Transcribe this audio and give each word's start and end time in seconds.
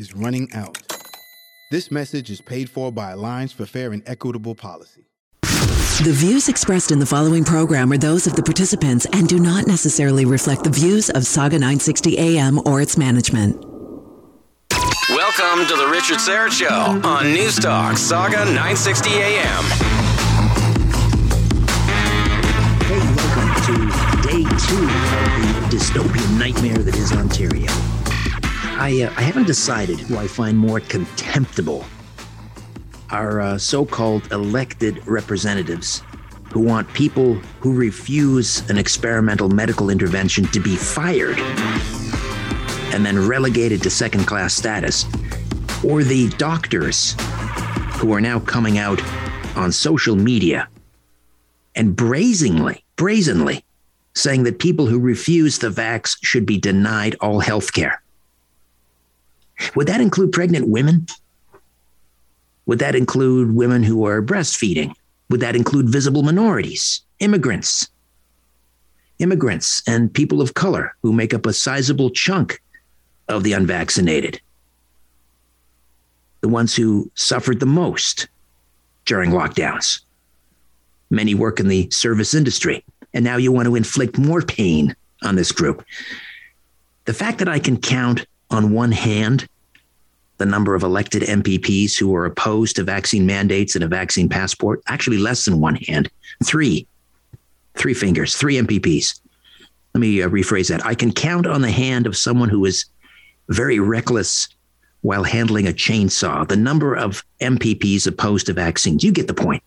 is 0.00 0.14
running 0.14 0.52
out. 0.54 0.78
This 1.70 1.90
message 1.90 2.30
is 2.30 2.40
paid 2.40 2.68
for 2.68 2.90
by 2.90 3.12
Alliance 3.12 3.52
for 3.52 3.66
Fair 3.66 3.92
and 3.92 4.02
Equitable 4.06 4.54
Policy. 4.54 5.04
The 5.42 6.12
views 6.12 6.48
expressed 6.48 6.90
in 6.90 6.98
the 6.98 7.06
following 7.06 7.44
program 7.44 7.92
are 7.92 7.98
those 7.98 8.26
of 8.26 8.34
the 8.34 8.42
participants 8.42 9.06
and 9.12 9.28
do 9.28 9.38
not 9.38 9.66
necessarily 9.66 10.24
reflect 10.24 10.64
the 10.64 10.70
views 10.70 11.10
of 11.10 11.24
Sauga 11.24 11.52
960 11.52 12.18
AM 12.18 12.66
or 12.66 12.80
its 12.80 12.96
management. 12.96 13.62
Welcome 15.10 15.66
to 15.66 15.76
the 15.76 15.88
Richard 15.92 16.16
Syrett 16.16 16.52
Show 16.52 17.06
on 17.06 17.26
News 17.26 17.56
Talk 17.56 17.96
Sauga 17.96 18.46
960 18.46 19.10
AM. 19.10 19.64
Hey, 22.88 22.98
welcome 23.16 23.52
to 23.66 23.72
day 24.26 24.42
two 24.66 24.82
of 24.82 25.70
the 25.70 25.76
dystopian 25.76 26.38
nightmare 26.38 26.78
that 26.78 26.96
is 26.96 27.12
Ontario. 27.12 27.99
I, 28.80 29.02
uh, 29.02 29.12
I 29.14 29.20
haven't 29.20 29.46
decided 29.46 30.00
who 30.00 30.16
I 30.16 30.26
find 30.26 30.56
more 30.56 30.80
contemptible 30.80 31.84
are 33.10 33.42
uh, 33.42 33.58
so 33.58 33.84
called 33.84 34.32
elected 34.32 35.06
representatives 35.06 36.02
who 36.50 36.60
want 36.60 36.90
people 36.94 37.34
who 37.60 37.74
refuse 37.74 38.66
an 38.70 38.78
experimental 38.78 39.50
medical 39.50 39.90
intervention 39.90 40.46
to 40.46 40.60
be 40.60 40.76
fired 40.76 41.38
and 42.94 43.04
then 43.04 43.28
relegated 43.28 43.82
to 43.82 43.90
second 43.90 44.26
class 44.26 44.54
status, 44.54 45.04
or 45.84 46.02
the 46.02 46.30
doctors 46.38 47.14
who 47.98 48.14
are 48.14 48.20
now 48.20 48.40
coming 48.40 48.78
out 48.78 49.02
on 49.58 49.70
social 49.72 50.16
media 50.16 50.66
and 51.74 51.94
brazenly, 51.94 52.82
brazenly 52.96 53.62
saying 54.14 54.44
that 54.44 54.58
people 54.58 54.86
who 54.86 54.98
refuse 54.98 55.58
the 55.58 55.68
vax 55.68 56.16
should 56.22 56.46
be 56.46 56.56
denied 56.56 57.14
all 57.20 57.40
health 57.40 57.74
care. 57.74 58.02
Would 59.74 59.86
that 59.88 60.00
include 60.00 60.32
pregnant 60.32 60.68
women? 60.68 61.06
Would 62.66 62.78
that 62.78 62.94
include 62.94 63.54
women 63.54 63.82
who 63.82 64.06
are 64.06 64.22
breastfeeding? 64.22 64.92
Would 65.28 65.40
that 65.40 65.56
include 65.56 65.88
visible 65.88 66.22
minorities, 66.22 67.02
immigrants? 67.18 67.88
Immigrants 69.18 69.82
and 69.86 70.12
people 70.12 70.40
of 70.40 70.54
color 70.54 70.94
who 71.02 71.12
make 71.12 71.34
up 71.34 71.46
a 71.46 71.52
sizable 71.52 72.10
chunk 72.10 72.60
of 73.28 73.42
the 73.42 73.52
unvaccinated. 73.52 74.40
The 76.40 76.48
ones 76.48 76.74
who 76.74 77.10
suffered 77.14 77.60
the 77.60 77.66
most 77.66 78.28
during 79.04 79.30
lockdowns. 79.30 80.00
Many 81.10 81.34
work 81.34 81.60
in 81.60 81.68
the 81.68 81.90
service 81.90 82.34
industry, 82.34 82.84
and 83.12 83.24
now 83.24 83.36
you 83.36 83.52
want 83.52 83.66
to 83.66 83.74
inflict 83.74 84.16
more 84.16 84.42
pain 84.42 84.94
on 85.22 85.34
this 85.34 85.52
group. 85.52 85.84
The 87.04 87.14
fact 87.14 87.38
that 87.38 87.48
I 87.48 87.58
can 87.58 87.76
count 87.76 88.26
on 88.50 88.72
one 88.72 88.92
hand 88.92 89.48
the 90.40 90.46
number 90.46 90.74
of 90.74 90.82
elected 90.82 91.22
MPPs 91.22 91.98
who 91.98 92.16
are 92.16 92.24
opposed 92.24 92.74
to 92.76 92.82
vaccine 92.82 93.26
mandates 93.26 93.74
and 93.74 93.84
a 93.84 93.88
vaccine 93.88 94.26
passport, 94.26 94.82
actually 94.88 95.18
less 95.18 95.44
than 95.44 95.60
one 95.60 95.76
hand, 95.76 96.10
three, 96.42 96.86
three 97.74 97.92
fingers, 97.92 98.34
three 98.34 98.56
MPPs. 98.56 99.20
Let 99.94 100.00
me 100.00 100.22
uh, 100.22 100.30
rephrase 100.30 100.70
that. 100.70 100.84
I 100.84 100.94
can 100.94 101.12
count 101.12 101.46
on 101.46 101.60
the 101.60 101.70
hand 101.70 102.06
of 102.06 102.16
someone 102.16 102.48
who 102.48 102.64
is 102.64 102.86
very 103.50 103.78
reckless 103.78 104.48
while 105.02 105.24
handling 105.24 105.68
a 105.68 105.72
chainsaw. 105.72 106.48
The 106.48 106.56
number 106.56 106.94
of 106.94 107.22
MPPs 107.42 108.06
opposed 108.06 108.46
to 108.46 108.54
vaccines. 108.54 109.04
You 109.04 109.12
get 109.12 109.26
the 109.26 109.34
point. 109.34 109.62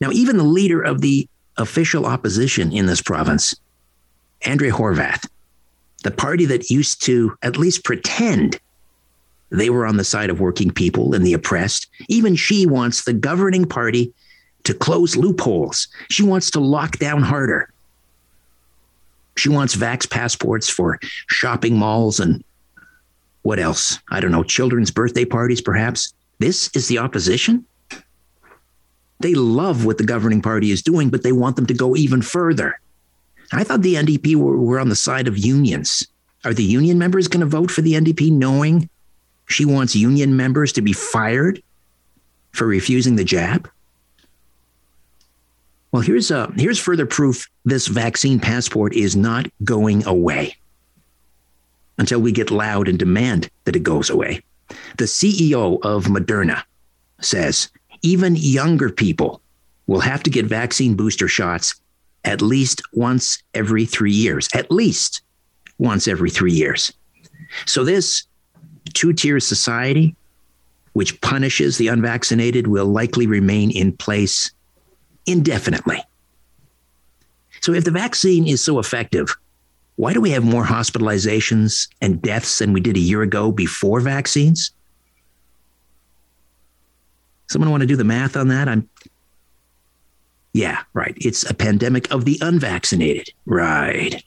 Now, 0.00 0.10
even 0.12 0.38
the 0.38 0.44
leader 0.44 0.80
of 0.80 1.02
the 1.02 1.28
official 1.58 2.06
opposition 2.06 2.72
in 2.72 2.86
this 2.86 3.02
province, 3.02 3.54
Andrea 4.46 4.72
Horwath, 4.72 5.28
the 6.04 6.10
party 6.10 6.46
that 6.46 6.70
used 6.70 7.04
to 7.04 7.36
at 7.42 7.58
least 7.58 7.84
pretend 7.84 8.58
they 9.50 9.70
were 9.70 9.86
on 9.86 9.96
the 9.96 10.04
side 10.04 10.30
of 10.30 10.40
working 10.40 10.70
people 10.70 11.14
and 11.14 11.24
the 11.24 11.34
oppressed. 11.34 11.88
Even 12.08 12.34
she 12.34 12.66
wants 12.66 13.04
the 13.04 13.12
governing 13.12 13.64
party 13.64 14.12
to 14.64 14.74
close 14.74 15.16
loopholes. 15.16 15.88
She 16.10 16.22
wants 16.22 16.50
to 16.52 16.60
lock 16.60 16.98
down 16.98 17.22
harder. 17.22 17.70
She 19.36 19.48
wants 19.48 19.76
vax 19.76 20.08
passports 20.08 20.68
for 20.68 20.98
shopping 21.26 21.76
malls 21.76 22.20
and 22.20 22.42
what 23.42 23.58
else? 23.58 23.98
I 24.10 24.20
don't 24.20 24.32
know, 24.32 24.42
children's 24.42 24.90
birthday 24.90 25.26
parties, 25.26 25.60
perhaps. 25.60 26.14
This 26.38 26.70
is 26.74 26.88
the 26.88 26.98
opposition? 26.98 27.66
They 29.20 29.34
love 29.34 29.84
what 29.84 29.98
the 29.98 30.04
governing 30.04 30.40
party 30.40 30.70
is 30.70 30.82
doing, 30.82 31.10
but 31.10 31.22
they 31.22 31.32
want 31.32 31.56
them 31.56 31.66
to 31.66 31.74
go 31.74 31.94
even 31.94 32.22
further. 32.22 32.80
I 33.52 33.62
thought 33.62 33.82
the 33.82 33.96
NDP 33.96 34.36
were, 34.36 34.56
were 34.56 34.80
on 34.80 34.88
the 34.88 34.96
side 34.96 35.28
of 35.28 35.36
unions. 35.36 36.06
Are 36.44 36.54
the 36.54 36.64
union 36.64 36.98
members 36.98 37.28
going 37.28 37.40
to 37.40 37.46
vote 37.46 37.70
for 37.70 37.82
the 37.82 37.94
NDP 37.94 38.32
knowing 38.32 38.88
she 39.46 39.64
wants 39.64 39.94
union 39.94 40.36
members 40.36 40.72
to 40.72 40.82
be 40.82 40.92
fired 40.92 41.62
for 42.52 42.66
refusing 42.66 43.16
the 43.16 43.24
jab. 43.24 43.68
Well, 45.92 46.02
here's 46.02 46.30
uh, 46.30 46.50
here's 46.56 46.78
further 46.78 47.06
proof 47.06 47.48
this 47.64 47.86
vaccine 47.86 48.40
passport 48.40 48.94
is 48.94 49.14
not 49.14 49.46
going 49.62 50.04
away 50.06 50.56
until 51.98 52.20
we 52.20 52.32
get 52.32 52.50
loud 52.50 52.88
and 52.88 52.98
demand 52.98 53.48
that 53.64 53.76
it 53.76 53.84
goes 53.84 54.10
away. 54.10 54.42
The 54.98 55.04
CEO 55.04 55.78
of 55.82 56.06
Moderna 56.06 56.62
says 57.20 57.68
even 58.02 58.34
younger 58.36 58.90
people 58.90 59.40
will 59.86 60.00
have 60.00 60.22
to 60.24 60.30
get 60.30 60.46
vaccine 60.46 60.94
booster 60.96 61.28
shots 61.28 61.74
at 62.24 62.42
least 62.42 62.82
once 62.92 63.42
every 63.52 63.84
three 63.84 64.12
years, 64.12 64.48
at 64.54 64.70
least 64.70 65.22
once 65.78 66.08
every 66.08 66.30
three 66.30 66.52
years. 66.52 66.92
So 67.66 67.84
this 67.84 68.24
two 68.92 69.12
tier 69.12 69.40
society, 69.40 70.14
which 70.92 71.20
punishes 71.20 71.78
the 71.78 71.88
unvaccinated, 71.88 72.66
will 72.66 72.86
likely 72.86 73.26
remain 73.26 73.70
in 73.70 73.96
place 73.96 74.50
indefinitely. 75.26 76.02
So, 77.60 77.72
if 77.72 77.84
the 77.84 77.90
vaccine 77.90 78.46
is 78.46 78.62
so 78.62 78.78
effective, 78.78 79.34
why 79.96 80.12
do 80.12 80.20
we 80.20 80.30
have 80.30 80.44
more 80.44 80.64
hospitalizations 80.64 81.88
and 82.00 82.20
deaths 82.20 82.58
than 82.58 82.72
we 82.72 82.80
did 82.80 82.96
a 82.96 83.00
year 83.00 83.22
ago 83.22 83.52
before 83.52 84.00
vaccines? 84.00 84.72
Someone 87.48 87.70
want 87.70 87.82
to 87.82 87.86
do 87.86 87.96
the 87.96 88.04
math 88.04 88.36
on 88.36 88.48
that? 88.48 88.68
I'm 88.68 88.88
yeah, 90.52 90.82
right. 90.92 91.14
It's 91.16 91.48
a 91.50 91.54
pandemic 91.54 92.10
of 92.12 92.24
the 92.24 92.38
unvaccinated. 92.40 93.30
Right. 93.44 94.22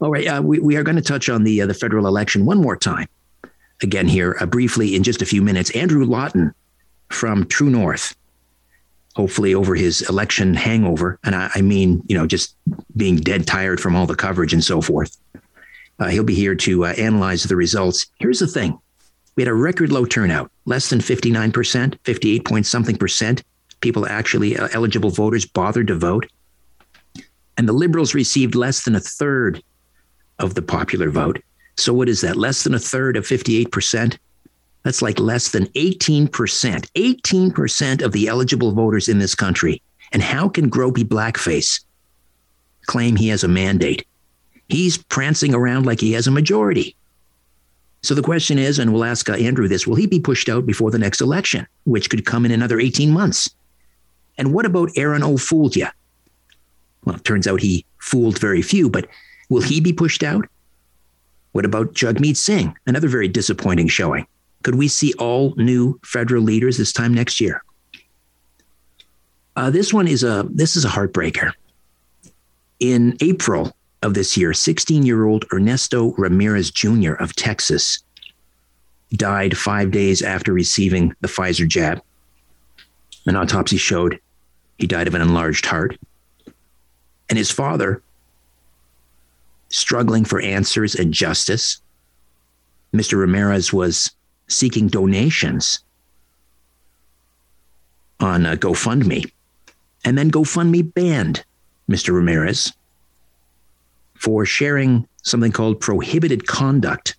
All 0.00 0.10
right. 0.10 0.26
Uh, 0.26 0.42
we, 0.42 0.58
we 0.58 0.76
are 0.76 0.82
going 0.82 0.96
to 0.96 1.02
touch 1.02 1.28
on 1.28 1.44
the 1.44 1.62
uh, 1.62 1.66
the 1.66 1.74
federal 1.74 2.06
election 2.06 2.46
one 2.46 2.60
more 2.60 2.76
time 2.76 3.06
again 3.82 4.08
here 4.08 4.36
uh, 4.40 4.46
briefly 4.46 4.94
in 4.94 5.02
just 5.02 5.22
a 5.22 5.26
few 5.26 5.42
minutes. 5.42 5.70
Andrew 5.70 6.04
Lawton 6.04 6.54
from 7.08 7.46
True 7.46 7.70
North 7.70 8.14
hopefully 9.16 9.54
over 9.54 9.74
his 9.74 10.02
election 10.10 10.52
hangover. 10.52 11.18
And 11.24 11.34
I, 11.34 11.50
I 11.54 11.62
mean, 11.62 12.02
you 12.06 12.16
know, 12.16 12.26
just 12.26 12.54
being 12.98 13.16
dead 13.16 13.46
tired 13.46 13.80
from 13.80 13.96
all 13.96 14.06
the 14.06 14.14
coverage 14.14 14.52
and 14.52 14.62
so 14.62 14.82
forth. 14.82 15.16
Uh, 15.98 16.08
he'll 16.08 16.22
be 16.22 16.34
here 16.34 16.54
to 16.54 16.84
uh, 16.84 16.92
analyze 16.98 17.44
the 17.44 17.56
results. 17.56 18.06
Here's 18.20 18.40
the 18.40 18.46
thing 18.46 18.78
we 19.34 19.42
had 19.42 19.48
a 19.48 19.54
record 19.54 19.90
low 19.90 20.04
turnout, 20.04 20.52
less 20.66 20.90
than 20.90 20.98
59%, 20.98 21.98
58 22.04 22.44
point 22.44 22.66
something 22.66 22.96
percent. 22.96 23.42
People 23.80 24.06
actually, 24.06 24.58
uh, 24.58 24.68
eligible 24.72 25.10
voters, 25.10 25.46
bothered 25.46 25.86
to 25.86 25.94
vote. 25.94 26.26
And 27.56 27.66
the 27.66 27.72
liberals 27.72 28.14
received 28.14 28.54
less 28.54 28.84
than 28.84 28.94
a 28.94 29.00
third 29.00 29.62
of 30.38 30.54
the 30.54 30.62
popular 30.62 31.08
vote. 31.08 31.42
So, 31.76 31.92
what 31.92 32.08
is 32.08 32.20
that? 32.22 32.36
Less 32.36 32.64
than 32.64 32.74
a 32.74 32.78
third 32.78 33.16
of 33.16 33.24
58%? 33.24 34.18
That's 34.82 35.02
like 35.02 35.18
less 35.18 35.50
than 35.50 35.66
18%. 35.66 36.28
18% 36.30 38.02
of 38.02 38.12
the 38.12 38.28
eligible 38.28 38.72
voters 38.72 39.08
in 39.08 39.18
this 39.18 39.34
country. 39.34 39.82
And 40.12 40.22
how 40.22 40.48
can 40.48 40.70
Gropey 40.70 41.04
Blackface 41.04 41.84
claim 42.86 43.16
he 43.16 43.28
has 43.28 43.42
a 43.42 43.48
mandate? 43.48 44.06
He's 44.68 44.96
prancing 44.96 45.54
around 45.54 45.86
like 45.86 46.00
he 46.00 46.12
has 46.12 46.26
a 46.26 46.30
majority. 46.30 46.96
So 48.02 48.14
the 48.14 48.22
question 48.22 48.58
is, 48.58 48.78
and 48.78 48.92
we'll 48.92 49.04
ask 49.04 49.28
uh, 49.28 49.34
Andrew 49.34 49.66
this 49.66 49.86
will 49.86 49.96
he 49.96 50.06
be 50.06 50.20
pushed 50.20 50.48
out 50.48 50.66
before 50.66 50.90
the 50.90 50.98
next 50.98 51.20
election, 51.20 51.66
which 51.84 52.08
could 52.08 52.24
come 52.24 52.44
in 52.44 52.52
another 52.52 52.78
18 52.78 53.10
months? 53.10 53.50
And 54.38 54.54
what 54.54 54.66
about 54.66 54.90
Aaron 54.96 55.22
O'Foolja? 55.22 55.90
Well, 57.04 57.16
it 57.16 57.24
turns 57.24 57.46
out 57.46 57.60
he 57.60 57.84
fooled 57.98 58.38
very 58.38 58.62
few, 58.62 58.88
but 58.88 59.08
will 59.48 59.62
he 59.62 59.80
be 59.80 59.92
pushed 59.92 60.22
out? 60.22 60.46
What 61.56 61.64
about 61.64 61.94
Jagmeet 61.94 62.36
Singh? 62.36 62.76
Another 62.86 63.08
very 63.08 63.28
disappointing 63.28 63.88
showing. 63.88 64.26
Could 64.62 64.74
we 64.74 64.88
see 64.88 65.14
all 65.14 65.54
new 65.56 65.98
federal 66.04 66.42
leaders 66.42 66.76
this 66.76 66.92
time 66.92 67.14
next 67.14 67.40
year? 67.40 67.64
Uh, 69.56 69.70
this 69.70 69.90
one 69.90 70.06
is 70.06 70.22
a 70.22 70.46
this 70.50 70.76
is 70.76 70.84
a 70.84 70.90
heartbreaker. 70.90 71.52
In 72.78 73.16
April 73.22 73.74
of 74.02 74.12
this 74.12 74.36
year, 74.36 74.50
16-year-old 74.50 75.46
Ernesto 75.50 76.12
Ramirez 76.18 76.70
Jr. 76.70 77.14
of 77.14 77.34
Texas 77.34 78.02
died 79.14 79.56
five 79.56 79.90
days 79.90 80.20
after 80.20 80.52
receiving 80.52 81.14
the 81.22 81.28
Pfizer 81.28 81.66
jab. 81.66 82.02
An 83.24 83.34
autopsy 83.34 83.78
showed 83.78 84.20
he 84.76 84.86
died 84.86 85.08
of 85.08 85.14
an 85.14 85.22
enlarged 85.22 85.64
heart. 85.64 85.96
And 87.30 87.38
his 87.38 87.50
father, 87.50 88.02
struggling 89.76 90.24
for 90.24 90.40
answers 90.40 90.94
and 90.94 91.12
justice, 91.12 91.80
Mr. 92.94 93.18
Ramirez 93.18 93.72
was 93.72 94.10
seeking 94.48 94.88
donations 94.88 95.80
on 98.20 98.44
GoFundMe. 98.44 99.30
And 100.04 100.16
then 100.16 100.30
GoFundMe 100.30 100.94
banned 100.94 101.44
Mr. 101.90 102.14
Ramirez 102.14 102.72
for 104.14 104.46
sharing 104.46 105.06
something 105.22 105.52
called 105.52 105.80
prohibited 105.80 106.46
conduct 106.46 107.16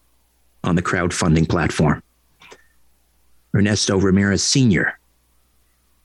on 0.63 0.75
the 0.75 0.81
crowdfunding 0.81 1.48
platform. 1.48 2.01
Ernesto 3.54 3.98
Ramirez 3.98 4.44
Sr. 4.44 4.98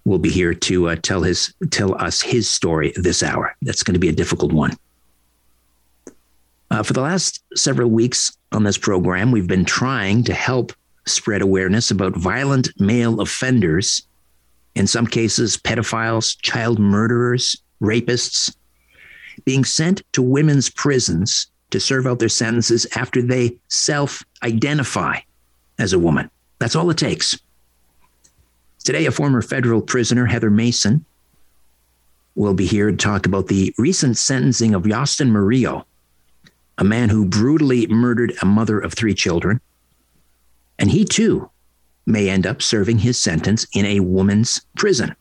will 0.05 0.19
be 0.19 0.31
here 0.31 0.55
to 0.55 0.89
uh, 0.91 0.97
tell 1.03 1.23
his 1.23 1.55
tell 1.71 1.95
us 2.01 2.21
his 2.21 2.49
story 2.49 2.93
this 2.97 3.23
hour. 3.23 3.57
That's 3.63 3.83
going 3.83 3.95
to 3.95 4.01
be 4.01 4.09
a 4.09 4.13
difficult 4.13 4.53
one. 4.53 4.77
Uh, 6.73 6.83
for 6.83 6.95
the 6.95 7.03
last 7.03 7.45
several 7.55 7.91
weeks 7.91 8.35
on 8.53 8.65
this 8.65 8.79
program, 8.79 9.31
we've 9.31 9.47
been 9.47 9.65
trying 9.65 10.25
to 10.25 10.33
help 10.33 10.73
spread 11.05 11.43
awareness 11.43 11.91
about 11.91 12.17
violent 12.17 12.71
male 12.81 13.21
offenders, 13.21 14.07
in 14.75 14.87
some 14.87 15.07
cases, 15.07 15.59
pedophiles, 15.59 16.35
child 16.41 16.79
murderers, 16.79 17.63
rapists, 17.83 18.57
being 19.45 19.67
sent 19.67 20.01
to 20.15 20.23
women's 20.23 20.71
prisons 20.71 21.49
to 21.69 21.79
serve 21.79 22.07
out 22.07 22.19
their 22.19 22.31
sentences 22.31 22.87
after 22.97 23.21
they 23.21 23.55
self 23.69 24.23
identify 24.43 25.19
as 25.79 25.93
a 25.93 25.99
woman. 25.99 26.31
That's 26.59 26.75
all 26.75 26.89
it 26.89 26.97
takes. 26.97 27.39
Today, 28.83 29.05
a 29.05 29.13
former 29.13 29.43
federal 29.43 29.83
prisoner, 29.83 30.25
Heather 30.25 30.51
Mason, 30.51 31.05
will 32.35 32.55
be 32.55 32.65
here 32.65 32.91
to 32.91 32.97
talk 32.97 33.27
about 33.27 33.49
the 33.49 33.75
recent 33.77 34.17
sentencing 34.17 34.75
of 34.75 34.85
Yastin 34.85 35.29
Murillo, 35.29 35.87
a 36.79 36.85
man 36.85 37.09
who 37.09 37.25
brutally 37.25 37.87
murdered 37.87 38.35
a 38.43 38.47
mother 38.47 38.79
of 38.79 38.95
three 38.95 39.15
children 39.15 39.61
and 40.79 40.91
he 40.91 41.05
too 41.05 41.49
may 42.07 42.29
end 42.29 42.47
up 42.47 42.61
serving 42.61 42.99
his 42.99 43.19
sentence 43.19 43.67
in 43.73 43.87
a 43.87 44.01
woman's 44.01 44.63
prison. 44.77 45.15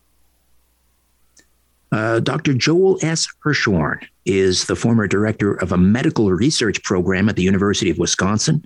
Uh, 1.92 2.20
Dr. 2.20 2.54
Joel 2.54 2.98
S. 3.04 3.28
Hirschhorn 3.46 4.04
is 4.26 4.66
the 4.66 4.76
former 4.76 5.08
director 5.08 5.54
of 5.54 5.72
a 5.72 5.78
medical 5.78 6.32
research 6.32 6.82
program 6.84 7.30
at 7.30 7.36
the 7.36 7.44
University 7.44 7.92
of 7.92 8.00
Wisconsin. 8.00 8.66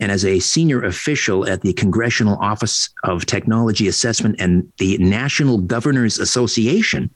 And 0.00 0.10
as 0.10 0.24
a 0.24 0.40
senior 0.40 0.82
official 0.82 1.46
at 1.46 1.62
the 1.62 1.72
Congressional 1.74 2.36
Office 2.38 2.88
of 3.02 3.26
Technology 3.26 3.86
Assessment 3.86 4.36
and 4.38 4.70
the 4.78 4.96
National 4.98 5.58
Governors 5.58 6.18
Association, 6.18 7.10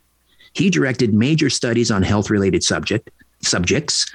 he 0.52 0.70
directed 0.70 1.14
major 1.14 1.50
studies 1.50 1.90
on 1.90 2.02
health 2.02 2.30
related 2.30 2.62
subject, 2.62 3.10
subjects 3.42 4.06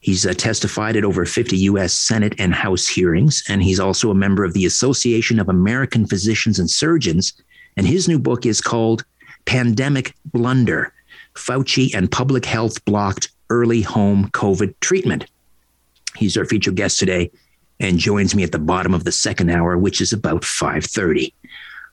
He's 0.00 0.24
uh, 0.24 0.32
testified 0.34 0.96
at 0.96 1.04
over 1.04 1.24
50 1.24 1.56
U.S. 1.56 1.92
Senate 1.92 2.34
and 2.38 2.54
House 2.54 2.86
hearings, 2.86 3.42
and 3.48 3.62
he's 3.62 3.80
also 3.80 4.10
a 4.10 4.14
member 4.14 4.44
of 4.44 4.54
the 4.54 4.66
Association 4.66 5.40
of 5.40 5.48
American 5.48 6.06
Physicians 6.06 6.58
and 6.58 6.70
Surgeons. 6.70 7.32
And 7.76 7.86
his 7.86 8.08
new 8.08 8.18
book 8.18 8.46
is 8.46 8.60
called 8.60 9.04
Pandemic 9.44 10.14
Blunder 10.26 10.92
Fauci 11.34 11.94
and 11.94 12.10
Public 12.10 12.44
Health 12.44 12.84
Blocked 12.84 13.30
Early 13.50 13.82
Home 13.82 14.28
COVID 14.32 14.74
Treatment. 14.80 15.26
He's 16.16 16.36
our 16.36 16.44
featured 16.44 16.76
guest 16.76 16.98
today 16.98 17.30
and 17.80 17.98
joins 17.98 18.34
me 18.34 18.42
at 18.42 18.52
the 18.52 18.58
bottom 18.58 18.94
of 18.94 19.04
the 19.04 19.12
second 19.12 19.50
hour, 19.50 19.78
which 19.78 20.00
is 20.00 20.12
about 20.12 20.42
5.30. 20.42 21.32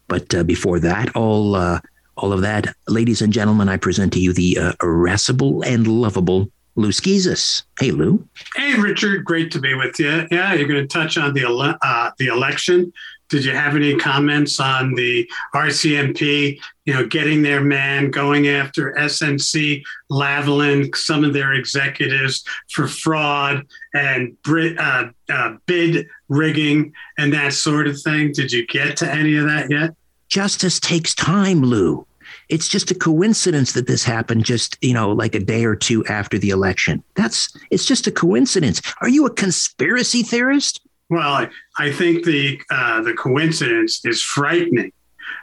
But 0.07 0.34
uh, 0.34 0.44
before 0.44 0.80
that, 0.80 1.16
all, 1.16 1.56
uh, 1.56 1.80
all 2.18 2.34
of 2.34 2.42
that, 2.42 2.75
ladies 2.88 3.22
and 3.22 3.31
gentlemen, 3.31 3.69
I 3.69 3.78
present 3.78 4.13
to 4.13 4.19
you 4.19 4.34
the 4.34 4.57
uh, 4.57 4.74
irascible 4.81 5.63
and 5.63 5.88
lovable 5.88 6.52
Lou 6.75 6.89
Schizas. 6.89 7.63
Hey, 7.80 7.92
Lou. 7.92 8.27
Hey, 8.56 8.75
Richard. 8.75 9.24
Great 9.24 9.51
to 9.51 9.60
be 9.60 9.74
with 9.74 9.98
you. 10.00 10.27
Yeah, 10.30 10.54
you're 10.54 10.68
going 10.68 10.81
to 10.81 10.88
touch 10.88 11.18
on 11.18 11.33
the 11.33 11.44
ele- 11.44 11.77
uh, 11.81 12.12
the 12.18 12.27
election. 12.27 12.92
Did 13.30 13.44
you 13.44 13.54
have 13.54 13.75
any 13.75 13.95
comments 13.95 14.60
on 14.60 14.94
the 14.94 15.27
RCMP? 15.54 16.60
You 16.86 16.94
know, 16.94 17.07
getting 17.07 17.42
their 17.42 17.62
man, 17.62 18.12
going 18.12 18.48
after 18.50 18.94
SNC 18.94 19.83
Lavalin, 20.12 20.95
some 20.95 21.23
of 21.23 21.33
their 21.33 21.54
executives 21.54 22.44
for 22.69 22.88
fraud 22.88 23.66
and 23.95 24.38
uh, 24.47 25.06
uh, 25.30 25.54
bid 25.66 26.07
rigging 26.30 26.94
and 27.18 27.33
that 27.33 27.54
sort 27.54 27.88
of 27.88 28.00
thing. 28.00 28.31
Did 28.31 28.52
you 28.52 28.68
get 28.68 28.97
to 28.97 29.11
any 29.11 29.38
of 29.38 29.45
that 29.45 29.71
yet? 29.71 29.95
Justice 30.28 30.80
takes 30.80 31.16
time, 31.16 31.61
Lou 31.64 32.05
it's 32.49 32.68
just 32.68 32.92
a 32.92 32.95
coincidence 32.95 33.73
that 33.73 33.87
this 33.87 34.04
happened 34.04 34.45
just, 34.45 34.77
you 34.81 34.94
know, 34.94 35.11
like 35.11 35.35
a 35.35 35.39
day 35.39 35.65
or 35.65 35.75
two 35.75 36.06
after 36.06 36.37
the 36.37 36.49
election. 36.49 37.04
That's 37.15 37.56
it's 37.71 37.85
just 37.85 38.07
a 38.07 38.11
coincidence. 38.11 38.81
Are 39.01 39.09
you 39.09 39.25
a 39.25 39.31
conspiracy 39.31 40.23
theorist? 40.23 40.81
Well, 41.09 41.47
I, 41.77 41.92
think 41.92 42.25
the 42.25 42.59
uh, 42.71 43.01
the 43.01 43.13
coincidence 43.13 44.04
is 44.06 44.21
frightening, 44.21 44.92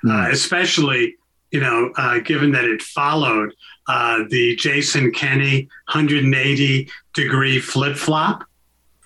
mm. 0.04 0.11
uh, 0.11 0.26
hmm. 0.26 0.32
especially 0.32 1.16
you 1.52 1.61
know, 1.61 1.92
uh, 1.96 2.18
given 2.20 2.50
that 2.52 2.64
it 2.64 2.82
followed 2.82 3.54
uh, 3.87 4.25
the 4.30 4.56
Jason 4.56 5.12
Kenney 5.12 5.68
180 5.92 6.90
degree 7.14 7.61
flip 7.61 7.96
flop 7.96 8.44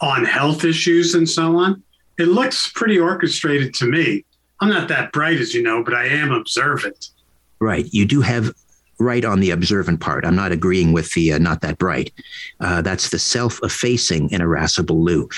on 0.01 0.25
health 0.25 0.65
issues 0.65 1.15
and 1.15 1.29
so 1.29 1.57
on. 1.57 1.83
It 2.19 2.29
looks 2.29 2.71
pretty 2.73 2.99
orchestrated 2.99 3.75
to 3.75 3.87
me. 3.87 4.25
I'm 4.61 4.69
not 4.71 4.89
that 4.89 5.13
bright, 5.13 5.39
as 5.39 5.55
you 5.55 5.63
know, 5.63 5.83
but 5.83 5.95
I 5.95 6.07
am 6.07 6.33
observant. 6.33 7.11
Right. 7.59 7.87
You 7.93 8.05
do 8.05 8.21
have 8.21 8.53
right 8.99 9.25
on 9.25 9.41
the 9.41 9.51
observant 9.51 10.01
part. 10.01 10.25
I'm 10.25 10.37
not 10.37 10.53
agreeing 10.53 10.93
with 10.93 11.13
the 11.13 11.35
uh, 11.35 11.39
not 11.39 11.61
that 11.61 11.79
bright. 11.79 12.13
Uh, 12.61 12.83
that's 12.83 13.11
the 13.11 13.19
self-effacing 13.19 14.33
and 14.33 14.43
irascible 14.43 15.03
Lou. 15.03 15.29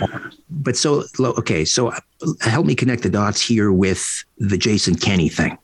but 0.50 0.76
so 0.76 1.04
okay, 1.20 1.64
so 1.64 1.88
uh, 1.88 2.00
help 2.42 2.66
me 2.66 2.74
connect 2.74 3.02
the 3.02 3.10
dots 3.10 3.40
here 3.40 3.72
with 3.72 4.24
the 4.38 4.58
Jason 4.58 4.94
Kenney 4.94 5.28
thing. 5.28 5.56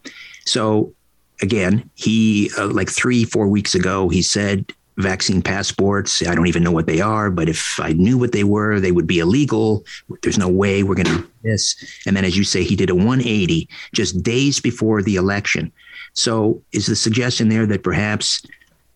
So 0.47 0.95
again, 1.41 1.89
he 1.95 2.51
uh, 2.59 2.69
like 2.69 2.91
three 2.91 3.25
four 3.25 3.49
weeks 3.49 3.75
ago 3.75 4.09
he 4.09 4.23
said 4.23 4.73
vaccine 4.99 5.43
passports. 5.43 6.27
I 6.27 6.35
don't 6.35 6.49
even 6.49 6.63
know 6.63 6.71
what 6.71 6.87
they 6.87 7.01
are, 7.01 7.31
but 7.31 7.49
if 7.49 7.81
I 7.81 7.93
knew 7.93 8.19
what 8.19 8.33
they 8.33 8.45
were, 8.45 8.79
they 8.79 8.93
would 8.93 9.07
be 9.07 9.19
illegal. 9.19 9.85
There's 10.23 10.39
no 10.39 10.49
way 10.49 10.83
we're 10.83 10.95
going 10.95 11.07
to 11.07 11.19
do 11.23 11.31
this. 11.43 12.03
And 12.07 12.15
then, 12.15 12.27
as 12.27 12.37
you 12.37 12.45
say, 12.45 12.63
he 12.63 12.77
did 12.77 12.91
a 12.91 12.95
180 12.95 13.69
just 13.95 14.23
days 14.23 14.61
before 14.61 15.03
the 15.03 15.17
election 15.17 15.73
so, 16.15 16.63
is 16.73 16.87
the 16.87 16.97
suggestion 16.97 17.49
there 17.49 17.67
that 17.67 17.83
perhaps 17.83 18.43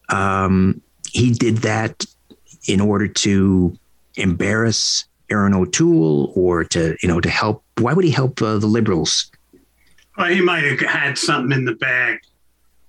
um, 0.08 0.80
he 1.10 1.32
did 1.32 1.58
that 1.58 2.04
in 2.68 2.80
order 2.80 3.08
to 3.08 3.76
embarrass 4.16 5.04
Erin 5.30 5.54
O'Toole 5.54 6.32
or 6.34 6.64
to, 6.64 6.96
you 7.02 7.08
know, 7.08 7.20
to 7.20 7.30
help? 7.30 7.62
Why 7.78 7.92
would 7.92 8.04
he 8.04 8.10
help 8.10 8.40
uh, 8.42 8.58
the 8.58 8.66
liberals? 8.66 9.30
Well, 10.16 10.28
he 10.28 10.40
might 10.40 10.64
have 10.64 10.80
had 10.80 11.18
something 11.18 11.56
in 11.56 11.64
the 11.64 11.74
bag 11.74 12.20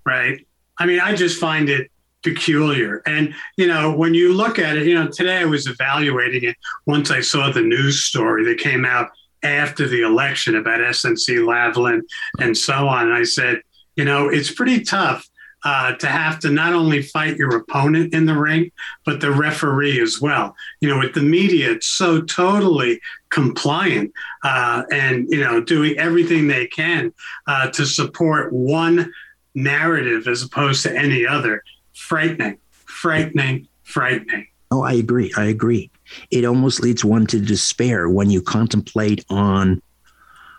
right? 0.08 0.48
I 0.78 0.86
mean, 0.86 1.02
I 1.02 1.14
just 1.14 1.40
find 1.40 1.70
it 1.70 1.92
peculiar. 2.24 3.04
And, 3.06 3.36
you 3.58 3.68
know, 3.68 3.94
when 3.94 4.14
you 4.14 4.34
look 4.34 4.58
at 4.58 4.78
it, 4.78 4.88
you 4.88 4.96
know, 4.96 5.08
today 5.08 5.38
I 5.40 5.46
was 5.46 5.68
evaluating 5.68 6.46
it 6.46 6.56
once 6.86 7.12
I 7.12 7.20
saw 7.20 7.52
the 7.52 7.62
news 7.62 8.00
story 8.00 8.46
that 8.46 8.58
came 8.58 8.86
out 8.86 9.12
after 9.44 9.88
the 9.88 10.02
election 10.02 10.56
about 10.56 10.80
SNC 10.80 11.40
Lavalin 11.46 12.02
and 12.40 12.58
so 12.58 12.88
on. 12.88 13.08
And 13.08 13.14
I 13.14 13.24
said, 13.24 13.62
you 13.98 14.06
know, 14.06 14.30
it's 14.30 14.52
pretty 14.52 14.82
tough 14.82 15.28
uh, 15.66 15.94
to 15.96 16.08
have 16.08 16.40
to 16.40 16.50
not 16.50 16.74
only 16.74 17.02
fight 17.02 17.36
your 17.36 17.56
opponent 17.58 18.14
in 18.14 18.26
the 18.26 18.38
ring, 18.38 18.72
but 19.06 19.20
the 19.20 19.32
referee 19.32 20.00
as 20.00 20.22
well. 20.22 20.56
You 20.80 20.90
know, 20.90 21.00
with 21.00 21.14
the 21.14 21.22
media, 21.22 21.72
it's 21.72 21.88
so 21.88 22.22
totally 22.22 23.02
compliant 23.32 24.14
uh, 24.44 24.84
and, 24.92 25.28
you 25.30 25.42
know, 25.42 25.60
doing 25.60 25.98
everything 25.98 26.48
they 26.48 26.68
can 26.68 27.12
uh, 27.48 27.70
to 27.72 27.86
support 27.86 28.54
one 28.54 29.12
narrative 29.56 30.28
as 30.28 30.44
opposed 30.44 30.84
to 30.84 30.96
any 30.96 31.26
other. 31.26 31.64
Frightening, 31.94 32.60
frightening, 32.86 33.68
frightening. 33.84 34.48
Oh, 34.70 34.84
I 34.84 34.94
agree. 34.94 35.34
I 35.36 35.46
agree. 35.46 35.90
It 36.30 36.46
almost 36.46 36.82
leads 36.82 37.04
one 37.04 37.26
to 37.28 37.40
despair 37.40 38.08
when 38.10 38.30
you 38.30 38.42
contemplate 38.42 39.26
on 39.30 39.82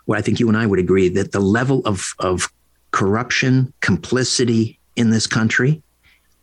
what 0.06 0.18
I 0.18 0.22
think 0.22 0.40
you 0.40 0.48
and 0.48 0.56
I 0.56 0.66
would 0.66 0.78
agree 0.78 1.08
that 1.10 1.32
the 1.32 1.40
level 1.40 1.82
of, 1.84 2.14
of 2.18 2.50
corruption, 2.90 3.72
complicity 3.80 4.78
in 4.96 5.10
this 5.10 5.26
country. 5.26 5.82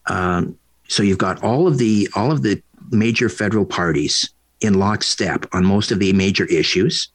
Um, 0.08 0.58
so 0.88 1.04
you've 1.04 1.18
got 1.18 1.44
all 1.44 1.68
of 1.68 1.78
the 1.78 2.08
all 2.16 2.32
of 2.32 2.44
the 2.44 2.62
major 2.92 3.30
federal 3.30 3.66
parties 3.66 4.30
in 4.62 4.76
lockstep 4.76 5.46
on 5.54 5.66
most 5.66 5.92
of 5.92 6.00
the 6.00 6.14
major 6.14 6.46
issues. 6.46 7.10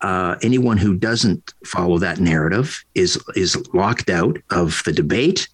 Uh, 0.00 0.36
anyone 0.42 0.76
who 0.76 0.94
doesn't 0.94 1.54
follow 1.64 1.98
that 1.98 2.20
narrative 2.20 2.84
is 2.94 3.18
is 3.34 3.56
locked 3.74 4.10
out 4.10 4.38
of 4.50 4.82
the 4.84 4.92
debate, 4.92 5.48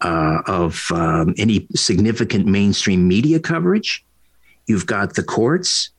uh, 0.00 0.42
of 0.46 0.90
um, 0.92 1.34
any 1.38 1.66
significant 1.74 2.46
mainstream 2.46 3.06
media 3.08 3.40
coverage. 3.40 4.04
You've 4.66 4.86
got 4.86 5.14
the 5.14 5.22
courts, 5.22 5.90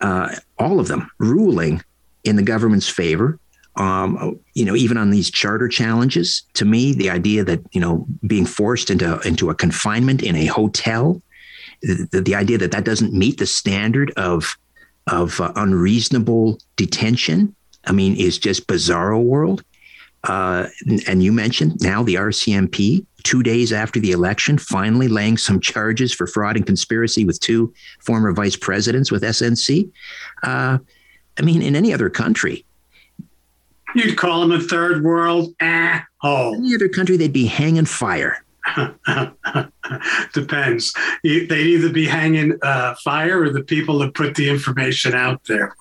uh, 0.00 0.34
all 0.58 0.80
of 0.80 0.88
them 0.88 1.10
ruling 1.18 1.82
in 2.24 2.36
the 2.36 2.42
government's 2.42 2.88
favor. 2.88 3.38
Um, 3.78 4.40
you 4.54 4.64
know, 4.64 4.74
even 4.74 4.96
on 4.96 5.10
these 5.10 5.30
charter 5.30 5.68
challenges, 5.68 6.42
to 6.54 6.64
me, 6.64 6.92
the 6.92 7.10
idea 7.10 7.44
that 7.44 7.60
you 7.72 7.80
know 7.80 8.06
being 8.26 8.44
forced 8.44 8.90
into 8.90 9.20
into 9.20 9.50
a 9.50 9.54
confinement 9.54 10.22
in 10.22 10.34
a 10.34 10.46
hotel, 10.46 11.22
the, 11.82 12.20
the 12.20 12.34
idea 12.34 12.58
that 12.58 12.72
that 12.72 12.84
doesn't 12.84 13.12
meet 13.12 13.38
the 13.38 13.46
standard 13.46 14.12
of 14.16 14.56
of 15.06 15.40
uh, 15.40 15.52
unreasonable 15.56 16.58
detention, 16.76 17.54
I 17.86 17.92
mean, 17.92 18.16
is 18.16 18.38
just 18.38 18.66
bizarro 18.66 19.22
world. 19.22 19.62
Uh, 20.24 20.66
and 21.06 21.22
you 21.22 21.32
mentioned 21.32 21.80
now 21.80 22.02
the 22.02 22.16
RCMP, 22.16 23.06
two 23.22 23.42
days 23.42 23.72
after 23.72 24.00
the 24.00 24.10
election, 24.10 24.58
finally 24.58 25.06
laying 25.06 25.36
some 25.36 25.60
charges 25.60 26.12
for 26.12 26.26
fraud 26.26 26.56
and 26.56 26.66
conspiracy 26.66 27.24
with 27.24 27.38
two 27.38 27.72
former 28.00 28.32
vice 28.32 28.56
presidents 28.56 29.12
with 29.12 29.22
SNC. 29.22 29.88
Uh, 30.42 30.78
I 31.38 31.42
mean, 31.42 31.62
in 31.62 31.76
any 31.76 31.94
other 31.94 32.10
country, 32.10 32.64
You'd 33.94 34.16
call 34.16 34.40
them 34.40 34.52
a 34.52 34.60
third 34.60 35.02
world 35.02 35.54
asshole. 35.60 36.54
Any 36.56 36.74
other 36.74 36.88
country, 36.88 37.16
they'd 37.16 37.32
be 37.32 37.46
hanging 37.46 37.86
fire. 37.86 38.44
Depends. 40.34 40.92
They'd 41.24 41.50
either 41.50 41.88
be 41.90 42.06
hanging 42.06 42.58
uh, 42.62 42.94
fire 43.02 43.42
or 43.42 43.50
the 43.50 43.62
people 43.62 43.98
that 44.00 44.14
put 44.14 44.34
the 44.34 44.48
information 44.48 45.14
out 45.14 45.42
there. 45.44 45.74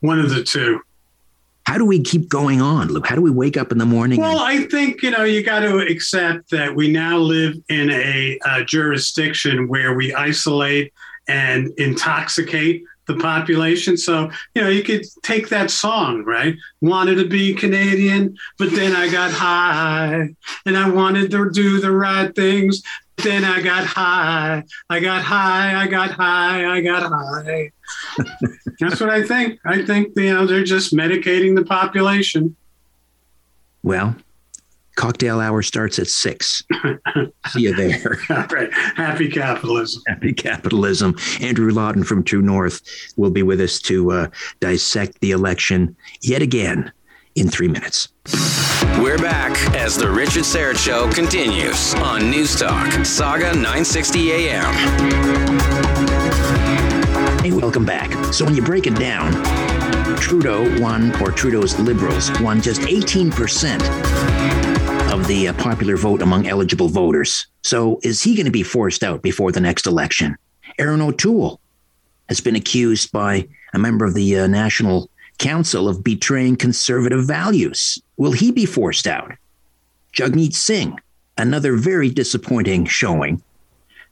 One 0.00 0.20
of 0.20 0.30
the 0.30 0.42
two. 0.42 0.80
How 1.66 1.76
do 1.76 1.84
we 1.84 2.00
keep 2.00 2.28
going 2.30 2.62
on, 2.62 2.88
Lou? 2.88 3.02
How 3.04 3.14
do 3.14 3.20
we 3.20 3.30
wake 3.30 3.56
up 3.58 3.72
in 3.72 3.78
the 3.78 3.84
morning? 3.84 4.20
Well, 4.20 4.40
and- 4.40 4.64
I 4.64 4.66
think, 4.68 5.02
you 5.02 5.10
know, 5.10 5.24
you 5.24 5.42
got 5.42 5.60
to 5.60 5.78
accept 5.78 6.50
that 6.50 6.74
we 6.74 6.90
now 6.90 7.18
live 7.18 7.54
in 7.68 7.90
a, 7.90 8.38
a 8.46 8.64
jurisdiction 8.64 9.68
where 9.68 9.92
we 9.94 10.14
isolate 10.14 10.94
and 11.26 11.70
intoxicate 11.76 12.82
the 13.08 13.16
population. 13.16 13.96
So, 13.96 14.30
you 14.54 14.62
know, 14.62 14.68
you 14.68 14.84
could 14.84 15.02
take 15.22 15.48
that 15.48 15.70
song, 15.70 16.22
right? 16.24 16.54
Wanted 16.80 17.16
to 17.16 17.26
be 17.26 17.54
Canadian, 17.54 18.36
but 18.58 18.70
then 18.70 18.94
I 18.94 19.10
got 19.10 19.32
high 19.32 20.28
and 20.64 20.76
I 20.76 20.88
wanted 20.88 21.32
to 21.32 21.50
do 21.50 21.80
the 21.80 21.90
right 21.90 22.32
things. 22.36 22.82
Then 23.16 23.44
I 23.44 23.60
got 23.62 23.84
high. 23.84 24.62
I 24.88 25.00
got 25.00 25.22
high. 25.22 25.82
I 25.82 25.88
got 25.88 26.12
high. 26.12 26.72
I 26.72 26.80
got 26.80 27.10
high. 27.10 27.72
That's 28.78 29.00
what 29.00 29.10
I 29.10 29.24
think. 29.24 29.58
I 29.64 29.84
think, 29.84 30.12
you 30.14 30.32
know, 30.32 30.46
they're 30.46 30.62
just 30.62 30.94
medicating 30.94 31.56
the 31.56 31.64
population. 31.64 32.54
Well, 33.82 34.14
Cocktail 34.98 35.38
hour 35.38 35.62
starts 35.62 36.00
at 36.00 36.08
six. 36.08 36.64
See 37.50 37.60
you 37.60 37.72
there. 37.72 38.18
All 38.30 38.46
right. 38.46 38.68
Happy 38.72 39.28
capitalism. 39.28 40.02
Happy 40.08 40.32
capitalism. 40.32 41.14
Andrew 41.40 41.70
Lawton 41.70 42.02
from 42.02 42.24
True 42.24 42.42
North 42.42 42.82
will 43.16 43.30
be 43.30 43.44
with 43.44 43.60
us 43.60 43.80
to 43.82 44.10
uh, 44.10 44.26
dissect 44.58 45.20
the 45.20 45.30
election 45.30 45.94
yet 46.20 46.42
again 46.42 46.90
in 47.36 47.48
three 47.48 47.68
minutes. 47.68 48.08
We're 49.00 49.18
back 49.18 49.56
as 49.76 49.96
the 49.96 50.10
Richard 50.10 50.42
Syrett 50.42 50.76
Show 50.76 51.08
continues 51.12 51.94
on 51.94 52.22
Newstalk, 52.22 52.88
Sauga 53.04 53.54
960 53.54 54.32
AM. 54.32 54.74
Hey, 57.40 57.52
welcome 57.52 57.84
back. 57.84 58.12
So 58.34 58.44
when 58.44 58.56
you 58.56 58.62
break 58.62 58.88
it 58.88 58.96
down, 58.96 59.32
Trudeau 60.16 60.80
won, 60.80 61.14
or 61.22 61.30
Trudeau's 61.30 61.78
Liberals 61.78 62.32
won 62.40 62.60
just 62.60 62.80
18% 62.80 64.57
of 65.10 65.26
the 65.26 65.48
uh, 65.48 65.52
popular 65.54 65.96
vote 65.96 66.20
among 66.20 66.46
eligible 66.46 66.88
voters. 66.88 67.46
So 67.62 67.98
is 68.02 68.22
he 68.22 68.34
going 68.34 68.46
to 68.46 68.52
be 68.52 68.62
forced 68.62 69.02
out 69.02 69.22
before 69.22 69.52
the 69.52 69.60
next 69.60 69.86
election? 69.86 70.36
Erin 70.78 71.00
O'Toole 71.00 71.60
has 72.28 72.40
been 72.40 72.56
accused 72.56 73.10
by 73.10 73.48
a 73.72 73.78
member 73.78 74.04
of 74.04 74.14
the 74.14 74.38
uh, 74.38 74.46
National 74.46 75.08
Council 75.38 75.88
of 75.88 76.04
betraying 76.04 76.56
conservative 76.56 77.24
values. 77.26 77.98
Will 78.16 78.32
he 78.32 78.50
be 78.50 78.66
forced 78.66 79.06
out? 79.06 79.32
Jagmeet 80.12 80.54
Singh, 80.54 80.98
another 81.38 81.76
very 81.76 82.10
disappointing 82.10 82.84
showing 82.84 83.42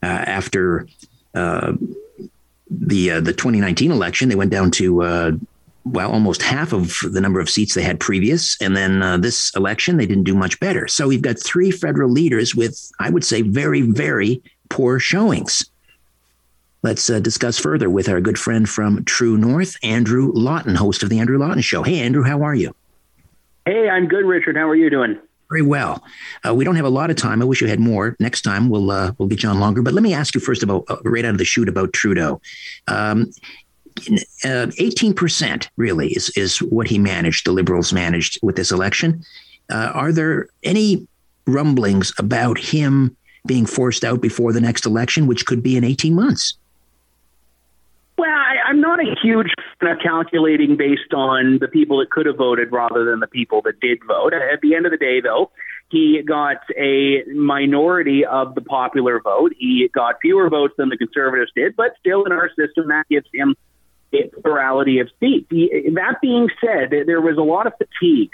uh, 0.02 0.06
after 0.06 0.86
uh, 1.34 1.72
the 2.70 3.10
uh, 3.10 3.20
the 3.20 3.32
2019 3.32 3.90
election. 3.90 4.28
They 4.28 4.34
went 4.34 4.50
down 4.50 4.70
to 4.72 5.02
uh, 5.02 5.32
well, 5.86 6.10
almost 6.10 6.42
half 6.42 6.72
of 6.72 6.98
the 7.02 7.20
number 7.20 7.38
of 7.38 7.48
seats 7.48 7.74
they 7.74 7.82
had 7.82 8.00
previous. 8.00 8.60
And 8.60 8.76
then 8.76 9.02
uh, 9.02 9.18
this 9.18 9.54
election, 9.54 9.96
they 9.96 10.06
didn't 10.06 10.24
do 10.24 10.34
much 10.34 10.58
better. 10.58 10.88
So 10.88 11.06
we've 11.08 11.22
got 11.22 11.38
three 11.38 11.70
federal 11.70 12.10
leaders 12.10 12.54
with, 12.54 12.90
I 12.98 13.10
would 13.10 13.24
say, 13.24 13.42
very, 13.42 13.82
very 13.82 14.42
poor 14.68 14.98
showings. 14.98 15.70
Let's 16.82 17.08
uh, 17.08 17.20
discuss 17.20 17.58
further 17.58 17.88
with 17.88 18.08
our 18.08 18.20
good 18.20 18.38
friend 18.38 18.68
from 18.68 19.04
True 19.04 19.36
North, 19.36 19.76
Andrew 19.82 20.32
Lawton, 20.34 20.74
host 20.74 21.02
of 21.02 21.08
The 21.08 21.20
Andrew 21.20 21.38
Lawton 21.38 21.62
Show. 21.62 21.82
Hey, 21.82 22.00
Andrew, 22.00 22.22
how 22.22 22.42
are 22.42 22.54
you? 22.54 22.74
Hey, 23.64 23.88
I'm 23.88 24.06
good, 24.06 24.24
Richard. 24.24 24.56
How 24.56 24.68
are 24.68 24.76
you 24.76 24.90
doing? 24.90 25.18
Very 25.48 25.62
well. 25.62 26.02
Uh, 26.46 26.54
we 26.54 26.64
don't 26.64 26.76
have 26.76 26.84
a 26.84 26.90
lot 26.90 27.10
of 27.10 27.16
time. 27.16 27.40
I 27.40 27.44
wish 27.44 27.60
you 27.60 27.68
had 27.68 27.78
more. 27.78 28.16
Next 28.18 28.42
time 28.42 28.68
we'll 28.68 28.90
uh, 28.90 29.12
we'll 29.18 29.28
get 29.28 29.44
you 29.44 29.48
on 29.48 29.60
longer. 29.60 29.80
But 29.80 29.94
let 29.94 30.02
me 30.02 30.12
ask 30.12 30.34
you 30.34 30.40
first 30.40 30.64
about 30.64 30.84
uh, 30.88 30.96
right 31.04 31.24
out 31.24 31.32
of 31.32 31.38
the 31.38 31.44
chute 31.44 31.68
about 31.68 31.92
Trudeau. 31.92 32.40
Um, 32.88 33.30
uh, 34.44 34.66
eighteen 34.78 35.14
percent 35.14 35.70
really 35.76 36.08
is 36.08 36.30
is 36.36 36.58
what 36.58 36.86
he 36.86 36.98
managed. 36.98 37.46
The 37.46 37.52
Liberals 37.52 37.92
managed 37.92 38.38
with 38.42 38.56
this 38.56 38.70
election. 38.70 39.24
Uh, 39.70 39.90
are 39.94 40.12
there 40.12 40.48
any 40.62 41.06
rumblings 41.46 42.12
about 42.18 42.58
him 42.58 43.16
being 43.46 43.66
forced 43.66 44.04
out 44.04 44.20
before 44.20 44.52
the 44.52 44.60
next 44.60 44.86
election, 44.86 45.26
which 45.26 45.46
could 45.46 45.62
be 45.62 45.76
in 45.76 45.84
eighteen 45.84 46.14
months? 46.14 46.54
Well, 48.18 48.30
I, 48.30 48.70
am 48.70 48.80
not 48.80 48.98
a 48.98 49.14
huge 49.22 49.48
fan 49.78 49.92
of 49.92 49.98
calculating 50.02 50.76
based 50.76 51.12
on 51.12 51.58
the 51.60 51.68
people 51.68 51.98
that 51.98 52.10
could 52.10 52.24
have 52.24 52.36
voted 52.36 52.72
rather 52.72 53.04
than 53.04 53.20
the 53.20 53.26
people 53.26 53.60
that 53.62 53.78
did 53.80 53.98
vote. 54.06 54.32
At 54.32 54.60
the 54.62 54.74
end 54.74 54.86
of 54.86 54.92
the 54.92 54.96
day, 54.96 55.20
though, 55.20 55.50
he 55.90 56.22
got 56.22 56.56
a 56.78 57.24
minority 57.34 58.24
of 58.24 58.54
the 58.54 58.62
popular 58.62 59.20
vote. 59.20 59.52
He 59.58 59.88
got 59.94 60.16
fewer 60.22 60.48
votes 60.48 60.74
than 60.78 60.88
the 60.88 60.96
conservatives 60.96 61.52
did, 61.54 61.76
but 61.76 61.92
still 62.00 62.24
in 62.24 62.32
our 62.32 62.48
system, 62.48 62.88
that 62.88 63.04
gives 63.10 63.26
him 63.34 63.54
plurality 64.42 65.00
of 65.00 65.08
seats. 65.20 65.48
That 65.50 66.16
being 66.20 66.48
said, 66.60 66.90
there 67.06 67.20
was 67.20 67.36
a 67.38 67.42
lot 67.42 67.66
of 67.66 67.72
fatigue 67.78 68.30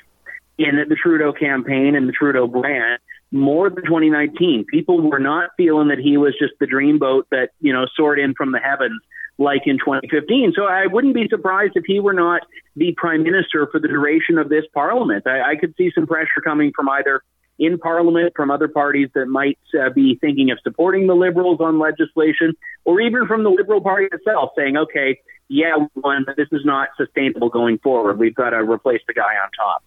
in 0.58 0.76
the 0.88 0.96
Trudeau 0.96 1.32
campaign 1.32 1.94
and 1.96 2.08
the 2.08 2.12
Trudeau 2.12 2.46
brand 2.46 3.00
more 3.30 3.70
than 3.70 3.84
2019. 3.84 4.66
People 4.70 5.00
were 5.00 5.18
not 5.18 5.50
feeling 5.56 5.88
that 5.88 5.98
he 5.98 6.16
was 6.16 6.34
just 6.38 6.52
the 6.60 6.66
dreamboat 6.66 7.22
that, 7.30 7.50
you 7.60 7.72
know, 7.72 7.86
soared 7.96 8.18
in 8.18 8.34
from 8.34 8.52
the 8.52 8.58
heavens 8.58 9.00
like 9.38 9.62
in 9.66 9.78
2015. 9.78 10.52
So 10.54 10.64
I 10.64 10.86
wouldn't 10.86 11.14
be 11.14 11.26
surprised 11.28 11.72
if 11.74 11.84
he 11.86 11.98
were 12.00 12.12
not 12.12 12.42
the 12.76 12.94
prime 12.96 13.22
minister 13.22 13.66
for 13.72 13.80
the 13.80 13.88
duration 13.88 14.38
of 14.38 14.48
this 14.48 14.64
parliament. 14.74 15.26
I, 15.26 15.52
I 15.52 15.56
could 15.56 15.74
see 15.76 15.90
some 15.94 16.06
pressure 16.06 16.42
coming 16.44 16.72
from 16.76 16.88
either 16.90 17.22
in 17.58 17.78
Parliament 17.78 18.32
from 18.34 18.50
other 18.50 18.68
parties 18.68 19.08
that 19.14 19.26
might 19.26 19.58
uh, 19.78 19.90
be 19.90 20.16
thinking 20.20 20.50
of 20.50 20.58
supporting 20.62 21.06
the 21.06 21.14
Liberals 21.14 21.60
on 21.60 21.78
legislation, 21.78 22.54
or 22.84 23.00
even 23.00 23.26
from 23.26 23.44
the 23.44 23.50
Liberal 23.50 23.80
Party 23.80 24.08
itself 24.10 24.50
saying, 24.56 24.76
okay, 24.76 25.20
yeah, 25.48 25.76
we 25.76 25.86
won, 25.96 26.24
but 26.26 26.36
this 26.36 26.48
is 26.50 26.64
not 26.64 26.88
sustainable 26.96 27.50
going 27.50 27.78
forward. 27.78 28.18
We've 28.18 28.34
got 28.34 28.50
to 28.50 28.58
replace 28.58 29.00
the 29.06 29.14
guy 29.14 29.34
on 29.42 29.50
top. 29.56 29.84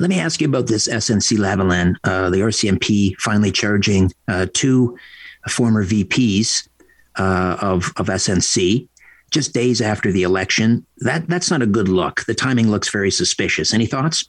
Let 0.00 0.10
me 0.10 0.18
ask 0.18 0.40
you 0.40 0.48
about 0.48 0.66
this 0.66 0.88
SNC 0.88 1.38
Lavalin, 1.38 1.94
uh, 2.04 2.30
the 2.30 2.38
RCMP 2.38 3.14
finally 3.18 3.52
charging 3.52 4.12
uh, 4.26 4.46
two 4.52 4.98
former 5.48 5.84
VPs 5.84 6.68
uh, 7.16 7.56
of, 7.60 7.92
of 7.96 8.06
SNC 8.06 8.88
just 9.30 9.54
days 9.54 9.80
after 9.80 10.10
the 10.10 10.24
election. 10.24 10.84
That 10.98 11.28
That's 11.28 11.50
not 11.50 11.62
a 11.62 11.66
good 11.66 11.88
look. 11.88 12.24
The 12.24 12.34
timing 12.34 12.70
looks 12.70 12.90
very 12.90 13.12
suspicious. 13.12 13.72
Any 13.72 13.86
thoughts? 13.86 14.28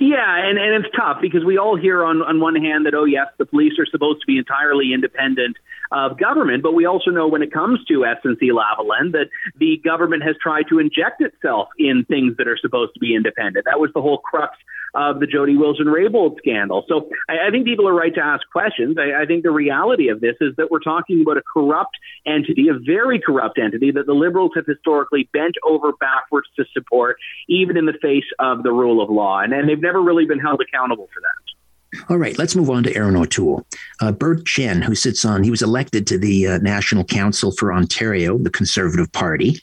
Yeah, 0.00 0.48
and, 0.48 0.58
and 0.58 0.84
it's 0.84 0.94
tough 0.96 1.18
because 1.20 1.44
we 1.44 1.58
all 1.58 1.76
hear 1.76 2.04
on, 2.04 2.22
on 2.22 2.40
one 2.40 2.56
hand 2.56 2.86
that, 2.86 2.94
oh, 2.94 3.04
yes, 3.04 3.26
the 3.38 3.44
police 3.44 3.74
are 3.78 3.86
supposed 3.86 4.20
to 4.20 4.26
be 4.26 4.38
entirely 4.38 4.94
independent 4.94 5.56
of 5.92 6.18
government, 6.18 6.62
but 6.62 6.72
we 6.72 6.86
also 6.86 7.10
know 7.10 7.28
when 7.28 7.42
it 7.42 7.52
comes 7.52 7.84
to 7.86 8.00
SNC 8.00 8.50
Lavalin 8.50 9.12
that 9.12 9.28
the 9.58 9.80
government 9.84 10.22
has 10.22 10.36
tried 10.42 10.64
to 10.70 10.78
inject 10.78 11.20
itself 11.20 11.68
in 11.78 12.04
things 12.08 12.36
that 12.38 12.48
are 12.48 12.56
supposed 12.56 12.94
to 12.94 13.00
be 13.00 13.14
independent. 13.14 13.66
That 13.66 13.78
was 13.78 13.90
the 13.94 14.00
whole 14.00 14.18
crux 14.18 14.56
of 14.94 15.20
the 15.20 15.26
Jody 15.26 15.56
Wilson 15.56 15.86
Raybould 15.86 16.38
scandal. 16.38 16.84
So 16.88 17.10
I, 17.28 17.48
I, 17.48 17.50
think 17.50 17.64
people 17.64 17.88
are 17.88 17.94
right 17.94 18.14
to 18.14 18.20
ask 18.20 18.42
questions. 18.50 18.96
I, 18.98 19.22
I 19.22 19.26
think 19.26 19.42
the 19.42 19.50
reality 19.50 20.08
of 20.08 20.20
this 20.20 20.36
is 20.40 20.54
that 20.56 20.70
we're 20.70 20.80
talking 20.80 21.22
about 21.22 21.36
a 21.36 21.42
corrupt 21.52 21.96
entity, 22.26 22.68
a 22.68 22.78
very 22.78 23.20
corrupt 23.20 23.58
entity 23.58 23.90
that 23.90 24.06
the 24.06 24.14
Liberals 24.14 24.52
have 24.54 24.66
historically 24.66 25.28
bent 25.32 25.56
over 25.64 25.92
backwards 25.92 26.48
to 26.56 26.64
support, 26.72 27.16
even 27.48 27.76
in 27.76 27.86
the 27.86 27.94
face 28.00 28.24
of 28.38 28.62
the 28.62 28.72
rule 28.72 29.02
of 29.02 29.10
law. 29.10 29.40
And, 29.40 29.52
and 29.52 29.68
they've 29.68 29.80
never 29.80 30.00
really 30.00 30.26
been 30.26 30.38
held 30.40 30.60
accountable 30.60 31.08
for 31.12 31.20
that. 31.20 32.04
All 32.08 32.16
right, 32.16 32.36
let's 32.38 32.56
move 32.56 32.70
on 32.70 32.82
to 32.84 32.94
Erin 32.94 33.16
O'Toole. 33.16 33.64
Uh, 34.00 34.12
Bert 34.12 34.44
Chen, 34.46 34.82
who 34.82 34.94
sits 34.94 35.24
on, 35.24 35.44
he 35.44 35.50
was 35.50 35.62
elected 35.62 36.06
to 36.08 36.18
the 36.18 36.46
uh, 36.46 36.58
National 36.58 37.04
Council 37.04 37.52
for 37.52 37.72
Ontario, 37.72 38.36
the 38.38 38.50
Conservative 38.50 39.10
Party, 39.12 39.60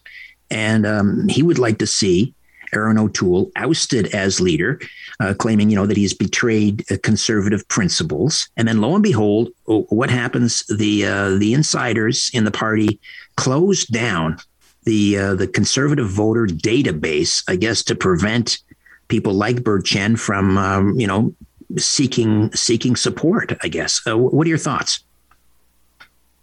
and 0.50 0.86
um, 0.86 1.28
he 1.28 1.44
would 1.44 1.60
like 1.60 1.78
to 1.80 1.88
see 1.88 2.34
Erin 2.74 2.98
O'Toole 2.98 3.52
ousted 3.56 4.08
as 4.14 4.40
leader, 4.40 4.80
uh, 5.20 5.34
claiming 5.38 5.70
you 5.70 5.76
know 5.76 5.86
that 5.86 5.98
he's 5.98 6.14
betrayed 6.14 6.90
uh, 6.92 6.98
conservative 7.04 7.68
principles. 7.68 8.50
And 8.58 8.68
then 8.68 8.82
lo 8.82 8.94
and 8.94 9.04
behold, 9.04 9.50
what 9.66 10.10
happens? 10.10 10.64
The 10.68 11.06
uh, 11.06 11.30
the 11.38 11.54
insiders 11.54 12.32
in 12.34 12.46
the 12.46 12.52
party 12.52 13.00
closed 13.36 13.92
down 13.92 14.38
the 14.84 15.18
uh, 15.18 15.34
the 15.36 15.48
conservative 15.48 16.10
voter 16.10 16.48
database, 16.48 17.44
I 17.48 17.56
guess, 17.56 17.84
to 17.84 17.96
prevent 17.96 18.60
people 19.08 19.34
like 19.34 19.64
Bert 19.64 19.86
Chen 19.86 20.16
from 20.16 20.58
um, 20.58 21.00
you 21.00 21.08
know 21.08 21.34
seeking 21.78 22.52
seeking 22.54 22.96
support. 22.96 23.58
I 23.62 23.68
guess. 23.68 24.02
Uh, 24.08 24.18
what 24.18 24.46
are 24.46 24.50
your 24.50 24.58
thoughts? 24.58 25.04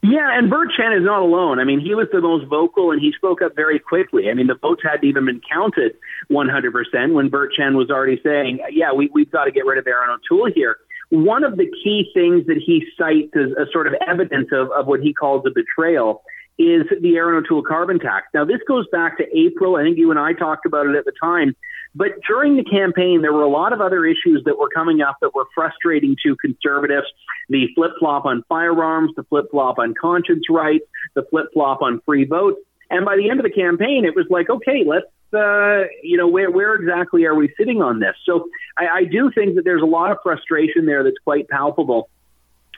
Yeah, 0.03 0.39
and 0.39 0.49
Bert 0.49 0.69
Chen 0.77 0.93
is 0.93 1.03
not 1.03 1.23
alone. 1.23 1.59
I 1.59 1.65
mean, 1.65 1.81
he 1.81 1.95
was 1.95 2.07
the 2.13 2.21
most 2.21 2.47
vocal 2.47 2.93
and 2.93 3.01
he 3.01 3.13
spoke 3.13 3.43
up 3.43 3.57
very 3.57 3.81
quickly. 3.81 4.31
I 4.31 4.35
mean, 4.35 4.47
the 4.47 4.55
votes 4.55 4.83
hadn't 4.85 5.09
even 5.09 5.27
been 5.27 5.41
counted 5.51 5.97
100% 6.31 7.13
when 7.15 7.29
Bert 7.29 7.53
Chen 7.53 7.77
was 7.77 7.91
already 7.91 8.21
saying, 8.23 8.61
yeah, 8.71 8.93
we, 8.93 9.11
we've 9.13 9.31
got 9.31 9.47
to 9.47 9.51
get 9.51 9.67
rid 9.67 9.77
of 9.77 9.87
Erin 9.87 10.11
O'Toole 10.11 10.53
here. 10.55 10.77
One 11.11 11.43
of 11.43 11.57
the 11.57 11.67
key 11.83 12.11
things 12.15 12.47
that 12.47 12.59
he 12.65 12.85
cites 12.97 13.35
as 13.35 13.51
a 13.59 13.71
sort 13.73 13.89
of 13.89 13.95
evidence 14.07 14.49
of, 14.53 14.71
of 14.71 14.87
what 14.87 15.01
he 15.01 15.13
calls 15.13 15.45
a 15.47 15.51
betrayal 15.51 16.23
is 16.59 16.83
the 17.01 17.17
Erin 17.17 17.45
O'Toole 17.45 17.63
carbon 17.63 18.01
tax. 18.01 18.27
Now, 18.35 18.45
this 18.45 18.61
goes 18.67 18.87
back 18.91 19.19
to 19.19 19.25
April. 19.37 19.77
I 19.77 19.83
think 19.83 19.97
you 19.97 20.11
and 20.11 20.19
I 20.19 20.33
talked 20.33 20.67
about 20.67 20.87
it 20.87 20.97
at 20.97 21.05
the 21.05 21.13
time. 21.21 21.55
But 21.95 22.09
during 22.27 22.57
the 22.57 22.65
campaign, 22.65 23.23
there 23.23 23.33
were 23.33 23.43
a 23.43 23.49
lot 23.49 23.73
of 23.73 23.81
other 23.81 24.05
issues 24.05 24.43
that 24.45 24.59
were 24.59 24.69
coming 24.69 25.01
up 25.01 25.17
that 25.21 25.35
were 25.35 25.47
frustrating 25.55 26.17
to 26.25 26.37
conservatives. 26.37 27.07
The 27.49 27.69
flip 27.75 27.93
flop 27.99 28.27
on 28.27 28.45
firearms, 28.49 29.13
the 29.17 29.23
flip 29.25 29.47
flop 29.51 29.79
on 29.79 29.95
conscience 29.95 30.45
rights, 30.51 30.85
the 31.15 31.23
flip 31.31 31.47
flop 31.55 31.81
on 31.81 32.01
free 32.05 32.25
votes. 32.25 32.61
And 32.91 33.05
by 33.05 33.17
the 33.17 33.31
end 33.31 33.41
of 33.41 33.45
the 33.45 33.51
campaign, 33.51 34.05
it 34.05 34.15
was 34.15 34.27
like, 34.31 34.51
okay, 34.51 34.85
let's, 34.87 35.07
uh, 35.33 35.89
you 36.03 36.17
know, 36.17 36.29
where, 36.29 36.51
where 36.51 36.75
exactly 36.75 37.25
are 37.25 37.35
we 37.35 37.53
sitting 37.57 37.83
on 37.83 38.01
this? 38.01 38.15
So 38.25 38.49
I, 38.77 38.89
I 38.89 39.05
do 39.05 39.31
think 39.35 39.57
that 39.57 39.65
there's 39.65 39.83
a 39.83 39.87
lot 39.87 40.11
of 40.11 40.19
frustration 40.23 40.87
there 40.87 41.05
that's 41.05 41.19
quite 41.23 41.49
palpable. 41.49 42.11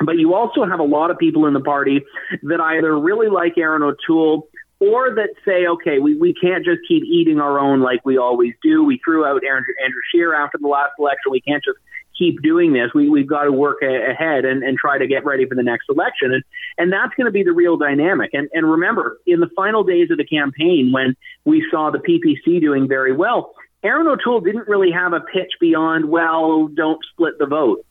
But 0.04 0.16
you 0.16 0.34
also 0.34 0.64
have 0.64 0.80
a 0.80 0.84
lot 0.84 1.10
of 1.10 1.18
people 1.18 1.46
in 1.46 1.54
the 1.54 1.60
party 1.60 2.02
that 2.42 2.60
either 2.60 2.98
really 2.98 3.28
like 3.28 3.58
Erin 3.58 3.82
O'Toole 3.82 4.48
or 4.80 5.14
that 5.14 5.28
say, 5.44 5.66
okay, 5.66 5.98
we, 5.98 6.16
we 6.16 6.32
can't 6.32 6.64
just 6.64 6.80
keep 6.88 7.04
eating 7.04 7.38
our 7.38 7.58
own 7.58 7.80
like 7.80 8.00
we 8.04 8.16
always 8.16 8.54
do. 8.62 8.82
We 8.82 8.98
threw 9.04 9.26
out 9.26 9.44
Andrew, 9.44 9.74
Andrew 9.84 10.00
Scheer 10.10 10.34
after 10.34 10.58
the 10.58 10.68
last 10.68 10.92
election. 10.98 11.30
We 11.30 11.42
can't 11.42 11.62
just 11.62 11.78
keep 12.18 12.40
doing 12.42 12.72
this. 12.72 12.90
We, 12.94 13.10
we've 13.10 13.28
got 13.28 13.44
to 13.44 13.52
work 13.52 13.78
a, 13.82 14.10
ahead 14.10 14.46
and, 14.46 14.62
and 14.62 14.78
try 14.78 14.96
to 14.96 15.06
get 15.06 15.24
ready 15.26 15.46
for 15.46 15.54
the 15.54 15.62
next 15.62 15.84
election. 15.90 16.32
And, 16.32 16.44
and 16.78 16.92
that's 16.92 17.14
going 17.14 17.26
to 17.26 17.30
be 17.30 17.42
the 17.42 17.52
real 17.52 17.76
dynamic. 17.76 18.30
And, 18.32 18.48
and 18.54 18.70
remember, 18.70 19.18
in 19.26 19.40
the 19.40 19.50
final 19.54 19.84
days 19.84 20.10
of 20.10 20.16
the 20.16 20.24
campaign, 20.24 20.92
when 20.92 21.14
we 21.44 21.66
saw 21.70 21.90
the 21.90 21.98
PPC 21.98 22.60
doing 22.62 22.88
very 22.88 23.14
well, 23.14 23.52
Erin 23.82 24.06
O'Toole 24.06 24.40
didn't 24.40 24.66
really 24.68 24.92
have 24.92 25.12
a 25.12 25.20
pitch 25.20 25.52
beyond, 25.60 26.08
well, 26.08 26.68
don't 26.68 27.00
split 27.12 27.38
the 27.38 27.46
vote 27.46 27.84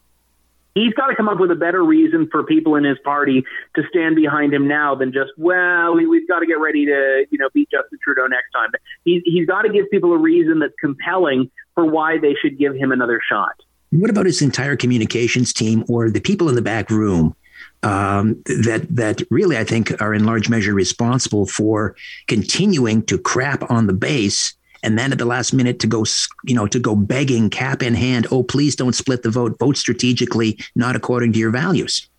he's 0.76 0.94
got 0.94 1.08
to 1.08 1.16
come 1.16 1.28
up 1.28 1.40
with 1.40 1.52
a 1.52 1.56
better 1.56 1.84
reason 1.84 2.28
for 2.32 2.44
people 2.44 2.76
in 2.76 2.84
his 2.84 2.98
party 3.04 3.44
to 3.76 3.84
stand 3.90 4.16
behind 4.16 4.54
him 4.54 4.68
now 4.68 4.96
than 4.96 5.12
just, 5.12 5.32
well, 5.38 5.96
we, 5.96 6.04
have 6.04 6.28
got 6.28 6.40
to 6.40 6.46
get 6.46 6.60
ready 6.60 6.86
to, 6.86 7.26
you 7.30 7.38
know, 7.38 7.50
beat 7.54 7.70
Justin 7.72 8.00
Trudeau 8.04 8.28
next 8.28 8.52
time. 8.52 8.70
He, 9.04 9.22
he's 9.26 9.46
got 9.46 9.64
to 9.64 9.70
give 9.70 9.90
people 9.90 10.14
a 10.14 10.18
reason 10.18 10.60
that's 10.60 10.74
compelling 10.80 11.50
for 11.76 11.86
why 11.86 12.18
they 12.18 12.36
should 12.42 12.58
give 12.58 12.76
him 12.76 12.92
another 12.92 13.20
shot. 13.28 13.54
What 13.92 14.10
about 14.10 14.26
his 14.26 14.42
entire 14.42 14.76
communications 14.76 15.52
team 15.52 15.84
or 15.88 16.10
the 16.10 16.22
people 16.22 16.50
in 16.50 16.56
the 16.56 16.62
back 16.62 16.90
room? 16.90 17.36
Um, 17.82 18.42
that 18.46 18.88
that 18.90 19.22
really 19.32 19.58
I 19.58 19.64
think 19.64 20.02
are 20.02 20.14
in 20.14 20.26
large 20.26 20.50
measure 20.50 20.74
responsible 20.74 21.46
for 21.46 21.96
continuing 22.28 23.04
to 23.04 23.18
crap 23.18 23.70
on 23.72 23.88
the 23.88 23.94
base 23.94 24.54
and 24.84 24.98
then 24.98 25.12
at 25.12 25.18
the 25.18 25.26
last 25.26 25.54
minute 25.54 25.80
to 25.80 25.88
go 25.88 26.06
you 26.44 26.56
know 26.56 26.68
to 26.68 26.80
go 26.80 26.96
begging 26.96 27.50
cap 27.50 27.82
in 27.82 27.94
hand 27.94 28.28
oh 28.32 28.44
please 28.44 28.76
don't 28.76 28.96
split 28.96 29.24
the 29.24 29.30
vote 29.30 29.58
vote 29.60 29.78
strategically 29.78 30.58
not 30.76 30.96
according 30.96 31.34
to 31.34 31.40
your 31.40 31.52
values 31.52 32.10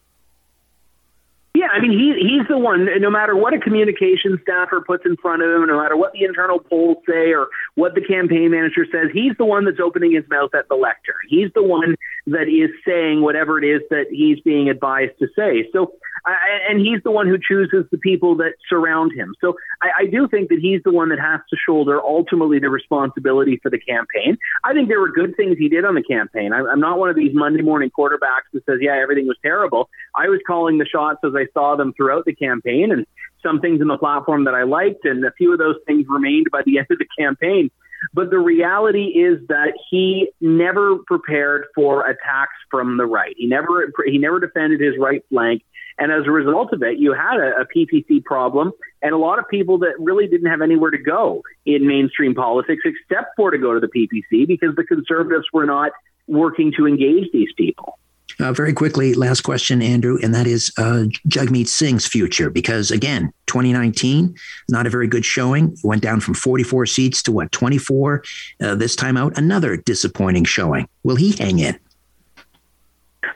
yeah, 1.52 1.66
I 1.66 1.80
mean, 1.80 1.90
he, 1.90 2.14
he's 2.14 2.46
the 2.48 2.56
one, 2.56 2.88
no 3.00 3.10
matter 3.10 3.34
what 3.34 3.54
a 3.54 3.58
communication 3.58 4.38
staffer 4.42 4.80
puts 4.86 5.04
in 5.04 5.16
front 5.16 5.42
of 5.42 5.50
him, 5.50 5.66
no 5.66 5.82
matter 5.82 5.96
what 5.96 6.12
the 6.12 6.22
internal 6.22 6.60
polls 6.60 6.98
say 7.08 7.32
or 7.32 7.48
what 7.74 7.96
the 7.96 8.00
campaign 8.00 8.52
manager 8.52 8.86
says, 8.90 9.10
he's 9.12 9.36
the 9.36 9.44
one 9.44 9.64
that's 9.64 9.80
opening 9.80 10.12
his 10.12 10.24
mouth 10.30 10.54
at 10.54 10.68
the 10.68 10.76
lectern. 10.76 11.16
He's 11.28 11.52
the 11.52 11.62
one 11.62 11.96
that 12.28 12.46
is 12.48 12.70
saying 12.86 13.20
whatever 13.20 13.58
it 13.58 13.66
is 13.66 13.82
that 13.90 14.06
he's 14.10 14.38
being 14.40 14.70
advised 14.70 15.18
to 15.18 15.26
say. 15.36 15.68
So 15.72 15.92
I, 16.24 16.34
and 16.68 16.80
he's 16.80 17.02
the 17.02 17.10
one 17.10 17.26
who 17.26 17.38
chooses 17.38 17.86
the 17.90 17.98
people 17.98 18.36
that 18.36 18.54
surround 18.68 19.12
him. 19.12 19.34
So 19.40 19.54
I, 19.82 20.02
I 20.02 20.06
do 20.06 20.28
think 20.28 20.48
that 20.48 20.58
he's 20.60 20.82
the 20.84 20.92
one 20.92 21.08
that 21.10 21.18
has 21.18 21.40
to 21.50 21.56
shoulder 21.56 22.00
ultimately 22.00 22.58
the 22.58 22.70
responsibility 22.70 23.58
for 23.62 23.70
the 23.70 23.78
campaign. 23.78 24.38
I 24.64 24.72
think 24.74 24.88
there 24.88 25.00
were 25.00 25.12
good 25.12 25.36
things 25.36 25.56
he 25.58 25.68
did 25.68 25.84
on 25.84 25.94
the 25.94 26.02
campaign. 26.02 26.52
I, 26.52 26.60
I'm 26.60 26.80
not 26.80 26.98
one 26.98 27.10
of 27.10 27.16
these 27.16 27.32
Monday 27.34 27.62
morning 27.62 27.90
quarterbacks 27.96 28.50
that 28.52 28.64
says, 28.66 28.78
yeah, 28.80 28.96
everything 29.00 29.26
was 29.26 29.38
terrible. 29.42 29.88
I 30.14 30.28
was 30.28 30.40
calling 30.46 30.78
the 30.78 30.86
shots 30.86 31.20
as 31.24 31.32
I 31.34 31.46
saw 31.52 31.76
them 31.76 31.92
throughout 31.94 32.24
the 32.24 32.34
campaign 32.34 32.92
and 32.92 33.06
some 33.42 33.60
things 33.60 33.80
in 33.80 33.88
the 33.88 33.98
platform 33.98 34.44
that 34.44 34.54
I 34.54 34.64
liked, 34.64 35.04
and 35.04 35.24
a 35.24 35.32
few 35.32 35.52
of 35.52 35.58
those 35.58 35.76
things 35.86 36.06
remained 36.08 36.48
by 36.52 36.62
the 36.64 36.78
end 36.78 36.86
of 36.90 36.98
the 36.98 37.06
campaign. 37.18 37.70
But 38.14 38.30
the 38.30 38.38
reality 38.38 39.08
is 39.08 39.46
that 39.48 39.74
he 39.90 40.30
never 40.40 40.98
prepared 41.06 41.66
for 41.74 42.08
attacks 42.08 42.56
from 42.70 42.96
the 42.96 43.04
right. 43.04 43.34
He 43.36 43.46
never 43.46 43.92
he 44.06 44.16
never 44.16 44.40
defended 44.40 44.80
his 44.80 44.94
right 44.98 45.22
flank. 45.28 45.62
And 45.98 46.12
as 46.12 46.26
a 46.26 46.30
result 46.30 46.72
of 46.72 46.82
it, 46.82 46.98
you 46.98 47.12
had 47.12 47.38
a, 47.38 47.60
a 47.60 47.66
PPC 47.66 48.24
problem 48.24 48.72
and 49.02 49.12
a 49.12 49.18
lot 49.18 49.38
of 49.38 49.48
people 49.48 49.78
that 49.78 49.94
really 49.98 50.26
didn't 50.26 50.50
have 50.50 50.62
anywhere 50.62 50.90
to 50.90 50.98
go 50.98 51.42
in 51.66 51.86
mainstream 51.86 52.34
politics 52.34 52.82
except 52.84 53.36
for 53.36 53.50
to 53.50 53.58
go 53.58 53.78
to 53.78 53.80
the 53.80 53.88
PPC 53.88 54.46
because 54.46 54.74
the 54.76 54.84
conservatives 54.84 55.46
were 55.52 55.66
not 55.66 55.92
working 56.26 56.72
to 56.76 56.86
engage 56.86 57.30
these 57.32 57.52
people. 57.56 57.98
Uh, 58.38 58.52
very 58.52 58.72
quickly, 58.72 59.12
last 59.12 59.42
question, 59.42 59.82
Andrew, 59.82 60.18
and 60.22 60.34
that 60.34 60.46
is 60.46 60.72
uh, 60.78 61.04
Jagmeet 61.28 61.68
Singh's 61.68 62.06
future. 62.06 62.48
Because 62.48 62.90
again, 62.90 63.32
2019, 63.46 64.34
not 64.68 64.86
a 64.86 64.90
very 64.90 65.08
good 65.08 65.24
showing. 65.24 65.76
Went 65.84 66.02
down 66.02 66.20
from 66.20 66.34
44 66.34 66.86
seats 66.86 67.22
to 67.24 67.32
what, 67.32 67.52
24? 67.52 68.24
Uh, 68.62 68.74
this 68.76 68.96
time 68.96 69.16
out, 69.16 69.36
another 69.36 69.76
disappointing 69.76 70.44
showing. 70.44 70.88
Will 71.02 71.16
he 71.16 71.32
hang 71.32 71.58
in? 71.58 71.78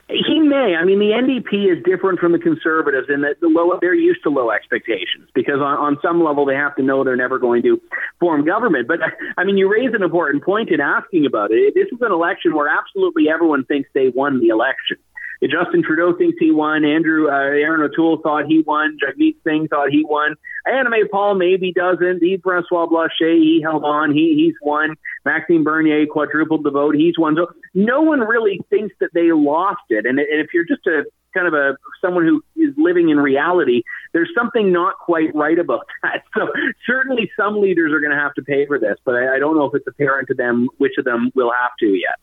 He 0.07 0.39
may. 0.55 0.75
I 0.75 0.83
mean, 0.85 0.99
the 0.99 1.11
NDP 1.11 1.77
is 1.77 1.83
different 1.83 2.19
from 2.19 2.31
the 2.31 2.39
conservatives 2.39 3.07
in 3.09 3.21
that 3.21 3.39
the 3.41 3.47
low 3.47 3.77
they're 3.81 3.93
used 3.93 4.23
to 4.23 4.29
low 4.29 4.51
expectations 4.51 5.27
because 5.33 5.59
on, 5.59 5.77
on 5.77 5.97
some 6.01 6.23
level 6.23 6.45
they 6.45 6.55
have 6.55 6.75
to 6.77 6.83
know 6.83 7.03
they're 7.03 7.15
never 7.15 7.39
going 7.39 7.61
to 7.63 7.81
form 8.19 8.45
government. 8.45 8.87
But 8.87 8.99
I 9.37 9.43
mean, 9.43 9.57
you 9.57 9.71
raise 9.71 9.93
an 9.93 10.03
important 10.03 10.43
point 10.43 10.69
in 10.69 10.79
asking 10.79 11.25
about 11.25 11.51
it. 11.51 11.73
This 11.75 11.87
is 11.91 11.99
an 12.01 12.11
election 12.11 12.55
where 12.55 12.69
absolutely 12.69 13.29
everyone 13.29 13.65
thinks 13.65 13.89
they 13.93 14.09
won 14.09 14.39
the 14.39 14.49
election. 14.49 14.97
Justin 15.43 15.83
Trudeau 15.83 16.15
thinks 16.17 16.37
he 16.39 16.51
won. 16.51 16.85
Andrew 16.85 17.27
uh, 17.27 17.51
Erin 17.51 17.81
O'Toole 17.81 18.21
thought 18.21 18.45
he 18.47 18.61
won. 18.65 18.97
Jagmeet 19.03 19.35
Singh 19.43 19.67
thought 19.67 19.89
he 19.89 20.03
won. 20.03 20.35
Annamie 20.67 21.09
Paul 21.11 21.35
maybe 21.35 21.73
doesn't. 21.73 22.23
Yves 22.23 22.41
Francois 22.43 22.87
Blanchet, 22.87 23.37
he 23.37 23.61
held 23.61 23.83
on. 23.83 24.13
He 24.13 24.35
he's 24.35 24.55
won. 24.61 24.95
Maxime 25.25 25.63
Bernier 25.63 26.05
quadrupled 26.07 26.63
the 26.63 26.71
vote. 26.71 26.95
He's 26.95 27.17
won. 27.17 27.35
So 27.35 27.47
no 27.73 28.01
one 28.01 28.21
really 28.21 28.61
thinks 28.69 28.95
that 28.99 29.09
they 29.13 29.31
lost 29.31 29.83
it. 29.89 30.05
And, 30.05 30.19
and 30.19 30.39
if 30.41 30.47
you're 30.53 30.65
just 30.65 30.85
a 30.87 31.03
kind 31.35 31.47
of 31.47 31.53
a 31.53 31.75
someone 32.01 32.23
who 32.23 32.41
is 32.55 32.73
living 32.77 33.09
in 33.09 33.17
reality, 33.17 33.83
there's 34.13 34.31
something 34.35 34.71
not 34.71 34.95
quite 34.97 35.35
right 35.35 35.59
about 35.59 35.85
that. 36.03 36.23
So 36.35 36.47
certainly 36.87 37.29
some 37.37 37.61
leaders 37.61 37.91
are 37.91 37.99
going 37.99 38.11
to 38.11 38.17
have 38.17 38.33
to 38.35 38.41
pay 38.41 38.65
for 38.65 38.79
this, 38.79 38.97
but 39.05 39.15
I, 39.15 39.35
I 39.35 39.39
don't 39.39 39.55
know 39.55 39.65
if 39.65 39.75
it's 39.75 39.87
apparent 39.87 40.29
to 40.29 40.33
them 40.33 40.69
which 40.77 40.93
of 40.97 41.05
them 41.05 41.31
will 41.35 41.51
have 41.51 41.71
to 41.81 41.87
yet. 41.87 42.19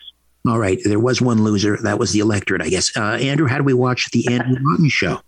All 0.47 0.59
right, 0.59 0.79
there 0.85 0.99
was 0.99 1.23
one 1.23 1.45
loser. 1.45 1.77
That 1.77 1.99
was 1.99 2.13
the 2.13 2.19
electorate, 2.19 2.63
I 2.63 2.69
guess. 2.69 2.97
Uh, 2.97 3.15
Andrew, 3.21 3.47
how 3.47 3.59
do 3.59 3.65
we 3.65 3.75
watch 3.75 4.11
the 4.11 4.27
Andrew 4.29 4.57
Lawton 4.61 4.89
show? 4.89 5.21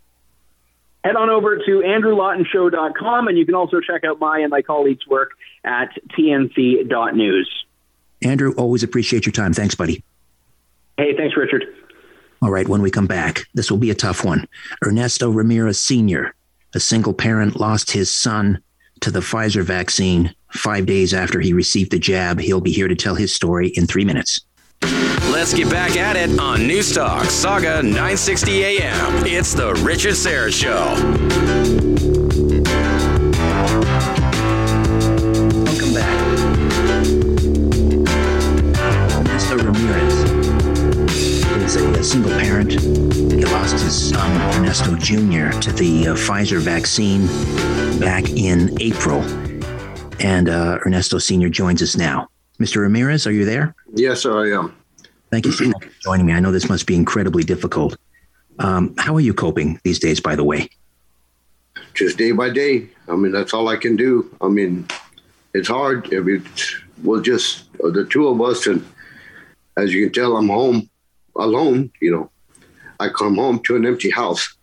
Head 1.05 1.15
on 1.15 1.29
over 1.29 1.57
to 1.57 1.83
andrewlawtonshow.com, 1.85 3.27
and 3.27 3.37
you 3.37 3.45
can 3.45 3.55
also 3.55 3.79
check 3.79 4.03
out 4.03 4.19
my 4.19 4.39
and 4.39 4.49
my 4.49 4.61
colleagues' 4.61 5.07
work 5.07 5.31
at 5.63 5.89
tnc.news. 6.17 7.65
Andrew, 8.23 8.53
always 8.57 8.83
appreciate 8.83 9.25
your 9.25 9.33
time. 9.33 9.53
Thanks, 9.53 9.75
buddy. 9.75 10.03
Hey, 10.97 11.15
thanks, 11.15 11.37
Richard. 11.37 11.65
All 12.41 12.51
right, 12.51 12.67
when 12.67 12.81
we 12.81 12.91
come 12.91 13.07
back, 13.07 13.43
this 13.53 13.71
will 13.71 13.77
be 13.77 13.91
a 13.91 13.95
tough 13.95 14.25
one. 14.25 14.47
Ernesto 14.83 15.29
Ramirez 15.29 15.79
Sr., 15.79 16.33
a 16.73 16.79
single 16.79 17.13
parent, 17.13 17.59
lost 17.59 17.91
his 17.91 18.09
son 18.09 18.61
to 19.01 19.11
the 19.11 19.19
Pfizer 19.19 19.63
vaccine 19.63 20.33
five 20.51 20.85
days 20.85 21.13
after 21.13 21.39
he 21.39 21.53
received 21.53 21.91
the 21.91 21.99
jab. 21.99 22.39
He'll 22.39 22.61
be 22.61 22.71
here 22.71 22.87
to 22.87 22.95
tell 22.95 23.15
his 23.15 23.33
story 23.33 23.69
in 23.69 23.87
three 23.87 24.05
minutes. 24.05 24.41
Let's 25.45 25.53
get 25.53 25.69
back 25.69 25.95
at 25.95 26.15
it 26.15 26.39
on 26.39 26.59
Newstalk 26.59 27.23
Sauga 27.23 27.83
960 27.83 28.63
AM. 28.63 29.25
It's 29.27 29.53
the 29.53 29.73
Richard 29.83 30.13
Syrett 30.13 30.53
Show. 30.53 30.95
Welcome 35.65 35.93
back. 35.93 36.19
Ernesto 39.19 39.57
Ramirez 39.57 40.13
is 41.63 41.75
a, 41.75 41.91
a 41.91 42.03
single 42.03 42.31
parent. 42.39 42.71
He 42.71 43.45
lost 43.45 43.73
his 43.73 44.09
son, 44.09 44.55
Ernesto 44.57 44.95
Jr., 44.95 45.49
to 45.59 45.71
the 45.73 46.07
uh, 46.07 46.15
Pfizer 46.15 46.59
vaccine 46.59 47.27
back 47.99 48.29
in 48.29 48.75
April. 48.81 49.21
And 50.19 50.49
uh, 50.49 50.79
Ernesto 50.85 51.19
Sr. 51.19 51.49
joins 51.49 51.83
us 51.83 51.97
now. 51.97 52.29
Mr. 52.59 52.81
Ramirez, 52.81 53.27
are 53.27 53.31
you 53.31 53.45
there? 53.45 53.75
Yes, 53.93 54.21
sir, 54.21 54.45
I 54.45 54.57
am. 54.57 54.75
Thank 55.31 55.45
you 55.45 55.51
so 55.51 55.65
much 55.65 55.83
for 55.83 56.01
joining 56.01 56.25
me. 56.25 56.33
I 56.33 56.39
know 56.39 56.51
this 56.51 56.69
must 56.69 56.87
be 56.87 56.95
incredibly 56.95 57.43
difficult. 57.43 57.97
Um, 58.59 58.95
how 58.97 59.15
are 59.15 59.21
you 59.21 59.33
coping 59.33 59.79
these 59.83 59.99
days, 59.99 60.19
by 60.19 60.35
the 60.35 60.43
way? 60.43 60.69
Just 61.93 62.17
day 62.17 62.31
by 62.31 62.49
day. 62.49 62.87
I 63.09 63.15
mean, 63.15 63.31
that's 63.31 63.53
all 63.53 63.67
I 63.67 63.75
can 63.75 63.95
do. 63.95 64.33
I 64.41 64.47
mean, 64.47 64.87
it's 65.53 65.67
hard. 65.67 66.13
I 66.13 66.19
mean, 66.19 66.45
well, 67.03 67.21
just 67.21 67.65
uh, 67.83 67.89
the 67.89 68.05
two 68.05 68.27
of 68.27 68.41
us, 68.41 68.67
and 68.67 68.85
as 69.77 69.93
you 69.93 70.05
can 70.05 70.13
tell, 70.13 70.37
I'm 70.37 70.47
home 70.47 70.89
alone. 71.35 71.91
You 72.01 72.11
know, 72.11 72.31
I 72.99 73.09
come 73.09 73.35
home 73.35 73.59
to 73.63 73.75
an 73.75 73.85
empty 73.85 74.09
house. 74.09 74.55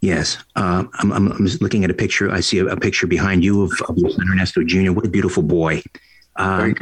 Yes, 0.00 0.38
uh, 0.56 0.84
I'm, 0.94 1.12
I'm, 1.12 1.32
I'm 1.32 1.46
looking 1.60 1.84
at 1.84 1.90
a 1.90 1.94
picture. 1.94 2.30
I 2.30 2.40
see 2.40 2.58
a, 2.58 2.66
a 2.66 2.76
picture 2.76 3.06
behind 3.06 3.42
you 3.42 3.62
of, 3.62 3.72
of 3.88 3.96
Ernesto 4.20 4.62
Jr. 4.62 4.92
What 4.92 5.06
a 5.06 5.08
beautiful 5.08 5.42
boy. 5.42 5.82
Um, 6.36 6.74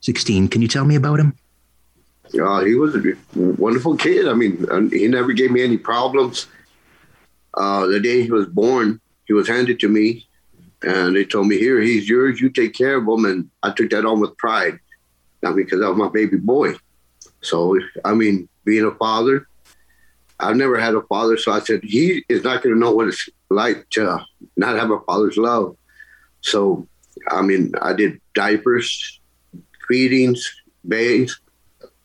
16. 0.00 0.48
Can 0.48 0.62
you 0.62 0.68
tell 0.68 0.84
me 0.84 0.94
about 0.94 1.20
him? 1.20 1.34
Yeah, 2.32 2.64
he 2.64 2.74
was 2.74 2.94
a 2.94 3.00
wonderful 3.34 3.96
kid. 3.96 4.28
I 4.28 4.34
mean, 4.34 4.66
he 4.90 5.08
never 5.08 5.32
gave 5.32 5.50
me 5.50 5.62
any 5.62 5.78
problems. 5.78 6.46
Uh, 7.54 7.86
the 7.86 8.00
day 8.00 8.22
he 8.22 8.30
was 8.30 8.46
born, 8.46 9.00
he 9.24 9.32
was 9.32 9.48
handed 9.48 9.80
to 9.80 9.88
me, 9.88 10.26
and 10.82 11.16
they 11.16 11.24
told 11.24 11.46
me, 11.46 11.56
"Here, 11.56 11.80
he's 11.80 12.08
yours. 12.08 12.40
You 12.40 12.50
take 12.50 12.74
care 12.74 12.96
of 12.96 13.04
him." 13.04 13.24
And 13.24 13.50
I 13.62 13.70
took 13.70 13.90
that 13.90 14.04
on 14.04 14.20
with 14.20 14.36
pride, 14.36 14.78
not 15.42 15.56
because 15.56 15.80
I 15.80 15.88
was 15.88 15.96
my 15.96 16.08
baby 16.08 16.36
boy. 16.36 16.74
So, 17.40 17.78
I 18.04 18.12
mean, 18.12 18.48
being 18.64 18.84
a 18.84 18.90
father, 18.92 19.46
I've 20.38 20.56
never 20.56 20.78
had 20.78 20.94
a 20.94 21.02
father, 21.02 21.38
so 21.38 21.52
I 21.52 21.60
said 21.60 21.82
he 21.82 22.24
is 22.28 22.44
not 22.44 22.62
going 22.62 22.74
to 22.74 22.80
know 22.80 22.92
what 22.92 23.08
it's 23.08 23.28
like 23.48 23.88
to 23.90 24.20
not 24.56 24.76
have 24.76 24.90
a 24.90 25.00
father's 25.00 25.36
love. 25.36 25.76
So, 26.42 26.86
I 27.28 27.40
mean, 27.42 27.72
I 27.80 27.92
did 27.92 28.20
diapers, 28.36 29.20
feedings, 29.88 30.48
bathes, 30.86 31.40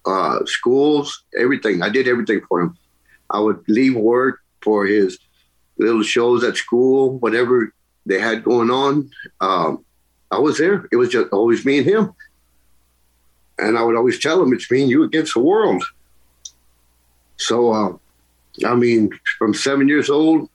uh, 0.05 0.39
schools, 0.45 1.23
everything. 1.37 1.83
I 1.83 1.89
did 1.89 2.07
everything 2.07 2.41
for 2.47 2.61
him. 2.61 2.77
I 3.29 3.39
would 3.39 3.63
leave 3.67 3.95
work 3.95 4.39
for 4.63 4.85
his 4.85 5.19
little 5.77 6.03
shows 6.03 6.43
at 6.43 6.57
school, 6.57 7.19
whatever 7.19 7.73
they 8.05 8.19
had 8.19 8.43
going 8.43 8.71
on. 8.71 9.11
Um, 9.39 9.85
I 10.31 10.39
was 10.39 10.57
there. 10.57 10.87
It 10.91 10.95
was 10.95 11.09
just 11.09 11.31
always 11.31 11.65
me 11.65 11.79
and 11.79 11.87
him. 11.87 12.13
And 13.59 13.77
I 13.77 13.83
would 13.83 13.95
always 13.95 14.19
tell 14.19 14.41
him, 14.41 14.53
it's 14.53 14.71
me 14.71 14.81
and 14.81 14.89
you 14.89 15.03
against 15.03 15.33
the 15.35 15.41
world. 15.41 15.83
So, 17.37 17.71
uh, 17.71 17.93
I 18.65 18.75
mean, 18.75 19.11
from 19.37 19.53
seven 19.53 19.87
years 19.87 20.09
old, 20.09 20.49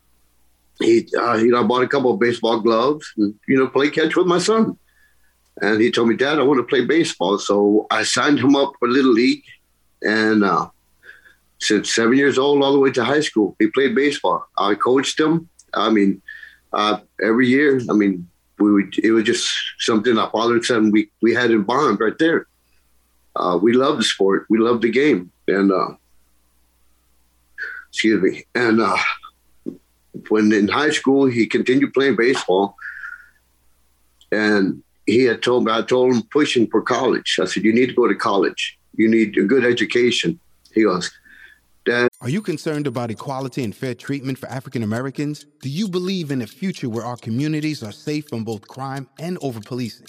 he, 0.81 1.09
uh, 1.19 1.35
you 1.35 1.49
know, 1.49 1.61
I 1.61 1.63
bought 1.63 1.83
a 1.83 1.89
couple 1.89 2.13
of 2.13 2.21
baseball 2.21 2.61
gloves 2.61 3.13
and, 3.17 3.35
you 3.47 3.57
know, 3.59 3.69
play 3.69 3.91
catch 3.91 4.17
with 4.17 4.27
my 4.27 4.39
son. 4.39 4.79
And 5.63 5.81
he 5.81 5.91
told 5.91 6.09
me, 6.09 6.17
Dad, 6.17 6.39
I 6.39 6.43
want 6.43 6.59
to 6.59 6.65
play 6.65 6.85
baseball. 6.85 7.39
So 7.39 7.87
I 7.91 8.03
signed 8.03 8.39
him 8.39 8.55
up 8.57 8.73
for 8.79 8.89
Little 8.89 9.13
League. 9.13 9.45
And 10.03 10.45
uh, 10.45 10.69
since 11.59 11.95
seven 11.95 12.17
years 12.17 12.39
old 12.39 12.63
all 12.63 12.73
the 12.73 12.79
way 12.79 12.91
to 12.93 13.05
high 13.05 13.21
school, 13.21 13.57
he 13.59 13.69
played 13.69 13.95
baseball. 13.95 14.47
I 14.59 14.75
coached 14.75 15.19
him. 15.19 15.49
I 15.73 15.91
mean, 15.91 16.21
uh, 16.73 17.01
every 17.23 17.49
year, 17.49 17.81
I 17.91 17.95
mean, 17.95 18.29
we 18.59 18.73
would, 18.73 18.99
it 18.99 19.13
was 19.13 19.25
just 19.25 19.51
something 19.79 20.19
our 20.19 20.31
father 20.31 20.55
and 20.55 20.65
son, 20.65 20.91
we, 20.91 21.11
we 21.23 21.35
had 21.35 21.51
in 21.51 21.63
bond 21.63 22.01
right 22.01 22.19
there. 22.19 22.47
Uh, 23.35 23.59
we 23.61 23.73
love 23.73 23.97
the 23.99 24.05
sport. 24.05 24.47
We 24.49 24.59
love 24.59 24.81
the 24.81 24.91
game. 24.91 25.31
And, 25.49 25.73
uh, 25.73 25.95
excuse 27.89 28.23
me. 28.23 28.45
And 28.55 28.81
uh, 28.81 28.97
when 30.29 30.53
in 30.53 30.69
high 30.69 30.91
school, 30.91 31.27
he 31.27 31.47
continued 31.47 31.95
playing 31.95 32.17
baseball. 32.17 32.77
And 34.33 34.83
he 35.07 35.23
had 35.23 35.43
told 35.43 35.65
me, 35.65 35.73
I 35.73 35.83
told 35.83 36.15
him 36.15 36.23
pushing 36.31 36.67
for 36.69 36.83
college. 36.83 37.39
I 37.41 37.47
said, 37.47 37.63
you 37.63 37.73
need 37.73 37.87
to 37.87 37.95
go 37.95 38.07
to 38.09 38.15
college. 38.15 38.79
You 38.97 39.09
need 39.09 39.37
a 39.39 39.45
good 39.45 39.65
education. 39.65 40.39
He 40.75 40.83
goes, 40.83 41.11
Dad. 41.85 42.09
Are 42.21 42.29
you 42.29 42.43
concerned 42.43 42.87
about 42.87 43.11
equality 43.11 43.63
and 43.63 43.75
fair 43.75 43.95
treatment 43.95 44.39
for 44.39 44.49
African 44.49 44.83
Americans? 44.83 45.47
Do 45.63 45.69
you 45.69 45.89
believe 45.89 46.31
in 46.31 46.43
a 46.43 46.47
future 46.47 46.89
where 46.89 47.05
our 47.05 47.17
communities 47.17 47.83
are 47.83 47.93
safe 47.93 48.29
from 48.29 48.45
both 48.45 48.67
crime 48.67 49.09
and 49.19 49.39
over 49.41 49.61
policing? 49.61 50.09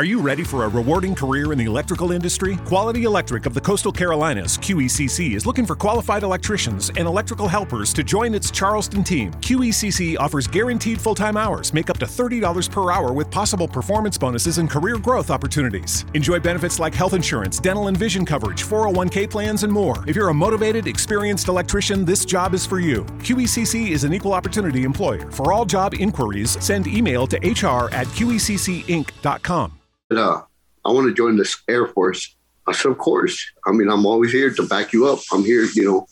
Are 0.00 0.12
you 0.12 0.18
ready 0.18 0.44
for 0.44 0.64
a 0.64 0.68
rewarding 0.70 1.14
career 1.14 1.52
in 1.52 1.58
the 1.58 1.66
electrical 1.66 2.10
industry? 2.10 2.56
Quality 2.64 3.04
Electric 3.04 3.44
of 3.44 3.52
the 3.52 3.60
Coastal 3.60 3.92
Carolinas, 3.92 4.56
QECC, 4.56 5.34
is 5.34 5.44
looking 5.44 5.66
for 5.66 5.76
qualified 5.76 6.22
electricians 6.22 6.88
and 6.96 7.06
electrical 7.06 7.46
helpers 7.46 7.92
to 7.92 8.02
join 8.02 8.34
its 8.34 8.50
Charleston 8.50 9.04
team. 9.04 9.30
QECC 9.42 10.18
offers 10.18 10.46
guaranteed 10.46 10.98
full 10.98 11.14
time 11.14 11.36
hours, 11.36 11.74
make 11.74 11.90
up 11.90 11.98
to 11.98 12.06
$30 12.06 12.70
per 12.70 12.90
hour 12.90 13.12
with 13.12 13.30
possible 13.30 13.68
performance 13.68 14.16
bonuses 14.16 14.56
and 14.56 14.70
career 14.70 14.96
growth 14.96 15.30
opportunities. 15.30 16.06
Enjoy 16.14 16.40
benefits 16.40 16.78
like 16.78 16.94
health 16.94 17.12
insurance, 17.12 17.58
dental 17.58 17.88
and 17.88 17.96
vision 17.98 18.24
coverage, 18.24 18.64
401k 18.64 19.28
plans, 19.28 19.64
and 19.64 19.72
more. 19.72 20.02
If 20.08 20.16
you're 20.16 20.30
a 20.30 20.32
motivated, 20.32 20.86
experienced 20.86 21.48
electrician, 21.48 22.06
this 22.06 22.24
job 22.24 22.54
is 22.54 22.64
for 22.64 22.80
you. 22.80 23.04
QECC 23.18 23.90
is 23.90 24.04
an 24.04 24.14
equal 24.14 24.32
opportunity 24.32 24.84
employer. 24.84 25.30
For 25.30 25.52
all 25.52 25.66
job 25.66 25.92
inquiries, 25.92 26.52
send 26.64 26.86
email 26.86 27.26
to 27.26 27.36
hr 27.36 27.92
at 27.92 28.06
qeccinc.com 28.16 29.72
uh, 30.18 30.42
I 30.84 30.90
want 30.90 31.08
to 31.08 31.14
join 31.14 31.36
the 31.36 31.48
Air 31.68 31.86
Force. 31.86 32.34
I 32.66 32.72
said, 32.72 32.92
of 32.92 32.98
course. 32.98 33.52
I 33.66 33.72
mean, 33.72 33.88
I'm 33.88 34.06
always 34.06 34.32
here 34.32 34.52
to 34.52 34.66
back 34.66 34.92
you 34.92 35.08
up. 35.08 35.20
I'm 35.32 35.44
here, 35.44 35.66
you 35.74 35.84
know. 35.84 36.06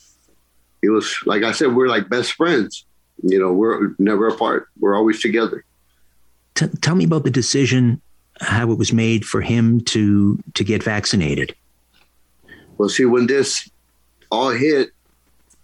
It 0.83 0.91
was 0.91 1.17
like 1.27 1.43
I 1.43 1.53
said, 1.53 1.75
we're 1.75 1.89
like 1.89 2.09
best 2.09 2.33
friends. 2.33 2.85
You 3.23 3.39
know, 3.39 3.53
we're 3.53 3.95
never 3.99 4.29
apart. 4.29 4.69
We're 4.79 4.97
always 4.97 5.21
together. 5.21 5.65
T- 6.55 6.69
tell 6.81 6.95
me 6.95 7.05
about 7.05 7.25
the 7.25 7.31
decision 7.31 8.01
how 8.41 8.71
it 8.71 8.79
was 8.79 8.93
made 8.93 9.27
for 9.27 9.41
him 9.41 9.81
to 9.83 10.39
to 10.55 10.65
get 10.65 10.83
vaccinated. 10.83 11.55
Well, 12.77 12.89
see, 12.89 13.07
when 13.07 13.27
this 13.27 13.69
all 14.31 14.51
hit, 14.51 14.91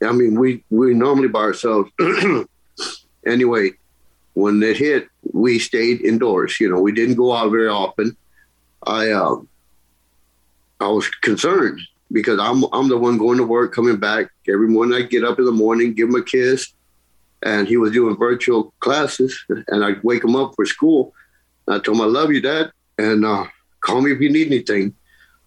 I 0.02 0.12
mean, 0.12 0.38
we 0.38 0.64
we 0.70 0.94
normally 0.94 1.28
by 1.28 1.40
ourselves. 1.40 1.90
anyway, 3.26 3.70
when 4.34 4.62
it 4.62 4.76
hit, 4.76 5.08
we 5.32 5.58
stayed 5.58 6.00
indoors. 6.00 6.58
You 6.60 6.70
know, 6.70 6.80
we 6.80 6.92
didn't 6.92 7.14
go 7.14 7.32
out 7.32 7.50
very 7.50 7.68
often. 7.68 8.16
I 8.86 9.10
uh, 9.10 9.36
I 10.80 10.88
was 10.88 11.08
concerned 11.08 11.80
because 12.12 12.38
I'm 12.40 12.64
I'm 12.72 12.88
the 12.88 12.98
one 12.98 13.18
going 13.18 13.38
to 13.38 13.44
work, 13.44 13.74
coming 13.74 13.96
back 13.96 14.28
every 14.48 14.68
morning. 14.68 14.96
I 14.96 15.02
get 15.02 15.24
up 15.24 15.38
in 15.38 15.44
the 15.44 15.52
morning, 15.52 15.94
give 15.94 16.08
him 16.08 16.14
a 16.16 16.22
kiss, 16.22 16.72
and 17.42 17.66
he 17.66 17.76
was 17.76 17.92
doing 17.92 18.16
virtual 18.16 18.74
classes, 18.80 19.44
and 19.68 19.84
I 19.84 19.94
wake 20.02 20.24
him 20.24 20.36
up 20.36 20.54
for 20.54 20.66
school. 20.66 21.14
I 21.68 21.78
told 21.78 21.96
him 21.96 22.02
I 22.02 22.06
love 22.06 22.30
you, 22.30 22.40
Dad, 22.40 22.72
and 22.98 23.24
uh, 23.24 23.46
call 23.80 24.02
me 24.02 24.12
if 24.12 24.20
you 24.20 24.30
need 24.30 24.48
anything. 24.48 24.94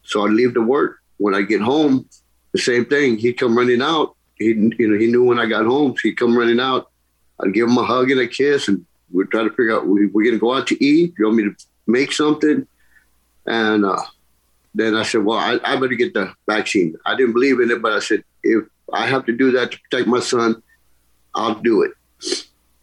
So 0.04 0.26
I 0.26 0.30
leave 0.30 0.54
to 0.56 0.62
work. 0.62 1.00
When 1.18 1.36
I 1.36 1.42
get 1.42 1.62
home, 1.62 2.08
the 2.54 2.60
same 2.60 2.86
thing. 2.86 3.18
He'd 3.18 3.34
come 3.34 3.58
running 3.58 3.82
out. 3.82 4.16
He 4.36 4.48
you 4.48 4.88
know 4.88 4.98
he 4.98 5.08
knew 5.08 5.24
when 5.24 5.40
I 5.40 5.46
got 5.46 5.66
home. 5.66 5.94
So 5.94 6.02
he'd 6.04 6.18
come 6.18 6.38
running 6.38 6.60
out. 6.60 6.92
I'd 7.40 7.54
give 7.54 7.70
him 7.70 7.78
a 7.78 7.84
hug 7.84 8.10
and 8.12 8.20
a 8.20 8.28
kiss, 8.28 8.68
and 8.68 8.86
we'd 9.12 9.30
try 9.30 9.44
to 9.44 9.50
figure 9.50 9.76
out 9.76 9.88
we, 9.88 10.08
we're 10.08 10.24
going 10.24 10.36
to 10.36 10.40
go 10.40 10.54
out 10.54 10.68
to 10.68 10.84
eat. 10.84 11.14
You 11.18 11.26
want 11.26 11.38
me 11.38 11.44
to 11.44 11.56
make 11.86 12.12
something? 12.12 12.68
And 13.48 13.86
uh, 13.86 14.02
then 14.76 14.96
I 14.96 15.04
said, 15.04 15.24
well, 15.24 15.38
I, 15.38 15.60
I 15.64 15.76
better 15.76 15.96
get 15.96 16.14
the 16.14 16.34
vaccine. 16.48 16.96
I 17.06 17.16
didn't 17.16 17.34
believe 17.34 17.60
in 17.60 17.72
it, 17.72 17.82
but 17.82 17.94
I 17.94 18.00
said, 18.00 18.24
if 18.44 18.66
I 18.94 19.08
have 19.08 19.26
to 19.26 19.36
do 19.36 19.52
that 19.52 19.72
to 19.72 19.80
protect 19.80 20.08
my 20.08 20.20
son, 20.20 20.62
I'll 21.34 21.56
do 21.56 21.84
it. 21.84 21.92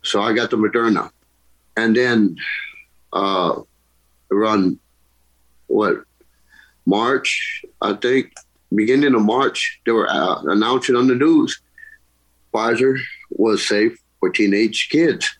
So 0.02 0.22
I 0.22 0.32
got 0.32 0.50
the 0.50 0.56
Moderna. 0.56 1.10
And 1.76 1.94
then 1.94 2.36
uh, 3.12 3.60
around 4.30 4.78
what, 5.66 6.04
March, 6.86 7.64
I 7.80 7.94
think, 7.94 8.32
beginning 8.74 9.14
of 9.14 9.22
March, 9.22 9.80
they 9.86 9.92
were 9.92 10.08
uh, 10.08 10.42
announcing 10.42 10.96
on 10.96 11.06
the 11.06 11.14
news 11.14 11.60
Pfizer 12.54 12.98
was 13.30 13.66
safe 13.66 13.98
for 14.20 14.30
teenage 14.30 14.88
kids. 14.88 15.36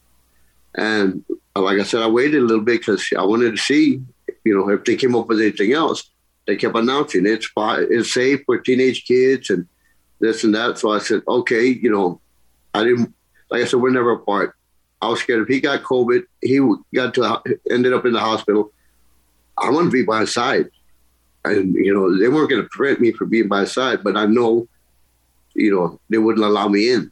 And 0.75 1.25
like 1.55 1.79
I 1.79 1.85
said, 1.85 2.03
I 2.03 2.09
waited 2.09 2.43
a 2.43 2.45
little 2.45 2.65
bit 2.65 2.81
because 2.81 3.09
I 3.17 3.25
wanted 3.25 3.53
to 3.53 3.57
see, 3.57 4.03
you 4.45 4.57
know, 4.57 4.69
if 4.71 4.85
they 4.85 4.97
came 4.97 5.15
up 5.15 5.29
with 5.29 5.41
anything 5.41 5.73
else. 5.73 6.11
They 6.47 6.57
kept 6.57 6.77
announcing 6.77 7.27
it's 7.27 7.49
it's 7.57 8.13
safe 8.13 8.43
for 8.45 8.59
teenage 8.59 9.07
kids 9.07 9.49
and 9.49 9.67
this 10.21 10.45
and 10.45 10.55
that. 10.55 10.79
So 10.79 10.93
I 10.93 10.99
said, 10.99 11.23
okay, 11.27 11.69
you 11.69 11.91
know, 11.91 12.21
I 12.75 12.85
didn't 12.85 13.15
like 13.51 13.63
I 13.63 13.65
said, 13.65 13.81
we're 13.81 13.91
never 13.91 14.13
apart. 14.13 14.55
I 15.01 15.09
was 15.09 15.21
scared 15.21 15.43
if 15.43 15.49
he 15.49 15.61
got 15.61 15.83
COVID, 15.83 16.25
he 16.43 16.61
got 16.95 17.15
to 17.15 17.41
ended 17.71 17.93
up 17.93 18.05
in 18.05 18.13
the 18.13 18.21
hospital. 18.21 18.73
I 19.57 19.71
want 19.71 19.87
to 19.87 19.91
be 19.91 20.03
by 20.03 20.21
his 20.21 20.33
side, 20.33 20.69
and 21.45 21.75
you 21.75 21.95
know 21.95 22.19
they 22.19 22.29
weren't 22.29 22.51
going 22.51 22.63
to 22.63 22.69
prevent 22.69 23.01
me 23.01 23.13
from 23.13 23.31
being 23.31 23.49
by 23.49 23.61
his 23.61 23.73
side, 23.73 24.03
but 24.03 24.17
I 24.17 24.27
know, 24.27 24.69
you 25.55 25.75
know, 25.75 26.01
they 26.11 26.19
wouldn't 26.19 26.45
allow 26.45 26.69
me 26.69 26.91
in. 26.91 27.11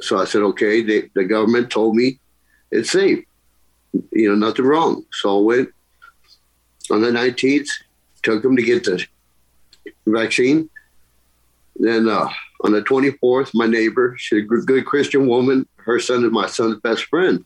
So 0.00 0.18
I 0.18 0.24
said, 0.24 0.42
okay. 0.42 0.82
They, 0.82 1.10
the 1.14 1.24
government 1.24 1.70
told 1.70 1.96
me 1.96 2.18
it's 2.70 2.90
safe. 2.90 3.24
You 4.12 4.28
know, 4.30 4.46
nothing 4.46 4.66
wrong. 4.66 5.04
So 5.12 5.38
I 5.38 5.42
went 5.42 5.68
on 6.90 7.02
the 7.02 7.08
19th, 7.08 7.68
took 8.22 8.44
him 8.44 8.56
to 8.56 8.62
get 8.62 8.84
the 8.84 9.04
vaccine. 10.06 10.68
Then 11.76 12.08
uh, 12.08 12.28
on 12.62 12.72
the 12.72 12.82
24th, 12.82 13.50
my 13.54 13.66
neighbor, 13.66 14.16
she's 14.18 14.42
a 14.42 14.46
good 14.46 14.86
Christian 14.86 15.26
woman. 15.26 15.66
Her 15.76 16.00
son 16.00 16.24
is 16.24 16.32
my 16.32 16.46
son's 16.46 16.80
best 16.80 17.04
friend. 17.04 17.44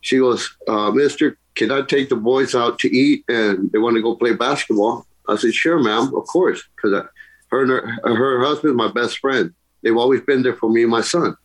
She 0.00 0.18
goes, 0.18 0.56
uh, 0.68 0.90
Mister, 0.90 1.38
can 1.54 1.70
I 1.70 1.82
take 1.82 2.08
the 2.08 2.16
boys 2.16 2.54
out 2.54 2.78
to 2.80 2.88
eat 2.88 3.24
and 3.28 3.70
they 3.70 3.78
want 3.78 3.96
to 3.96 4.02
go 4.02 4.16
play 4.16 4.34
basketball? 4.34 5.06
I 5.28 5.36
said, 5.36 5.54
sure, 5.54 5.78
ma'am, 5.78 6.14
of 6.14 6.26
course, 6.26 6.62
because 6.74 7.04
her 7.48 7.66
her, 7.66 7.86
her 8.04 8.44
husband, 8.44 8.76
my 8.76 8.90
best 8.90 9.18
friend, 9.18 9.52
they've 9.82 9.96
always 9.96 10.22
been 10.22 10.42
there 10.42 10.56
for 10.56 10.70
me 10.70 10.82
and 10.82 10.90
my 10.90 11.02
son. 11.02 11.36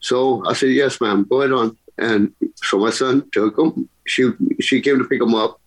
So 0.00 0.46
I 0.46 0.52
said, 0.52 0.70
yes, 0.70 1.00
ma'am, 1.00 1.26
go 1.28 1.40
ahead 1.40 1.52
on. 1.52 1.76
And 1.98 2.32
so 2.56 2.78
my 2.78 2.90
son 2.90 3.28
took 3.30 3.58
him. 3.58 3.88
She 4.06 4.30
she 4.60 4.80
came 4.80 4.98
to 4.98 5.04
pick 5.04 5.20
him 5.20 5.34
up. 5.34 5.60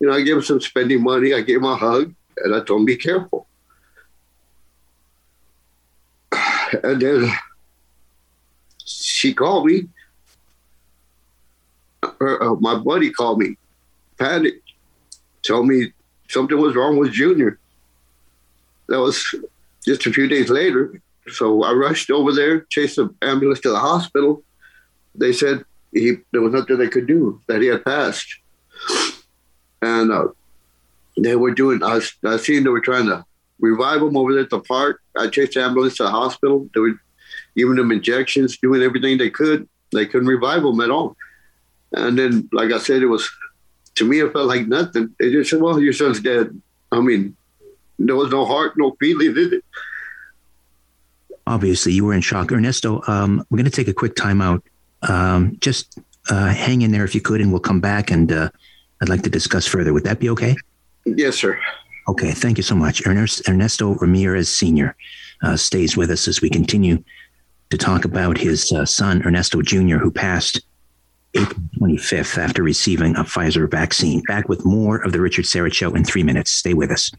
You 0.00 0.08
know, 0.08 0.14
I 0.14 0.22
gave 0.22 0.36
him 0.36 0.42
some 0.42 0.60
spending 0.60 1.02
money. 1.02 1.32
I 1.32 1.40
gave 1.40 1.56
him 1.56 1.64
a 1.64 1.76
hug, 1.76 2.14
and 2.38 2.54
I 2.54 2.60
told 2.60 2.80
him, 2.80 2.86
be 2.86 2.96
careful. 2.96 3.46
And 6.82 7.00
then 7.00 7.32
she 8.84 9.32
called 9.32 9.66
me. 9.66 9.88
Her, 12.02 12.42
uh, 12.42 12.54
my 12.56 12.76
buddy 12.76 13.10
called 13.10 13.38
me, 13.38 13.56
panicked, 14.18 14.72
told 15.42 15.66
me 15.68 15.92
something 16.28 16.58
was 16.58 16.74
wrong 16.76 16.98
with 16.98 17.12
Junior. 17.12 17.58
That 18.88 19.00
was 19.00 19.34
just 19.84 20.06
a 20.06 20.12
few 20.12 20.28
days 20.28 20.50
later. 20.50 21.00
So 21.28 21.64
I 21.64 21.72
rushed 21.72 22.10
over 22.10 22.32
there, 22.32 22.60
chased 22.62 22.96
the 22.96 23.12
ambulance 23.22 23.60
to 23.60 23.70
the 23.70 23.78
hospital. 23.78 24.42
They 25.14 25.32
said 25.32 25.64
he 25.92 26.18
there 26.32 26.42
was 26.42 26.52
nothing 26.52 26.78
they 26.78 26.88
could 26.88 27.06
do, 27.06 27.40
that 27.46 27.62
he 27.62 27.68
had 27.68 27.84
passed. 27.84 28.26
And 29.82 30.10
uh, 30.10 30.28
they 31.16 31.36
were 31.36 31.52
doing, 31.52 31.82
I, 31.82 32.00
I 32.24 32.36
seen 32.36 32.64
they 32.64 32.70
were 32.70 32.80
trying 32.80 33.06
to 33.06 33.24
revive 33.58 34.02
him 34.02 34.16
over 34.16 34.32
there 34.32 34.42
at 34.42 34.50
the 34.50 34.60
park. 34.60 35.00
I 35.16 35.28
chased 35.28 35.54
the 35.54 35.62
ambulance 35.62 35.96
to 35.96 36.04
the 36.04 36.10
hospital. 36.10 36.68
They 36.74 36.80
were 36.80 37.00
giving 37.56 37.78
him 37.78 37.92
injections, 37.92 38.58
doing 38.58 38.82
everything 38.82 39.18
they 39.18 39.30
could. 39.30 39.68
They 39.92 40.06
couldn't 40.06 40.28
revive 40.28 40.64
him 40.64 40.80
at 40.80 40.90
all. 40.90 41.16
And 41.92 42.18
then, 42.18 42.48
like 42.52 42.72
I 42.72 42.78
said, 42.78 43.02
it 43.02 43.06
was, 43.06 43.28
to 43.94 44.04
me, 44.04 44.20
it 44.20 44.32
felt 44.32 44.46
like 44.46 44.66
nothing. 44.66 45.14
They 45.18 45.30
just 45.30 45.50
said, 45.50 45.60
well, 45.60 45.80
your 45.80 45.92
son's 45.92 46.20
dead. 46.20 46.60
I 46.92 47.00
mean, 47.00 47.36
there 47.98 48.16
was 48.16 48.30
no 48.30 48.44
heart, 48.44 48.74
no 48.76 48.96
feeling 49.00 49.36
in 49.36 49.54
it 49.54 49.64
obviously 51.46 51.92
you 51.92 52.04
were 52.04 52.14
in 52.14 52.20
shock. 52.20 52.52
Ernesto, 52.52 53.02
um, 53.06 53.44
we're 53.50 53.56
going 53.56 53.64
to 53.64 53.70
take 53.70 53.88
a 53.88 53.94
quick 53.94 54.14
timeout. 54.14 54.62
Um, 55.02 55.56
just 55.60 55.98
uh, 56.28 56.48
hang 56.48 56.82
in 56.82 56.90
there 56.90 57.04
if 57.04 57.14
you 57.14 57.20
could, 57.20 57.40
and 57.40 57.52
we'll 57.52 57.60
come 57.60 57.80
back 57.80 58.10
and 58.10 58.32
uh, 58.32 58.50
I'd 59.00 59.08
like 59.08 59.22
to 59.22 59.30
discuss 59.30 59.66
further. 59.66 59.92
Would 59.92 60.04
that 60.04 60.18
be 60.18 60.30
okay? 60.30 60.56
Yes, 61.04 61.36
sir. 61.36 61.58
Okay, 62.08 62.30
thank 62.32 62.56
you 62.56 62.62
so 62.62 62.74
much. 62.74 63.06
Ernesto 63.06 63.94
Ramirez 63.94 64.48
Sr. 64.48 64.96
Uh, 65.42 65.56
stays 65.56 65.96
with 65.96 66.10
us 66.10 66.28
as 66.28 66.40
we 66.40 66.48
continue 66.48 67.02
to 67.70 67.76
talk 67.76 68.04
about 68.04 68.38
his 68.38 68.70
uh, 68.72 68.84
son, 68.84 69.22
Ernesto 69.26 69.60
Jr., 69.60 69.96
who 69.96 70.10
passed 70.10 70.60
April 71.34 71.60
25th 71.80 72.38
after 72.38 72.62
receiving 72.62 73.16
a 73.16 73.24
Pfizer 73.24 73.70
vaccine. 73.70 74.22
Back 74.22 74.48
with 74.48 74.64
more 74.64 74.98
of 74.98 75.12
The 75.12 75.20
Richard 75.20 75.44
Syrett 75.44 75.74
Show 75.74 75.94
in 75.94 76.04
three 76.04 76.22
minutes. 76.22 76.50
Stay 76.52 76.74
with 76.74 76.90
us. 76.90 77.10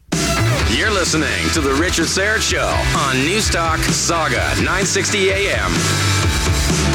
You're 0.70 0.90
listening 0.90 1.48
to 1.52 1.60
The 1.60 1.74
Richard 1.74 2.06
Syrett 2.06 2.40
Show 2.40 2.66
on 2.98 3.16
Newstalk 3.16 3.78
Sauga 3.88 4.56
960 4.56 5.30
AM. 5.30 6.87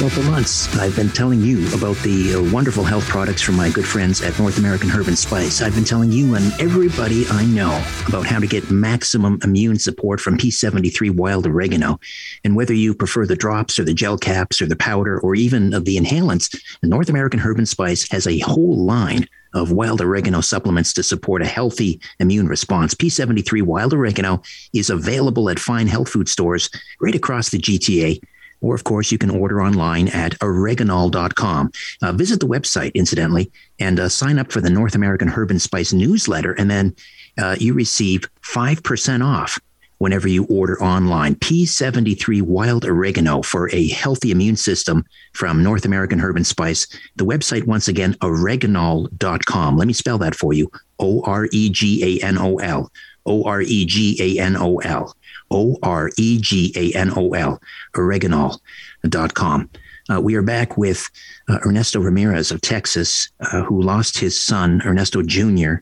Well, 0.00 0.08
for 0.08 0.22
months, 0.22 0.74
I've 0.78 0.96
been 0.96 1.10
telling 1.10 1.42
you 1.42 1.68
about 1.74 1.94
the 1.98 2.36
uh, 2.36 2.52
wonderful 2.54 2.84
health 2.84 3.06
products 3.06 3.42
from 3.42 3.56
my 3.56 3.68
good 3.68 3.84
friends 3.84 4.22
at 4.22 4.38
North 4.38 4.56
American 4.56 4.88
Herb 4.88 5.08
and 5.08 5.18
Spice. 5.18 5.60
I've 5.60 5.74
been 5.74 5.84
telling 5.84 6.10
you 6.10 6.36
and 6.36 6.58
everybody 6.58 7.26
I 7.28 7.44
know 7.44 7.84
about 8.08 8.24
how 8.24 8.38
to 8.38 8.46
get 8.46 8.70
maximum 8.70 9.38
immune 9.44 9.78
support 9.78 10.18
from 10.18 10.38
P73 10.38 11.14
wild 11.14 11.46
oregano. 11.46 12.00
And 12.44 12.56
whether 12.56 12.72
you 12.72 12.94
prefer 12.94 13.26
the 13.26 13.36
drops 13.36 13.78
or 13.78 13.84
the 13.84 13.92
gel 13.92 14.16
caps 14.16 14.62
or 14.62 14.66
the 14.66 14.74
powder 14.74 15.20
or 15.20 15.34
even 15.34 15.74
of 15.74 15.84
the 15.84 15.98
inhalants, 15.98 16.58
North 16.82 17.10
American 17.10 17.38
Herb 17.38 17.58
and 17.58 17.68
Spice 17.68 18.10
has 18.10 18.26
a 18.26 18.38
whole 18.38 18.78
line 18.78 19.26
of 19.52 19.70
wild 19.70 20.00
oregano 20.00 20.40
supplements 20.40 20.94
to 20.94 21.02
support 21.02 21.42
a 21.42 21.46
healthy 21.46 22.00
immune 22.20 22.48
response. 22.48 22.94
P73 22.94 23.64
wild 23.64 23.92
oregano 23.92 24.40
is 24.72 24.88
available 24.88 25.50
at 25.50 25.58
fine 25.58 25.88
health 25.88 26.08
food 26.08 26.30
stores 26.30 26.70
right 27.02 27.14
across 27.14 27.50
the 27.50 27.58
GTA. 27.58 28.18
Or, 28.60 28.74
of 28.74 28.84
course, 28.84 29.10
you 29.10 29.18
can 29.18 29.30
order 29.30 29.62
online 29.62 30.08
at 30.08 30.38
oreganol.com. 30.40 31.72
Uh, 32.02 32.12
visit 32.12 32.40
the 32.40 32.46
website, 32.46 32.94
incidentally, 32.94 33.50
and 33.78 33.98
uh, 33.98 34.08
sign 34.08 34.38
up 34.38 34.52
for 34.52 34.60
the 34.60 34.70
North 34.70 34.94
American 34.94 35.28
Herb 35.28 35.50
and 35.50 35.62
Spice 35.62 35.92
newsletter. 35.92 36.52
And 36.52 36.70
then 36.70 36.94
uh, 37.38 37.56
you 37.58 37.74
receive 37.74 38.28
5% 38.42 39.24
off 39.24 39.58
whenever 40.00 40.28
you 40.28 40.44
order 40.46 40.82
online. 40.82 41.34
P73 41.36 42.42
Wild 42.42 42.84
Oregano 42.84 43.42
for 43.42 43.70
a 43.70 43.88
healthy 43.88 44.30
immune 44.30 44.56
system 44.56 45.04
from 45.34 45.62
North 45.62 45.84
American 45.84 46.18
Herb 46.18 46.36
and 46.36 46.46
Spice. 46.46 46.86
The 47.16 47.24
website, 47.24 47.66
once 47.66 47.86
again, 47.86 48.14
oreganol.com. 48.14 49.76
Let 49.76 49.86
me 49.86 49.92
spell 49.92 50.18
that 50.18 50.34
for 50.34 50.52
you 50.52 50.70
O 50.98 51.22
R 51.22 51.48
E 51.52 51.70
G 51.70 52.18
A 52.20 52.24
N 52.24 52.38
O 52.38 52.56
L. 52.56 52.90
O 53.26 53.44
R 53.44 53.60
E 53.60 53.84
G 53.84 54.16
A 54.20 54.42
N 54.42 54.56
O 54.56 54.78
L. 54.78 55.14
O 55.50 55.76
R 55.82 56.10
E 56.16 56.38
G 56.40 56.72
A 56.76 56.96
N 56.96 57.12
O 57.16 57.30
L, 57.30 57.60
oreganol.com. 57.94 59.70
Uh, 60.10 60.20
we 60.20 60.34
are 60.34 60.42
back 60.42 60.76
with 60.76 61.08
uh, 61.48 61.58
Ernesto 61.64 62.00
Ramirez 62.00 62.50
of 62.50 62.60
Texas, 62.60 63.28
uh, 63.40 63.62
who 63.62 63.80
lost 63.80 64.18
his 64.18 64.40
son, 64.40 64.82
Ernesto 64.84 65.22
Jr., 65.22 65.74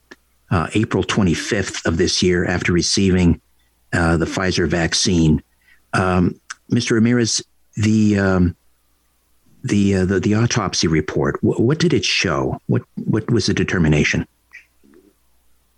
uh, 0.51 0.69
April 0.75 1.03
25th 1.03 1.85
of 1.87 1.97
this 1.97 2.23
year 2.23 2.45
after 2.45 2.73
receiving 2.73 3.41
uh, 3.93 4.17
the 4.17 4.27
Pfizer 4.27 4.69
vaccine. 4.69 5.43
Um, 5.95 6.39
Mr. 6.71 6.93
Ramirez, 6.93 7.43
the 7.77 8.19
um, 8.19 8.57
the 9.65 9.97
uh, 9.97 10.05
the, 10.05 10.21
the 10.21 10.35
autopsy 10.35 10.87
report. 10.87 11.43
What, 11.43 11.61
what 11.61 11.79
did 11.79 11.93
it 11.93 12.05
show? 12.05 12.61
What 12.67 12.83
what 12.97 13.31
was 13.31 13.47
the 13.47 13.55
determination? 13.55 14.27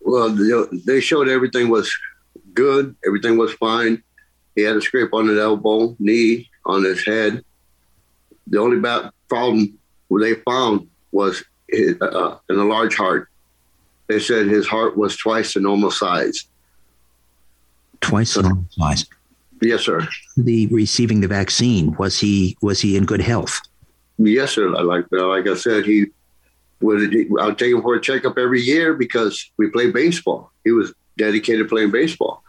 Well, 0.00 0.30
they 0.72 1.00
showed 1.00 1.28
everything 1.28 1.68
was 1.68 1.92
good. 2.54 2.94
Everything 3.06 3.38
was 3.38 3.52
fine. 3.54 4.02
He 4.56 4.62
had 4.62 4.76
a 4.76 4.80
scrape 4.80 5.14
on 5.14 5.28
his 5.28 5.38
elbow, 5.38 5.96
knee, 5.98 6.50
on 6.66 6.84
his 6.84 7.04
head. 7.04 7.44
The 8.46 8.58
only 8.58 8.78
bad 8.78 9.10
problem 9.28 9.78
they 10.10 10.34
found 10.34 10.88
was 11.12 11.42
his, 11.68 12.00
uh, 12.00 12.36
in 12.48 12.58
a 12.58 12.64
large 12.64 12.96
heart. 12.96 13.28
They 14.08 14.18
said 14.18 14.46
his 14.46 14.66
heart 14.66 14.96
was 14.96 15.16
twice 15.16 15.54
the 15.54 15.60
normal 15.60 15.92
size. 15.92 16.46
Twice 18.00 18.34
the 18.34 18.42
normal 18.42 18.66
size. 18.70 19.06
Yes, 19.62 19.82
sir. 19.82 20.06
The 20.36 20.66
receiving 20.68 21.20
the 21.20 21.28
vaccine 21.28 21.94
was 21.96 22.18
he 22.18 22.56
was 22.60 22.80
he 22.80 22.96
in 22.96 23.04
good 23.04 23.20
health? 23.20 23.60
Yes, 24.18 24.52
sir. 24.52 24.68
Like 24.68 25.04
like 25.12 25.46
I 25.46 25.54
said, 25.54 25.84
he 25.84 26.06
was. 26.80 27.04
I'll 27.38 27.54
take 27.54 27.72
him 27.72 27.82
for 27.82 27.94
a 27.94 28.00
checkup 28.00 28.38
every 28.38 28.60
year 28.60 28.94
because 28.94 29.50
we 29.58 29.70
play 29.70 29.90
baseball. 29.90 30.50
He 30.64 30.72
was 30.72 30.92
dedicated 31.16 31.68
playing 31.68 31.90
baseball, 31.90 32.42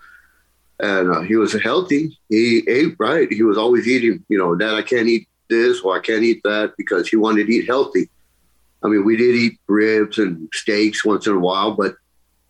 and 0.80 1.12
uh, 1.12 1.22
he 1.22 1.36
was 1.36 1.54
healthy. 1.62 2.18
He 2.30 2.64
ate 2.68 2.96
right. 3.00 3.32
He 3.32 3.44
was 3.44 3.58
always 3.58 3.88
eating. 3.88 4.24
You 4.30 4.38
know, 4.38 4.56
Dad, 4.56 4.74
I 4.74 4.82
can't 4.82 5.08
eat 5.08 5.28
this 5.50 5.82
or 5.82 5.96
I 5.96 6.00
can't 6.00 6.24
eat 6.24 6.42
that 6.44 6.74
because 6.78 7.08
he 7.08 7.18
wanted 7.18 7.48
to 7.48 7.54
eat 7.54 7.68
healthy. 7.68 8.10
I 8.84 8.88
mean, 8.88 9.06
we 9.06 9.16
did 9.16 9.36
eat 9.36 9.60
ribs 9.68 10.18
and 10.18 10.50
steaks 10.54 11.06
once 11.06 11.28
in 11.28 11.34
a 11.34 11.40
while, 11.40 11.74
but 11.74 11.96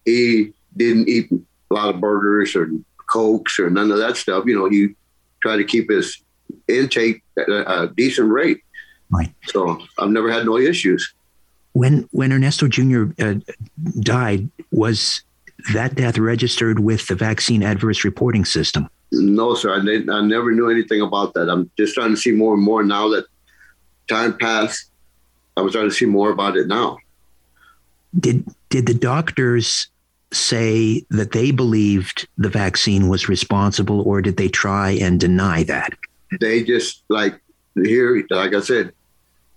he 0.06 0.54
didn't 0.78 1.10
eat 1.10 1.30
a 1.32 1.74
lot 1.74 1.94
of 1.94 2.00
burgers 2.00 2.56
or 2.56 2.70
cokes 3.08 3.60
or 3.60 3.70
none 3.70 3.92
of 3.92 3.98
that 3.98 4.16
stuff. 4.16 4.46
You 4.46 4.58
know, 4.58 4.70
he 4.70 4.96
tried 5.42 5.58
to 5.58 5.66
keep 5.66 5.90
his 5.90 6.22
intake 6.68 7.24
at 7.38 7.50
a, 7.50 7.84
a 7.84 7.88
decent 7.90 8.32
rate. 8.32 8.62
Right. 9.10 9.34
So 9.48 9.82
I've 10.00 10.10
never 10.10 10.32
had 10.32 10.46
no 10.46 10.58
issues. 10.58 11.14
When 11.74 12.08
when 12.12 12.32
Ernesto 12.32 12.68
Jr. 12.68 13.06
Uh, 13.20 13.36
died, 14.00 14.50
was 14.72 15.24
that 15.74 15.96
death 15.96 16.18
registered 16.18 16.80
with 16.80 17.08
the 17.08 17.16
vaccine 17.16 17.64
adverse 17.64 18.04
reporting 18.04 18.46
system? 18.46 18.90
No, 19.12 19.56
sir. 19.56 19.80
I, 19.80 19.84
didn't, 19.84 20.10
I 20.10 20.22
never 20.22 20.52
knew 20.52 20.70
anything 20.70 21.02
about 21.02 21.34
that. 21.34 21.50
I'm 21.50 21.70
just 21.78 21.94
trying 21.94 22.12
to 22.12 22.18
see 22.18 22.32
more 22.32 22.54
and 22.54 22.64
more 22.64 22.84
now 22.84 23.10
that 23.10 23.26
time 24.08 24.38
passed. 24.38 24.90
I'm 25.58 25.70
starting 25.70 25.92
to 25.92 25.96
see 25.96 26.06
more 26.06 26.32
about 26.32 26.56
it 26.56 26.68
now. 26.68 26.98
Did 28.18 28.46
did 28.70 28.86
the 28.86 28.94
doctors 28.94 29.88
say 30.34 31.06
that 31.10 31.32
they 31.32 31.52
believed 31.52 32.28
the 32.38 32.50
vaccine 32.50 33.10
was 33.10 33.30
responsible, 33.30 34.02
or 34.02 34.22
did 34.22 34.38
they 34.38 34.48
try 34.48 34.92
and 34.92 35.20
deny 35.20 35.64
that? 35.64 35.94
They 36.40 36.64
just 36.64 37.04
like 37.10 37.40
here, 37.76 38.26
like 38.30 38.54
I 38.54 38.62
said, 38.62 38.94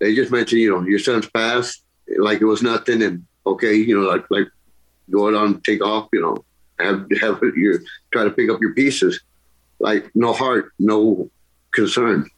they 0.01 0.15
just 0.15 0.31
mentioned, 0.31 0.61
you 0.61 0.71
know, 0.71 0.83
your 0.83 0.99
son's 0.99 1.29
passed, 1.29 1.83
like 2.19 2.41
it 2.41 2.45
was 2.45 2.63
nothing, 2.63 3.03
and 3.03 3.25
okay, 3.47 3.75
you 3.75 3.99
know, 3.99 4.09
like 4.09 4.25
like 4.31 4.49
go 5.11 5.35
on, 5.35 5.61
take 5.63 5.85
off, 5.85 6.09
you 6.13 6.21
know, 6.21 6.45
have 6.79 7.07
have 7.21 7.41
your 7.57 7.81
try 8.13 8.25
to 8.25 8.31
pick 8.31 8.51
up 8.51 8.61
your 8.61 8.75
pieces, 8.75 9.21
like 9.79 10.11
no 10.15 10.33
heart, 10.33 10.73
no 10.79 11.31
concern. 11.73 12.29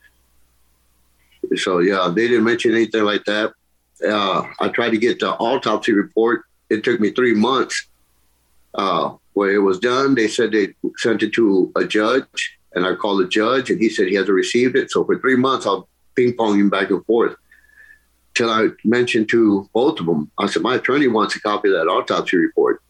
So 1.57 1.79
yeah, 1.79 2.13
they 2.15 2.29
didn't 2.29 2.45
mention 2.45 2.75
anything 2.75 3.05
like 3.05 3.25
that. 3.25 3.53
Uh, 4.07 4.47
I 4.61 4.69
tried 4.69 4.91
to 4.91 4.99
get 4.99 5.21
the 5.21 5.31
autopsy 5.31 5.93
report. 5.93 6.43
It 6.69 6.85
took 6.85 7.01
me 7.01 7.11
three 7.11 7.35
months. 7.35 7.87
Uh, 8.75 9.15
when 9.33 9.51
it 9.51 9.59
was 9.59 9.79
done, 9.79 10.15
they 10.15 10.29
said 10.29 10.53
they 10.53 10.75
sent 10.97 11.23
it 11.23 11.33
to 11.35 11.73
a 11.77 11.85
judge, 11.85 12.59
and 12.75 12.87
I 12.87 12.95
called 12.95 13.21
the 13.21 13.29
judge, 13.29 13.71
and 13.71 13.81
he 13.81 13.89
said 13.89 14.09
he 14.09 14.15
hasn't 14.17 14.35
received 14.35 14.77
it. 14.77 14.91
So 14.91 15.05
for 15.05 15.19
three 15.19 15.37
months, 15.37 15.67
I'll 15.67 15.89
ping 16.15 16.33
ponging 16.33 16.71
back 16.71 16.91
and 16.91 17.05
forth 17.07 17.37
till 18.37 18.51
I 18.51 18.69
mentioned 18.85 19.29
to 19.31 19.69
both 19.73 19.99
of 19.99 20.07
them. 20.07 20.31
I 20.39 20.47
said, 20.47 20.63
my 20.63 20.77
attorney 20.77 21.09
wants 21.09 21.35
a 21.35 21.41
copy 21.41 21.69
of 21.69 21.75
that 21.75 21.89
autopsy 21.89 22.37
report. 22.37 22.83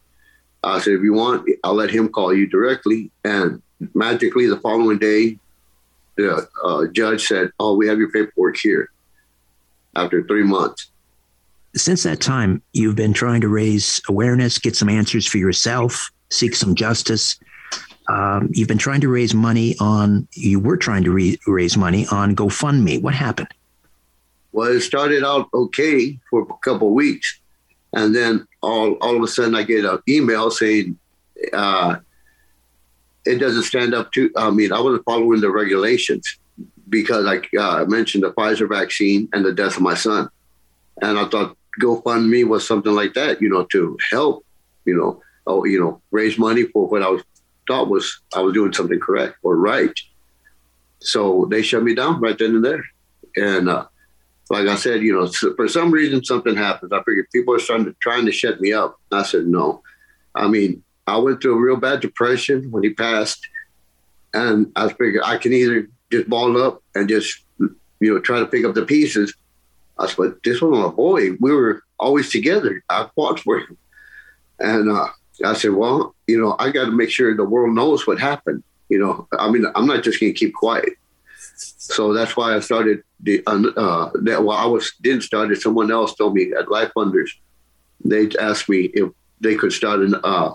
I 0.62 0.80
said, 0.80 0.94
if 0.94 1.02
you 1.02 1.12
want, 1.12 1.48
I'll 1.62 1.74
let 1.74 1.90
him 1.90 2.08
call 2.08 2.34
you 2.34 2.46
directly. 2.46 3.10
And 3.24 3.62
magically, 3.94 4.46
the 4.46 4.58
following 4.58 4.98
day, 4.98 5.38
the 6.16 6.48
uh, 6.64 6.86
judge 6.92 7.26
said, 7.26 7.52
"Oh, 7.60 7.76
we 7.76 7.86
have 7.88 7.98
your 7.98 8.10
paperwork 8.10 8.56
here." 8.56 8.90
After 9.94 10.26
three 10.26 10.42
months. 10.42 10.90
Since 11.74 12.02
that 12.02 12.20
time, 12.20 12.62
you've 12.72 12.96
been 12.96 13.12
trying 13.12 13.40
to 13.42 13.48
raise 13.48 14.00
awareness, 14.08 14.58
get 14.58 14.76
some 14.76 14.88
answers 14.88 15.26
for 15.26 15.38
yourself, 15.38 16.10
seek 16.30 16.54
some 16.54 16.74
justice. 16.74 17.38
Um, 18.08 18.50
you've 18.52 18.68
been 18.68 18.78
trying 18.78 19.00
to 19.02 19.08
raise 19.08 19.34
money 19.34 19.74
on. 19.78 20.26
You 20.32 20.58
were 20.58 20.76
trying 20.76 21.04
to 21.04 21.10
re- 21.10 21.38
raise 21.46 21.76
money 21.76 22.06
on 22.10 22.34
GoFundMe. 22.34 23.00
What 23.02 23.14
happened? 23.14 23.48
Well, 24.56 24.74
it 24.74 24.80
started 24.80 25.22
out 25.22 25.50
okay 25.52 26.18
for 26.30 26.40
a 26.40 26.54
couple 26.64 26.88
of 26.88 26.94
weeks, 26.94 27.40
and 27.92 28.16
then 28.16 28.48
all 28.62 28.94
all 29.02 29.14
of 29.14 29.22
a 29.22 29.28
sudden 29.28 29.54
I 29.54 29.62
get 29.64 29.84
an 29.84 29.98
email 30.08 30.50
saying 30.50 30.98
uh, 31.52 31.96
it 33.26 33.36
doesn't 33.36 33.64
stand 33.64 33.92
up 33.92 34.12
to. 34.12 34.30
I 34.34 34.48
mean, 34.50 34.72
I 34.72 34.80
wasn't 34.80 35.04
following 35.04 35.42
the 35.42 35.50
regulations 35.50 36.38
because 36.88 37.26
I 37.26 37.42
uh, 37.58 37.84
mentioned 37.84 38.24
the 38.24 38.32
Pfizer 38.32 38.66
vaccine 38.66 39.28
and 39.34 39.44
the 39.44 39.52
death 39.52 39.76
of 39.76 39.82
my 39.82 39.92
son, 39.92 40.30
and 41.02 41.18
I 41.18 41.28
thought 41.28 41.54
GoFundMe 41.82 42.48
was 42.48 42.66
something 42.66 42.94
like 42.94 43.12
that, 43.12 43.42
you 43.42 43.50
know, 43.50 43.64
to 43.64 43.98
help, 44.10 44.42
you 44.86 44.96
know, 44.96 45.20
oh, 45.46 45.66
you 45.66 45.78
know, 45.78 46.00
raise 46.12 46.38
money 46.38 46.62
for 46.62 46.88
what 46.88 47.02
I 47.02 47.10
was 47.10 47.22
thought 47.68 47.90
was 47.90 48.22
I 48.34 48.40
was 48.40 48.54
doing 48.54 48.72
something 48.72 49.00
correct 49.00 49.36
or 49.42 49.54
right. 49.54 49.92
So 51.00 51.46
they 51.50 51.60
shut 51.60 51.82
me 51.82 51.94
down 51.94 52.22
right 52.22 52.38
then 52.38 52.54
and 52.54 52.64
there, 52.64 52.84
and 53.36 53.68
uh, 53.68 53.84
like 54.48 54.68
I 54.68 54.76
said, 54.76 55.02
you 55.02 55.12
know, 55.12 55.26
for 55.56 55.68
some 55.68 55.90
reason 55.90 56.24
something 56.24 56.54
happens. 56.56 56.92
I 56.92 57.02
figured 57.02 57.26
people 57.32 57.54
are 57.54 57.58
starting 57.58 57.86
to 57.86 57.96
trying 58.00 58.26
to 58.26 58.32
shut 58.32 58.60
me 58.60 58.72
up. 58.72 58.98
I 59.10 59.22
said 59.22 59.46
no. 59.46 59.82
I 60.34 60.46
mean, 60.46 60.82
I 61.06 61.16
went 61.16 61.42
through 61.42 61.56
a 61.56 61.60
real 61.60 61.76
bad 61.76 62.00
depression 62.00 62.70
when 62.70 62.82
he 62.82 62.90
passed, 62.90 63.46
and 64.34 64.70
I 64.76 64.88
figured 64.88 65.22
I 65.24 65.38
can 65.38 65.52
either 65.52 65.88
just 66.12 66.28
ball 66.28 66.62
up 66.62 66.82
and 66.94 67.08
just 67.08 67.42
you 67.58 68.14
know 68.14 68.20
try 68.20 68.38
to 68.38 68.46
pick 68.46 68.64
up 68.64 68.74
the 68.74 68.84
pieces. 68.84 69.34
I 69.98 70.06
said, 70.06 70.34
this 70.44 70.60
was 70.60 70.78
my 70.78 70.88
boy. 70.88 71.32
We 71.40 71.52
were 71.52 71.82
always 71.98 72.30
together. 72.30 72.84
I 72.88 73.08
fought 73.16 73.40
for 73.40 73.60
him, 73.60 73.76
and 74.60 74.90
uh, 74.90 75.08
I 75.44 75.54
said, 75.54 75.72
well, 75.72 76.14
you 76.26 76.40
know, 76.40 76.54
I 76.58 76.70
got 76.70 76.84
to 76.84 76.92
make 76.92 77.10
sure 77.10 77.34
the 77.34 77.44
world 77.44 77.74
knows 77.74 78.06
what 78.06 78.20
happened. 78.20 78.62
You 78.88 78.98
know, 78.98 79.28
I 79.38 79.50
mean, 79.50 79.66
I'm 79.74 79.86
not 79.86 80.04
just 80.04 80.20
going 80.20 80.32
to 80.32 80.38
keep 80.38 80.54
quiet. 80.54 80.90
So 81.56 82.12
that's 82.12 82.36
why 82.36 82.54
I 82.54 82.60
started 82.60 83.02
the 83.20 83.42
uh, 83.46 84.10
that. 84.22 84.44
Well, 84.44 84.56
I 84.56 84.66
was 84.66 84.92
didn't 85.00 85.22
start 85.22 85.50
it. 85.50 85.60
Someone 85.60 85.90
else 85.90 86.14
told 86.14 86.34
me 86.34 86.52
at 86.58 86.70
Life 86.70 86.92
Funders. 86.96 87.30
They 88.04 88.28
asked 88.38 88.68
me 88.68 88.90
if 88.94 89.10
they 89.40 89.54
could 89.54 89.72
start 89.72 90.00
an 90.00 90.14
uh, 90.22 90.54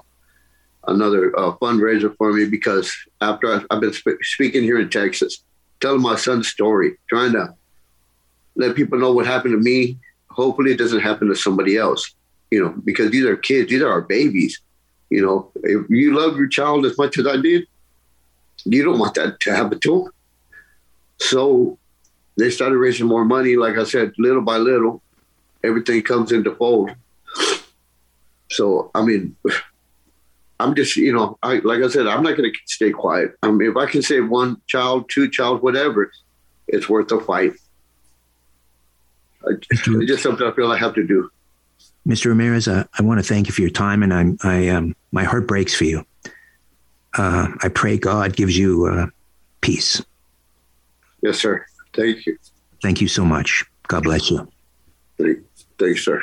another 0.88 1.38
uh, 1.38 1.54
fundraiser 1.58 2.16
for 2.18 2.34
me 2.34 2.46
because 2.46 2.92
after 3.20 3.54
I've, 3.54 3.66
I've 3.70 3.82
been 3.82 3.94
sp- 3.94 4.22
speaking 4.22 4.64
here 4.64 4.80
in 4.80 4.90
Texas, 4.90 5.44
telling 5.80 6.02
my 6.02 6.16
son's 6.16 6.48
story, 6.48 6.98
trying 7.10 7.34
to 7.34 7.56
let 8.56 8.76
people 8.76 9.00
know 9.00 9.12
what 9.12 9.26
happened 9.26 9.54
to 9.54 9.60
me. 9.60 9.98
Hopefully, 10.30 10.72
it 10.72 10.78
doesn't 10.78 11.02
happen 11.02 11.28
to 11.28 11.36
somebody 11.36 11.78
else. 11.78 12.14
You 12.52 12.64
know, 12.64 12.70
because 12.84 13.12
these 13.12 13.26
are 13.26 13.38
kids; 13.38 13.70
these 13.70 13.82
are 13.82 13.92
our 13.92 14.02
babies. 14.02 14.62
You 15.10 15.26
know, 15.26 15.52
if 15.64 15.90
you 15.90 16.18
love 16.18 16.38
your 16.38 16.48
child 16.48 16.86
as 16.86 16.98
much 16.98 17.18
as 17.18 17.28
I 17.28 17.38
did, 17.38 17.68
you 18.66 18.84
don't 18.84 19.00
want 19.00 19.16
that 19.16 19.40
to 19.42 19.56
happen 19.56 19.80
to 19.80 20.04
them. 20.04 20.12
So 21.18 21.78
they 22.38 22.50
started 22.50 22.78
raising 22.78 23.08
more 23.08 23.26
money. 23.26 23.56
Like 23.56 23.78
I 23.78 23.84
said, 23.84 24.14
little 24.18 24.42
by 24.42 24.58
little, 24.58 25.02
everything 25.64 26.02
comes 26.02 26.32
into 26.32 26.56
fold. 26.56 26.92
So 28.50 28.92
I 28.94 29.04
mean, 29.04 29.36
I'm 30.60 30.76
just, 30.76 30.96
you 30.96 31.14
know, 31.14 31.38
I 31.42 31.56
like 31.60 31.82
I 31.82 31.88
said, 31.88 32.08
I'm 32.08 32.24
not 32.24 32.38
going 32.38 32.52
to 32.52 32.60
stay 32.66 32.92
quiet. 32.92 33.36
I 33.42 33.52
mean, 33.52 33.70
if 33.70 33.78
I 33.78 33.86
can 33.86 34.02
save 34.02 34.30
one 34.30 34.62
child, 34.68 35.10
two 35.10 35.30
child, 35.30 35.62
whatever, 35.62 36.12
it's 36.68 36.88
worth 36.88 37.08
the 37.08 37.20
fight. 37.20 37.54
It's 39.44 40.08
just 40.08 40.24
something 40.24 40.46
I 40.46 40.52
feel 40.52 40.72
I 40.72 40.78
have 40.78 40.94
to 40.96 41.06
do. 41.06 41.32
Mr. 42.08 42.28
Ramirez, 42.28 42.68
uh, 42.68 42.84
I 42.98 43.04
want 43.04 43.20
to 43.20 43.24
thank 43.24 43.48
you 43.48 43.54
for 43.54 43.62
your 43.62 43.70
time, 43.70 44.04
and 44.04 44.14
I'm, 44.14 44.38
I, 44.44 44.70
um, 44.70 44.96
my 45.12 45.24
heart 45.24 45.48
breaks 45.48 45.74
for 45.74 45.84
you. 45.84 46.06
Uh, 47.18 47.50
I 47.62 47.70
pray 47.70 47.98
God 47.98 48.36
gives 48.36 48.58
you 48.58 48.86
uh, 48.86 49.08
peace. 49.62 50.02
Yes, 51.22 51.38
sir. 51.38 51.66
Thank 51.94 52.26
you. 52.26 52.38
Thank 52.82 53.02
you 53.02 53.08
so 53.08 53.26
much. 53.26 53.66
God 53.88 54.04
bless 54.04 54.32
you. 54.32 54.48
Thank, 55.18 55.40
thanks, 55.78 56.04
sir. 56.04 56.22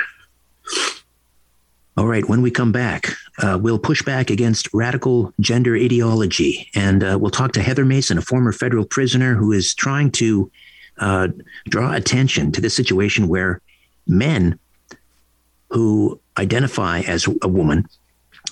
All 1.96 2.06
right, 2.06 2.28
when 2.28 2.42
we 2.42 2.50
come 2.50 2.70
back, 2.70 3.08
uh, 3.38 3.58
we'll 3.60 3.78
push 3.78 4.02
back 4.02 4.30
against 4.30 4.72
radical 4.72 5.32
gender 5.40 5.74
ideology, 5.74 6.70
and 6.74 7.02
uh, 7.02 7.18
we'll 7.20 7.30
talk 7.30 7.52
to 7.52 7.62
Heather 7.62 7.84
Mason, 7.84 8.18
a 8.18 8.22
former 8.22 8.52
federal 8.52 8.84
prisoner 8.84 9.34
who 9.34 9.52
is 9.52 9.74
trying 9.74 10.12
to 10.12 10.50
uh, 10.98 11.28
draw 11.68 11.94
attention 11.94 12.52
to 12.52 12.60
the 12.60 12.70
situation 12.70 13.26
where 13.26 13.60
men 14.06 14.58
who 15.70 16.20
identify 16.38 17.00
as 17.00 17.26
a 17.42 17.48
woman, 17.48 17.86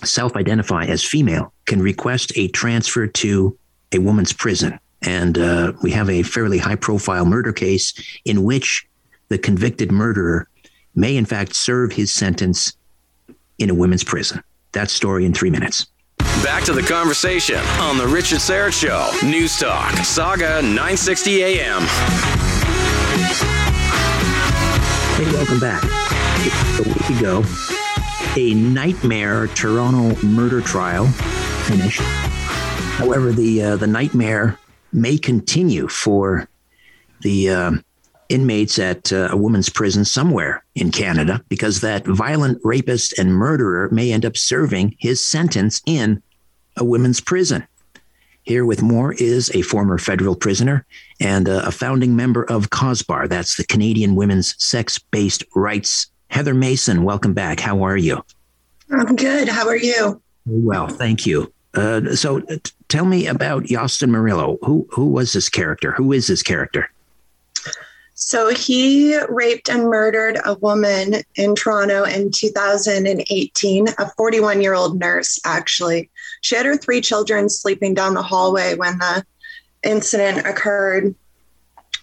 self 0.02 0.34
identify 0.34 0.84
as 0.84 1.04
female, 1.04 1.52
can 1.66 1.80
request 1.80 2.32
a 2.36 2.48
transfer 2.48 3.06
to 3.06 3.56
a 3.92 3.98
woman's 3.98 4.32
prison 4.32 4.78
And 5.06 5.38
uh, 5.38 5.72
we 5.82 5.92
have 5.92 6.10
a 6.10 6.22
fairly 6.22 6.58
high 6.58 6.74
profile 6.74 7.24
murder 7.24 7.52
case 7.52 7.94
in 8.24 8.42
which 8.42 8.86
the 9.28 9.38
convicted 9.38 9.92
murderer 9.92 10.48
may, 10.94 11.16
in 11.16 11.24
fact, 11.24 11.54
serve 11.54 11.92
his 11.92 12.12
sentence 12.12 12.76
in 13.58 13.70
a 13.70 13.74
women's 13.74 14.04
prison. 14.04 14.42
That 14.72 14.90
story 14.90 15.24
in 15.24 15.32
three 15.32 15.50
minutes. 15.50 15.86
Back 16.42 16.64
to 16.64 16.72
the 16.72 16.82
conversation 16.82 17.58
on 17.80 17.96
The 17.98 18.06
Richard 18.06 18.38
Syrett 18.38 18.72
Show. 18.72 19.10
News 19.26 19.58
Talk, 19.58 19.92
Sauga 19.94 20.62
960 20.62 21.42
AM. 21.42 21.82
Hey, 25.16 25.32
welcome 25.32 25.58
back. 25.58 25.82
A 25.82 26.82
week 26.82 27.18
ago, 27.18 27.42
a 28.36 28.54
nightmare 28.54 29.46
Toronto 29.48 30.20
murder 30.26 30.60
trial 30.60 31.06
finished. 31.64 32.00
However, 32.00 33.32
the 33.32 33.62
uh, 33.62 33.76
the 33.76 33.86
nightmare 33.86 34.58
may 34.92 35.18
continue 35.18 35.88
for 35.88 36.48
the 37.22 37.50
uh, 37.50 37.72
inmates 38.28 38.78
at 38.78 39.12
uh, 39.12 39.28
a 39.30 39.36
women's 39.36 39.68
prison 39.68 40.04
somewhere 40.04 40.64
in 40.74 40.90
Canada 40.90 41.42
because 41.48 41.80
that 41.80 42.06
violent 42.06 42.58
rapist 42.64 43.18
and 43.18 43.34
murderer 43.34 43.88
may 43.90 44.12
end 44.12 44.24
up 44.24 44.36
serving 44.36 44.94
his 44.98 45.24
sentence 45.24 45.80
in 45.86 46.22
a 46.76 46.84
women's 46.84 47.20
prison. 47.20 47.66
Here 48.42 48.64
with 48.64 48.82
more 48.82 49.12
is 49.14 49.50
a 49.54 49.62
former 49.62 49.98
federal 49.98 50.36
prisoner 50.36 50.86
and 51.20 51.48
a 51.48 51.72
founding 51.72 52.14
member 52.14 52.44
of 52.44 52.70
CAWSBAR. 52.70 53.28
That's 53.28 53.56
the 53.56 53.64
Canadian 53.64 54.14
Women's 54.14 54.54
Sex 54.62 54.98
Based 54.98 55.42
Rights. 55.56 56.06
Heather 56.28 56.54
Mason, 56.54 57.02
welcome 57.02 57.34
back. 57.34 57.58
How 57.58 57.82
are 57.82 57.96
you? 57.96 58.24
I'm 58.90 59.16
good. 59.16 59.48
How 59.48 59.66
are 59.66 59.76
you? 59.76 60.22
Well, 60.44 60.86
thank 60.86 61.26
you. 61.26 61.52
Uh, 61.76 62.14
so, 62.16 62.40
t- 62.40 62.72
tell 62.88 63.04
me 63.04 63.26
about 63.26 63.64
Yostin 63.64 64.08
Murillo. 64.08 64.58
Who 64.62 64.88
who 64.90 65.06
was 65.06 65.32
this 65.34 65.48
character? 65.48 65.92
Who 65.92 66.12
is 66.12 66.26
this 66.26 66.42
character? 66.42 66.90
So 68.18 68.48
he 68.48 69.14
raped 69.28 69.68
and 69.68 69.90
murdered 69.90 70.40
a 70.42 70.54
woman 70.54 71.16
in 71.34 71.54
Toronto 71.54 72.04
in 72.04 72.30
2018, 72.30 73.88
a 73.88 74.10
41 74.16 74.62
year 74.62 74.72
old 74.72 74.98
nurse, 74.98 75.38
actually. 75.44 76.08
She 76.40 76.56
had 76.56 76.64
her 76.64 76.78
three 76.78 77.02
children 77.02 77.50
sleeping 77.50 77.92
down 77.92 78.14
the 78.14 78.22
hallway 78.22 78.74
when 78.74 78.96
the 78.96 79.22
incident 79.82 80.46
occurred. 80.46 81.14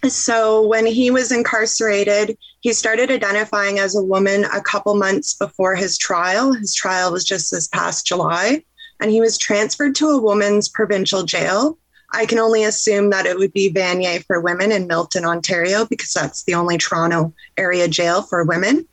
So 0.06 0.64
when 0.64 0.86
he 0.86 1.10
was 1.10 1.32
incarcerated, 1.32 2.38
he 2.60 2.72
started 2.72 3.10
identifying 3.10 3.80
as 3.80 3.96
a 3.96 4.02
woman 4.02 4.44
a 4.44 4.60
couple 4.60 4.94
months 4.94 5.34
before 5.34 5.74
his 5.74 5.98
trial. 5.98 6.52
His 6.52 6.76
trial 6.76 7.10
was 7.10 7.24
just 7.24 7.50
this 7.50 7.66
past 7.66 8.06
July, 8.06 8.62
and 9.00 9.10
he 9.10 9.20
was 9.20 9.38
transferred 9.38 9.94
to 9.94 10.08
a 10.08 10.20
woman's 10.20 10.68
provincial 10.68 11.24
jail 11.24 11.78
I 12.14 12.26
can 12.26 12.38
only 12.38 12.62
assume 12.62 13.10
that 13.10 13.26
it 13.26 13.36
would 13.36 13.52
be 13.52 13.72
Vanier 13.72 14.24
for 14.24 14.40
women 14.40 14.70
in 14.70 14.86
Milton, 14.86 15.24
Ontario, 15.24 15.84
because 15.84 16.12
that's 16.12 16.44
the 16.44 16.54
only 16.54 16.78
Toronto 16.78 17.34
area 17.56 17.88
jail 17.88 18.22
for 18.22 18.44
women. 18.44 18.86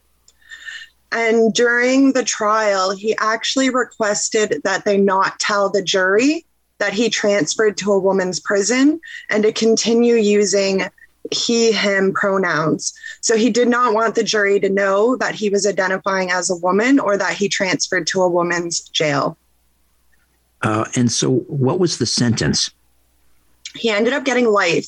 And 1.12 1.54
during 1.54 2.14
the 2.14 2.24
trial, 2.24 2.96
he 2.96 3.16
actually 3.18 3.70
requested 3.70 4.62
that 4.64 4.86
they 4.86 4.98
not 4.98 5.40
tell 5.40 5.70
the 5.70 5.84
jury 5.84 6.46
that 6.80 6.94
he 6.94 7.10
transferred 7.10 7.78
to 7.78 7.92
a 7.92 8.00
woman's 8.00 8.40
prison 8.40 9.00
and 9.30 9.44
to 9.44 9.52
continue 9.52 10.16
using 10.16 10.90
he, 11.32 11.72
him 11.72 12.14
pronouns. 12.14 12.92
So 13.22 13.38
he 13.38 13.52
did 13.52 13.68
not 13.68 13.94
want 13.94 14.16
the 14.16 14.24
jury 14.24 14.60
to 14.62 14.70
know 14.70 15.16
that 15.18 15.36
he 15.36 15.50
was 15.50 15.68
identifying 15.68 16.32
as 16.32 16.50
a 16.50 16.56
woman 16.56 17.00
or 17.00 17.18
that 17.18 17.36
he 17.36 17.50
transferred 17.50 18.08
to 18.08 18.24
a 18.24 18.30
woman's 18.30 18.80
jail. 18.90 19.38
Uh, 20.64 20.86
and 20.96 21.12
so, 21.12 21.32
what 21.48 21.80
was 21.80 21.98
the 21.98 22.06
sentence? 22.06 22.72
he 23.76 23.90
ended 23.90 24.14
up 24.14 24.26
getting 24.26 24.48
life. 24.48 24.88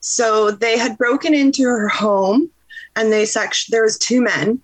So 0.00 0.50
they 0.50 0.78
had 0.78 0.98
broken 0.98 1.34
into 1.34 1.64
her 1.64 1.88
home 1.88 2.50
and 2.96 3.12
they 3.12 3.26
sex 3.26 3.66
there 3.66 3.82
was 3.82 3.98
two 3.98 4.22
men 4.22 4.60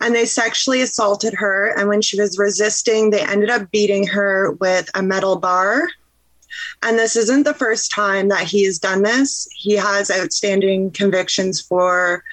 and 0.00 0.14
they 0.14 0.24
sexually 0.24 0.80
assaulted 0.80 1.34
her 1.34 1.74
and 1.76 1.88
when 1.88 2.00
she 2.00 2.20
was 2.20 2.38
resisting 2.38 3.10
they 3.10 3.22
ended 3.22 3.50
up 3.50 3.70
beating 3.70 4.06
her 4.06 4.52
with 4.52 4.88
a 4.94 5.02
metal 5.02 5.36
bar. 5.36 5.88
And 6.82 6.98
this 6.98 7.16
isn't 7.16 7.44
the 7.44 7.54
first 7.54 7.90
time 7.90 8.28
that 8.28 8.44
he 8.44 8.64
has 8.64 8.78
done 8.78 9.02
this. 9.02 9.48
He 9.54 9.74
has 9.74 10.10
outstanding 10.10 10.90
convictions 10.90 11.60
for 11.60 12.24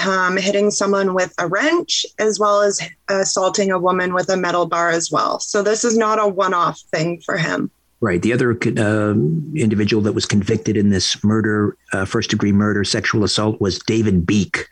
um, 0.00 0.36
hitting 0.36 0.70
someone 0.70 1.14
with 1.14 1.34
a 1.38 1.46
wrench 1.46 2.06
as 2.18 2.38
well 2.38 2.62
as 2.62 2.80
assaulting 3.08 3.70
a 3.70 3.78
woman 3.78 4.14
with 4.14 4.28
a 4.28 4.36
metal 4.36 4.66
bar 4.66 4.90
as 4.90 5.10
well. 5.10 5.38
So 5.40 5.62
this 5.62 5.84
is 5.84 5.96
not 5.96 6.18
a 6.18 6.28
one 6.28 6.54
off 6.54 6.80
thing 6.92 7.20
for 7.20 7.36
him. 7.36 7.70
Right. 8.00 8.20
The 8.20 8.32
other 8.34 8.50
uh, 8.52 9.14
individual 9.54 10.02
that 10.02 10.12
was 10.12 10.26
convicted 10.26 10.76
in 10.76 10.90
this 10.90 11.24
murder, 11.24 11.76
uh, 11.92 12.04
first 12.04 12.30
degree 12.30 12.52
murder, 12.52 12.84
sexual 12.84 13.24
assault, 13.24 13.60
was 13.62 13.78
David 13.78 14.26
Beek, 14.26 14.68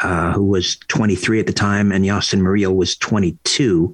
uh, 0.00 0.32
who 0.32 0.44
was 0.44 0.76
23 0.88 1.40
at 1.40 1.46
the 1.46 1.52
time, 1.52 1.90
and 1.90 2.04
Yostin 2.04 2.40
Murillo 2.40 2.70
was 2.70 2.96
22, 2.96 3.92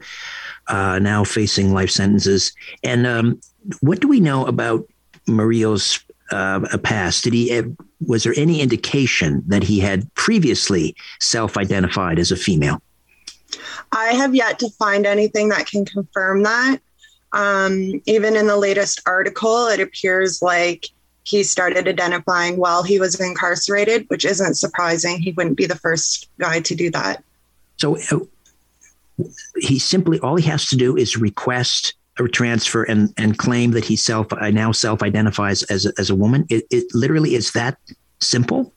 uh, 0.67 0.99
now 0.99 1.25
facing 1.25 1.73
life 1.73 1.91
sentences. 1.91 2.53
And 2.83 3.07
um, 3.07 3.41
what 3.81 4.01
do 4.01 4.09
we 4.09 4.21
know 4.21 4.45
about 4.45 4.87
Murillo's 5.27 6.01
uh, 6.31 6.77
past? 6.83 7.25
Did 7.25 7.33
he 7.33 7.63
was 8.07 8.25
there 8.25 8.35
any 8.37 8.61
indication 8.61 9.43
that 9.49 9.63
he 9.65 9.81
had 9.81 10.13
previously 10.15 10.95
self-identified 11.21 12.19
as 12.19 12.31
a 12.31 12.37
female? 12.37 12.81
I 13.93 14.13
have 14.13 14.35
yet 14.35 14.59
to 14.61 14.71
find 14.71 15.07
anything 15.07 15.49
that 15.49 15.67
can 15.67 15.85
confirm 15.85 16.43
that. 16.43 16.79
Um, 17.33 18.01
even 18.07 18.37
in 18.37 18.47
the 18.47 18.57
latest 18.57 19.03
article, 19.07 19.67
it 19.67 19.81
appears 19.81 20.41
like 20.41 20.87
he 21.25 21.43
started 21.43 21.87
identifying 21.87 22.57
while 22.57 22.83
he 22.83 22.99
was 22.99 23.21
incarcerated, 23.21 24.07
which 24.09 24.25
isn't 24.25 24.55
surprising. 24.55 25.21
He 25.21 25.33
wouldn't 25.33 25.57
be 25.57 25.67
the 25.67 25.77
first 25.77 26.29
guy 26.39 26.61
to 26.61 26.75
do 26.75 26.91
that. 26.93 27.23
So 27.77 27.99
uh, 28.11 28.21
he 29.59 29.79
simply 29.79 30.19
all 30.21 30.37
he 30.37 30.49
has 30.49 30.67
to 30.67 30.77
do 30.77 30.97
is 30.97 31.17
request 31.17 31.95
transfer 32.27 32.83
and 32.83 33.13
and 33.17 33.39
claim 33.39 33.71
that 33.73 33.85
he 33.85 33.95
self 33.95 34.27
I 34.33 34.51
now 34.51 34.73
self 34.73 35.03
identifies 35.03 35.63
as 35.65 35.87
a, 35.87 35.93
as 35.99 36.11
a 36.11 36.15
woman. 36.15 36.47
It, 36.49 36.65
it 36.71 36.87
literally 36.95 37.35
is 37.35 37.53
that 37.53 37.79
simple. 38.21 38.73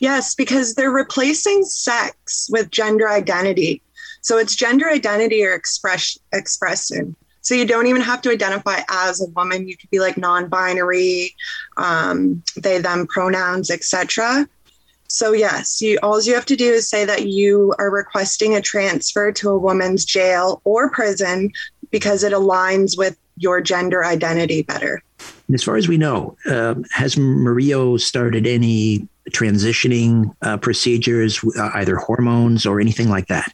Yes, 0.00 0.34
because 0.34 0.74
they're 0.74 0.90
replacing 0.90 1.64
sex 1.64 2.48
with 2.50 2.70
gender 2.70 3.08
identity. 3.08 3.82
So 4.22 4.38
it's 4.38 4.54
gender 4.54 4.88
identity 4.88 5.44
or 5.44 5.52
express 5.52 6.18
expression. 6.32 7.16
So 7.42 7.54
you 7.54 7.64
don't 7.64 7.86
even 7.86 8.02
have 8.02 8.22
to 8.22 8.30
identify 8.30 8.80
as 8.88 9.20
a 9.20 9.30
woman. 9.30 9.68
You 9.68 9.76
could 9.76 9.90
be 9.90 10.00
like 10.00 10.16
non-binary, 10.16 11.32
um, 11.76 12.42
they, 12.56 12.78
them 12.78 13.06
pronouns, 13.06 13.70
etc. 13.70 14.48
So 15.08 15.32
yes, 15.32 15.80
you 15.80 15.98
all 16.02 16.20
you 16.20 16.34
have 16.34 16.46
to 16.46 16.56
do 16.56 16.72
is 16.72 16.88
say 16.88 17.04
that 17.04 17.28
you 17.28 17.72
are 17.78 17.90
requesting 17.90 18.56
a 18.56 18.60
transfer 18.60 19.30
to 19.32 19.50
a 19.50 19.58
woman's 19.58 20.04
jail 20.04 20.60
or 20.64 20.90
prison 20.90 21.52
because 21.90 22.24
it 22.24 22.32
aligns 22.32 22.96
with 22.96 23.18
your 23.36 23.60
gender 23.60 24.04
identity 24.04 24.62
better. 24.62 25.02
As 25.52 25.62
far 25.62 25.76
as 25.76 25.88
we 25.88 25.96
know, 25.96 26.36
uh, 26.46 26.74
has 26.90 27.16
Murillo 27.16 27.96
started 27.96 28.46
any 28.46 29.06
transitioning 29.30 30.34
uh, 30.42 30.56
procedures, 30.56 31.42
uh, 31.58 31.70
either 31.74 31.96
hormones 31.96 32.66
or 32.66 32.80
anything 32.80 33.08
like 33.08 33.26
that? 33.28 33.52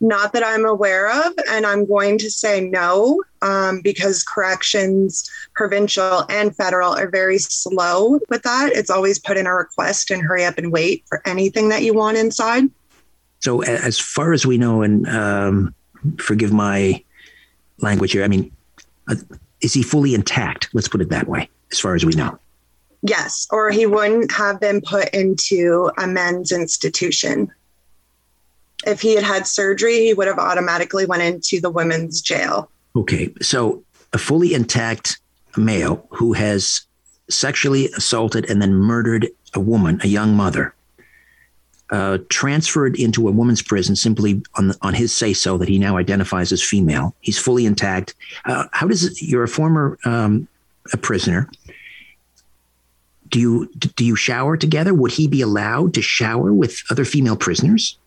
Not 0.00 0.32
that 0.32 0.44
I'm 0.44 0.64
aware 0.64 1.10
of, 1.10 1.32
and 1.50 1.66
I'm 1.66 1.84
going 1.84 2.18
to 2.18 2.30
say 2.30 2.60
no 2.60 3.22
um, 3.42 3.80
because 3.82 4.22
corrections, 4.22 5.28
provincial 5.54 6.24
and 6.30 6.54
federal, 6.56 6.96
are 6.96 7.10
very 7.10 7.38
slow 7.38 8.20
with 8.28 8.42
that. 8.42 8.70
It's 8.72 8.90
always 8.90 9.18
put 9.18 9.36
in 9.36 9.46
a 9.46 9.54
request 9.54 10.10
and 10.10 10.22
hurry 10.22 10.44
up 10.44 10.58
and 10.58 10.72
wait 10.72 11.04
for 11.08 11.20
anything 11.26 11.68
that 11.70 11.82
you 11.82 11.92
want 11.92 12.16
inside. 12.16 12.64
So, 13.40 13.62
as 13.62 13.98
far 13.98 14.32
as 14.32 14.46
we 14.46 14.58
know, 14.58 14.82
and 14.82 15.08
um, 15.08 15.74
forgive 16.18 16.52
my 16.52 17.02
language 17.78 18.12
here, 18.12 18.24
I 18.24 18.28
mean, 18.28 18.52
uh, 19.08 19.16
is 19.60 19.74
he 19.74 19.82
fully 19.82 20.14
intact? 20.14 20.68
Let's 20.72 20.88
put 20.88 21.00
it 21.00 21.08
that 21.10 21.28
way, 21.28 21.48
as 21.72 21.80
far 21.80 21.94
as 21.94 22.04
we 22.04 22.12
know. 22.12 22.38
Yes, 23.02 23.46
or 23.50 23.70
he 23.70 23.86
wouldn't 23.86 24.32
have 24.32 24.60
been 24.60 24.80
put 24.80 25.08
into 25.10 25.90
a 25.98 26.06
men's 26.06 26.50
institution 26.50 27.52
if 28.86 29.00
he 29.00 29.14
had 29.14 29.24
had 29.24 29.46
surgery, 29.46 29.98
he 30.04 30.14
would 30.14 30.26
have 30.26 30.38
automatically 30.38 31.06
went 31.06 31.22
into 31.22 31.60
the 31.60 31.70
women's 31.70 32.20
jail. 32.20 32.70
Okay, 32.94 33.32
so 33.40 33.82
a 34.12 34.18
fully 34.18 34.54
intact 34.54 35.18
male 35.56 36.06
who 36.10 36.32
has 36.32 36.82
sexually 37.28 37.86
assaulted 37.96 38.48
and 38.48 38.62
then 38.62 38.74
murdered 38.74 39.28
a 39.54 39.60
woman, 39.60 40.00
a 40.02 40.06
young 40.06 40.34
mother, 40.34 40.74
uh, 41.90 42.18
transferred 42.28 42.96
into 42.96 43.28
a 43.28 43.32
woman's 43.32 43.62
prison 43.62 43.96
simply 43.96 44.42
on 44.56 44.68
the, 44.68 44.78
on 44.82 44.94
his 44.94 45.12
say 45.12 45.32
so 45.32 45.56
that 45.58 45.68
he 45.68 45.78
now 45.78 45.96
identifies 45.96 46.52
as 46.52 46.62
female. 46.62 47.14
He's 47.20 47.38
fully 47.38 47.66
intact. 47.66 48.14
Uh, 48.44 48.64
how 48.72 48.86
does 48.86 49.04
it, 49.04 49.22
you're 49.22 49.44
a 49.44 49.48
former 49.48 49.98
um, 50.04 50.48
a 50.92 50.96
prisoner? 50.96 51.48
Do 53.30 53.40
you 53.40 53.70
do 53.74 54.04
you 54.04 54.16
shower 54.16 54.56
together? 54.56 54.94
Would 54.94 55.12
he 55.12 55.28
be 55.28 55.42
allowed 55.42 55.92
to 55.94 56.02
shower 56.02 56.52
with 56.52 56.82
other 56.90 57.04
female 57.04 57.36
prisoners? 57.36 57.98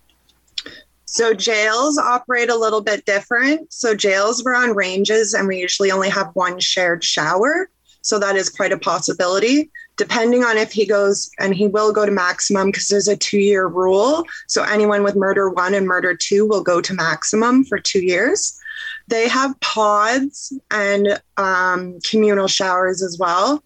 So 1.05 1.33
jails 1.33 1.97
operate 1.97 2.49
a 2.49 2.55
little 2.55 2.81
bit 2.81 3.05
different. 3.05 3.71
So 3.71 3.93
jails 3.93 4.43
were 4.43 4.55
on 4.55 4.73
ranges, 4.73 5.33
and 5.33 5.47
we 5.47 5.59
usually 5.59 5.91
only 5.91 6.09
have 6.09 6.31
one 6.33 6.59
shared 6.59 7.03
shower. 7.03 7.69
So 8.01 8.17
that 8.17 8.35
is 8.35 8.49
quite 8.49 8.71
a 8.71 8.79
possibility. 8.79 9.69
Depending 10.01 10.43
on 10.43 10.57
if 10.57 10.71
he 10.71 10.87
goes, 10.87 11.29
and 11.37 11.53
he 11.53 11.67
will 11.67 11.93
go 11.93 12.07
to 12.07 12.11
maximum 12.11 12.71
because 12.71 12.87
there's 12.87 13.07
a 13.07 13.15
two 13.15 13.37
year 13.37 13.67
rule. 13.67 14.25
So 14.47 14.63
anyone 14.63 15.03
with 15.03 15.15
murder 15.15 15.47
one 15.47 15.75
and 15.75 15.85
murder 15.85 16.15
two 16.15 16.47
will 16.47 16.63
go 16.63 16.81
to 16.81 16.95
maximum 16.95 17.63
for 17.65 17.77
two 17.77 18.03
years. 18.03 18.59
They 19.09 19.27
have 19.27 19.59
pods 19.59 20.51
and 20.71 21.21
um, 21.37 21.99
communal 21.99 22.47
showers 22.47 23.03
as 23.03 23.19
well. 23.19 23.63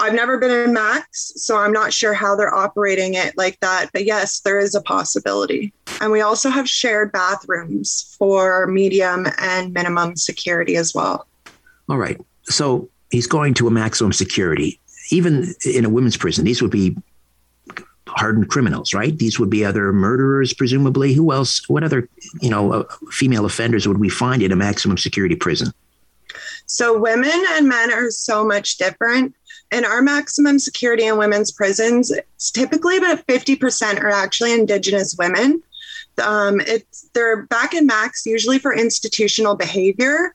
I've 0.00 0.14
never 0.14 0.36
been 0.36 0.50
in 0.50 0.72
Max, 0.72 1.32
so 1.36 1.56
I'm 1.56 1.70
not 1.70 1.92
sure 1.92 2.12
how 2.12 2.34
they're 2.34 2.52
operating 2.52 3.14
it 3.14 3.38
like 3.38 3.60
that. 3.60 3.90
But 3.92 4.04
yes, 4.04 4.40
there 4.40 4.58
is 4.58 4.74
a 4.74 4.82
possibility. 4.82 5.72
And 6.00 6.10
we 6.10 6.22
also 6.22 6.50
have 6.50 6.68
shared 6.68 7.12
bathrooms 7.12 8.16
for 8.18 8.66
medium 8.66 9.28
and 9.38 9.72
minimum 9.72 10.16
security 10.16 10.74
as 10.74 10.92
well. 10.92 11.28
All 11.88 11.98
right. 11.98 12.20
So 12.46 12.88
he's 13.12 13.28
going 13.28 13.54
to 13.54 13.68
a 13.68 13.70
maximum 13.70 14.12
security. 14.12 14.80
Even 15.12 15.54
in 15.64 15.84
a 15.84 15.88
women's 15.88 16.16
prison, 16.16 16.44
these 16.44 16.62
would 16.62 16.70
be 16.70 16.96
hardened 18.08 18.48
criminals, 18.48 18.92
right? 18.92 19.16
These 19.16 19.38
would 19.38 19.50
be 19.50 19.64
other 19.64 19.92
murderers, 19.92 20.52
presumably. 20.52 21.14
Who 21.14 21.32
else? 21.32 21.68
What 21.68 21.84
other, 21.84 22.08
you 22.40 22.50
know, 22.50 22.72
uh, 22.72 22.84
female 23.10 23.44
offenders 23.44 23.86
would 23.86 24.00
we 24.00 24.08
find 24.08 24.42
in 24.42 24.52
a 24.52 24.56
maximum 24.56 24.98
security 24.98 25.36
prison? 25.36 25.72
So 26.66 26.98
women 26.98 27.44
and 27.50 27.68
men 27.68 27.92
are 27.92 28.10
so 28.10 28.44
much 28.44 28.78
different 28.78 29.34
in 29.72 29.86
our 29.86 30.02
maximum 30.02 30.58
security 30.58 31.06
in 31.06 31.16
women's 31.16 31.50
prisons, 31.50 32.10
it's 32.10 32.50
typically 32.50 32.98
about 32.98 33.26
50% 33.26 34.00
are 34.00 34.10
actually 34.10 34.52
Indigenous 34.52 35.16
women. 35.18 35.62
Um, 36.22 36.60
it's 36.60 37.08
they're 37.14 37.46
back 37.46 37.72
in 37.72 37.86
max 37.86 38.26
usually 38.26 38.58
for 38.58 38.74
institutional 38.74 39.56
behavior 39.56 40.34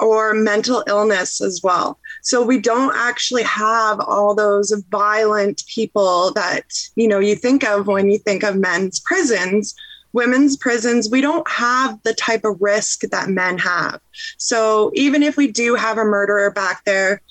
or 0.00 0.32
mental 0.32 0.82
illness 0.86 1.42
as 1.42 1.60
well. 1.62 1.98
So 2.22 2.44
we 2.44 2.58
don't 2.58 2.94
actually 2.94 3.42
have 3.44 4.00
all 4.00 4.34
those 4.34 4.72
violent 4.90 5.62
people 5.66 6.32
that 6.32 6.64
you 6.96 7.08
know 7.08 7.18
you 7.18 7.34
think 7.34 7.64
of 7.64 7.86
when 7.86 8.10
you 8.10 8.18
think 8.18 8.42
of 8.42 8.56
men's 8.56 9.00
prisons. 9.00 9.74
Women's 10.12 10.56
prisons, 10.56 11.08
we 11.08 11.20
don't 11.20 11.48
have 11.48 12.02
the 12.02 12.14
type 12.14 12.44
of 12.44 12.60
risk 12.60 13.02
that 13.02 13.28
men 13.28 13.58
have. 13.58 14.00
So 14.38 14.90
even 14.94 15.22
if 15.22 15.36
we 15.36 15.52
do 15.52 15.76
have 15.76 15.98
a 15.98 16.04
murderer 16.04 16.50
back 16.50 16.84
there, 16.84 17.22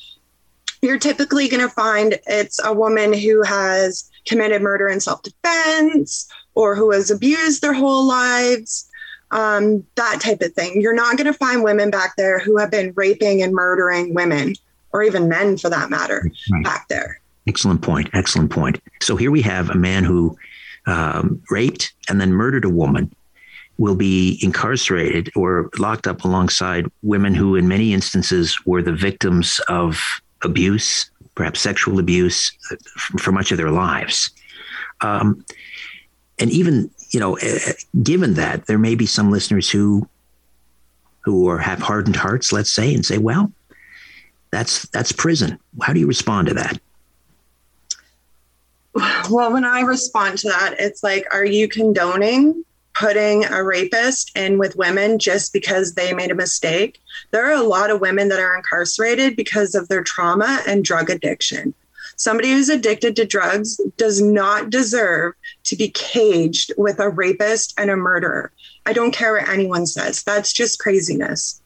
you're 0.82 0.98
typically 0.98 1.50
going 1.50 1.62
to 1.62 1.74
find 1.74 2.18
it's 2.26 2.58
a 2.64 2.74
woman 2.74 3.12
who 3.12 3.44
has 3.44 4.10
committed 4.26 4.62
murder 4.62 4.88
in 4.88 5.02
self 5.02 5.22
defense 5.24 6.30
or 6.56 6.76
who 6.76 6.92
has 6.92 7.12
abused 7.12 7.62
their 7.62 7.74
whole 7.74 8.08
lives, 8.08 8.90
um, 9.32 9.86
that 9.96 10.22
type 10.22 10.42
of 10.42 10.54
thing. 10.54 10.82
You're 10.82 10.96
not 10.96 11.18
going 11.18 11.28
to 11.28 11.34
find 11.34 11.64
women 11.64 11.90
back 11.92 12.16
there 12.16 12.40
who 12.40 12.58
have 12.58 12.72
been 12.72 12.94
raping 12.96 13.42
and 13.42 13.54
murdering 13.54 14.14
women 14.14 14.56
or 14.92 15.04
even 15.04 15.28
men 15.28 15.58
for 15.58 15.70
that 15.70 15.90
matter 15.90 16.30
right. 16.52 16.64
back 16.64 16.88
there. 16.88 17.20
Excellent 17.48 17.82
point. 17.82 18.10
Excellent 18.14 18.52
point. 18.52 18.82
So 19.02 19.16
here 19.16 19.32
we 19.32 19.42
have 19.42 19.70
a 19.70 19.76
man 19.76 20.04
who 20.04 20.38
um, 20.86 21.42
raped 21.50 21.94
and 22.08 22.20
then 22.20 22.32
murdered 22.34 22.66
a 22.66 22.70
woman 22.70 23.14
will 23.78 23.96
be 23.96 24.38
incarcerated 24.42 25.32
or 25.36 25.70
locked 25.78 26.06
up 26.06 26.26
alongside 26.26 26.86
women 27.02 27.34
who, 27.34 27.56
in 27.56 27.68
many 27.68 27.94
instances, 27.94 28.60
were 28.66 28.82
the 28.82 28.92
victims 28.92 29.62
of 29.70 30.22
abuse, 30.44 31.10
perhaps 31.34 31.62
sexual 31.62 31.98
abuse, 31.98 32.52
uh, 32.72 32.76
for 33.18 33.32
much 33.32 33.52
of 33.52 33.58
their 33.58 33.72
lives. 33.72 34.32
Um, 35.00 35.46
and 36.40 36.52
even 36.52 36.92
you 37.12 37.20
know, 37.20 37.38
uh, 37.40 37.74
given 38.04 38.36
that 38.36 38.68
there 38.68 38.78
may 38.78 38.96
be 38.96 39.06
some 39.06 39.32
listeners 39.32 39.70
who 39.70 40.08
who 41.22 41.48
are 41.50 41.58
have 41.58 41.80
hardened 41.80 42.16
hearts, 42.16 42.52
let's 42.52 42.72
say, 42.72 42.94
and 42.94 43.06
say, 43.06 43.18
"Well, 43.18 43.52
that's 44.52 44.88
that's 44.90 45.12
prison." 45.12 45.60
How 45.82 45.94
do 45.94 46.00
you 46.00 46.08
respond 46.08 46.48
to 46.48 46.54
that? 46.56 46.80
Well, 49.30 49.54
when 49.54 49.66
I 49.66 49.82
respond 49.82 50.40
to 50.40 50.50
that, 50.50 50.76
it's 50.80 51.04
like, 51.04 51.26
are 51.32 51.46
you 51.46 51.68
condoning 51.68 52.66
putting 53.00 53.46
a 53.46 53.64
rapist 53.64 54.36
in 54.36 54.58
with 54.58 54.76
women 54.76 55.18
just 55.20 55.54
because 55.54 55.94
they 55.94 56.14
made 56.14 56.32
a 56.32 56.36
mistake. 56.36 57.00
There 57.32 57.46
are 57.46 57.54
a 57.54 57.64
lot 57.64 57.90
of 57.90 58.02
women 58.02 58.28
that 58.28 58.42
are 58.42 58.58
incarcerated 58.58 59.38
because 59.38 59.74
of 59.74 59.88
their 59.88 60.04
trauma 60.04 60.62
and 60.68 60.84
drug 60.84 61.10
addiction. 61.10 61.74
Somebody 62.18 62.50
who's 62.50 62.68
addicted 62.68 63.16
to 63.16 63.26
drugs 63.26 63.80
does 63.96 64.22
not 64.22 64.70
deserve 64.70 65.34
to 65.64 65.78
be 65.78 65.90
caged 65.90 66.74
with 66.78 67.00
a 67.00 67.08
rapist 67.08 67.74
and 67.78 67.90
a 67.90 67.96
murderer. 67.96 68.52
I 68.86 68.92
don't 68.92 69.12
care 69.14 69.34
what 69.34 69.48
anyone 69.48 69.86
says. 69.86 70.22
That's 70.24 70.52
just 70.52 70.80
craziness. 70.80 71.59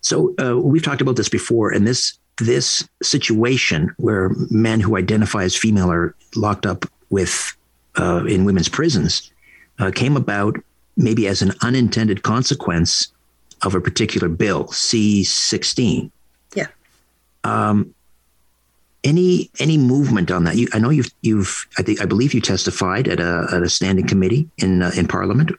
So 0.00 0.34
uh, 0.38 0.58
we've 0.58 0.82
talked 0.82 1.00
about 1.00 1.16
this 1.16 1.28
before, 1.28 1.70
and 1.70 1.86
this 1.86 2.18
this 2.38 2.88
situation 3.02 3.94
where 3.98 4.30
men 4.50 4.80
who 4.80 4.96
identify 4.96 5.44
as 5.44 5.56
female 5.56 5.90
are 5.90 6.14
locked 6.34 6.66
up 6.66 6.84
with 7.10 7.56
uh, 7.96 8.24
in 8.24 8.44
women's 8.44 8.68
prisons 8.68 9.30
uh, 9.78 9.90
came 9.94 10.16
about 10.16 10.56
maybe 10.96 11.26
as 11.28 11.42
an 11.42 11.52
unintended 11.62 12.22
consequence 12.22 13.12
of 13.62 13.74
a 13.74 13.80
particular 13.80 14.28
bill, 14.28 14.64
C16. 14.66 16.10
Yeah. 16.54 16.66
Um, 17.44 17.94
any 19.02 19.50
any 19.58 19.76
movement 19.76 20.30
on 20.30 20.44
that? 20.44 20.56
You, 20.56 20.68
I 20.72 20.78
know 20.78 20.90
you've 20.90 21.10
you've 21.20 21.66
I 21.78 21.82
think 21.82 22.00
I 22.00 22.06
believe 22.06 22.32
you 22.32 22.40
testified 22.40 23.06
at 23.06 23.20
a 23.20 23.46
at 23.52 23.62
a 23.62 23.68
standing 23.68 24.06
committee 24.06 24.48
in 24.58 24.82
uh, 24.82 24.92
in 24.96 25.06
Parliament. 25.06 25.52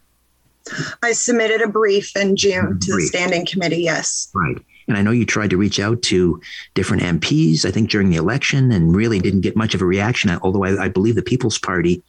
I 1.04 1.12
submitted 1.12 1.62
a 1.62 1.68
brief 1.68 2.16
in 2.16 2.36
June 2.36 2.80
to 2.80 2.96
the 2.96 3.02
standing 3.02 3.46
committee. 3.46 3.84
Yes. 3.84 4.32
Right. 4.34 4.58
And 4.88 4.98
I 4.98 5.02
know 5.02 5.12
you 5.12 5.26
tried 5.26 5.50
to 5.50 5.58
reach 5.58 5.80
out 5.80 6.02
to 6.04 6.40
different 6.74 7.04
MPs, 7.04 7.66
I 7.66 7.72
think 7.72 7.90
during 7.90 8.10
the 8.10 8.18
election, 8.18 8.72
and 8.72 8.96
really 8.96 9.20
didn't 9.20 9.42
get 9.42 9.56
much 9.56 9.74
of 9.74 9.82
a 9.82 9.86
reaction, 9.86 10.30
although 10.42 10.64
I, 10.64 10.86
I 10.86 10.88
believe 10.90 11.16
the 11.16 11.24
People's 11.24 11.58
Party 11.58 12.04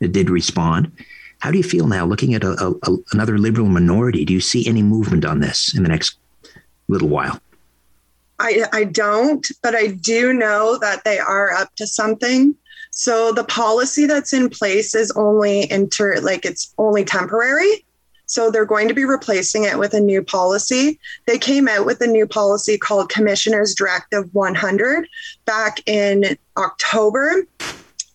did 0.00 0.28
respond. 0.28 0.90
How 1.38 1.50
do 1.50 1.58
you 1.58 1.64
feel 1.64 1.86
now 1.86 2.04
looking 2.06 2.34
at 2.34 2.42
a, 2.42 2.74
a, 2.82 2.96
another 3.12 3.38
liberal 3.38 3.68
minority? 3.68 4.24
Do 4.24 4.32
you 4.32 4.40
see 4.40 4.66
any 4.66 4.82
movement 4.82 5.24
on 5.24 5.40
this 5.40 5.74
in 5.74 5.82
the 5.82 5.88
next 5.88 6.18
little 6.88 7.08
while? 7.08 7.40
I, 8.38 8.64
I 8.72 8.84
don't, 8.84 9.46
but 9.62 9.74
I 9.74 9.88
do 9.88 10.32
know 10.32 10.78
that 10.78 11.04
they 11.04 11.18
are 11.18 11.52
up 11.52 11.74
to 11.76 11.86
something. 11.86 12.54
So 12.90 13.32
the 13.32 13.44
policy 13.44 14.06
that's 14.06 14.32
in 14.32 14.50
place 14.50 14.94
is 14.94 15.10
only 15.12 15.70
inter 15.70 16.20
like 16.20 16.44
it's 16.44 16.74
only 16.78 17.04
temporary. 17.04 17.85
So 18.26 18.50
they're 18.50 18.64
going 18.64 18.88
to 18.88 18.94
be 18.94 19.04
replacing 19.04 19.64
it 19.64 19.78
with 19.78 19.94
a 19.94 20.00
new 20.00 20.22
policy. 20.22 20.98
They 21.26 21.38
came 21.38 21.68
out 21.68 21.86
with 21.86 22.00
a 22.00 22.06
new 22.06 22.26
policy 22.26 22.76
called 22.76 23.08
Commissioner's 23.08 23.74
Directive 23.74 24.28
100 24.34 25.08
back 25.44 25.80
in 25.86 26.36
October 26.56 27.46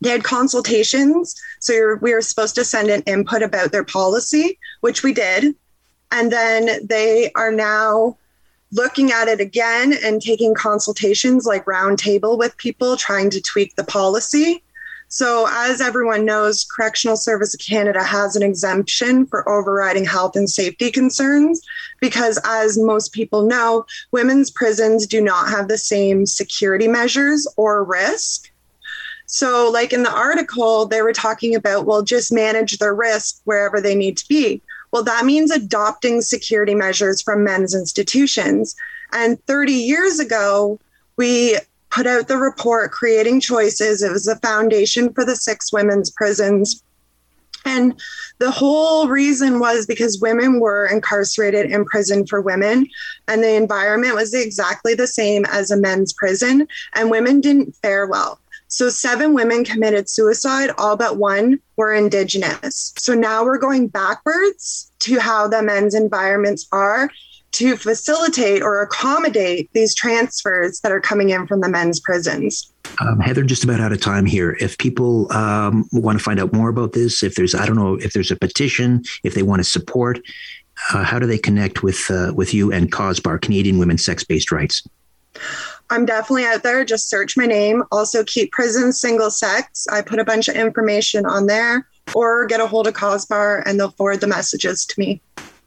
they 0.01 0.09
had 0.09 0.23
consultations. 0.23 1.35
So 1.59 1.97
we 2.01 2.13
were 2.13 2.21
supposed 2.21 2.55
to 2.55 2.65
send 2.65 2.89
an 2.89 3.03
input 3.03 3.43
about 3.43 3.71
their 3.71 3.83
policy, 3.83 4.59
which 4.81 5.03
we 5.03 5.13
did. 5.13 5.55
And 6.11 6.31
then 6.31 6.85
they 6.85 7.31
are 7.35 7.51
now 7.51 8.17
looking 8.71 9.11
at 9.11 9.27
it 9.27 9.39
again 9.39 9.93
and 10.03 10.21
taking 10.21 10.55
consultations 10.55 11.45
like 11.45 11.65
roundtable 11.65 12.37
with 12.37 12.57
people 12.57 12.97
trying 12.97 13.29
to 13.29 13.41
tweak 13.41 13.75
the 13.75 13.83
policy. 13.83 14.63
So, 15.13 15.47
as 15.51 15.81
everyone 15.81 16.25
knows, 16.25 16.65
Correctional 16.65 17.17
Service 17.17 17.53
of 17.53 17.59
Canada 17.59 18.03
has 18.03 18.35
an 18.35 18.43
exemption 18.43 19.27
for 19.27 19.47
overriding 19.47 20.05
health 20.05 20.35
and 20.35 20.49
safety 20.49 20.89
concerns 20.89 21.61
because, 21.99 22.39
as 22.45 22.77
most 22.77 23.13
people 23.13 23.43
know, 23.45 23.85
women's 24.11 24.49
prisons 24.49 25.05
do 25.05 25.21
not 25.21 25.49
have 25.49 25.67
the 25.67 25.77
same 25.77 26.25
security 26.25 26.87
measures 26.87 27.47
or 27.57 27.83
risk 27.83 28.51
so, 29.31 29.69
like 29.71 29.93
in 29.93 30.03
the 30.03 30.13
article, 30.13 30.85
they 30.85 31.01
were 31.01 31.13
talking 31.13 31.55
about, 31.55 31.85
well, 31.85 32.01
just 32.01 32.33
manage 32.33 32.79
their 32.79 32.93
risk 32.93 33.39
wherever 33.45 33.79
they 33.79 33.95
need 33.95 34.17
to 34.17 34.27
be. 34.27 34.61
Well, 34.91 35.05
that 35.05 35.23
means 35.23 35.51
adopting 35.51 36.19
security 36.19 36.75
measures 36.75 37.21
from 37.21 37.45
men's 37.45 37.73
institutions. 37.73 38.75
And 39.13 39.41
30 39.45 39.71
years 39.71 40.19
ago, 40.19 40.81
we 41.15 41.57
put 41.91 42.07
out 42.07 42.27
the 42.27 42.37
report 42.37 42.91
Creating 42.91 43.39
Choices. 43.39 44.01
It 44.01 44.11
was 44.11 44.25
the 44.25 44.37
foundation 44.37 45.13
for 45.13 45.23
the 45.23 45.35
six 45.35 45.71
women's 45.71 46.09
prisons. 46.09 46.83
And 47.63 47.99
the 48.39 48.49
whole 48.49 49.07
reason 49.07 49.59
was 49.59 49.85
because 49.85 50.19
women 50.19 50.59
were 50.59 50.87
incarcerated 50.87 51.69
in 51.69 51.85
prison 51.85 52.25
for 52.25 52.41
women, 52.41 52.87
and 53.27 53.43
the 53.43 53.53
environment 53.53 54.15
was 54.15 54.33
exactly 54.33 54.95
the 54.95 55.05
same 55.05 55.45
as 55.45 55.69
a 55.69 55.77
men's 55.77 56.11
prison, 56.13 56.67
and 56.95 57.11
women 57.11 57.39
didn't 57.39 57.75
fare 57.83 58.07
well. 58.07 58.39
So, 58.67 58.89
seven 58.89 59.33
women 59.33 59.63
committed 59.63 60.09
suicide, 60.09 60.71
all 60.77 60.95
but 60.95 61.17
one 61.17 61.59
were 61.75 61.93
Indigenous. 61.93 62.93
So, 62.97 63.13
now 63.13 63.43
we're 63.43 63.59
going 63.59 63.89
backwards 63.89 64.89
to 64.99 65.19
how 65.19 65.47
the 65.47 65.61
men's 65.61 65.93
environments 65.93 66.67
are 66.71 67.11
to 67.53 67.75
facilitate 67.75 68.61
or 68.61 68.81
accommodate 68.81 69.69
these 69.73 69.93
transfers 69.93 70.79
that 70.81 70.91
are 70.91 71.01
coming 71.01 71.29
in 71.29 71.47
from 71.47 71.61
the 71.61 71.69
men's 71.69 71.99
prisons. 71.99 72.71
Um, 72.99 73.19
Heather, 73.19 73.43
just 73.43 73.63
about 73.63 73.79
out 73.79 73.91
of 73.91 74.01
time 74.01 74.25
here. 74.25 74.57
If 74.59 74.77
people 74.77 75.31
um, 75.33 75.87
want 75.91 76.17
to 76.17 76.23
find 76.23 76.39
out 76.39 76.53
more 76.53 76.69
about 76.69 76.93
this, 76.93 77.23
if 77.23 77.35
there's, 77.35 77.53
I 77.53 77.65
don't 77.65 77.75
know, 77.75 77.95
if 77.95 78.13
there's 78.13 78.31
a 78.31 78.35
petition, 78.35 79.03
if 79.23 79.33
they 79.33 79.43
want 79.43 79.59
to 79.59 79.63
support, 79.63 80.19
uh, 80.93 81.03
how 81.03 81.19
do 81.19 81.27
they 81.27 81.37
connect 81.37 81.83
with 81.83 82.09
uh, 82.09 82.33
with 82.35 82.53
you 82.53 82.71
and 82.71 82.91
CAWSBAR, 82.91 83.41
Canadian 83.41 83.77
Women's 83.77 84.03
Sex 84.03 84.23
Based 84.23 84.51
Rights? 84.51 84.87
I'm 85.89 86.05
definitely 86.05 86.45
out 86.45 86.63
there. 86.63 86.83
Just 86.85 87.09
search 87.09 87.37
my 87.37 87.45
name. 87.45 87.83
Also, 87.91 88.23
keep 88.23 88.51
prison 88.51 88.93
single 88.93 89.29
sex. 89.29 89.85
I 89.91 90.01
put 90.01 90.19
a 90.19 90.25
bunch 90.25 90.47
of 90.47 90.55
information 90.55 91.25
on 91.25 91.47
there, 91.47 91.87
or 92.15 92.45
get 92.45 92.59
a 92.59 92.67
hold 92.67 92.87
of 92.87 92.93
CAWSBAR 92.93 93.63
and 93.65 93.79
they'll 93.79 93.91
forward 93.91 94.21
the 94.21 94.27
messages 94.27 94.85
to 94.85 94.99
me. 94.99 95.21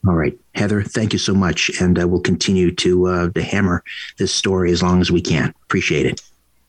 All 0.07 0.14
right, 0.14 0.38
Heather, 0.55 0.82
thank 0.82 1.12
you 1.14 1.18
so 1.18 1.34
much, 1.34 1.70
and 1.80 1.98
uh, 1.98 2.07
we'll 2.07 2.20
continue 2.20 2.70
to 2.72 3.07
uh, 3.07 3.30
to 3.30 3.42
hammer 3.42 3.82
this 4.18 4.34
story 4.34 4.70
as 4.70 4.82
long 4.82 5.00
as 5.00 5.11
we 5.11 5.22
can. 5.22 5.55
Appreciate 5.64 6.05
it. 6.05 6.20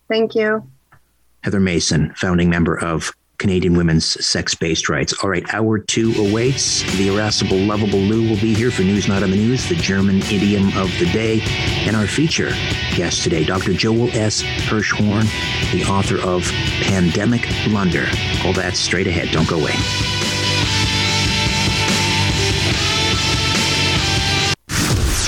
Thank 0.07 0.35
you. 0.35 0.65
Heather 1.43 1.59
Mason, 1.59 2.13
founding 2.15 2.49
member 2.49 2.79
of 2.79 3.11
Canadian 3.37 3.75
Women's 3.75 4.25
Sex 4.25 4.55
Based 4.55 4.87
Rights. 4.87 5.13
All 5.21 5.29
right, 5.29 5.43
hour 5.53 5.79
two 5.79 6.13
awaits. 6.17 6.83
The 6.97 7.09
irascible, 7.09 7.57
lovable 7.57 7.99
Lou 7.99 8.29
will 8.29 8.39
be 8.39 8.53
here 8.53 8.71
for 8.71 8.83
News 8.83 9.07
Not 9.07 9.23
on 9.23 9.31
the 9.31 9.37
News, 9.37 9.67
the 9.67 9.75
German 9.75 10.17
idiom 10.23 10.67
of 10.77 10.89
the 10.99 11.09
day, 11.11 11.41
and 11.85 11.95
our 11.95 12.07
feature 12.07 12.51
guest 12.95 13.23
today, 13.23 13.43
Dr. 13.43 13.73
Joel 13.73 14.09
S. 14.11 14.41
Hirschhorn, 14.41 15.25
the 15.73 15.83
author 15.85 16.19
of 16.19 16.49
Pandemic 16.83 17.47
Blunder. 17.65 18.07
All 18.45 18.53
that 18.53 18.77
straight 18.77 19.07
ahead. 19.07 19.29
Don't 19.31 19.47
go 19.47 19.59
away. 19.59 19.73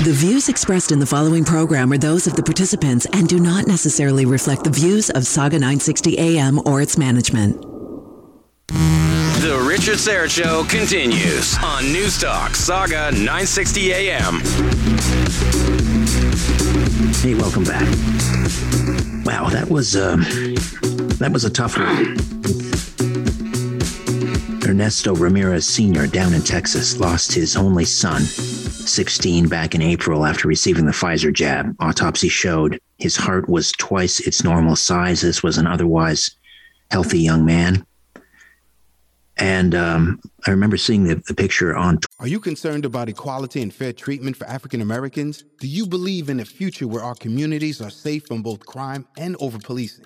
The 0.08 0.14
views 0.14 0.48
expressed 0.48 0.94
in 0.94 1.00
the 1.00 1.06
following 1.06 1.44
program 1.44 1.92
are 1.92 1.98
those 1.98 2.28
of 2.28 2.38
the 2.38 2.42
participants 2.42 3.06
and 3.12 3.28
do 3.28 3.42
not 3.42 3.68
necessarily 3.68 4.26
reflect 4.26 4.64
the 4.64 4.70
views 4.70 5.10
of 5.10 5.24
Sauga 5.24 5.60
960 5.60 6.18
AM 6.18 6.62
or 6.66 6.82
its 6.82 6.98
management. 6.98 7.62
The 8.70 9.62
Richard 9.68 9.98
Syrett 9.98 10.30
Show 10.30 10.64
continues 10.70 11.58
on 11.62 11.84
News 11.92 12.18
Talk 12.18 12.52
Sauga 12.52 13.12
960 13.12 13.92
AM. 13.92 14.40
Hey, 17.16 17.36
welcome 17.36 17.66
back. 17.66 17.84
Wow, 19.26 19.50
that 19.50 19.68
was 19.70 19.98
um, 19.98 20.22
that 21.20 21.32
was 21.34 21.44
a 21.44 21.50
tough 21.50 21.78
one. 21.78 22.16
Ernesto 24.68 25.16
Ramirez 25.16 25.66
Sr. 25.66 26.08
down 26.08 26.34
in 26.34 26.42
Texas 26.42 27.00
lost 27.00 27.32
his 27.32 27.56
only 27.56 27.86
son, 27.86 28.22
16, 28.22 29.48
back 29.48 29.74
in 29.74 29.82
April 29.82 30.26
after 30.26 30.48
receiving 30.48 30.86
the 30.86 30.92
Pfizer 30.92 31.32
jab. 31.32 31.74
Autopsy 31.80 32.28
showed 32.28 32.80
his 32.98 33.16
heart 33.16 33.48
was 33.48 33.72
twice 33.72 34.20
its 34.20 34.44
normal 34.44 34.76
size. 34.76 35.22
This 35.22 35.42
was 35.42 35.58
an 35.58 35.68
otherwise 35.68 36.32
healthy 36.92 37.20
young 37.20 37.46
man. 37.46 37.86
And 39.38 39.74
um, 39.74 40.20
I 40.46 40.52
remember 40.52 40.76
seeing 40.76 41.06
the, 41.06 41.16
the 41.28 41.34
picture 41.34 41.76
on. 41.76 42.00
Are 42.20 42.28
you 42.28 42.40
concerned 42.40 42.84
about 42.84 43.08
equality 43.08 43.62
and 43.62 43.74
fair 43.74 43.94
treatment 43.94 44.36
for 44.36 44.48
African 44.48 44.82
Americans? 44.82 45.46
Do 45.62 45.68
you 45.68 45.86
believe 45.86 46.30
in 46.30 46.42
a 46.42 46.46
future 46.46 46.88
where 46.88 47.04
our 47.04 47.16
communities 47.16 47.80
are 47.80 47.92
safe 47.92 48.28
from 48.28 48.42
both 48.42 48.66
crime 48.66 49.08
and 49.18 49.38
over 49.40 49.60
policing? 49.60 50.06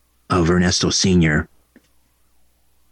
of 0.31 0.49
Ernesto 0.49 0.89
Sr. 0.89 1.47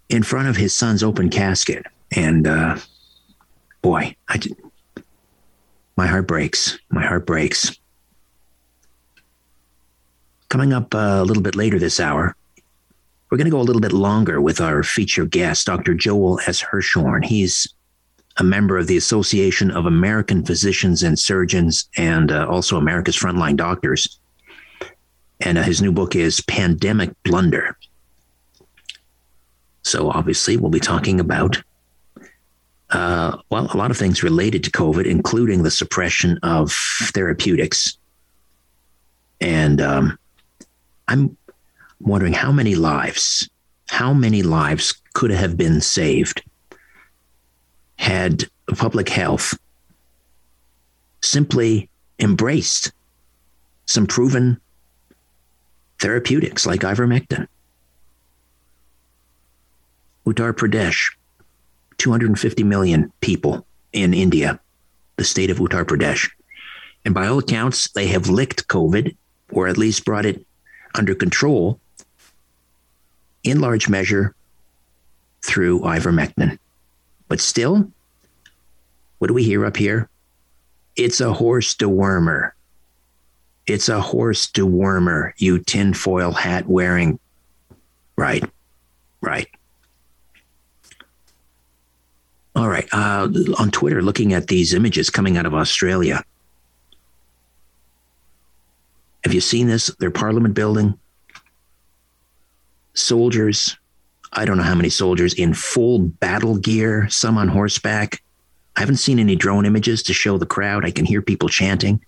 in 0.09 0.21
front 0.23 0.49
of 0.49 0.57
his 0.57 0.75
son's 0.75 1.01
open 1.01 1.29
casket. 1.29 1.85
And 2.11 2.45
uh, 2.45 2.77
boy, 3.81 4.15
I 4.27 4.37
did, 4.37 4.55
my 5.95 6.07
heart 6.07 6.27
breaks. 6.27 6.77
My 6.89 7.05
heart 7.05 7.25
breaks. 7.25 7.77
Coming 10.49 10.73
up 10.73 10.93
uh, 10.93 11.19
a 11.21 11.23
little 11.23 11.43
bit 11.43 11.55
later 11.55 11.79
this 11.79 11.99
hour, 11.99 12.35
we're 13.29 13.37
going 13.37 13.45
to 13.45 13.51
go 13.51 13.61
a 13.61 13.63
little 13.63 13.81
bit 13.81 13.91
longer 13.91 14.41
with 14.41 14.59
our 14.59 14.81
feature 14.81 15.25
guest, 15.25 15.67
Dr. 15.67 15.93
Joel 15.93 16.39
S. 16.47 16.63
Hirschhorn. 16.63 17.23
He's 17.23 17.71
a 18.37 18.43
member 18.43 18.77
of 18.77 18.87
the 18.87 18.97
Association 18.97 19.69
of 19.71 19.85
American 19.85 20.43
Physicians 20.43 21.03
and 21.03 21.19
Surgeons 21.19 21.89
and 21.97 22.31
uh, 22.31 22.47
also 22.47 22.77
America's 22.77 23.17
Frontline 23.17 23.57
Doctors. 23.57 24.19
And 25.39 25.57
uh, 25.57 25.63
his 25.63 25.81
new 25.81 25.91
book 25.91 26.15
is 26.15 26.41
Pandemic 26.41 27.11
Blunder. 27.23 27.77
So, 29.83 30.11
obviously, 30.11 30.57
we'll 30.57 30.69
be 30.69 30.79
talking 30.79 31.19
about, 31.19 31.61
uh, 32.89 33.37
well, 33.49 33.69
a 33.73 33.77
lot 33.77 33.91
of 33.91 33.97
things 33.97 34.23
related 34.23 34.63
to 34.65 34.71
COVID, 34.71 35.05
including 35.05 35.63
the 35.63 35.71
suppression 35.71 36.37
of 36.43 36.71
therapeutics. 37.13 37.97
And 39.39 39.79
um, 39.79 40.19
I'm 41.07 41.37
wondering 42.01 42.33
how 42.33 42.51
many 42.51 42.75
lives, 42.75 43.49
how 43.87 44.13
many 44.13 44.43
lives 44.43 45.01
could 45.13 45.31
have 45.31 45.57
been 45.57 45.81
saved 45.81 46.43
had 47.97 48.45
public 48.77 49.09
health 49.09 49.57
simply 51.21 51.89
embraced 52.19 52.91
some 53.85 54.07
proven 54.07 54.59
therapeutics 56.00 56.66
like 56.66 56.82
ivermectin. 56.82 57.47
Uttar 60.26 60.54
Pradesh, 60.54 61.16
250 61.97 62.64
million 62.64 63.12
people 63.22 63.66
in 63.93 64.14
India, 64.14 64.60
the 65.18 65.24
state 65.24 65.50
of 65.50 65.58
Uttar 65.58 65.84
Pradesh. 65.84 66.30
And 67.06 67.14
by 67.14 67.28
all 67.28 67.39
accounts, 67.39 67.89
they 67.91 68.08
have 68.08 68.30
licked 68.30 68.68
COVID, 68.68 69.16
or 69.52 69.68
at 69.68 69.78
least 69.78 70.06
brought 70.06 70.26
it 70.26 70.45
under 70.95 71.16
control 71.16 71.80
in 73.43 73.60
large 73.60 73.89
measure 73.89 74.36
through 75.41 75.80
ivermectin. 75.82 76.60
But 77.28 77.39
still, 77.39 77.91
what 79.18 79.28
do 79.28 79.34
we 79.34 79.43
hear 79.43 79.66
up 79.66 79.78
here? 79.78 80.10
It's 80.95 81.22
a 81.22 81.34
horse 81.34 81.76
dewormer. 81.76 82.52
It's 83.70 83.88
a 83.88 84.01
horse 84.01 84.47
dewormer, 84.47 85.34
you 85.38 85.59
tinfoil 85.59 86.32
hat 86.32 86.67
wearing. 86.67 87.20
Right, 88.17 88.43
right. 89.22 89.47
All 92.55 92.67
right. 92.67 92.88
Uh, 92.91 93.30
on 93.57 93.72
Twitter, 93.72 94.01
looking 94.01 94.34
at 94.34 94.47
these 94.47 94.74
images 94.74 95.09
coming 95.09 95.38
out 95.38 95.45
of 95.45 95.53
Australia. 95.53 96.24
Have 99.24 99.34
you 99.34 99.41
seen 99.41 99.67
this? 99.67 99.88
Their 99.99 100.11
parliament 100.11 100.55
building. 100.55 100.97
Soldiers, 102.95 103.78
I 104.34 104.45
don't 104.45 104.57
know 104.57 104.63
how 104.63 104.76
many 104.76 104.89
soldiers 104.89 105.34
in 105.34 105.53
full 105.53 105.99
battle 105.99 106.57
gear, 106.57 107.07
some 107.09 107.38
on 107.38 107.47
horseback. 107.47 108.22
I 108.76 108.80
haven't 108.82 108.97
seen 108.97 109.20
any 109.20 109.36
drone 109.36 109.65
images 109.65 110.03
to 110.03 110.13
show 110.13 110.38
the 110.38 110.45
crowd. 110.45 110.86
I 110.86 110.91
can 110.91 111.05
hear 111.05 111.22
people 111.22 111.49
chanting. 111.49 112.03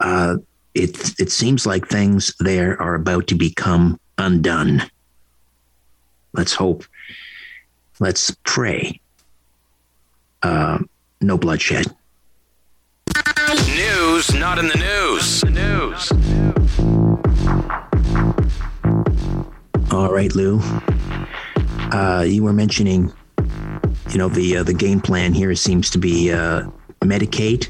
Uh, 0.00 0.38
it 0.74 1.18
it 1.18 1.30
seems 1.30 1.66
like 1.66 1.88
things 1.88 2.34
there 2.40 2.80
are 2.80 2.94
about 2.94 3.26
to 3.28 3.34
become 3.34 3.98
undone. 4.18 4.82
Let's 6.32 6.54
hope. 6.54 6.84
Let's 7.98 8.30
pray. 8.44 9.00
Uh, 10.42 10.78
no 11.20 11.36
bloodshed. 11.36 11.86
News 13.74 14.32
not 14.34 14.58
in 14.58 14.68
the 14.68 14.76
news. 14.76 15.40
The 15.40 15.50
news. 15.50 16.12
All 19.92 20.12
right, 20.12 20.32
Lou. 20.34 20.60
Uh, 21.92 22.24
you 22.26 22.44
were 22.44 22.52
mentioning, 22.52 23.12
you 24.10 24.18
know, 24.18 24.28
the 24.28 24.58
uh, 24.58 24.62
the 24.62 24.72
game 24.72 25.00
plan 25.00 25.34
here 25.34 25.54
seems 25.56 25.90
to 25.90 25.98
be 25.98 26.32
uh, 26.32 26.62
medicate 27.04 27.68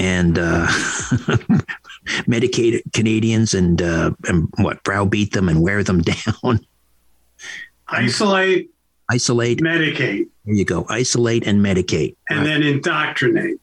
and 0.00 0.38
uh, 0.38 0.66
medicate 2.26 2.80
Canadians 2.92 3.54
and 3.54 3.80
uh, 3.82 4.12
and 4.26 4.48
what 4.58 4.82
browbeat 4.84 5.32
them 5.32 5.48
and 5.48 5.62
wear 5.62 5.82
them 5.82 6.02
down. 6.42 6.60
Isolate, 7.88 8.70
Isolate. 9.10 9.60
Medicate. 9.60 10.28
There 10.44 10.54
you 10.54 10.64
go. 10.64 10.86
Isolate 10.88 11.46
and 11.46 11.64
medicate. 11.64 12.16
And 12.28 12.40
right. 12.40 12.46
then 12.46 12.62
indoctrinate. 12.62 13.60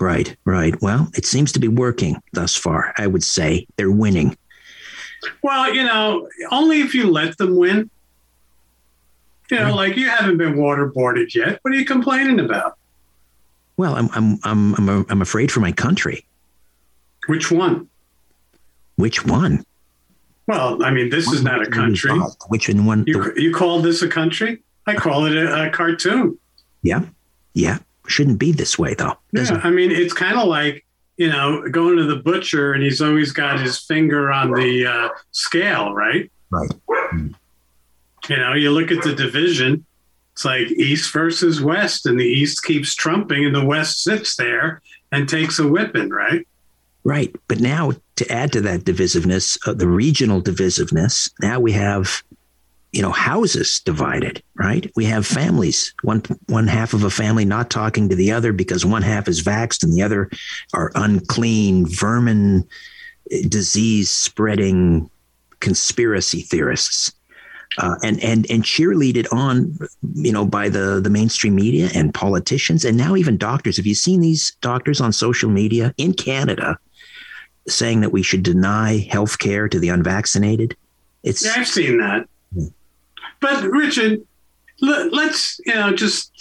Right, 0.00 0.34
right. 0.44 0.80
Well, 0.80 1.08
it 1.14 1.26
seems 1.26 1.52
to 1.52 1.58
be 1.58 1.68
working 1.68 2.16
thus 2.32 2.54
far. 2.54 2.94
I 2.96 3.06
would 3.06 3.24
say 3.24 3.66
they're 3.76 3.90
winning. 3.90 4.36
Well, 5.42 5.74
you 5.74 5.84
know, 5.84 6.28
only 6.50 6.80
if 6.80 6.94
you 6.94 7.10
let 7.10 7.36
them 7.36 7.56
win. 7.56 7.90
You 9.50 9.58
know, 9.58 9.74
like 9.74 9.96
you 9.96 10.08
haven't 10.08 10.36
been 10.36 10.54
waterboarded 10.54 11.34
yet. 11.34 11.58
What 11.62 11.72
are 11.72 11.76
you 11.76 11.84
complaining 11.84 12.38
about? 12.38 12.76
Well, 13.76 13.94
I'm 13.94 14.08
I'm 14.12 14.38
I'm 14.44 14.74
I'm, 14.74 15.06
I'm 15.08 15.22
afraid 15.22 15.50
for 15.50 15.60
my 15.60 15.72
country. 15.72 16.24
Which 17.28 17.50
one? 17.50 17.88
Which 18.96 19.24
one? 19.24 19.64
Well, 20.46 20.82
I 20.82 20.90
mean, 20.90 21.10
this 21.10 21.26
one 21.26 21.36
is 21.36 21.42
not 21.42 21.62
a 21.62 21.70
country. 21.70 22.10
Which 22.48 22.68
one? 22.70 23.04
You, 23.06 23.32
you 23.36 23.54
call 23.54 23.82
this 23.82 24.00
a 24.00 24.08
country? 24.08 24.62
I 24.86 24.94
call 24.94 25.26
it 25.26 25.36
a, 25.36 25.66
a 25.66 25.70
cartoon. 25.70 26.38
Yeah, 26.82 27.02
yeah. 27.52 27.78
Shouldn't 28.06 28.38
be 28.38 28.52
this 28.52 28.78
way, 28.78 28.94
though. 28.94 29.18
Yeah, 29.32 29.60
I 29.62 29.68
mean, 29.68 29.90
it's 29.90 30.14
kind 30.14 30.38
of 30.38 30.48
like 30.48 30.86
you 31.18 31.28
know 31.28 31.68
going 31.68 31.98
to 31.98 32.04
the 32.04 32.16
butcher 32.16 32.72
and 32.72 32.82
he's 32.82 33.02
always 33.02 33.30
got 33.32 33.60
his 33.60 33.78
finger 33.78 34.32
on 34.32 34.52
the 34.52 34.86
uh, 34.86 35.08
scale, 35.32 35.92
right? 35.92 36.30
Right. 36.48 36.70
Mm. 37.12 37.34
You 38.30 38.36
know, 38.36 38.54
you 38.54 38.70
look 38.70 38.90
at 38.90 39.02
the 39.02 39.14
division. 39.14 39.84
It's 40.32 40.46
like 40.46 40.70
East 40.70 41.12
versus 41.12 41.60
West, 41.60 42.06
and 42.06 42.18
the 42.18 42.24
East 42.24 42.64
keeps 42.64 42.94
trumping, 42.94 43.44
and 43.44 43.54
the 43.54 43.64
West 43.64 44.02
sits 44.02 44.36
there 44.36 44.80
and 45.12 45.28
takes 45.28 45.58
a 45.58 45.68
whipping, 45.68 46.08
right? 46.08 46.46
Right. 47.08 47.34
But 47.48 47.58
now 47.58 47.92
to 48.16 48.30
add 48.30 48.52
to 48.52 48.60
that 48.60 48.80
divisiveness, 48.80 49.58
uh, 49.66 49.72
the 49.72 49.88
regional 49.88 50.42
divisiveness, 50.42 51.30
now 51.40 51.58
we 51.58 51.72
have, 51.72 52.22
you 52.92 53.00
know, 53.00 53.12
houses 53.12 53.80
divided, 53.82 54.42
right? 54.56 54.92
We 54.94 55.06
have 55.06 55.26
families, 55.26 55.94
one 56.02 56.22
one 56.48 56.66
half 56.66 56.92
of 56.92 57.04
a 57.04 57.10
family 57.10 57.46
not 57.46 57.70
talking 57.70 58.10
to 58.10 58.14
the 58.14 58.30
other 58.30 58.52
because 58.52 58.84
one 58.84 59.00
half 59.00 59.26
is 59.26 59.42
vaxxed 59.42 59.82
and 59.82 59.94
the 59.94 60.02
other 60.02 60.28
are 60.74 60.92
unclean, 60.96 61.86
vermin, 61.86 62.68
disease 63.48 64.10
spreading 64.10 65.08
conspiracy 65.60 66.42
theorists. 66.42 67.14
Uh, 67.78 67.96
and 68.02 68.22
and 68.22 68.50
and 68.50 68.64
cheerleaded 68.64 69.26
on, 69.32 69.78
you 70.14 70.32
know, 70.32 70.44
by 70.44 70.68
the 70.68 71.00
the 71.00 71.10
mainstream 71.10 71.54
media 71.54 71.88
and 71.94 72.12
politicians, 72.12 72.84
and 72.84 72.98
now 72.98 73.16
even 73.16 73.38
doctors. 73.38 73.78
Have 73.78 73.86
you 73.86 73.94
seen 73.94 74.20
these 74.20 74.54
doctors 74.60 75.00
on 75.00 75.12
social 75.12 75.48
media 75.48 75.94
in 75.96 76.12
Canada 76.12 76.78
saying 77.68 78.00
that 78.00 78.12
we 78.12 78.22
should 78.22 78.42
deny 78.42 78.98
health 79.10 79.38
care 79.38 79.68
to 79.68 79.78
the 79.78 79.88
unvaccinated. 79.88 80.76
It's 81.22 81.44
yeah, 81.44 81.54
I've 81.56 81.68
seen 81.68 81.98
that. 81.98 82.28
But 83.40 83.64
Richard, 83.64 84.26
let, 84.80 85.12
let's 85.12 85.60
you 85.64 85.74
know 85.74 85.92
just 85.92 86.32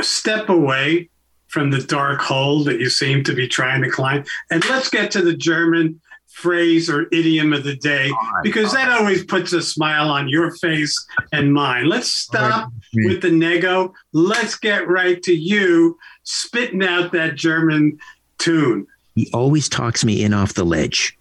step 0.00 0.48
away 0.48 1.08
from 1.48 1.70
the 1.70 1.82
dark 1.82 2.20
hole 2.20 2.64
that 2.64 2.80
you 2.80 2.88
seem 2.88 3.22
to 3.24 3.34
be 3.34 3.46
trying 3.46 3.82
to 3.82 3.90
climb, 3.90 4.24
and 4.50 4.64
let's 4.68 4.88
get 4.88 5.10
to 5.12 5.22
the 5.22 5.36
German 5.36 6.00
phrase 6.32 6.88
or 6.88 7.06
idiom 7.12 7.52
of 7.52 7.62
the 7.62 7.76
day 7.76 8.10
because 8.42 8.72
that 8.72 8.88
always 8.88 9.24
puts 9.24 9.52
a 9.52 9.60
smile 9.60 10.10
on 10.10 10.28
your 10.28 10.50
face 10.56 11.06
and 11.32 11.52
mine. 11.52 11.88
Let's 11.88 12.08
stop 12.08 12.72
with 12.94 13.20
the 13.20 13.30
nego. 13.30 13.92
Let's 14.12 14.56
get 14.56 14.88
right 14.88 15.22
to 15.24 15.34
you 15.34 15.98
spitting 16.22 16.82
out 16.82 17.12
that 17.12 17.34
German 17.34 17.98
tune. 18.38 18.86
He 19.14 19.28
always 19.34 19.68
talks 19.68 20.04
me 20.04 20.24
in 20.24 20.32
off 20.32 20.54
the 20.54 20.64
ledge. 20.64 21.18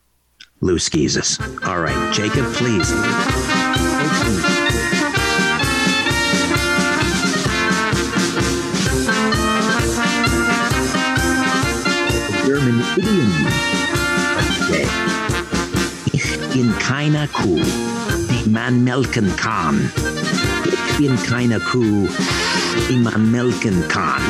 Lou 0.62 0.78
Schizas. 0.78 1.39
All 1.68 1.82
right, 1.82 2.14
Jacob, 2.14 2.46
please. 2.54 2.89
German 12.46 12.82
idiom. 12.96 13.32
Okay. 14.62 14.88
Ich 16.14 16.39
bin 16.54 16.74
keiner 16.80 17.28
Kuh, 17.28 17.60
die 18.30 18.50
man 18.50 18.86
melken 18.86 19.36
kann. 19.36 19.92
Ich 20.66 20.98
bin 20.98 21.22
keine 21.24 21.60
Kuh, 21.60 22.08
die 22.89 22.98
man 22.98 23.32
melken 23.32 23.86
kann. 23.89 24.22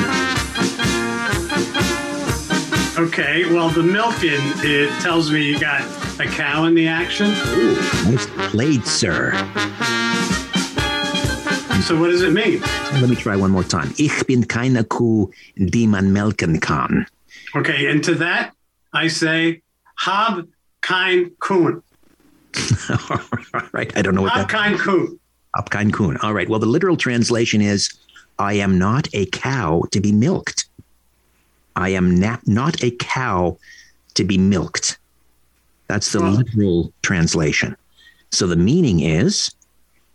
Okay, 3.01 3.51
well, 3.51 3.69
the 3.69 3.81
milking, 3.81 4.39
it 4.63 4.91
tells 5.01 5.31
me 5.31 5.41
you 5.41 5.59
got 5.59 5.81
a 6.19 6.25
cow 6.25 6.65
in 6.65 6.75
the 6.75 6.87
action. 6.87 7.31
Ooh, 7.47 7.73
nice 8.05 8.27
played, 8.51 8.85
sir. 8.85 9.31
So 11.81 11.99
what 11.99 12.11
does 12.11 12.21
it 12.21 12.31
mean? 12.31 12.61
Let 13.01 13.09
me 13.09 13.15
try 13.15 13.35
one 13.35 13.49
more 13.49 13.63
time. 13.63 13.91
Ich 13.97 14.27
bin 14.27 14.43
keine 14.43 14.83
Kuh, 14.87 15.31
die 15.57 15.87
man 15.87 16.13
melken 16.13 16.61
kann. 16.61 17.07
Okay, 17.55 17.89
and 17.89 18.03
to 18.03 18.13
that, 18.15 18.53
I 18.93 19.07
say, 19.07 19.63
hab 19.95 20.47
kein 20.83 21.31
Kuhn. 21.39 21.81
All 23.09 23.61
right, 23.71 23.91
I 23.97 24.03
don't 24.03 24.13
know 24.13 24.21
what 24.21 24.33
hab 24.33 24.47
that 24.47 24.55
kein 24.55 24.77
Kuhn. 24.77 25.19
Hab 25.55 25.71
kein 25.71 25.91
Kuhn. 25.91 26.17
All 26.17 26.35
right, 26.35 26.47
well, 26.47 26.59
the 26.59 26.67
literal 26.67 26.97
translation 26.97 27.61
is, 27.61 27.89
I 28.37 28.53
am 28.53 28.77
not 28.77 29.07
a 29.13 29.25
cow 29.25 29.85
to 29.89 29.99
be 29.99 30.11
milked. 30.11 30.65
I 31.75 31.89
am 31.89 32.15
na- 32.15 32.37
not 32.45 32.83
a 32.83 32.91
cow 32.91 33.57
to 34.15 34.23
be 34.23 34.37
milked. 34.37 34.97
That's 35.87 36.11
the 36.11 36.21
literal 36.21 36.93
translation. 37.01 37.75
So 38.31 38.47
the 38.47 38.55
meaning 38.55 39.01
is 39.01 39.51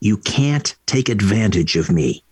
you 0.01 0.17
can't 0.17 0.75
take 0.87 1.09
advantage 1.09 1.77
of 1.77 1.91
me. 1.91 2.23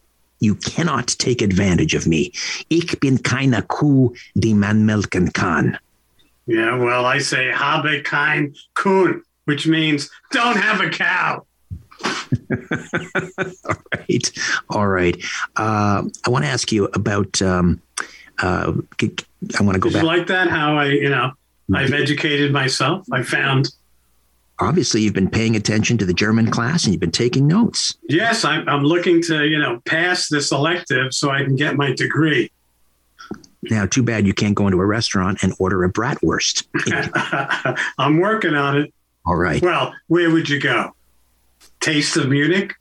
You 0.41 0.55
cannot 0.55 1.09
take 1.19 1.43
advantage 1.43 1.95
of 1.95 2.07
me. 2.07 2.33
Ich 2.71 2.99
bin 3.01 3.19
keine 3.19 3.63
Kuh, 3.69 4.15
die 4.39 4.55
man 4.55 4.87
melken 4.87 5.33
kann. 5.33 5.79
Yeah, 6.47 6.77
well, 6.77 7.07
I 7.07 7.19
say 7.19 7.51
habe 7.51 8.03
kein 8.03 8.55
Kuhn, 8.75 9.23
which 9.47 9.67
means 9.67 10.11
don't 10.31 10.57
have 10.57 10.81
a 10.81 10.91
cow. 10.91 11.47
All 13.65 13.77
right. 13.99 14.31
All 14.69 14.89
right. 14.89 15.25
Uh, 15.57 16.03
I 16.27 16.31
want 16.31 16.45
to 16.45 16.51
ask 16.51 16.71
you 16.71 16.87
about 16.93 17.41
um, 17.41 17.81
uh, 18.39 18.73
I 19.59 19.63
want 19.63 19.75
to 19.75 19.79
go 19.79 19.89
Did 19.89 19.95
back. 19.95 20.03
You 20.03 20.09
like 20.09 20.27
that? 20.29 20.49
How 20.49 20.77
I, 20.77 20.87
you 20.87 21.09
know, 21.09 21.33
I've 21.73 21.93
educated 21.93 22.53
myself. 22.53 23.07
I 23.13 23.23
found. 23.23 23.71
Obviously, 24.61 25.03
you've 25.03 25.15
been 25.15 25.31
paying 25.31 25.57
attention 25.57 25.99
to 25.99 26.07
the 26.07 26.15
German 26.15 26.51
class 26.51 26.85
and 26.85 26.93
you've 26.93 27.01
been 27.01 27.11
taking 27.11 27.47
notes. 27.47 27.97
Yes, 28.09 28.45
I'm, 28.45 28.69
I'm 28.69 28.85
looking 28.85 29.21
to, 29.23 29.45
you 29.45 29.59
know, 29.59 29.81
pass 29.85 30.29
this 30.29 30.53
elective 30.53 31.13
so 31.13 31.31
I 31.31 31.43
can 31.43 31.57
get 31.57 31.77
my 31.77 31.93
degree. 31.93 32.51
Now, 33.63 33.87
too 33.87 34.03
bad 34.03 34.27
you 34.27 34.35
can't 34.35 34.55
go 34.55 34.67
into 34.67 34.81
a 34.81 34.87
restaurant 34.87 35.43
and 35.43 35.55
order 35.59 35.83
a 35.85 35.93
bratwurst. 35.93 36.67
I'm 37.99 38.19
working 38.19 38.55
on 38.55 38.79
it. 38.79 38.95
All 39.27 39.37
right. 39.37 39.63
Well, 39.63 39.95
where 40.07 40.31
would 40.31 40.49
you 40.49 40.61
go? 40.61 40.95
Taste 41.81 42.17
of 42.17 42.29
Munich? 42.29 42.75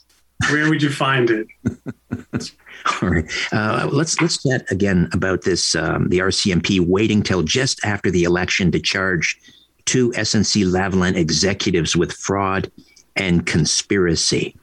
Where 0.52 0.70
would 0.70 0.82
you 0.82 0.90
find 0.90 1.30
it? 1.30 1.48
All 3.02 3.10
right. 3.10 3.26
Uh, 3.52 3.90
let's 3.92 4.20
let's 4.22 4.42
chat 4.44 4.70
again 4.72 5.10
about 5.14 5.44
this. 5.44 5.76
Um, 5.76 6.10
the 6.10 6.20
RCMP 6.20 6.80
waiting 6.80 7.24
till 7.24 7.44
just 7.44 7.84
after 7.86 8.12
the 8.12 8.24
election 8.24 8.72
to 8.72 8.80
charge 8.80 9.40
two 9.86 10.12
SNC 10.12 10.66
Lavalin 10.66 11.16
executives 11.16 11.96
with 11.96 12.12
fraud 12.12 12.72
and 13.16 13.46
conspiracy. 13.46 14.56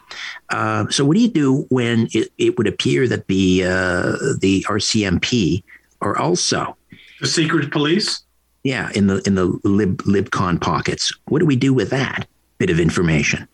Uh, 0.51 0.89
so, 0.91 1.05
what 1.05 1.15
do 1.17 1.23
you 1.23 1.31
do 1.31 1.67
when 1.71 2.09
it, 2.13 2.33
it 2.39 2.59
would 2.59 2.67
appear 2.67 3.07
that 3.09 3.27
the 3.29 3.65
uh, 3.65 4.17
the 4.41 4.65
RCMP 4.69 5.63
are 6.01 6.17
also 6.19 6.77
the 7.21 7.27
secret 7.27 7.71
police? 7.71 8.23
Yeah, 8.65 8.91
in 8.95 9.07
the 9.07 9.23
in 9.27 9.35
the 9.35 9.59
lib 9.65 10.03
libcon 10.03 10.61
pockets. 10.61 11.13
What 11.29 11.39
do 11.39 11.47
we 11.47 11.57
do 11.57 11.73
with 11.73 11.91
that 11.91 12.27
bit 12.59 12.71
of 12.71 12.81
information? 12.81 13.49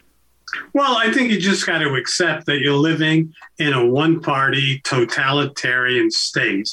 Well, 0.72 0.96
I 0.96 1.12
think 1.12 1.30
you 1.30 1.40
just 1.40 1.66
got 1.66 1.78
to 1.78 1.94
accept 1.94 2.46
that 2.46 2.61
you're 2.61 2.74
living 2.74 3.34
in 3.59 3.72
a 3.72 3.84
one 3.84 4.20
party 4.20 4.80
totalitarian 4.84 6.11
state. 6.11 6.72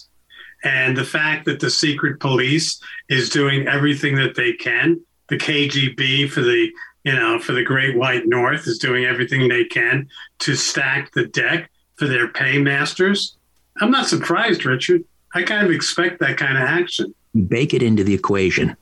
And 0.64 0.96
the 0.96 1.04
fact 1.04 1.46
that 1.46 1.60
the 1.60 1.70
secret 1.70 2.20
police 2.20 2.82
is 3.10 3.30
doing 3.30 3.68
everything 3.68 4.16
that 4.16 4.36
they 4.36 4.54
can, 4.54 5.02
the 5.28 5.38
KGB 5.38 6.30
for 6.30 6.42
the 6.42 6.72
you 7.04 7.14
know, 7.14 7.38
for 7.38 7.52
the 7.52 7.64
Great 7.64 7.98
White 7.98 8.28
North 8.28 8.66
is 8.68 8.78
doing 8.80 9.06
everything 9.06 9.48
they 9.48 9.66
can 9.66 10.10
to 10.40 10.56
stack 10.56 11.12
the 11.12 11.26
deck 11.28 11.70
for 11.96 12.08
their 12.08 12.30
paymasters. 12.30 13.36
I'm 13.82 13.92
not 13.92 14.08
surprised, 14.08 14.66
Richard. 14.66 15.04
I 15.34 15.44
kind 15.44 15.66
of 15.66 15.72
expect 15.72 16.20
that 16.20 16.38
kind 16.38 16.58
of 16.58 16.64
action. 16.64 17.14
Bake 17.48 17.74
it 17.74 17.84
into 17.84 18.04
the 18.04 18.14
equation. 18.14 18.78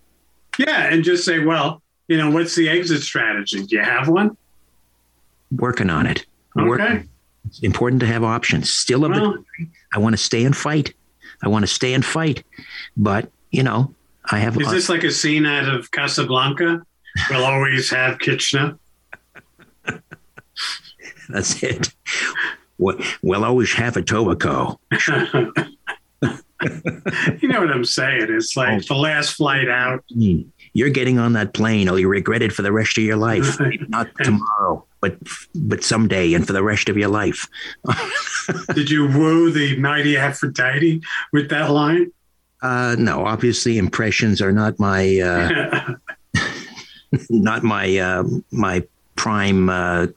Yeah, 0.58 0.94
and 0.94 1.04
just 1.04 1.26
say, 1.26 1.40
well, 1.40 1.82
you 2.08 2.18
know, 2.18 2.30
what's 2.30 2.56
the 2.56 2.70
exit 2.70 3.02
strategy? 3.02 3.66
Do 3.66 3.78
you 3.78 3.84
have 3.84 4.08
one? 4.08 4.38
Working 5.52 5.90
on 5.90 6.06
it. 6.06 6.26
Okay. 6.58 6.68
Working. 6.68 7.10
It's 7.48 7.60
important 7.60 8.00
to 8.02 8.08
have 8.08 8.24
options. 8.24 8.70
Still 8.70 9.06
of 9.06 9.12
well, 9.12 9.20
the 9.20 9.36
country. 9.38 9.70
I 9.94 10.00
want 10.00 10.14
to 10.14 10.18
stay 10.18 10.44
and 10.44 10.56
fight. 10.56 10.94
I 11.44 11.48
want 11.48 11.64
to 11.64 11.68
stay 11.68 11.94
and 11.94 12.06
fight. 12.06 12.44
But, 12.96 13.32
you 13.50 13.64
know, 13.64 13.94
I 14.32 14.40
have. 14.40 14.60
Is 14.60 14.70
this 14.72 14.90
like 14.90 15.04
a 15.04 15.12
scene 15.12 15.46
out 15.46 15.68
of 15.68 15.92
Casablanca? 15.92 16.82
We'll 17.30 17.44
always 17.44 17.90
have 17.90 18.20
Kitchener. 18.20 18.78
That's 21.30 21.62
it. 21.64 21.94
we'll 22.78 23.46
always 23.46 23.74
have 23.74 23.98
a 23.98 24.02
Tobacco. 24.02 24.80
you 27.42 27.48
know 27.48 27.60
what 27.60 27.72
I'm 27.72 27.86
saying? 27.86 28.28
It's 28.30 28.56
like 28.56 28.84
oh. 28.84 28.86
the 28.88 28.96
last 28.96 29.34
flight 29.34 29.70
out. 29.70 30.04
Hmm. 30.14 30.42
You're 30.74 30.90
getting 30.90 31.20
on 31.20 31.34
that 31.34 31.54
plane, 31.54 31.90
or 31.90 32.00
you 32.00 32.08
regret 32.08 32.42
it 32.42 32.54
for 32.54 32.62
the 32.62 32.72
rest 32.72 32.98
of 32.98 33.04
your 33.04 33.18
life. 33.18 33.60
Not 33.90 34.10
tomorrow, 34.24 34.86
but 35.02 35.18
but 35.56 35.84
someday, 35.84 36.34
and 36.34 36.46
for 36.46 36.54
the 36.54 36.64
rest 36.64 36.88
of 36.88 36.98
your 36.98 37.10
life. 37.10 37.48
Did 38.74 38.90
you 38.90 39.08
woo 39.08 39.52
the 39.52 39.78
mighty 39.78 40.16
Aphrodite 40.16 41.02
with 41.34 41.50
that 41.50 41.72
line? 41.72 42.12
Uh, 42.62 42.96
no, 42.98 43.26
obviously 43.26 43.78
impressions 43.78 44.42
are 44.42 44.52
not 44.52 44.80
my 44.80 45.20
uh, 45.20 45.96
not 47.30 47.64
my 47.64 47.98
uh, 47.98 48.24
my 48.52 48.84
prime. 49.16 49.70
Uh, 49.70 50.08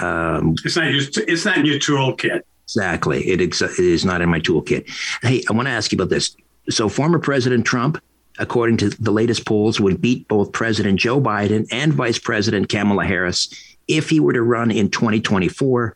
um, 0.00 0.54
it's 0.64 0.76
not 0.76 0.90
your 0.90 1.02
it's 1.28 1.44
not 1.44 1.58
in 1.58 1.66
your 1.66 1.78
toolkit. 1.78 2.42
Exactly, 2.64 3.28
it, 3.28 3.40
it 3.40 3.60
is 3.78 4.04
not 4.04 4.22
in 4.22 4.28
my 4.28 4.40
toolkit. 4.40 4.88
Hey, 5.22 5.42
I 5.50 5.52
want 5.52 5.66
to 5.66 5.72
ask 5.72 5.92
you 5.92 5.96
about 5.96 6.08
this. 6.08 6.34
So, 6.70 6.88
former 6.88 7.18
President 7.18 7.66
Trump, 7.66 8.02
according 8.38 8.78
to 8.78 8.88
the 8.88 9.10
latest 9.10 9.44
polls, 9.44 9.80
would 9.80 10.00
beat 10.00 10.26
both 10.28 10.52
President 10.52 10.98
Joe 10.98 11.20
Biden 11.20 11.66
and 11.70 11.92
Vice 11.92 12.18
President 12.18 12.68
Kamala 12.68 13.04
Harris 13.04 13.73
if 13.88 14.10
he 14.10 14.20
were 14.20 14.32
to 14.32 14.42
run 14.42 14.70
in 14.70 14.90
2024. 14.90 15.94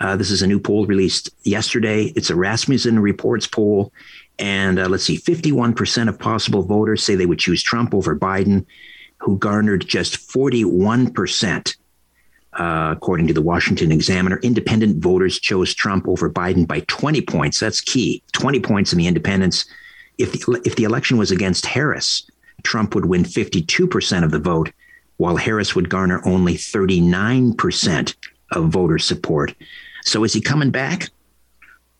Uh, 0.00 0.16
this 0.16 0.30
is 0.30 0.42
a 0.42 0.46
new 0.46 0.58
poll 0.58 0.86
released 0.86 1.30
yesterday. 1.44 2.12
It's 2.16 2.30
a 2.30 2.36
Rasmussen 2.36 2.98
Reports 2.98 3.46
poll. 3.46 3.92
And 4.38 4.78
uh, 4.78 4.88
let's 4.88 5.04
see, 5.04 5.18
51% 5.18 6.08
of 6.08 6.18
possible 6.18 6.62
voters 6.62 7.02
say 7.02 7.14
they 7.14 7.26
would 7.26 7.38
choose 7.38 7.62
Trump 7.62 7.94
over 7.94 8.16
Biden, 8.16 8.66
who 9.18 9.38
garnered 9.38 9.86
just 9.86 10.16
41%. 10.28 11.76
Uh, 12.52 12.94
according 12.96 13.26
to 13.26 13.34
the 13.34 13.42
Washington 13.42 13.90
Examiner, 13.90 14.38
independent 14.42 15.02
voters 15.02 15.40
chose 15.40 15.74
Trump 15.74 16.06
over 16.06 16.30
Biden 16.30 16.68
by 16.68 16.80
20 16.80 17.20
points. 17.22 17.58
That's 17.58 17.80
key. 17.80 18.22
20 18.32 18.60
points 18.60 18.92
in 18.92 18.98
the 18.98 19.08
independents. 19.08 19.64
If 20.18 20.32
the, 20.32 20.62
if 20.64 20.76
the 20.76 20.84
election 20.84 21.16
was 21.16 21.32
against 21.32 21.66
Harris, 21.66 22.30
Trump 22.62 22.94
would 22.94 23.06
win 23.06 23.24
52% 23.24 24.22
of 24.22 24.30
the 24.30 24.38
vote, 24.38 24.70
while 25.16 25.36
Harris 25.36 25.74
would 25.74 25.88
garner 25.88 26.20
only 26.24 26.54
39% 26.54 28.14
of 28.52 28.68
voter 28.68 28.98
support. 28.98 29.54
So 30.02 30.24
is 30.24 30.32
he 30.32 30.40
coming 30.40 30.70
back? 30.70 31.10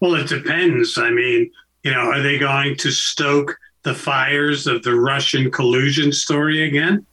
Well, 0.01 0.15
it 0.17 0.29
depends. 0.29 0.99
I 0.99 1.11
mean, 1.11 1.51
you 1.83 1.91
know, 1.91 2.11
are 2.13 2.21
they 2.21 2.39
going 2.39 2.77
to 2.77 2.91
stoke 2.91 3.59
the 3.83 3.95
fires 3.95 4.67
of 4.67 4.83
the 4.83 4.95
Russian 4.95 5.51
collusion 5.51 6.13
story 6.13 6.65
again? 6.65 7.07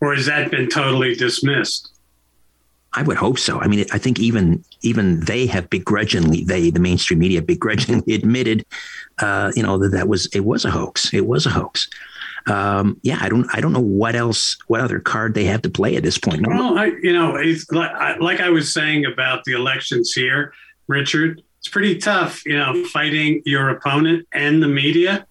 Or 0.00 0.14
has 0.14 0.26
that 0.26 0.50
been 0.50 0.68
totally 0.68 1.14
dismissed? 1.14 1.92
I 2.94 3.02
would 3.02 3.16
hope 3.16 3.38
so. 3.38 3.58
I 3.60 3.68
mean, 3.68 3.86
I 3.92 3.98
think 3.98 4.18
even 4.20 4.64
even 4.82 5.20
they 5.20 5.46
have 5.46 5.70
begrudgingly, 5.70 6.44
they 6.44 6.70
the 6.70 6.80
mainstream 6.80 7.20
media 7.20 7.40
begrudgingly 7.40 8.14
admitted, 8.14 8.66
uh, 9.18 9.52
you 9.54 9.62
know, 9.62 9.78
that 9.78 9.92
that 9.92 10.08
was 10.08 10.26
it 10.26 10.40
was 10.40 10.64
a 10.64 10.70
hoax. 10.70 11.14
It 11.14 11.26
was 11.26 11.46
a 11.46 11.50
hoax. 11.50 11.88
Um, 12.46 12.98
yeah, 13.02 13.18
I 13.20 13.28
don't 13.28 13.46
I 13.52 13.60
don't 13.60 13.72
know 13.72 13.80
what 13.80 14.14
else 14.16 14.56
what 14.66 14.80
other 14.80 15.00
card 15.00 15.34
they 15.34 15.44
have 15.44 15.62
to 15.62 15.70
play 15.70 15.96
at 15.96 16.02
this 16.02 16.18
point. 16.18 16.46
Well, 16.46 16.78
I, 16.78 16.86
you 17.02 17.12
know, 17.12 17.36
it's 17.36 17.70
like, 17.70 18.20
like 18.20 18.40
I 18.40 18.50
was 18.50 18.72
saying 18.72 19.04
about 19.04 19.44
the 19.44 19.52
elections 19.52 20.12
here, 20.12 20.52
Richard 20.88 21.42
it's 21.62 21.68
pretty 21.68 21.96
tough, 21.96 22.44
you 22.44 22.58
know, 22.58 22.84
fighting 22.86 23.40
your 23.46 23.68
opponent 23.68 24.26
and 24.32 24.60
the 24.60 24.66
media, 24.66 25.24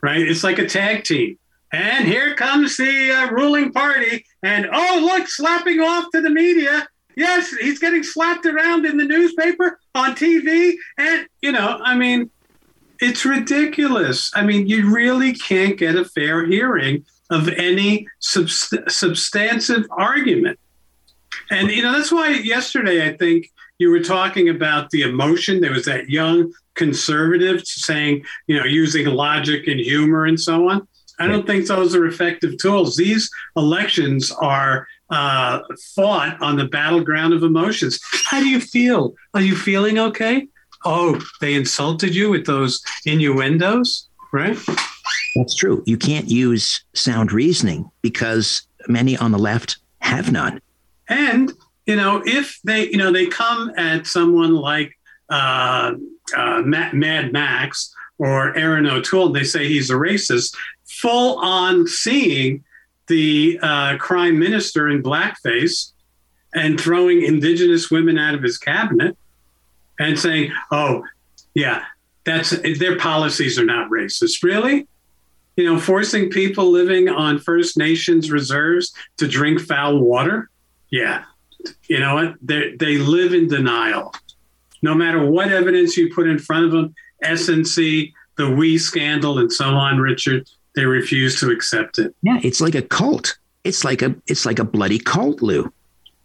right? 0.00 0.20
It's 0.20 0.42
like 0.42 0.58
a 0.58 0.66
tag 0.66 1.04
team. 1.04 1.38
And 1.72 2.04
here 2.04 2.34
comes 2.34 2.76
the 2.76 3.12
uh, 3.12 3.30
ruling 3.30 3.72
party, 3.72 4.26
and 4.42 4.68
oh, 4.72 5.00
look, 5.00 5.28
slapping 5.28 5.78
off 5.78 6.06
to 6.12 6.20
the 6.20 6.30
media. 6.30 6.88
Yes, 7.14 7.54
he's 7.54 7.78
getting 7.78 8.02
slapped 8.02 8.44
around 8.44 8.86
in 8.86 8.96
the 8.96 9.04
newspaper, 9.04 9.78
on 9.94 10.16
TV. 10.16 10.72
And, 10.98 11.28
you 11.42 11.52
know, 11.52 11.78
I 11.80 11.94
mean, 11.94 12.28
it's 13.02 13.24
ridiculous. 13.24 14.30
I 14.32 14.44
mean, 14.44 14.68
you 14.68 14.94
really 14.94 15.32
can't 15.32 15.76
get 15.76 15.96
a 15.96 16.04
fair 16.04 16.46
hearing 16.46 17.04
of 17.30 17.48
any 17.48 18.06
subst- 18.20 18.90
substantive 18.90 19.86
argument. 19.90 20.58
And, 21.50 21.70
you 21.70 21.82
know, 21.82 21.92
that's 21.92 22.12
why 22.12 22.30
yesterday 22.30 23.08
I 23.08 23.16
think 23.16 23.50
you 23.78 23.90
were 23.90 24.04
talking 24.04 24.48
about 24.48 24.90
the 24.90 25.02
emotion. 25.02 25.60
There 25.60 25.72
was 25.72 25.86
that 25.86 26.10
young 26.10 26.52
conservative 26.74 27.66
saying, 27.66 28.24
you 28.46 28.56
know, 28.56 28.64
using 28.64 29.06
logic 29.06 29.66
and 29.66 29.80
humor 29.80 30.24
and 30.24 30.38
so 30.38 30.68
on. 30.68 30.86
I 31.18 31.26
don't 31.26 31.46
think 31.46 31.66
those 31.66 31.96
are 31.96 32.06
effective 32.06 32.56
tools. 32.58 32.96
These 32.96 33.28
elections 33.56 34.30
are 34.30 34.86
uh, 35.10 35.60
fought 35.96 36.40
on 36.40 36.56
the 36.56 36.66
battleground 36.66 37.34
of 37.34 37.42
emotions. 37.42 37.98
How 38.26 38.38
do 38.38 38.48
you 38.48 38.60
feel? 38.60 39.14
Are 39.34 39.42
you 39.42 39.56
feeling 39.56 39.98
okay? 39.98 40.46
Oh, 40.84 41.20
they 41.40 41.54
insulted 41.54 42.14
you 42.14 42.30
with 42.30 42.46
those 42.46 42.82
innuendos, 43.04 44.08
right? 44.32 44.58
That's 45.36 45.54
true. 45.54 45.82
You 45.86 45.96
can't 45.96 46.28
use 46.28 46.84
sound 46.94 47.32
reasoning 47.32 47.90
because 48.02 48.66
many 48.88 49.16
on 49.16 49.32
the 49.32 49.38
left 49.38 49.78
have 50.00 50.32
none. 50.32 50.60
And 51.08 51.52
you 51.86 51.96
know, 51.96 52.22
if 52.24 52.60
they, 52.62 52.88
you 52.88 52.96
know, 52.96 53.12
they 53.12 53.26
come 53.26 53.72
at 53.76 54.06
someone 54.06 54.54
like 54.54 54.96
uh, 55.28 55.94
uh, 56.36 56.62
Mad 56.64 57.32
Max 57.32 57.92
or 58.18 58.56
Erin 58.56 58.86
O'Toole, 58.86 59.26
and 59.26 59.34
they 59.34 59.44
say 59.44 59.66
he's 59.66 59.90
a 59.90 59.94
racist, 59.94 60.54
full 60.84 61.38
on 61.38 61.86
seeing 61.86 62.62
the 63.08 63.58
uh, 63.62 63.96
crime 63.98 64.38
minister 64.38 64.88
in 64.88 65.02
blackface 65.02 65.92
and 66.54 66.80
throwing 66.80 67.22
indigenous 67.22 67.90
women 67.90 68.18
out 68.18 68.34
of 68.34 68.42
his 68.42 68.58
cabinet 68.58 69.16
and 70.02 70.18
saying, 70.18 70.52
oh, 70.70 71.04
yeah, 71.54 71.84
that's 72.24 72.50
their 72.78 72.98
policies 72.98 73.58
are 73.58 73.64
not 73.64 73.90
racist. 73.90 74.42
Really? 74.42 74.86
You 75.56 75.64
know, 75.64 75.78
forcing 75.78 76.30
people 76.30 76.70
living 76.70 77.08
on 77.08 77.38
First 77.38 77.76
Nations 77.76 78.30
reserves 78.30 78.92
to 79.18 79.28
drink 79.28 79.60
foul 79.60 79.98
water? 79.98 80.48
Yeah, 80.90 81.24
you 81.88 82.00
know 82.00 82.14
what? 82.14 82.34
They 82.42 82.74
they 82.76 82.98
live 82.98 83.34
in 83.34 83.48
denial. 83.48 84.14
No 84.82 84.94
matter 84.94 85.24
what 85.24 85.52
evidence 85.52 85.96
you 85.96 86.12
put 86.12 86.26
in 86.26 86.38
front 86.38 86.66
of 86.66 86.72
them, 86.72 86.94
SNC, 87.22 88.12
the 88.36 88.50
We 88.50 88.78
scandal, 88.78 89.38
and 89.38 89.52
so 89.52 89.66
on, 89.66 89.98
Richard, 89.98 90.48
they 90.74 90.86
refuse 90.86 91.38
to 91.40 91.50
accept 91.50 91.98
it. 91.98 92.14
Yeah, 92.22 92.40
it's 92.42 92.60
like 92.60 92.74
a 92.74 92.82
cult. 92.82 93.38
It's 93.64 93.84
like 93.84 94.02
a 94.02 94.14
it's 94.26 94.46
like 94.46 94.58
a 94.58 94.64
bloody 94.64 94.98
cult, 94.98 95.42
Lou. 95.42 95.72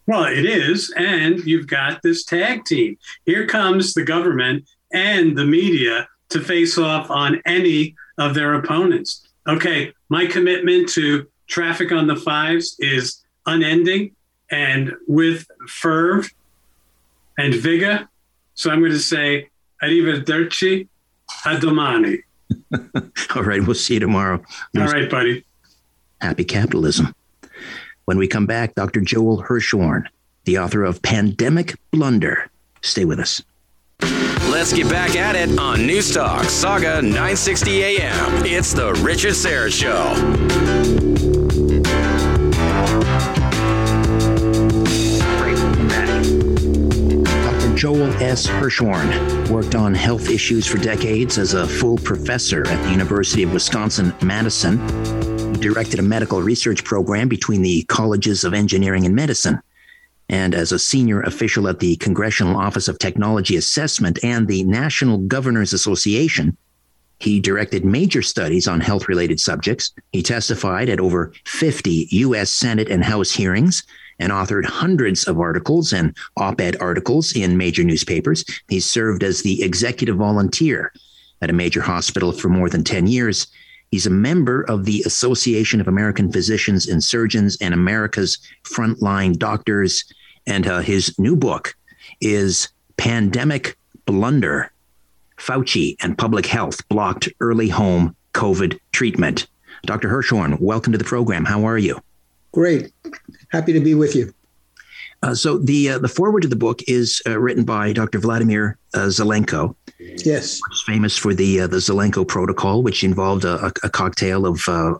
Well, 0.08 0.24
it 0.24 0.46
is, 0.46 0.92
and 0.96 1.40
you've 1.46 1.68
got 1.68 2.02
this 2.02 2.24
tag 2.24 2.64
team. 2.64 2.98
Here 3.26 3.46
comes 3.46 3.94
the 3.94 4.04
government 4.04 4.64
and 4.94 5.38
the 5.38 5.44
media 5.46 6.08
to 6.30 6.40
face 6.40 6.78
off 6.78 7.12
on 7.12 7.42
any 7.46 7.96
of 8.18 8.34
their 8.34 8.54
opponents. 8.54 9.28
Okay, 9.48 9.94
my 10.10 10.26
commitment 10.26 10.90
to 10.90 11.28
traffic 11.48 11.92
on 11.92 12.08
the 12.08 12.16
fives 12.16 12.78
is 12.80 13.22
unending 13.46 14.16
and 14.50 14.94
with 15.08 15.46
ferv 15.68 16.32
and 17.38 17.54
vigor. 17.54 18.08
So 18.56 18.72
I'm 18.72 18.80
going 18.80 18.92
to 18.92 19.00
say 19.00 19.50
arrivederci 19.84 20.88
a 21.46 21.58
domani. 21.58 22.20
All 23.36 23.44
right, 23.44 23.62
we'll 23.62 23.76
see 23.76 23.96
you 23.96 24.00
tomorrow. 24.00 24.42
All 24.78 24.86
right, 24.86 25.10
buddy. 25.10 25.44
Happy 26.22 26.46
capitalism. 26.46 27.14
When 28.08 28.18
we 28.18 28.30
come 28.30 28.46
back, 28.46 28.74
Dr. 28.74 29.02
Joel 29.02 29.44
Hirschhorn, 29.44 30.08
the 30.46 30.60
author 30.60 30.86
of 30.86 31.02
Pandemic 31.02 31.76
Blunder. 31.92 32.50
Stay 32.82 33.04
with 33.04 33.20
us. 33.20 33.44
Let's 34.50 34.72
get 34.72 34.90
back 34.90 35.18
at 35.18 35.36
it 35.36 35.60
on 35.60 35.80
Newstalk 35.80 36.44
Sauga 36.44 37.04
960 37.04 37.84
AM. 37.84 38.46
It's 38.46 38.72
the 38.72 38.94
Richard 39.04 39.34
Syrett 39.34 39.74
Show. 39.74 40.14
Dr. 47.26 47.76
Joel 47.76 48.10
S. 48.24 48.48
Hirschhorn 48.48 49.50
worked 49.50 49.76
on 49.76 49.94
health 49.94 50.30
issues 50.30 50.66
for 50.66 50.78
decades 50.78 51.38
as 51.38 51.56
a 51.56 51.68
full 51.68 51.98
professor 51.98 52.66
at 52.66 52.82
the 52.86 52.92
University 52.92 53.44
of 53.44 53.52
Wisconsin 53.52 54.16
Madison. 54.24 54.80
Directed 55.60 56.00
a 56.00 56.04
medical 56.04 56.42
research 56.42 56.84
program 56.84 57.28
between 57.28 57.62
the 57.62 57.84
colleges 57.84 58.44
of 58.44 58.54
engineering 58.54 59.06
and 59.06 59.16
medicine. 59.16 59.60
And 60.30 60.54
as 60.54 60.72
a 60.72 60.80
senior 60.80 61.22
official 61.22 61.68
at 61.68 61.80
the 61.80 61.96
Congressional 61.98 62.58
Office 62.58 62.88
of 62.88 63.00
Technology 63.00 63.56
Assessment 63.56 64.20
and 64.24 64.48
the 64.48 64.64
National 64.64 65.18
Governors 65.18 65.74
Association, 65.74 66.56
he 67.20 67.40
directed 67.40 67.84
major 67.84 68.22
studies 68.22 68.68
on 68.68 68.82
health 68.82 69.08
related 69.08 69.40
subjects. 69.40 69.94
He 70.12 70.22
testified 70.22 70.90
at 70.90 71.00
over 71.00 71.34
50 71.46 72.08
U.S. 72.12 72.52
Senate 72.52 72.90
and 72.90 73.04
House 73.04 73.32
hearings 73.32 73.84
and 74.20 74.32
authored 74.32 74.66
hundreds 74.66 75.26
of 75.26 75.40
articles 75.40 75.94
and 75.94 76.16
op 76.38 76.62
ed 76.62 76.78
articles 76.80 77.36
in 77.36 77.58
major 77.58 77.84
newspapers. 77.84 78.46
He 78.70 78.80
served 78.80 79.24
as 79.24 79.42
the 79.42 79.64
executive 79.64 80.18
volunteer 80.18 80.94
at 81.42 81.50
a 81.50 81.54
major 81.54 81.82
hospital 81.82 82.32
for 82.32 82.50
more 82.50 82.70
than 82.70 82.84
10 82.84 83.08
years. 83.08 83.48
He's 83.92 84.06
a 84.06 84.12
member 84.12 84.64
of 84.64 84.86
the 84.86 85.02
Association 85.06 85.80
of 85.80 85.88
American 85.88 86.32
Physicians 86.32 86.88
and 86.88 87.04
Surgeons 87.04 87.58
and 87.62 87.74
America's 87.74 88.38
Frontline 88.64 89.38
Doctors. 89.38 90.04
And 90.46 90.68
uh, 90.68 90.80
his 90.80 91.18
new 91.18 91.36
book 91.36 91.76
is 92.20 92.70
Pandemic 92.98 93.78
Blunder 94.06 94.72
Fauci 95.38 95.96
and 96.02 96.18
Public 96.18 96.46
Health 96.46 96.88
Blocked 96.90 97.30
Early 97.40 97.70
Home 97.70 98.16
COVID 98.34 98.78
Treatment. 98.92 99.48
Dr. 99.86 100.10
Hirschhorn, 100.10 100.60
welcome 100.60 100.92
to 100.92 100.98
the 100.98 101.04
program. 101.04 101.46
How 101.46 101.64
are 101.66 101.78
you? 101.78 102.02
Great. 102.52 102.92
Happy 103.50 103.72
to 103.74 103.80
be 103.80 103.94
with 103.94 104.16
you. 104.16 104.34
Uh, 105.24 105.34
so 105.34 105.58
the 105.58 105.90
uh, 105.90 105.98
the 105.98 106.08
foreword 106.08 106.44
to 106.44 106.48
the 106.48 106.56
book 106.56 106.82
is 106.88 107.22
uh, 107.26 107.40
written 107.40 107.64
by 107.64 107.92
Dr. 107.92 108.20
Vladimir 108.20 108.78
uh, 108.94 109.08
Zelenko. 109.08 109.76
Yes, 110.00 110.62
famous 110.86 111.18
for 111.18 111.34
the 111.34 111.62
uh, 111.62 111.68
the 111.68 111.78
Zelenko 111.78 112.28
protocol, 112.28 112.84
which 112.84 113.04
involved 113.04 113.46
a, 113.46 113.72
a 113.84 113.90
cocktail 113.90 114.46
of 114.46 114.62
uh, 114.68 114.94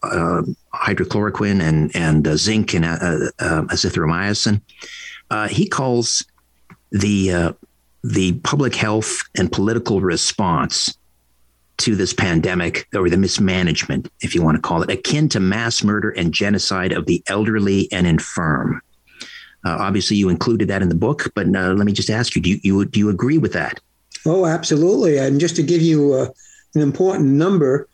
hydroxychloroquine 0.74 1.62
and 1.62 1.96
and 1.96 2.26
zinc 2.38 2.74
and 2.74 2.84
azithromycin. 2.86 4.60
he 5.50 5.68
calls 5.68 6.26
the 6.92 7.56
the 8.04 8.34
public 8.40 8.74
health 8.76 9.22
and 9.38 9.52
political 9.52 10.02
response 10.02 10.98
to 11.78 11.96
this 11.96 12.14
pandemic 12.14 12.88
or 12.96 13.10
the 13.10 13.18
mismanagement, 13.18 14.12
if 14.22 14.34
you 14.34 14.42
want 14.42 14.56
to 14.56 14.62
call 14.62 14.82
it, 14.82 14.90
akin 14.90 15.30
to 15.30 15.40
mass 15.40 15.84
murder 15.84 16.10
and 16.10 16.34
genocide 16.34 16.92
of 16.92 17.06
the 17.06 17.24
elderly 17.28 17.88
and 17.92 18.08
infirm. 18.08 18.82
Uh, 19.64 19.78
obviously, 19.80 20.18
you 20.18 20.30
included 20.30 20.68
that 20.70 20.82
in 20.82 20.90
the 20.90 20.96
book, 20.96 21.32
but 21.36 21.46
uh, 21.48 21.74
let 21.74 21.86
me 21.86 21.92
just 21.92 22.10
ask 22.10 22.36
you: 22.36 22.42
Do 22.42 22.58
you, 22.62 22.86
do 22.86 23.00
you 23.00 23.10
agree 23.10 23.38
with 23.38 23.54
that? 23.54 23.80
Oh, 24.28 24.46
absolutely. 24.46 25.18
And 25.18 25.40
just 25.40 25.56
to 25.56 25.64
give 25.64 25.82
you 25.82 26.14
uh, 26.14 26.28
an 26.76 26.82
important 26.82 27.30
number, 27.30 27.88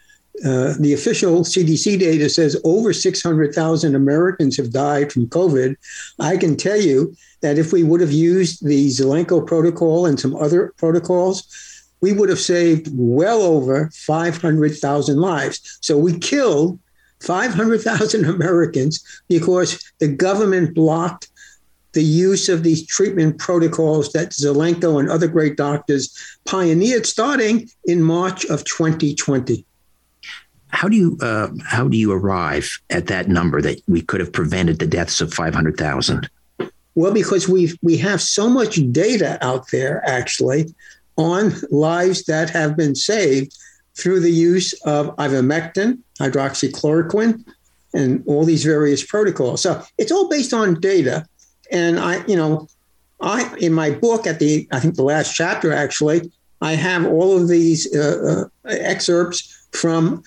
uh, 0.43 0.73
the 0.79 0.93
official 0.93 1.41
CDC 1.41 1.99
data 1.99 2.27
says 2.27 2.59
over 2.63 2.91
600,000 2.91 3.95
Americans 3.95 4.57
have 4.57 4.71
died 4.71 5.11
from 5.11 5.27
COVID. 5.27 5.75
I 6.19 6.37
can 6.37 6.57
tell 6.57 6.79
you 6.79 7.15
that 7.41 7.59
if 7.59 7.71
we 7.71 7.83
would 7.83 8.01
have 8.01 8.11
used 8.11 8.65
the 8.65 8.87
Zelenko 8.87 9.45
protocol 9.45 10.07
and 10.07 10.19
some 10.19 10.35
other 10.35 10.73
protocols, 10.77 11.43
we 12.01 12.13
would 12.13 12.29
have 12.29 12.39
saved 12.39 12.89
well 12.93 13.43
over 13.43 13.91
500,000 13.93 15.17
lives. 15.17 15.77
So 15.81 15.99
we 15.99 16.17
killed 16.17 16.79
500,000 17.21 18.25
Americans 18.29 19.03
because 19.29 19.79
the 19.99 20.07
government 20.07 20.73
blocked 20.73 21.29
the 21.93 22.03
use 22.03 22.49
of 22.49 22.63
these 22.63 22.85
treatment 22.85 23.37
protocols 23.37 24.11
that 24.13 24.31
Zelenko 24.31 24.99
and 24.99 25.09
other 25.09 25.27
great 25.27 25.57
doctors 25.57 26.15
pioneered 26.45 27.05
starting 27.05 27.69
in 27.85 28.01
March 28.01 28.45
of 28.45 28.63
2020. 28.65 29.65
How 30.69 30.87
do 30.89 30.95
you 30.95 31.17
uh, 31.21 31.49
how 31.63 31.87
do 31.87 31.97
you 31.97 32.11
arrive 32.11 32.79
at 32.89 33.05
that 33.07 33.29
number 33.29 33.61
that 33.61 33.81
we 33.87 34.01
could 34.01 34.19
have 34.19 34.33
prevented 34.33 34.79
the 34.79 34.87
deaths 34.87 35.21
of 35.21 35.31
500,000? 35.31 36.29
Well, 36.95 37.13
because 37.13 37.47
we 37.47 37.77
we 37.83 37.97
have 37.97 38.21
so 38.21 38.49
much 38.49 38.79
data 38.91 39.37
out 39.41 39.69
there 39.71 40.01
actually 40.07 40.73
on 41.15 41.53
lives 41.69 42.23
that 42.25 42.49
have 42.49 42.75
been 42.75 42.95
saved 42.95 43.55
through 43.95 44.19
the 44.19 44.31
use 44.31 44.73
of 44.85 45.15
ivermectin, 45.17 45.99
hydroxychloroquine, 46.19 47.43
and 47.93 48.23
all 48.25 48.43
these 48.43 48.63
various 48.63 49.03
protocols. 49.03 49.61
So 49.61 49.83
it's 49.97 50.11
all 50.11 50.27
based 50.27 50.53
on 50.53 50.79
data. 50.79 51.27
And 51.73 51.99
I, 51.99 52.25
you 52.27 52.37
know, 52.37 52.67
I 53.19 53.53
in 53.57 53.73
my 53.73 53.89
book 53.89 54.25
at 54.27 54.39
the 54.39 54.67
I 54.71 54.79
think 54.79 54.95
the 54.95 55.03
last 55.03 55.33
chapter 55.33 55.73
actually, 55.73 56.31
I 56.61 56.73
have 56.73 57.05
all 57.05 57.35
of 57.35 57.49
these 57.49 57.93
uh, 57.93 58.45
uh, 58.63 58.69
excerpts 58.69 59.67
from 59.71 60.23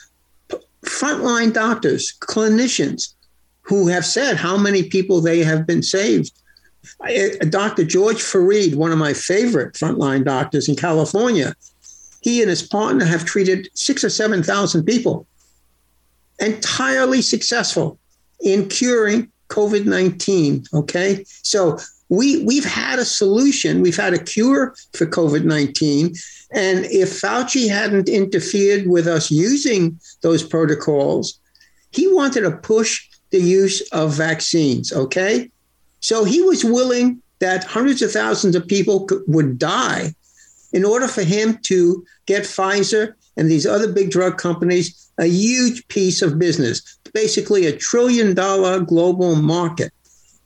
frontline 0.85 1.53
doctors, 1.53 2.13
clinicians 2.21 3.15
who 3.63 3.89
have 3.89 4.05
said 4.05 4.37
how 4.37 4.57
many 4.57 4.83
people 4.85 5.21
they 5.21 5.43
have 5.43 5.67
been 5.67 5.83
saved. 5.83 6.33
Dr. 7.49 7.85
George 7.85 8.19
Fareed, 8.19 8.77
one 8.77 8.93
of 8.93 8.99
my 8.99 9.13
favorite 9.13 9.75
frontline 9.75 10.25
doctors 10.25 10.69
in 10.69 10.77
California, 10.77 11.55
he 12.21 12.41
and 12.43 12.51
his 12.51 12.63
partner 12.63 13.05
have 13.05 13.25
treated 13.25 13.69
six 13.75 14.05
or 14.05 14.11
7,000 14.11 14.85
people, 14.85 15.27
entirely 16.39 17.23
successful 17.23 17.99
in 18.41 18.69
curing 18.69 19.33
COVID 19.49 19.87
19. 19.87 20.65
Okay. 20.75 21.25
So 21.43 21.79
we, 22.09 22.45
we've 22.45 22.65
had 22.65 22.99
a 22.99 23.05
solution, 23.05 23.83
we've 23.83 23.97
had 23.97 24.15
a 24.15 24.23
cure 24.23 24.75
for 24.93 25.07
COVID 25.07 25.45
19. 25.45 26.15
And 26.53 26.85
if 26.87 27.21
Fauci 27.21 27.69
hadn't 27.69 28.09
interfered 28.09 28.87
with 28.87 29.07
us 29.07 29.31
using 29.31 29.99
those 30.23 30.43
protocols, 30.43 31.39
he 31.91 32.13
wanted 32.13 32.43
to 32.43 32.53
push 32.53 33.09
the 33.31 33.41
use 33.41 33.81
of 33.91 34.15
vaccines. 34.15 34.93
Okay. 34.93 35.51
So 36.01 36.25
he 36.25 36.43
was 36.43 36.65
willing 36.65 37.23
that 37.41 37.65
hundreds 37.65 38.03
of 38.03 38.13
thousands 38.13 38.55
of 38.55 38.67
people 38.67 39.09
would 39.27 39.59
die 39.59 40.15
in 40.73 40.85
order 40.85 41.09
for 41.09 41.23
him 41.23 41.59
to 41.63 42.05
get 42.27 42.45
Pfizer 42.45 43.15
and 43.37 43.51
these 43.51 43.67
other 43.67 43.93
big 43.93 44.11
drug 44.11 44.39
companies 44.39 45.07
a 45.19 45.27
huge 45.27 45.87
piece 45.89 46.23
of 46.23 46.39
business, 46.39 46.99
basically 47.13 47.67
a 47.67 47.77
trillion 47.77 48.35
dollar 48.35 48.81
global 48.81 49.35
market. 49.35 49.93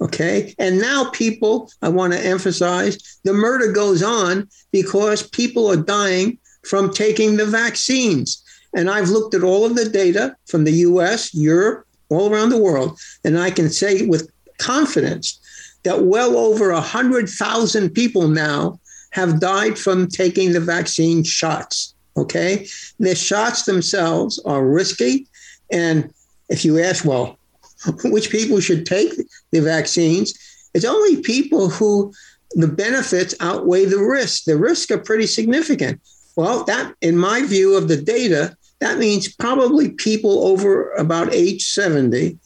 Okay. 0.01 0.55
And 0.59 0.81
now 0.81 1.11
people, 1.11 1.71
I 1.83 1.89
want 1.89 2.13
to 2.13 2.25
emphasize, 2.25 3.19
the 3.25 3.33
murder 3.33 3.73
goes 3.73 4.03
on 4.03 4.49
because 4.73 5.29
people 5.29 5.71
are 5.71 5.77
dying 5.77 6.39
from 6.65 6.93
taking 6.93 7.37
the 7.37 7.47
vaccines. 7.47 8.43
And 8.75 8.89
I've 8.89 9.09
looked 9.09 9.35
at 9.35 9.43
all 9.43 9.67
of 9.67 9.75
the 9.75 9.89
data 9.89 10.37
from 10.47 10.65
the 10.65 10.73
US, 10.73 11.35
Europe, 11.35 11.87
all 12.09 12.33
around 12.33 12.51
the 12.51 12.59
world, 12.59 12.99
and 13.25 13.39
I 13.39 13.51
can 13.51 13.71
say 13.71 14.07
with 14.07 14.31
confidence 14.59 15.39
that 15.85 16.05
well 16.05 16.37
over 16.37 16.73
100,000 16.73 17.91
people 17.91 18.29
now 18.29 18.79
have 19.13 19.41
died 19.41 19.79
from 19.79 20.09
taking 20.09 20.53
the 20.53 20.61
vaccine 20.61 21.25
shots. 21.25 21.90
Okay. 22.17 22.67
The 22.99 23.15
shots 23.15 23.65
themselves 23.65 24.39
are 24.45 24.65
risky. 24.67 25.27
And 25.71 26.13
if 26.49 26.65
you 26.65 26.81
ask, 26.81 27.05
well, 27.05 27.39
which 28.05 28.31
people 28.31 28.61
should 28.61 28.87
take 28.87 29.13
the 29.53 29.61
vaccines, 29.61 30.35
it's 30.75 30.85
only 30.85 31.23
people 31.23 31.69
who 31.69 32.13
the 32.53 32.69
benefits 32.69 33.35
outweigh 33.41 33.85
the 33.85 34.03
risks. 34.03 34.45
The 34.45 34.57
risks 34.57 34.91
are 34.91 34.99
pretty 34.99 35.27
significant. 35.27 36.01
Well, 36.37 36.65
that, 36.65 36.95
in 37.01 37.17
my 37.17 37.43
view 37.43 37.77
of 37.77 37.89
the 37.89 37.97
data, 37.97 38.57
that 38.81 38.99
means 38.99 39.35
probably 39.35 39.91
people 39.91 40.47
over 40.47 40.91
about 40.93 41.35
age 41.35 41.65
70 41.65 42.39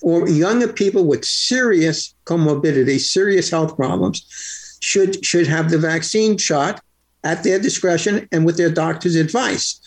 or 0.00 0.28
younger 0.28 0.72
people 0.72 1.04
with 1.04 1.24
serious 1.24 2.14
comorbidity, 2.24 2.98
serious 2.98 3.50
health 3.50 3.76
problems, 3.76 4.26
should 4.80 5.24
should 5.24 5.46
have 5.46 5.70
the 5.70 5.78
vaccine 5.78 6.36
shot 6.36 6.82
at 7.24 7.44
their 7.44 7.58
discretion 7.58 8.28
and 8.32 8.44
with 8.44 8.56
their 8.56 8.70
doctor's 8.70 9.16
advice. 9.16 9.80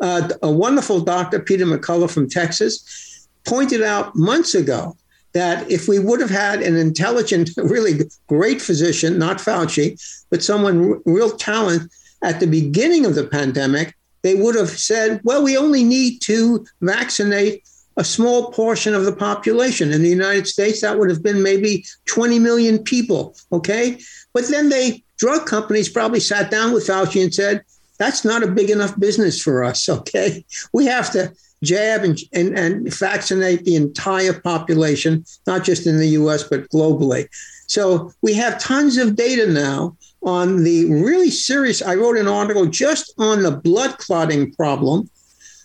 Uh, 0.00 0.28
a 0.42 0.50
wonderful 0.50 1.00
doctor, 1.00 1.38
Peter 1.38 1.64
McCullough 1.64 2.10
from 2.10 2.28
Texas, 2.28 3.28
pointed 3.44 3.82
out 3.82 4.14
months 4.16 4.54
ago 4.54 4.96
that 5.32 5.70
if 5.70 5.88
we 5.88 5.98
would 5.98 6.20
have 6.20 6.30
had 6.30 6.60
an 6.60 6.76
intelligent, 6.76 7.50
really 7.56 8.00
great 8.26 8.60
physician, 8.60 9.18
not 9.18 9.38
Fauci, 9.38 10.00
but 10.30 10.42
someone 10.42 11.00
real 11.04 11.30
talent 11.30 11.90
at 12.22 12.40
the 12.40 12.46
beginning 12.46 13.06
of 13.06 13.14
the 13.14 13.26
pandemic, 13.26 13.94
they 14.22 14.34
would 14.34 14.54
have 14.54 14.70
said, 14.70 15.20
well, 15.24 15.42
we 15.42 15.56
only 15.56 15.82
need 15.82 16.20
to 16.20 16.64
vaccinate 16.80 17.62
a 17.96 18.04
small 18.04 18.52
portion 18.52 18.94
of 18.94 19.04
the 19.04 19.12
population. 19.12 19.92
In 19.92 20.02
the 20.02 20.08
United 20.08 20.46
States, 20.46 20.80
that 20.80 20.98
would 20.98 21.10
have 21.10 21.22
been 21.22 21.42
maybe 21.42 21.84
20 22.06 22.38
million 22.38 22.78
people. 22.78 23.36
Okay. 23.52 23.98
But 24.32 24.48
then 24.48 24.70
they, 24.70 25.02
drug 25.22 25.46
companies 25.46 25.88
probably 25.88 26.18
sat 26.18 26.50
down 26.50 26.72
with 26.72 26.84
Fauci 26.84 27.22
and 27.22 27.32
said, 27.32 27.62
that's 27.96 28.24
not 28.24 28.42
a 28.42 28.48
big 28.48 28.70
enough 28.70 28.98
business 28.98 29.40
for 29.40 29.62
us. 29.62 29.88
Okay. 30.02 30.44
We 30.72 30.86
have 30.86 31.12
to 31.12 31.32
jab 31.62 32.02
and, 32.02 32.18
and, 32.32 32.58
and 32.58 32.92
vaccinate 32.92 33.64
the 33.64 33.76
entire 33.76 34.40
population, 34.40 35.24
not 35.46 35.62
just 35.62 35.86
in 35.86 35.98
the 35.98 36.08
US, 36.20 36.42
but 36.42 36.68
globally. 36.70 37.28
So 37.68 38.10
we 38.20 38.34
have 38.34 38.58
tons 38.58 38.96
of 38.96 39.14
data 39.14 39.46
now 39.46 39.96
on 40.24 40.64
the 40.64 40.86
really 40.86 41.30
serious. 41.30 41.82
I 41.82 41.94
wrote 41.94 42.18
an 42.18 42.26
article 42.26 42.66
just 42.66 43.14
on 43.18 43.44
the 43.44 43.52
blood 43.52 43.98
clotting 43.98 44.52
problem 44.54 45.08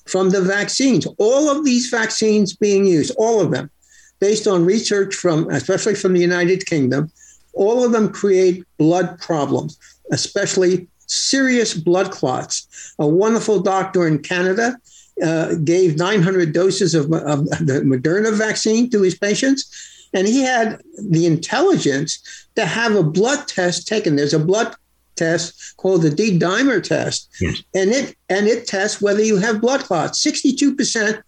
from 0.05 0.29
the 0.29 0.43
vaccines. 0.43 1.07
All 1.17 1.49
of 1.49 1.65
these 1.65 1.89
vaccines 1.89 2.55
being 2.55 2.85
used, 2.85 3.15
all 3.17 3.41
of 3.41 3.49
them, 3.49 3.71
based 4.19 4.45
on 4.45 4.65
research 4.65 5.15
from, 5.15 5.49
especially 5.49 5.95
from 5.95 6.13
the 6.13 6.21
United 6.21 6.67
Kingdom, 6.67 7.11
all 7.57 7.83
of 7.83 7.91
them 7.91 8.09
create 8.09 8.63
blood 8.77 9.19
problems, 9.19 9.77
especially 10.11 10.87
serious 11.07 11.73
blood 11.73 12.11
clots. 12.11 12.93
A 12.99 13.07
wonderful 13.07 13.59
doctor 13.59 14.07
in 14.07 14.19
Canada 14.19 14.77
uh, 15.23 15.55
gave 15.55 15.97
900 15.97 16.53
doses 16.53 16.93
of, 16.93 17.05
of 17.05 17.45
the 17.65 17.81
Moderna 17.85 18.33
vaccine 18.33 18.89
to 18.91 19.01
his 19.01 19.17
patients, 19.17 20.09
and 20.13 20.27
he 20.27 20.41
had 20.41 20.81
the 21.01 21.25
intelligence 21.25 22.47
to 22.55 22.65
have 22.65 22.95
a 22.95 23.03
blood 23.03 23.47
test 23.47 23.87
taken. 23.87 24.15
There's 24.15 24.33
a 24.33 24.39
blood 24.39 24.75
test 25.15 25.75
called 25.77 26.03
the 26.03 26.11
D 26.11 26.37
dimer 26.37 26.81
test, 26.81 27.29
yes. 27.41 27.63
and 27.73 27.89
it 27.89 28.15
and 28.29 28.47
it 28.47 28.67
tests 28.67 29.01
whether 29.01 29.23
you 29.23 29.37
have 29.37 29.59
blood 29.59 29.81
clots. 29.81 30.21
Sixty-two 30.21 30.75
percent 30.75 31.19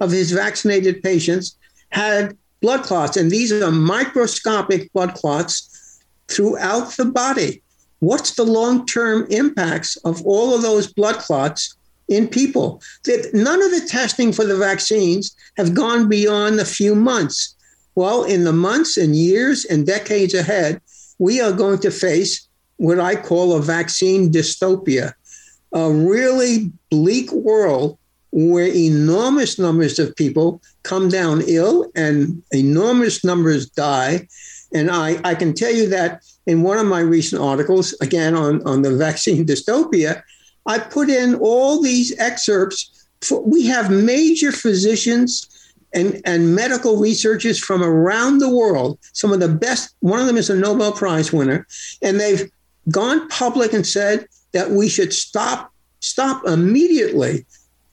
of 0.00 0.10
his 0.10 0.30
vaccinated 0.30 1.02
patients 1.02 1.56
had 1.90 2.36
blood 2.60 2.82
clots, 2.82 3.16
and 3.16 3.30
these 3.30 3.50
are 3.50 3.70
microscopic 3.70 4.92
blood 4.92 5.14
clots 5.14 5.77
throughout 6.28 6.96
the 6.96 7.04
body. 7.04 7.62
what's 8.00 8.34
the 8.34 8.44
long 8.44 8.86
term 8.86 9.26
impacts 9.28 9.96
of 10.04 10.24
all 10.24 10.54
of 10.54 10.62
those 10.62 10.92
blood 10.92 11.16
clots 11.16 11.74
in 12.06 12.28
people? 12.28 12.80
That 13.04 13.30
none 13.34 13.60
of 13.60 13.72
the 13.72 13.86
testing 13.88 14.32
for 14.32 14.44
the 14.44 14.56
vaccines 14.56 15.34
have 15.56 15.74
gone 15.74 16.08
beyond 16.08 16.60
a 16.60 16.64
few 16.64 16.94
months. 16.94 17.56
Well, 17.96 18.22
in 18.22 18.44
the 18.44 18.52
months 18.52 18.96
and 18.96 19.16
years 19.16 19.64
and 19.64 19.84
decades 19.84 20.32
ahead, 20.32 20.80
we 21.18 21.40
are 21.40 21.50
going 21.50 21.80
to 21.80 21.90
face 21.90 22.46
what 22.76 23.00
I 23.00 23.16
call 23.16 23.56
a 23.56 23.60
vaccine 23.60 24.30
dystopia, 24.30 25.14
a 25.72 25.90
really 25.90 26.70
bleak 26.90 27.32
world 27.32 27.98
where 28.30 28.68
enormous 28.68 29.58
numbers 29.58 29.98
of 29.98 30.14
people 30.14 30.62
come 30.82 31.08
down 31.08 31.42
ill 31.46 31.90
and 31.94 32.42
enormous 32.52 33.24
numbers 33.24 33.68
die. 33.70 34.28
And 34.72 34.90
I, 34.90 35.18
I 35.24 35.34
can 35.34 35.54
tell 35.54 35.72
you 35.72 35.88
that 35.88 36.22
in 36.46 36.62
one 36.62 36.78
of 36.78 36.86
my 36.86 37.00
recent 37.00 37.42
articles, 37.42 37.94
again 38.00 38.34
on, 38.34 38.62
on 38.66 38.82
the 38.82 38.94
vaccine 38.96 39.46
dystopia, 39.46 40.22
I 40.66 40.78
put 40.78 41.08
in 41.08 41.36
all 41.36 41.82
these 41.82 42.16
excerpts. 42.18 43.08
For, 43.22 43.42
we 43.42 43.66
have 43.66 43.90
major 43.90 44.52
physicians 44.52 45.48
and, 45.94 46.20
and 46.24 46.54
medical 46.54 46.98
researchers 46.98 47.58
from 47.58 47.82
around 47.82 48.38
the 48.38 48.54
world, 48.54 48.98
some 49.12 49.32
of 49.32 49.40
the 49.40 49.48
best. 49.48 49.94
One 50.00 50.20
of 50.20 50.26
them 50.26 50.36
is 50.36 50.50
a 50.50 50.56
Nobel 50.56 50.92
Prize 50.92 51.32
winner, 51.32 51.66
and 52.02 52.20
they've 52.20 52.50
gone 52.90 53.28
public 53.28 53.72
and 53.72 53.86
said 53.86 54.26
that 54.52 54.70
we 54.70 54.88
should 54.88 55.12
stop 55.12 55.72
stop 56.00 56.46
immediately 56.46 57.44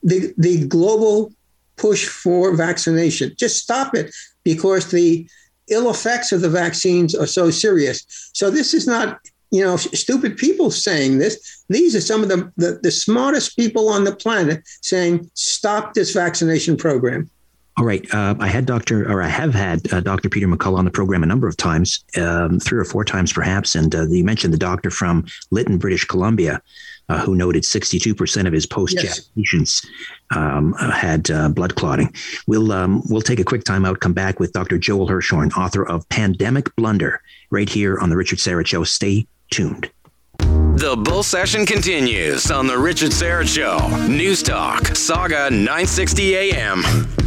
the, 0.02 0.32
the 0.38 0.66
global 0.66 1.32
push 1.76 2.06
for 2.06 2.54
vaccination. 2.54 3.34
Just 3.36 3.62
stop 3.62 3.94
it 3.94 4.14
because 4.44 4.90
the 4.90 5.28
ill 5.68 5.90
effects 5.90 6.32
of 6.32 6.40
the 6.40 6.48
vaccines 6.48 7.14
are 7.14 7.26
so 7.26 7.50
serious. 7.50 8.04
So 8.32 8.50
this 8.50 8.74
is 8.74 8.86
not, 8.86 9.20
you 9.50 9.64
know, 9.64 9.76
stupid 9.76 10.36
people 10.36 10.70
saying 10.70 11.18
this. 11.18 11.64
These 11.68 11.96
are 11.96 12.00
some 12.00 12.22
of 12.22 12.28
the, 12.28 12.52
the, 12.56 12.78
the 12.82 12.90
smartest 12.90 13.56
people 13.56 13.88
on 13.88 14.04
the 14.04 14.14
planet 14.14 14.62
saying, 14.82 15.30
stop 15.34 15.94
this 15.94 16.12
vaccination 16.12 16.76
program. 16.76 17.30
All 17.78 17.84
right. 17.84 18.06
Uh, 18.14 18.34
I 18.40 18.48
had 18.48 18.64
Dr. 18.64 19.10
or 19.10 19.22
I 19.22 19.28
have 19.28 19.52
had 19.52 19.92
uh, 19.92 20.00
Dr. 20.00 20.30
Peter 20.30 20.48
McCullough 20.48 20.78
on 20.78 20.86
the 20.86 20.90
program 20.90 21.22
a 21.22 21.26
number 21.26 21.46
of 21.46 21.58
times, 21.58 22.02
um, 22.16 22.58
three 22.58 22.78
or 22.78 22.84
four 22.84 23.04
times 23.04 23.34
perhaps. 23.34 23.74
And 23.74 23.94
uh, 23.94 24.06
you 24.06 24.24
mentioned 24.24 24.54
the 24.54 24.58
doctor 24.58 24.90
from 24.90 25.26
Lytton, 25.50 25.76
British 25.76 26.06
Columbia, 26.06 26.62
uh, 27.08 27.20
who 27.20 27.34
noted 27.34 27.62
62% 27.62 28.46
of 28.46 28.52
his 28.52 28.66
post-jab 28.66 29.04
yes. 29.04 29.20
patients 29.36 29.86
um, 30.34 30.72
had 30.74 31.30
uh, 31.30 31.48
blood 31.48 31.74
clotting. 31.74 32.12
We'll 32.46 32.72
um, 32.72 33.02
we'll 33.08 33.22
take 33.22 33.40
a 33.40 33.44
quick 33.44 33.64
time 33.64 33.84
out. 33.84 34.00
Come 34.00 34.12
back 34.12 34.40
with 34.40 34.52
Dr. 34.52 34.78
Joel 34.78 35.08
Hirschhorn, 35.08 35.56
author 35.56 35.86
of 35.86 36.08
Pandemic 36.08 36.74
Blunder, 36.76 37.22
right 37.50 37.68
here 37.68 37.98
on 37.98 38.10
the 38.10 38.16
Richard 38.16 38.38
Syrett 38.38 38.66
Show. 38.66 38.84
Stay 38.84 39.26
tuned. 39.50 39.90
The 40.38 40.94
bull 40.94 41.22
session 41.22 41.64
continues 41.64 42.50
on 42.50 42.66
the 42.66 42.76
Richard 42.76 43.10
Syrett 43.10 43.48
Show. 43.48 44.06
News 44.08 44.42
Talk, 44.42 44.82
Sauga 44.82 45.50
960 45.50 46.36
AM. 46.36 47.25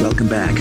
Welcome 0.00 0.28
back. 0.28 0.54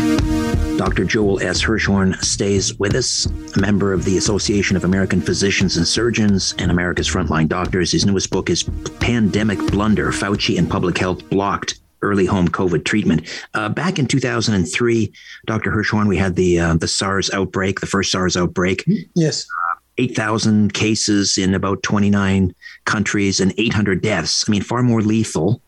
Dr. 0.78 1.06
Joel 1.06 1.42
S. 1.42 1.64
Hirschhorn 1.64 2.22
stays 2.22 2.78
with 2.78 2.94
us, 2.94 3.26
a 3.56 3.60
member 3.62 3.94
of 3.94 4.04
the 4.04 4.18
Association 4.18 4.76
of 4.76 4.84
American 4.84 5.22
Physicians 5.22 5.78
and 5.78 5.88
Surgeons 5.88 6.54
and 6.58 6.72
America's 6.72 7.08
Frontline 7.08 7.48
Doctors. 7.48 7.94
His 7.94 8.06
newest 8.06 8.32
book 8.32 8.50
is 8.50 8.64
Pandemic 9.00 9.60
Blunder 9.72 10.12
Fauci 10.12 10.58
and 10.58 10.70
Public 10.70 10.98
Health 10.98 11.30
Blocked 11.30 11.80
Early 12.02 12.26
Home 12.26 12.50
COVID 12.50 12.84
Treatment. 12.84 13.30
Uh, 13.54 13.70
back 13.70 13.98
in 13.98 14.08
2003, 14.08 15.14
Dr. 15.46 15.72
Hirschhorn, 15.72 16.10
we 16.10 16.18
had 16.18 16.36
the, 16.36 16.60
uh, 16.60 16.76
the 16.76 16.90
SARS 16.90 17.32
outbreak, 17.32 17.80
the 17.80 17.88
first 17.88 18.12
SARS 18.12 18.36
outbreak. 18.36 18.84
Yes. 19.14 19.44
Uh, 19.44 19.80
8,000 20.00 20.74
cases 20.74 21.38
in 21.38 21.54
about 21.54 21.82
29 21.84 22.54
countries 22.84 23.40
and 23.40 23.54
800 23.58 24.02
deaths. 24.02 24.44
I 24.46 24.52
mean, 24.52 24.62
far 24.62 24.84
more 24.84 25.02
lethal 25.02 25.62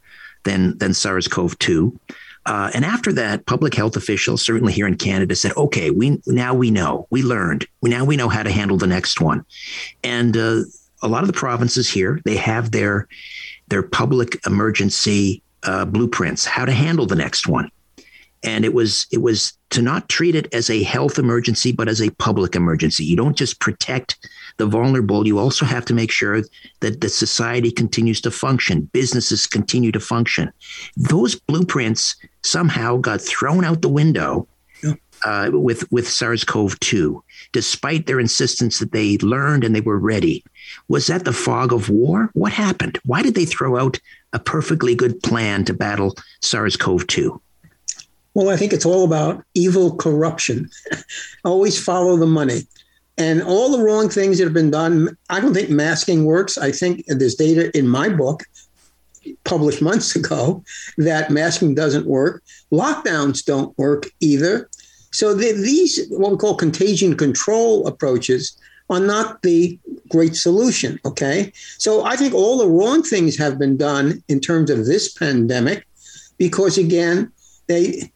than, 0.44 0.78
than 0.80 0.94
SARS 0.94 1.28
CoV 1.28 1.58
2. 1.60 1.98
Uh, 2.48 2.72
and 2.74 2.86
after 2.86 3.12
that, 3.12 3.46
public 3.46 3.76
health 3.76 3.98
officials, 3.98 4.42
certainly 4.42 4.72
here 4.72 4.88
in 4.88 4.96
Canada, 4.96 5.36
said, 5.36 5.52
"Okay, 5.58 5.92
we 5.92 6.22
now 6.26 6.54
we 6.54 6.72
know, 6.72 7.06
we 7.10 7.22
learned, 7.22 7.68
now 7.84 8.06
we 8.06 8.16
know 8.16 8.30
how 8.30 8.42
to 8.42 8.50
handle 8.50 8.78
the 8.78 8.88
next 8.88 9.20
one." 9.20 9.46
And 10.02 10.36
uh, 10.38 10.62
a 11.02 11.10
lot 11.10 11.24
of 11.24 11.28
the 11.28 11.34
provinces 11.34 11.90
here, 11.90 12.22
they 12.24 12.38
have 12.38 12.72
their 12.72 13.10
their 13.68 13.84
public 13.84 14.40
emergency 14.48 15.44
uh, 15.64 15.84
blueprints, 15.84 16.46
how 16.46 16.64
to 16.64 16.72
handle 16.72 17.06
the 17.06 17.18
next 17.18 17.50
one. 17.50 17.70
And 18.44 18.66
it 18.66 18.74
was 18.74 19.08
it 19.12 19.22
was 19.22 19.58
to 19.72 19.82
not 19.82 20.10
treat 20.10 20.36
it 20.36 20.54
as 20.54 20.70
a 20.70 20.84
health 20.84 21.20
emergency, 21.20 21.72
but 21.72 21.90
as 21.90 22.02
a 22.02 22.12
public 22.12 22.56
emergency. 22.56 23.04
You 23.04 23.16
don't 23.16 23.38
just 23.38 23.60
protect 23.60 24.18
the 24.58 24.66
vulnerable, 24.66 25.28
you 25.28 25.38
also 25.40 25.66
have 25.66 25.86
to 25.86 25.94
make 25.94 26.12
sure 26.12 26.42
that 26.80 27.02
the 27.02 27.10
society 27.10 27.72
continues 27.72 28.22
to 28.22 28.32
function, 28.32 28.90
businesses 28.92 29.46
continue 29.46 29.92
to 29.92 30.00
function. 30.00 30.52
Those 30.96 31.36
blueprints 31.36 32.16
somehow 32.44 32.98
got 32.98 33.22
thrown 33.22 33.64
out 33.64 33.82
the 33.82 33.90
window 33.90 34.48
uh, 35.26 35.50
with 35.52 35.92
with 35.92 36.08
SARS-CoV-2, 36.08 37.22
despite 37.52 38.06
their 38.06 38.20
insistence 38.20 38.80
that 38.80 38.92
they 38.92 39.18
learned 39.18 39.64
and 39.64 39.76
they 39.76 39.82
were 39.82 40.00
ready. 40.00 40.44
Was 40.88 41.08
that 41.08 41.26
the 41.26 41.34
fog 41.34 41.74
of 41.74 41.90
war? 41.90 42.30
What 42.34 42.54
happened? 42.54 43.00
Why 43.06 43.22
did 43.22 43.36
they 43.36 43.46
throw 43.46 43.78
out 43.78 44.00
a 44.34 44.40
perfectly 44.40 44.96
good 44.96 45.22
plan 45.24 45.66
to 45.66 45.74
battle 45.74 46.16
SARS-CoV-2? 46.42 47.40
Well, 48.38 48.50
I 48.50 48.56
think 48.56 48.72
it's 48.72 48.86
all 48.86 49.04
about 49.04 49.44
evil 49.56 49.96
corruption. 49.96 50.70
Always 51.44 51.84
follow 51.84 52.18
the 52.18 52.28
money 52.28 52.68
and 53.18 53.42
all 53.42 53.76
the 53.76 53.84
wrong 53.84 54.10
things 54.10 54.38
that 54.38 54.44
have 54.44 54.54
been 54.54 54.70
done. 54.70 55.18
I 55.32 55.40
don't 55.40 55.56
think 55.56 55.72
masking 55.72 56.24
works. 56.24 56.56
I 56.56 56.72
think 56.72 57.04
there's 57.08 57.34
data 57.34 57.76
in 57.76 57.88
my 57.88 58.10
book 58.10 58.44
published 59.44 59.82
months 59.82 60.16
ago 60.16 60.64
that 61.00 61.32
masking 61.32 61.74
doesn't 61.74 62.06
work. 62.06 62.44
Lockdowns 62.72 63.44
don't 63.44 63.76
work 63.76 64.06
either. 64.20 64.70
So 65.12 65.34
the, 65.34 65.54
these, 65.54 66.08
what 66.10 66.30
we 66.30 66.38
call 66.38 66.54
contagion 66.54 67.18
control 67.18 67.88
approaches, 67.88 68.56
are 68.92 69.00
not 69.00 69.42
the 69.42 69.80
great 70.10 70.36
solution. 70.36 71.00
Okay. 71.06 71.52
So 71.80 72.06
I 72.06 72.16
think 72.16 72.36
all 72.36 72.60
the 72.60 72.70
wrong 72.70 73.02
things 73.02 73.36
have 73.38 73.58
been 73.58 73.78
done 73.78 74.24
in 74.28 74.40
terms 74.40 74.70
of 74.70 74.86
this 74.86 75.12
pandemic 75.12 75.88
because, 76.38 76.78
again, 76.78 77.32
they, 77.66 78.12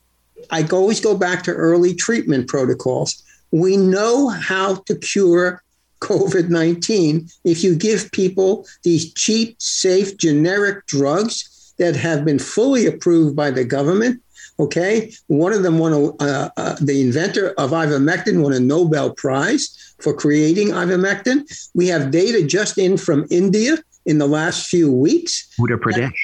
I 0.51 0.67
always 0.71 0.99
go 0.99 1.17
back 1.17 1.43
to 1.43 1.51
early 1.51 1.95
treatment 1.95 2.47
protocols 2.47 3.23
we 3.51 3.77
know 3.77 4.29
how 4.29 4.75
to 4.75 4.95
cure 4.95 5.61
COVID 5.99 6.49
19 6.49 7.29
if 7.43 7.63
you 7.63 7.75
give 7.75 8.11
people 8.11 8.65
these 8.83 9.13
cheap, 9.13 9.61
safe, 9.61 10.17
generic 10.17 10.85
drugs 10.87 11.73
that 11.77 11.95
have 11.95 12.25
been 12.25 12.39
fully 12.39 12.87
approved 12.87 13.35
by 13.35 13.51
the 13.51 13.63
government. 13.63 14.21
Okay. 14.59 15.11
One 15.27 15.53
of 15.53 15.63
them 15.63 15.79
won 15.79 15.93
a, 15.93 16.09
uh, 16.23 16.49
uh, 16.57 16.75
the 16.79 17.01
inventor 17.01 17.49
of 17.57 17.71
ivermectin 17.71 18.41
won 18.41 18.53
a 18.53 18.59
Nobel 18.59 19.13
Prize 19.13 19.95
for 19.99 20.13
creating 20.13 20.69
ivermectin. 20.69 21.43
We 21.73 21.87
have 21.87 22.11
data 22.11 22.45
just 22.45 22.77
in 22.77 22.97
from 22.97 23.25
India 23.29 23.77
in 24.05 24.17
the 24.17 24.27
last 24.27 24.67
few 24.67 24.91
weeks. 24.91 25.53
Uttar 25.59 25.77
Pradesh, 25.77 26.17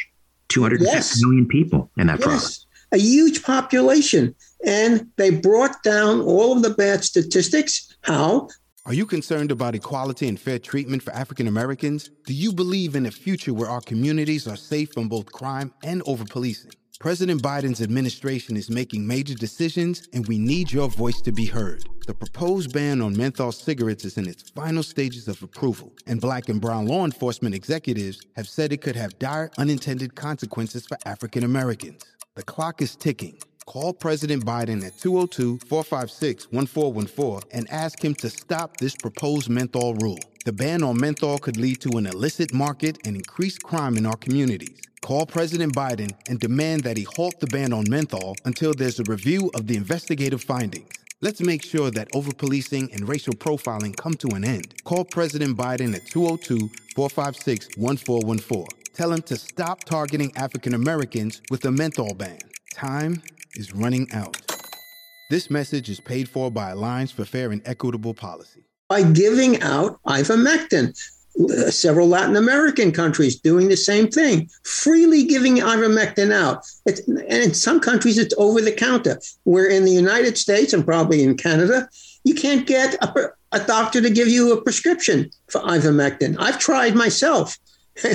250 0.49 0.85
yes. 0.85 1.23
million 1.23 1.47
people 1.47 1.89
in 1.97 2.07
that 2.07 2.19
yes. 2.19 2.23
province. 2.23 2.66
A 2.91 2.97
huge 2.97 3.43
population 3.43 4.35
and 4.65 5.07
they 5.18 5.30
brought 5.30 5.84
down 5.84 6.22
all 6.22 6.55
of 6.55 6.64
the 6.64 6.72
bad 6.72 7.03
statistics. 7.03 7.95
How? 8.01 8.47
Are 8.85 8.93
you 8.93 9.05
concerned 9.05 9.51
about 9.51 9.76
equality 9.76 10.27
and 10.30 10.39
fair 10.39 10.59
treatment 10.59 11.03
for 11.03 11.11
African 11.11 11.47
Americans? 11.47 12.09
Do 12.26 12.34
you 12.34 12.53
believe 12.53 12.95
in 12.95 13.05
a 13.05 13.11
future 13.11 13.53
where 13.53 13.69
our 13.69 13.81
communities 13.81 14.47
are 14.47 14.55
safe 14.55 14.93
from 14.93 15.09
both 15.09 15.31
crime 15.31 15.73
and 15.84 16.01
over 16.05 16.23
policing? 16.23 16.72
President 16.99 17.43
Biden's 17.43 17.81
administration 17.81 18.57
is 18.57 18.72
making 18.72 19.05
major 19.05 19.35
decisions, 19.35 20.07
and 20.14 20.26
we 20.27 20.39
need 20.39 20.72
your 20.72 20.89
voice 20.89 21.22
to 21.22 21.31
be 21.31 21.45
heard. 21.45 21.84
The 22.07 22.14
proposed 22.14 22.73
ban 22.73 23.01
on 23.01 23.15
menthol 23.15 23.51
cigarettes 23.51 24.03
is 24.03 24.18
in 24.18 24.27
its 24.27 24.49
final 24.49 24.81
stages 24.81 25.27
of 25.27 25.43
approval, 25.43 25.93
and 26.07 26.19
black 26.19 26.49
and 26.49 26.59
brown 26.59 26.88
law 26.88 27.05
enforcement 27.05 27.53
executives 27.53 28.19
have 28.35 28.47
said 28.47 28.73
it 28.73 28.81
could 28.81 28.95
have 28.95 29.19
dire 29.19 29.51
unintended 29.59 30.15
consequences 30.15 30.88
for 30.88 30.97
African 31.05 31.43
Americans. 31.43 32.03
The 32.38 32.43
clock 32.43 32.84
is 32.84 32.95
ticking 32.95 33.35
Call 33.65 33.93
President 33.93 34.45
Biden 34.45 34.85
at 34.85 34.95
202 34.99 35.57
456 35.68 36.51
1414 36.51 37.49
and 37.51 37.68
ask 37.72 37.99
him 37.99 38.14
to 38.14 38.30
stop 38.30 38.77
this 38.77 38.95
proposed 38.95 39.49
menthol 39.49 39.95
rule. 39.95 40.19
The 40.45 40.53
ban 40.53 40.84
on 40.84 41.01
menthol 41.01 41.39
could 41.39 41.57
lead 41.57 41.81
to 41.81 41.97
an 41.97 42.05
illicit 42.05 42.53
market 42.53 42.99
and 43.05 43.15
increased 43.15 43.64
crime 43.64 43.97
in 43.97 44.05
our 44.05 44.18
communities. 44.18 44.80
Call 45.01 45.26
President 45.26 45.76
Biden 45.76 46.11
and 46.30 46.39
demand 46.39 46.84
that 46.84 46.95
he 46.95 47.07
halt 47.15 47.39
the 47.39 47.47
ban 47.47 47.73
on 47.73 47.89
menthol 47.89 48.35
until 48.45 48.72
there's 48.72 48.99
a 48.99 49.03
review 49.05 49.49
of 49.55 49.65
the 49.65 49.76
investigative 49.76 50.43
findings. 50.43 50.89
Let's 51.22 51.41
make 51.41 51.64
sure 51.64 51.89
that 51.89 52.11
overpolicing 52.11 52.93
and 52.93 53.09
racial 53.09 53.34
profiling 53.34 53.97
come 53.97 54.14
to 54.14 54.27
an 54.35 54.45
end. 54.45 54.76
Call 54.84 55.05
President 55.05 55.57
Biden 55.57 55.95
at 55.95 56.05
202 56.05 56.69
456 56.93 57.77
1414. 57.77 58.76
Tell 58.98 59.11
him 59.11 59.22
to 59.24 59.36
stop 59.36 59.84
targeting 59.84 60.36
African 60.36 60.74
Americans 60.74 61.44
with 61.52 61.64
a 61.65 61.72
menthol 61.72 62.15
ban. 62.15 62.40
Time 62.74 63.22
is 63.53 63.72
running 63.72 64.11
out. 64.11 64.41
This 65.30 65.52
message 65.52 65.88
is 65.88 65.99
paid 65.99 66.28
for 66.28 66.49
by 66.49 66.72
Alliance 66.72 67.11
for 67.11 67.24
Fair 67.24 67.52
and 67.52 67.61
Equitable 67.64 68.15
Policy. 68.15 68.64
by 68.90 69.03
giving 69.03 69.61
out 69.61 69.99
ivermectin. 70.07 70.98
Uh, 71.40 71.69
several 71.69 72.07
Latin 72.07 72.36
American 72.36 72.91
countries 72.91 73.40
doing 73.40 73.68
the 73.68 73.78
same 73.78 74.07
thing, 74.07 74.49
freely 74.64 75.24
giving 75.24 75.57
ivermectin 75.57 76.32
out. 76.32 76.65
It's, 76.88 77.07
and 77.07 77.19
in 77.30 77.53
some 77.53 77.80
countries, 77.80 78.18
it's 78.18 78.34
over 78.40 78.60
the 78.60 78.72
counter. 78.72 79.19
Where 79.44 79.69
in 79.69 79.86
the 79.86 79.91
United 79.91 80.40
States 80.40 80.74
and 80.74 80.84
probably 80.84 81.22
in 81.22 81.38
Canada, 81.38 81.88
you 82.24 82.34
can't 82.34 82.65
get 82.65 82.95
a, 83.03 83.30
a 83.52 83.60
doctor 83.60 84.02
to 84.02 84.10
give 84.10 84.28
you 84.28 84.52
a 84.52 84.61
prescription 84.64 85.30
for 85.52 85.61
ivermectin. 85.61 86.38
I've 86.40 86.57
tried 86.57 86.95
myself, 86.95 87.60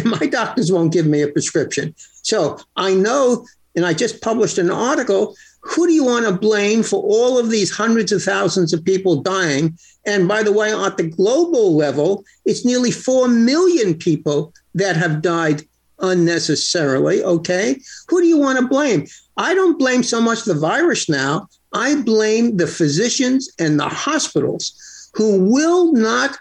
my 0.05 0.27
doctors 0.27 0.71
won't 0.71 0.93
give 0.93 1.07
me 1.07 1.23
a 1.23 1.29
prescription. 1.29 1.95
So 2.23 2.59
I 2.77 2.95
know, 2.95 3.47
and 3.75 3.85
I 3.85 3.95
just 3.95 4.23
published 4.23 4.59
an 4.59 4.71
article 4.71 5.35
who 5.63 5.87
do 5.87 5.93
you 5.93 6.05
want 6.05 6.27
to 6.27 6.33
blame 6.33 6.83
for 6.83 7.01
all 7.03 7.39
of 7.39 7.51
these 7.51 7.71
hundreds 7.71 8.11
of 8.11 8.23
thousands 8.23 8.73
of 8.73 8.85
people 8.85 9.23
dying? 9.23 9.79
And 10.05 10.27
by 10.27 10.43
the 10.43 10.53
way, 10.53 10.75
at 10.75 10.97
the 10.97 11.09
global 11.09 11.77
level, 11.77 12.25
it's 12.45 12.65
nearly 12.65 12.91
4 12.91 13.29
million 13.29 13.95
people 13.95 14.53
that 14.75 14.97
have 14.97 15.23
died 15.23 15.63
unnecessarily. 16.01 17.23
Okay. 17.23 17.81
Who 18.09 18.21
do 18.21 18.27
you 18.27 18.39
want 18.39 18.59
to 18.59 18.67
blame? 18.67 19.07
I 19.37 19.55
don't 19.55 19.79
blame 19.79 20.03
so 20.03 20.21
much 20.21 20.43
the 20.43 20.55
virus 20.55 21.09
now. 21.09 21.49
I 21.73 22.03
blame 22.03 22.57
the 22.57 22.67
physicians 22.67 23.49
and 23.59 23.79
the 23.79 23.89
hospitals 23.89 25.11
who 25.15 25.45
will 25.45 25.93
not 25.93 26.37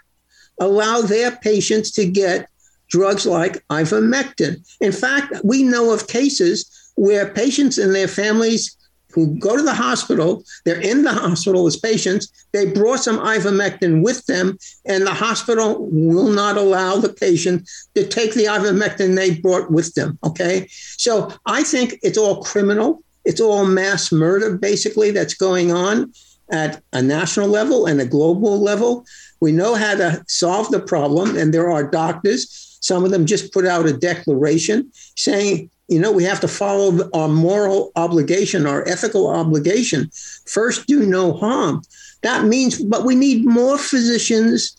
allow 0.60 1.00
their 1.00 1.30
patients 1.30 1.92
to 1.92 2.06
get 2.06 2.48
drugs 2.92 3.26
like 3.26 3.66
ivermectin. 3.68 4.62
In 4.80 4.92
fact, 4.92 5.34
we 5.42 5.62
know 5.62 5.92
of 5.92 6.06
cases 6.06 6.92
where 6.94 7.32
patients 7.32 7.78
and 7.78 7.94
their 7.94 8.06
families 8.06 8.76
who 9.12 9.38
go 9.38 9.56
to 9.56 9.62
the 9.62 9.74
hospital, 9.74 10.42
they're 10.64 10.80
in 10.80 11.02
the 11.02 11.12
hospital 11.12 11.66
as 11.66 11.76
patients, 11.76 12.32
they 12.52 12.70
brought 12.70 13.00
some 13.00 13.18
ivermectin 13.18 14.02
with 14.02 14.24
them, 14.26 14.56
and 14.86 15.06
the 15.06 15.14
hospital 15.14 15.86
will 15.90 16.30
not 16.30 16.56
allow 16.56 16.96
the 16.96 17.12
patient 17.12 17.68
to 17.94 18.06
take 18.06 18.34
the 18.34 18.44
ivermectin 18.44 19.14
they 19.14 19.38
brought 19.40 19.70
with 19.70 19.92
them. 19.94 20.18
Okay. 20.24 20.66
So 20.70 21.32
I 21.46 21.62
think 21.62 21.98
it's 22.02 22.18
all 22.18 22.42
criminal. 22.42 23.02
It's 23.24 23.40
all 23.40 23.66
mass 23.66 24.12
murder, 24.12 24.56
basically, 24.56 25.10
that's 25.10 25.34
going 25.34 25.72
on 25.72 26.12
at 26.50 26.82
a 26.92 27.00
national 27.00 27.48
level 27.48 27.86
and 27.86 28.00
a 28.00 28.06
global 28.06 28.60
level. 28.60 29.04
We 29.40 29.52
know 29.52 29.74
how 29.74 29.94
to 29.96 30.24
solve 30.26 30.70
the 30.70 30.80
problem, 30.80 31.36
and 31.36 31.52
there 31.52 31.70
are 31.70 31.84
doctors. 31.88 32.71
Some 32.82 33.04
of 33.04 33.10
them 33.10 33.26
just 33.26 33.52
put 33.52 33.66
out 33.66 33.86
a 33.86 33.92
declaration 33.92 34.92
saying 35.16 35.70
you 35.88 35.98
know, 35.98 36.10
we 36.10 36.24
have 36.24 36.40
to 36.40 36.48
follow 36.48 37.10
our 37.12 37.28
moral 37.28 37.92
obligation, 37.96 38.66
our 38.66 38.86
ethical 38.88 39.28
obligation. 39.28 40.10
First, 40.46 40.86
do 40.86 41.04
no 41.04 41.34
harm. 41.34 41.82
That 42.22 42.46
means, 42.46 42.82
but 42.82 43.04
we 43.04 43.14
need 43.14 43.44
more 43.44 43.76
physicians 43.76 44.74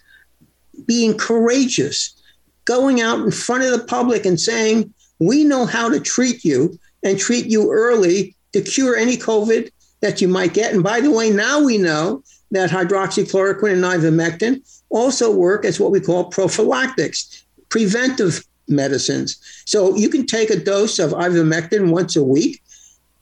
being 0.88 1.16
courageous, 1.16 2.20
going 2.66 3.00
out 3.00 3.20
in 3.20 3.30
front 3.30 3.64
of 3.64 3.72
the 3.72 3.86
public 3.86 4.26
and 4.26 4.40
saying, 4.40 4.92
we 5.20 5.44
know 5.44 5.68
how 5.68 5.88
to 5.88 6.00
treat 6.00 6.44
you 6.44 6.80
and 7.04 7.20
treat 7.20 7.46
you 7.46 7.72
early 7.72 8.36
to 8.54 8.62
cure 8.62 8.96
any 8.96 9.18
COVID 9.18 9.70
that 10.02 10.20
you 10.20 10.28
might 10.28 10.54
get. 10.54 10.74
And 10.74 10.84
by 10.84 11.00
the 11.00 11.12
way, 11.12 11.30
now 11.30 11.64
we 11.64 11.78
know 11.78 12.24
that 12.52 12.70
hydroxychloroquine 12.70 13.74
and 13.74 13.84
ivermectin 13.84 14.62
also 14.90 15.32
work 15.32 15.66
as 15.66 15.80
what 15.80 15.92
we 15.92 16.00
call 16.00 16.26
prophylactics, 16.26 17.43
preventive 17.74 18.46
medicines. 18.68 19.40
So 19.66 19.96
you 19.96 20.08
can 20.08 20.28
take 20.28 20.52
a 20.52 20.64
dose 20.64 21.00
of 21.00 21.10
ivermectin 21.10 21.90
once 21.90 22.16
a 22.16 22.24
week, 22.24 22.62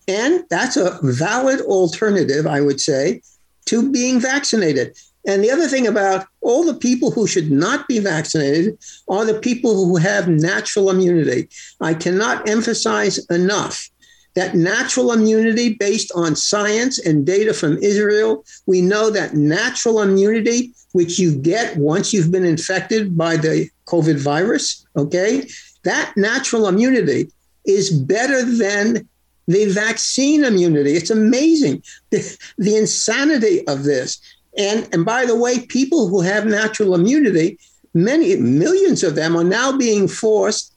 and 0.10 0.44
that's 0.49 0.76
a 0.76 0.99
valid 1.02 1.61
alternative, 1.61 2.45
I 2.45 2.60
would 2.60 2.82
say, 2.82 3.22
to 3.68 3.90
being 3.90 4.19
vaccinated. 4.19 4.98
And 5.26 5.41
the 5.41 5.52
other 5.52 5.69
thing 5.69 5.88
about 5.88 6.26
all 6.41 6.65
the 6.65 6.73
people 6.73 7.11
who 7.11 7.28
should 7.28 7.49
not 7.49 7.88
be 7.88 7.99
vaccinated 7.99 8.78
are 9.07 9.23
the 9.23 9.40
people 9.40 9.86
who 9.86 9.95
have 9.95 10.28
natural 10.28 10.90
immunity. 10.90 11.48
I 11.80 11.94
cannot 11.94 12.49
emphasize 12.49 13.26
enough 13.28 13.90
that 14.34 14.56
natural 14.56 15.14
immunity 15.14 15.76
based 15.76 16.11
on 16.14 16.36
science 16.36 16.99
and 16.99 17.26
data 17.26 17.53
from 17.53 17.78
Israel, 17.78 18.44
we 18.65 18.82
know 18.82 19.10
that 19.11 19.34
natural 19.34 20.02
immunity, 20.02 20.73
which 20.91 21.19
you 21.19 21.36
get 21.36 21.78
once 21.78 22.11
you've 22.11 22.32
been 22.32 22.45
infected 22.45 23.18
by 23.18 23.38
the 23.38 23.69
COVID 23.92 24.18
virus, 24.18 24.86
okay, 24.96 25.48
that 25.84 26.14
natural 26.16 26.68
immunity 26.68 27.32
is 27.66 27.90
better 27.92 28.44
than 28.44 29.08
the 29.48 29.66
vaccine 29.66 30.44
immunity. 30.44 30.92
It's 30.92 31.10
amazing 31.10 31.84
the, 32.10 32.38
the 32.58 32.76
insanity 32.78 33.68
of 33.68 33.84
this. 33.84 34.22
And, 34.58 34.88
and 34.94 35.06
by 35.06 35.26
the 35.26 35.36
way, 35.36 35.66
people 35.66 36.08
who 36.08 36.22
have 36.22 36.46
natural 36.46 36.96
immunity, 36.96 37.58
many 37.94 38.36
millions 38.36 39.04
of 39.04 39.16
them 39.16 39.36
are 39.36 39.44
now 39.44 39.78
being 39.78 40.08
forced 40.08 40.74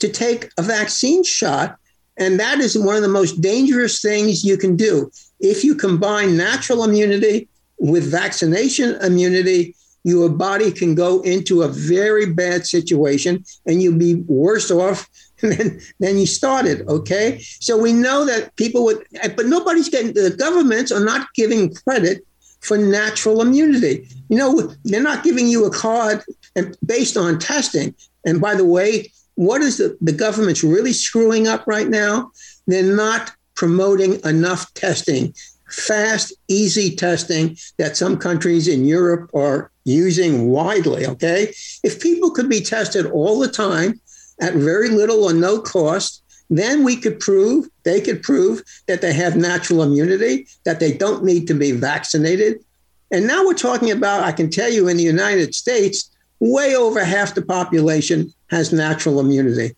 to 0.00 0.08
take 0.08 0.50
a 0.58 0.62
vaccine 0.62 1.24
shot 1.24 1.78
and 2.18 2.38
that 2.40 2.58
is 2.58 2.76
one 2.76 2.96
of 2.96 3.02
the 3.02 3.08
most 3.08 3.40
dangerous 3.40 4.02
things 4.02 4.44
you 4.44 4.58
can 4.58 4.76
do. 4.76 5.10
If 5.40 5.64
you 5.64 5.74
combine 5.74 6.36
natural 6.36 6.82
immunity 6.82 7.48
with 7.78 8.10
vaccination 8.10 8.96
immunity, 8.96 9.76
your 10.04 10.28
body 10.28 10.70
can 10.70 10.94
go 10.94 11.20
into 11.22 11.62
a 11.62 11.68
very 11.68 12.26
bad 12.26 12.66
situation 12.66 13.44
and 13.66 13.82
you'll 13.82 13.98
be 13.98 14.16
worse 14.26 14.70
off 14.70 15.08
than, 15.40 15.80
than 16.00 16.18
you 16.18 16.26
started. 16.26 16.86
Okay. 16.88 17.38
So 17.60 17.78
we 17.78 17.92
know 17.92 18.24
that 18.24 18.54
people 18.56 18.84
would, 18.84 19.04
but 19.36 19.46
nobody's 19.46 19.88
getting, 19.88 20.12
the 20.12 20.34
governments 20.36 20.90
are 20.90 21.04
not 21.04 21.28
giving 21.34 21.74
credit 21.74 22.24
for 22.60 22.76
natural 22.76 23.40
immunity. 23.40 24.08
You 24.28 24.36
know, 24.36 24.74
they're 24.84 25.02
not 25.02 25.22
giving 25.22 25.46
you 25.46 25.64
a 25.64 25.70
card 25.70 26.22
based 26.84 27.16
on 27.16 27.38
testing. 27.38 27.94
And 28.24 28.40
by 28.40 28.54
the 28.54 28.64
way, 28.64 29.12
what 29.34 29.62
is 29.62 29.78
the, 29.78 29.96
the 30.00 30.12
government's 30.12 30.64
really 30.64 30.92
screwing 30.92 31.46
up 31.46 31.64
right 31.66 31.88
now? 31.88 32.32
They're 32.66 32.82
not 32.82 33.30
promoting 33.54 34.20
enough 34.24 34.72
testing, 34.74 35.34
fast, 35.68 36.32
easy 36.48 36.94
testing 36.94 37.56
that 37.78 37.96
some 37.96 38.16
countries 38.16 38.66
in 38.66 38.84
Europe 38.84 39.30
are 39.34 39.70
using 39.88 40.50
widely. 40.50 41.06
Okay. 41.06 41.52
If 41.82 42.00
people 42.00 42.30
could 42.30 42.48
be 42.48 42.60
tested 42.60 43.06
all 43.06 43.38
the 43.38 43.48
time 43.48 44.00
at 44.40 44.54
very 44.54 44.90
little 44.90 45.24
or 45.24 45.32
no 45.32 45.60
cost, 45.60 46.22
then 46.50 46.84
we 46.84 46.96
could 46.96 47.20
prove, 47.20 47.68
they 47.84 48.00
could 48.00 48.22
prove 48.22 48.62
that 48.86 49.00
they 49.00 49.12
have 49.12 49.36
natural 49.36 49.82
immunity, 49.82 50.46
that 50.64 50.80
they 50.80 50.92
don't 50.92 51.24
need 51.24 51.46
to 51.46 51.54
be 51.54 51.72
vaccinated. 51.72 52.58
And 53.10 53.26
now 53.26 53.44
we're 53.44 53.54
talking 53.54 53.90
about, 53.90 54.24
I 54.24 54.32
can 54.32 54.50
tell 54.50 54.70
you 54.70 54.88
in 54.88 54.96
the 54.96 55.02
United 55.02 55.54
States, 55.54 56.10
way 56.40 56.76
over 56.76 57.02
half 57.04 57.34
the 57.34 57.42
population 57.42 58.32
has 58.50 58.72
natural 58.72 59.20
immunity. 59.20 59.74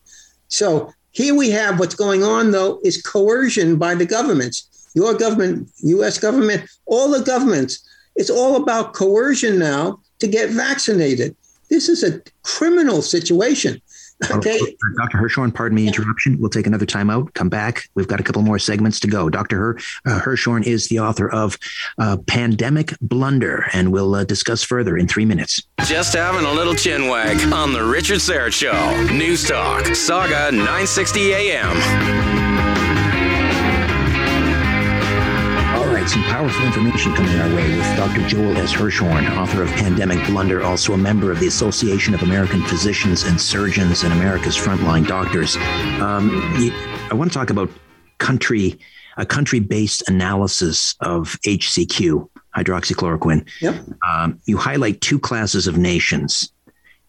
So 0.49 0.93
here 1.12 1.35
we 1.35 1.51
have 1.51 1.78
what's 1.78 1.95
going 1.95 2.23
on, 2.23 2.51
though, 2.51 2.81
is 2.85 3.01
coercion 3.01 3.77
by 3.77 3.95
the 3.95 4.07
governments. 4.07 4.69
Your 4.95 5.15
government, 5.15 5.70
US 5.78 6.19
government, 6.19 6.69
all 6.87 7.11
the 7.11 7.24
governments. 7.24 7.87
It's 8.16 8.31
all 8.31 8.57
about 8.57 8.93
coercion 8.93 9.59
now 9.59 10.01
to 10.19 10.27
get 10.27 10.51
vaccinated. 10.51 11.37
This 11.69 11.89
is 11.89 12.03
a 12.03 12.20
criminal 12.43 13.03
situation. 13.03 13.81
Okay. 14.31 14.59
Dr. 14.99 15.19
Hirschhorn, 15.19 15.55
pardon 15.55 15.77
me 15.77 15.87
interruption. 15.87 16.39
We'll 16.39 16.51
take 16.51 16.66
another 16.66 16.85
time 16.85 17.09
out, 17.09 17.32
come 17.35 17.49
back. 17.49 17.89
We've 17.95 18.09
got 18.09 18.20
a 18.20 18.23
couple 18.23 18.43
more 18.43 18.59
segments 18.59 19.01
to 19.01 19.07
go. 19.07 19.31
Dr. 19.31 19.57
Her, 19.57 19.78
uh, 20.05 20.20
Hirschhorn 20.20 20.66
is 20.66 20.89
the 20.89 21.01
author 21.01 21.31
of 21.31 21.59
uh, 21.99 22.19
Pandemic 22.27 22.95
Blunder, 23.01 23.66
and 23.73 23.93
we'll 23.93 24.15
uh, 24.15 24.24
discuss 24.24 24.62
further 24.62 24.97
in 24.99 25.09
three 25.09 25.24
minutes. 25.24 25.62
Just 25.85 26.15
having 26.15 26.45
a 26.45 26.53
little 26.53 26.74
chin 26.74 27.09
wag 27.09 27.41
on 27.53 27.73
The 27.73 27.82
Richard 27.82 28.19
Syrett 28.19 28.53
Show. 28.53 29.15
News 29.15 29.49
Talk, 29.49 29.85
Sauga 29.85 30.53
960 30.53 31.32
AM. 31.32 32.60
Some 36.09 36.22
powerful 36.24 36.64
information 36.64 37.14
coming 37.14 37.39
our 37.40 37.55
way 37.55 37.77
with 37.77 37.97
Dr. 37.97 38.27
Joel 38.27 38.56
S. 38.56 38.72
Hirschhorn, 38.72 39.36
author 39.36 39.62
of 39.62 39.68
Pandemic 39.70 40.24
Blunder, 40.27 40.62
also 40.62 40.94
a 40.94 40.97
member 40.97 41.31
of 41.31 41.40
the 41.40 41.47
Association 41.47 42.14
of 42.14 42.22
American 42.22 42.62
Physicians 42.62 43.24
and 43.24 43.40
Surgeons 43.40 44.02
and 44.02 44.12
America's 44.12 44.56
Frontline 44.56 45.06
Doctors. 45.06 45.56
Um, 46.01 46.31
I 47.10 47.14
want 47.14 47.31
to 47.31 47.39
talk 47.39 47.51
about 47.51 47.70
country, 48.18 48.78
a 49.16 49.27
country-based 49.27 50.09
analysis 50.09 50.94
of 51.01 51.39
HCQ, 51.44 52.28
hydroxychloroquine. 52.56 53.48
Yep. 53.60 53.85
Um, 54.09 54.40
you 54.47 54.56
highlight 54.56 55.01
two 55.01 55.18
classes 55.18 55.66
of 55.66 55.77
nations 55.77 56.52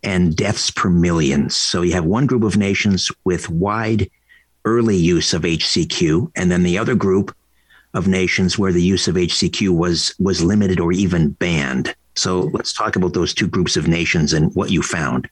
and 0.03 0.35
deaths 0.35 0.71
per 0.71 0.89
millions. 0.89 1.55
So 1.55 1.81
you 1.81 1.93
have 1.93 2.05
one 2.05 2.25
group 2.25 2.43
of 2.43 2.57
nations 2.57 3.11
with 3.23 3.49
wide 3.49 4.09
early 4.65 4.97
use 4.97 5.33
of 5.33 5.43
HCQ, 5.43 6.31
and 6.35 6.51
then 6.51 6.63
the 6.63 6.77
other 6.77 6.95
group 6.95 7.35
of 7.93 8.07
nations 8.07 8.57
where 8.57 8.71
the 8.71 8.81
use 8.81 9.07
of 9.07 9.15
HCQ 9.15 9.69
was 9.69 10.13
was 10.19 10.43
limited 10.43 10.79
or 10.79 10.91
even 10.91 11.31
banned. 11.31 11.93
So 12.15 12.51
let's 12.53 12.73
talk 12.73 12.95
about 12.95 13.13
those 13.13 13.33
two 13.33 13.47
groups 13.47 13.77
of 13.77 13.87
nations 13.87 14.33
and 14.33 14.53
what 14.55 14.71
you 14.71 14.81
found. 14.81 15.29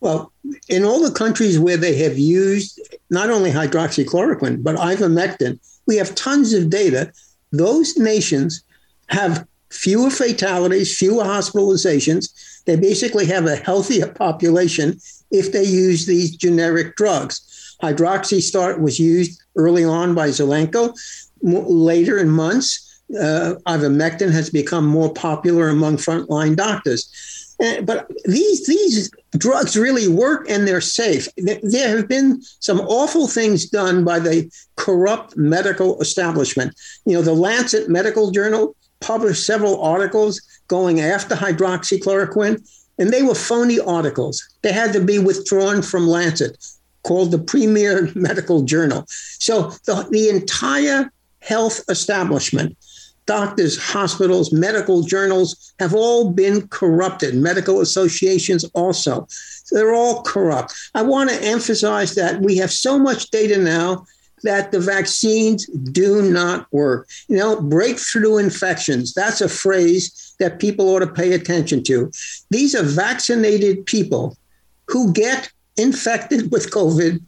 Well, 0.00 0.32
in 0.68 0.84
all 0.84 1.00
the 1.00 1.14
countries 1.14 1.60
where 1.60 1.76
they 1.76 1.96
have 1.98 2.18
used 2.18 2.80
not 3.10 3.30
only 3.30 3.50
hydroxychloroquine 3.50 4.62
but 4.62 4.76
ivermectin, 4.76 5.60
we 5.86 5.96
have 5.96 6.14
tons 6.14 6.52
of 6.52 6.70
data. 6.70 7.12
Those 7.52 7.96
nations 7.96 8.64
have 9.08 9.46
fewer 9.70 10.10
fatalities, 10.10 10.96
fewer 10.96 11.24
hospitalizations. 11.24 12.30
They 12.64 12.76
basically 12.76 13.26
have 13.26 13.46
a 13.46 13.56
healthier 13.56 14.08
population 14.08 15.00
if 15.30 15.52
they 15.52 15.64
use 15.64 16.06
these 16.06 16.36
generic 16.36 16.96
drugs. 16.96 17.76
Hydroxystart 17.82 18.80
was 18.80 18.98
used 18.98 19.42
early 19.56 19.84
on 19.84 20.14
by 20.14 20.28
Zelenko. 20.28 20.94
Later 21.42 22.18
in 22.18 22.30
months, 22.30 23.02
uh, 23.18 23.54
ivermectin 23.66 24.30
has 24.32 24.48
become 24.50 24.86
more 24.86 25.12
popular 25.12 25.68
among 25.68 25.96
frontline 25.96 26.56
doctors. 26.56 27.10
But 27.84 28.10
these 28.24 28.66
these 28.66 29.10
drugs 29.38 29.76
really 29.76 30.08
work 30.08 30.50
and 30.50 30.66
they're 30.66 30.80
safe. 30.80 31.28
There 31.36 31.96
have 31.96 32.08
been 32.08 32.42
some 32.58 32.80
awful 32.80 33.28
things 33.28 33.66
done 33.66 34.04
by 34.04 34.18
the 34.18 34.50
corrupt 34.76 35.36
medical 35.36 36.00
establishment. 36.00 36.74
You 37.04 37.14
know, 37.14 37.22
the 37.22 37.34
Lancet 37.34 37.88
Medical 37.88 38.32
Journal 38.32 38.74
published 39.00 39.46
several 39.46 39.80
articles 39.80 40.40
going 40.66 41.00
after 41.00 41.36
hydroxychloroquine, 41.36 42.60
and 42.98 43.10
they 43.10 43.22
were 43.22 43.34
phony 43.34 43.78
articles. 43.78 44.42
They 44.62 44.72
had 44.72 44.92
to 44.94 45.00
be 45.00 45.18
withdrawn 45.18 45.82
from 45.82 46.08
Lancet, 46.08 46.56
called 47.04 47.30
the 47.30 47.38
premier 47.38 48.10
medical 48.14 48.62
journal. 48.62 49.04
So 49.08 49.70
the, 49.84 50.06
the 50.10 50.28
entire 50.30 51.12
health 51.42 51.80
establishment 51.88 52.76
doctors, 53.26 53.78
hospitals, 53.78 54.52
medical 54.52 55.02
journals 55.02 55.72
have 55.78 55.94
all 55.94 56.30
been 56.30 56.66
corrupted, 56.68 57.34
medical 57.34 57.80
associations 57.80 58.64
also. 58.74 59.26
They're 59.70 59.94
all 59.94 60.22
corrupt. 60.22 60.74
I 60.94 61.02
want 61.02 61.30
to 61.30 61.42
emphasize 61.42 62.14
that 62.16 62.40
we 62.40 62.56
have 62.58 62.72
so 62.72 62.98
much 62.98 63.30
data 63.30 63.58
now 63.58 64.04
that 64.42 64.72
the 64.72 64.80
vaccines 64.80 65.66
do 65.66 66.22
not 66.22 66.66
work. 66.72 67.08
You 67.28 67.36
know, 67.36 67.60
breakthrough 67.60 68.38
infections, 68.38 69.14
that's 69.14 69.40
a 69.40 69.48
phrase 69.48 70.34
that 70.40 70.58
people 70.58 70.88
ought 70.88 70.98
to 71.00 71.06
pay 71.06 71.32
attention 71.32 71.84
to. 71.84 72.10
These 72.50 72.74
are 72.74 72.82
vaccinated 72.82 73.86
people 73.86 74.36
who 74.88 75.12
get 75.12 75.50
infected 75.76 76.50
with 76.50 76.70
COVID 76.70 77.20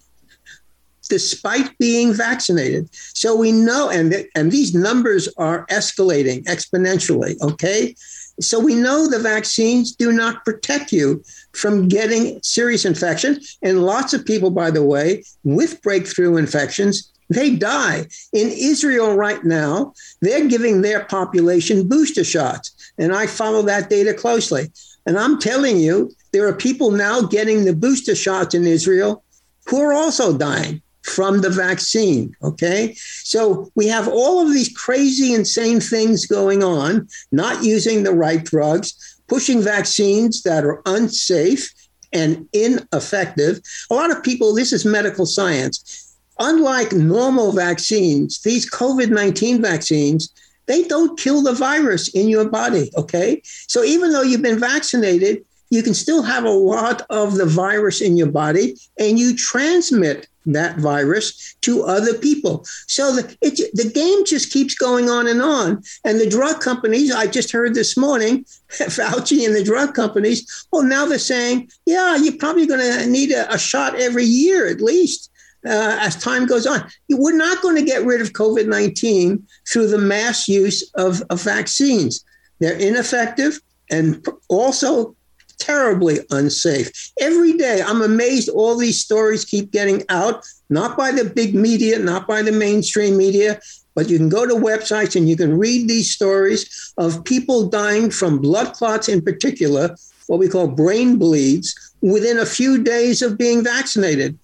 despite 1.09 1.77
being 1.79 2.13
vaccinated. 2.13 2.89
So 2.93 3.37
we 3.37 3.53
know, 3.53 3.91
and, 3.91 4.27
and 4.35 4.51
these 4.51 4.75
numbers 4.75 5.29
are 5.37 5.67
escalating 5.67 6.45
exponentially, 6.45 7.41
okay? 7.41 7.95
So 8.41 8.59
we 8.59 8.75
know 8.75 9.09
the 9.09 9.19
vaccines 9.19 9.95
do 9.95 10.13
not 10.13 10.45
protect 10.45 10.93
you 10.93 11.23
from 11.53 11.89
getting 11.89 12.41
serious 12.43 12.85
infection. 12.85 13.41
And 13.63 13.85
lots 13.85 14.13
of 14.13 14.25
people, 14.25 14.51
by 14.51 14.71
the 14.71 14.83
way, 14.83 15.25
with 15.45 15.81
breakthrough 15.83 16.37
infections, 16.37 17.13
they 17.31 17.55
die. 17.55 18.07
In 18.33 18.49
Israel 18.49 19.17
right 19.17 19.43
now, 19.45 19.95
they're 20.21 20.49
giving 20.49 20.83
their 20.83 21.05
population 21.05 21.89
booster 21.89 22.25
shots. 22.25 22.93
And 22.99 23.15
I 23.15 23.27
follow 23.27 23.63
that 23.63 23.89
data 23.89 24.13
closely. 24.13 24.71
And 25.07 25.19
I'm 25.19 25.39
telling 25.39 25.79
you, 25.79 26.11
there 26.33 26.47
are 26.49 26.55
people 26.55 26.91
now 26.91 27.23
getting 27.23 27.65
the 27.65 27.75
booster 27.75 28.15
shots 28.15 28.55
in 28.55 28.67
Israel 28.67 29.23
who 29.67 29.81
are 29.81 29.93
also 29.93 30.37
dying 30.37 30.83
from 31.05 31.43
the 31.43 31.51
vaccine. 31.51 32.35
Okay. 32.43 32.95
So 33.23 33.71
we 33.75 33.87
have 33.89 34.09
all 34.09 34.41
of 34.41 34.53
these 34.53 34.75
crazy, 34.75 35.35
insane 35.35 35.81
things 35.81 36.27
going 36.27 36.63
on, 36.63 37.07
not 37.31 37.63
using 37.63 38.03
the 38.03 38.13
right 38.13 38.43
drugs, 38.43 38.95
pushing 39.29 39.63
vaccines 39.63 40.43
that 40.43 40.65
are 40.65 40.83
unsafe 40.87 41.73
and 42.13 42.49
ineffective. 42.53 43.61
A 43.91 43.95
lot 43.95 44.11
of 44.11 44.23
people, 44.23 44.55
this 44.55 44.73
is 44.73 44.85
medical 44.85 45.27
science. 45.27 46.17
Unlike 46.39 46.93
normal 46.93 47.53
vaccines, 47.53 48.41
these 48.41 48.69
COVID 48.69 49.11
19 49.11 49.61
vaccines, 49.63 50.33
they 50.67 50.85
don't 50.85 51.19
kill 51.19 51.43
the 51.43 51.53
virus 51.53 52.09
in 52.09 52.29
your 52.29 52.49
body. 52.49 52.91
Okay. 52.97 53.43
So 53.45 53.85
even 53.85 54.11
though 54.11 54.23
you've 54.23 54.43
been 54.43 54.59
vaccinated, 54.59 55.45
you 55.75 55.83
can 55.83 55.95
still 55.95 56.23
have 56.23 56.45
a 56.45 56.51
lot 56.51 57.03
of 57.11 57.35
the 57.35 57.45
virus 57.45 58.01
in 58.01 58.17
your 58.17 58.31
body 58.31 58.77
and 58.99 59.19
you 59.19 59.37
transmit 59.37 60.29
that 60.47 60.77
virus 60.77 61.57
to 61.63 61.83
other 61.83 62.15
people. 62.15 62.65
So 62.87 63.17
the, 63.17 63.37
it, 63.41 63.71
the 63.75 63.91
game 63.91 64.25
just 64.25 64.53
keeps 64.53 64.75
going 64.75 65.09
on 65.09 65.27
and 65.27 65.43
on. 65.43 65.83
And 66.05 66.21
the 66.21 66.29
drug 66.29 66.61
companies, 66.61 67.11
I 67.13 67.27
just 67.27 67.51
heard 67.51 67.75
this 67.75 67.97
morning, 67.97 68.45
Fauci 68.69 69.45
and 69.45 69.57
the 69.57 69.65
drug 69.65 69.95
companies, 69.95 70.67
well, 70.71 70.85
now 70.85 71.07
they're 71.07 71.19
saying, 71.19 71.71
yeah, 71.87 72.17
you're 72.17 72.37
probably 72.37 72.67
going 72.67 72.81
to 72.81 73.07
need 73.07 73.33
a, 73.33 73.53
a, 73.53 73.59
shot 73.59 73.99
every 73.99 74.25
year 74.25 74.69
at 74.69 74.81
least. 74.81 75.31
Uh, 75.67 75.97
as 76.03 76.15
time 76.17 76.45
goes 76.45 76.67
on, 76.67 76.87
we're 77.09 77.35
not 77.35 77.63
going 77.63 77.75
to 77.75 77.83
get 77.83 78.05
rid 78.05 78.21
of 78.21 78.35
COVID 78.35 78.69
19 78.69 79.43
through 79.67 79.89
the 79.89 79.97
mass 79.97 80.47
use 80.47 80.89
of, 80.95 81.23
of 81.31 81.41
vaccines. 81.41 82.23
They're 82.59 82.79
ineffective 82.79 83.59
and 83.91 84.27
also 84.49 85.17
terribly 85.57 86.21
unsafe. 86.31 87.13
Every 87.21 87.55
day, 87.55 87.83
I'm 87.83 88.03
amazed 88.03 88.49
all 88.49 88.77
these 88.77 89.01
stories 89.01 89.45
keep 89.45 89.71
getting 89.71 90.03
out, 90.09 90.45
not 90.71 90.97
by 90.97 91.13
the 91.13 91.25
big 91.25 91.55
media, 91.55 91.99
not 91.99 92.27
by 92.27 92.43
the 92.43 92.53
mainstream 92.53 93.17
media, 93.17 93.61
but 93.95 94.09
you 94.09 94.19
can 94.19 94.29
go 94.29 94.47
to 94.47 94.55
websites 94.55 95.17
and 95.17 95.29
you 95.29 95.37
can 95.37 95.57
read 95.57 95.89
these 95.89 96.11
stories 96.11 96.93
of 96.99 97.25
people 97.25 97.69
dying 97.69 98.11
from 98.11 98.39
blood 98.39 98.75
clots 98.75 99.09
in 99.09 99.23
particular, 99.23 99.95
what 100.27 100.39
we 100.39 100.49
call 100.49 100.67
brain 100.67 101.17
bleeds, 101.17 101.75
within 102.01 102.39
a 102.39 102.47
few 102.47 102.83
days 102.83 103.23
of 103.23 103.39
being 103.39 103.63
vaccinated. 103.65 104.39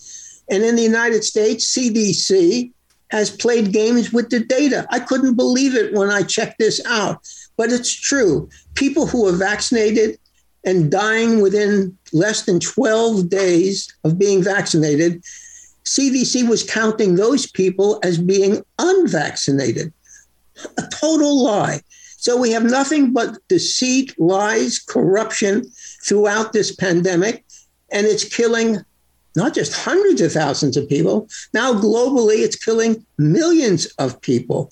And 0.51 0.65
in 0.65 0.77
the 0.77 0.83
United 0.83 1.25
States, 1.25 1.77
CDC 1.77 2.73
has 3.11 3.31
played 3.31 3.73
games 3.73 4.13
with 4.13 4.31
the 4.31 4.41
data. 4.41 4.87
I 4.91 5.01
couldn't 5.01 5.35
believe 5.35 5.75
it 5.75 5.93
when 5.93 6.11
I 6.11 6.23
checked 6.23 6.59
this 6.59 6.81
out, 6.87 7.29
but 7.57 7.73
it's 7.73 7.93
true. 7.93 8.49
People 8.75 9.07
who 9.07 9.27
are 9.27 9.37
vaccinated 9.37 10.19
and 10.65 10.91
dying 10.91 11.41
within 11.41 11.97
less 12.13 12.43
than 12.43 12.61
12 12.61 13.29
days 13.29 13.93
of 14.05 14.19
being 14.19 14.43
vaccinated, 14.43 15.23
CDC 15.85 16.49
was 16.49 16.63
counting 16.63 17.15
those 17.15 17.51
people 17.51 17.99
as 18.03 18.19
being 18.19 18.63
unvaccinated. 18.79 19.93
A 20.79 20.83
total 20.93 21.43
lie. 21.43 21.81
So 22.17 22.37
we 22.37 22.51
have 22.51 22.65
nothing 22.65 23.13
but 23.15 23.39
deceit, 23.49 24.15
lies, 24.19 24.79
corruption 24.79 25.65
throughout 26.05 26.53
this 26.53 26.75
pandemic, 26.75 27.45
and 27.91 28.07
it's 28.07 28.25
killing 28.25 28.79
not 29.37 29.55
just 29.55 29.73
hundreds 29.73 30.21
of 30.21 30.33
thousands 30.33 30.77
of 30.77 30.89
people. 30.89 31.29
Now, 31.55 31.73
globally, 31.73 32.41
it's 32.41 32.57
killing 32.57 33.07
millions 33.17 33.87
of 33.99 34.21
people 34.21 34.71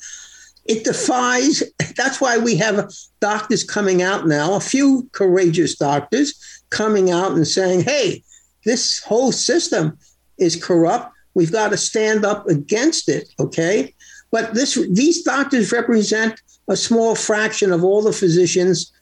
it 0.69 0.85
defies, 0.85 1.62
that's 1.97 2.20
why 2.20 2.36
we 2.36 2.55
have 2.57 2.93
doctors 3.20 3.65
coming 3.65 4.03
out 4.03 4.28
now, 4.28 4.55
a 4.55 4.61
few 4.61 5.09
courageous 5.12 5.77
doctors 5.77 6.62
coming 6.69 7.11
out 7.11 7.32
and 7.32 7.49
saying, 7.49 7.81
hey, 7.81 8.23
this 8.66 9.03
whole 9.03 9.32
system 9.32 9.99
is 10.36 10.62
corrupt. 10.62 11.11
We've 11.32 11.51
got 11.51 11.70
to 11.70 11.78
stand 11.78 12.27
up 12.27 12.47
against 12.49 13.09
it, 13.09 13.31
okay? 13.40 13.95
But 14.31 14.53
this, 14.53 14.74
these 14.90 15.23
doctors 15.23 15.73
represent 15.73 16.40
a 16.69 16.77
small 16.77 17.15
fraction 17.15 17.73
of 17.73 17.82
all 17.82 18.03
the 18.03 18.12
physicians 18.12 18.93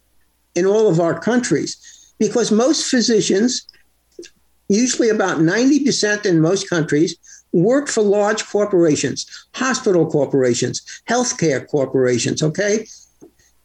in 0.54 0.66
all 0.66 0.88
of 0.88 1.00
our 1.00 1.18
countries 1.18 2.14
because 2.20 2.52
most 2.52 2.88
physicians, 2.88 3.66
usually 4.68 5.08
about 5.08 5.38
90% 5.38 6.24
in 6.26 6.40
most 6.40 6.70
countries, 6.70 7.16
work 7.52 7.88
for 7.88 8.02
large 8.02 8.44
corporations, 8.46 9.26
hospital 9.54 10.06
corporations, 10.06 10.82
healthcare 11.08 11.66
corporations, 11.66 12.42
okay? 12.42 12.86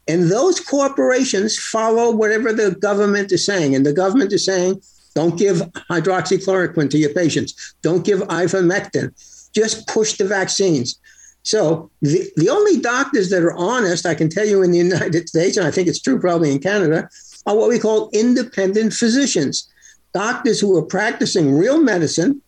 And 0.07 0.31
those 0.31 0.59
corporations 0.59 1.57
follow 1.57 2.11
whatever 2.11 2.53
the 2.53 2.71
government 2.71 3.31
is 3.31 3.45
saying. 3.45 3.75
And 3.75 3.85
the 3.85 3.93
government 3.93 4.33
is 4.33 4.45
saying, 4.45 4.81
don't 5.13 5.37
give 5.37 5.57
hydroxychloroquine 5.89 6.89
to 6.89 6.97
your 6.97 7.13
patients, 7.13 7.75
don't 7.81 8.05
give 8.05 8.19
ivermectin, 8.21 9.13
just 9.53 9.87
push 9.87 10.13
the 10.13 10.25
vaccines. 10.25 10.99
So 11.43 11.89
the, 12.01 12.31
the 12.37 12.49
only 12.49 12.79
doctors 12.79 13.29
that 13.29 13.43
are 13.43 13.53
honest, 13.53 14.05
I 14.05 14.15
can 14.15 14.29
tell 14.29 14.45
you 14.45 14.61
in 14.61 14.71
the 14.71 14.77
United 14.77 15.27
States, 15.27 15.57
and 15.57 15.67
I 15.67 15.71
think 15.71 15.87
it's 15.87 16.01
true 16.01 16.19
probably 16.19 16.51
in 16.51 16.59
Canada, 16.59 17.09
are 17.45 17.57
what 17.57 17.69
we 17.69 17.79
call 17.79 18.09
independent 18.13 18.93
physicians. 18.93 19.67
Doctors 20.13 20.59
who 20.59 20.77
are 20.77 20.83
practicing 20.83 21.57
real 21.57 21.81
medicine, 21.81 22.41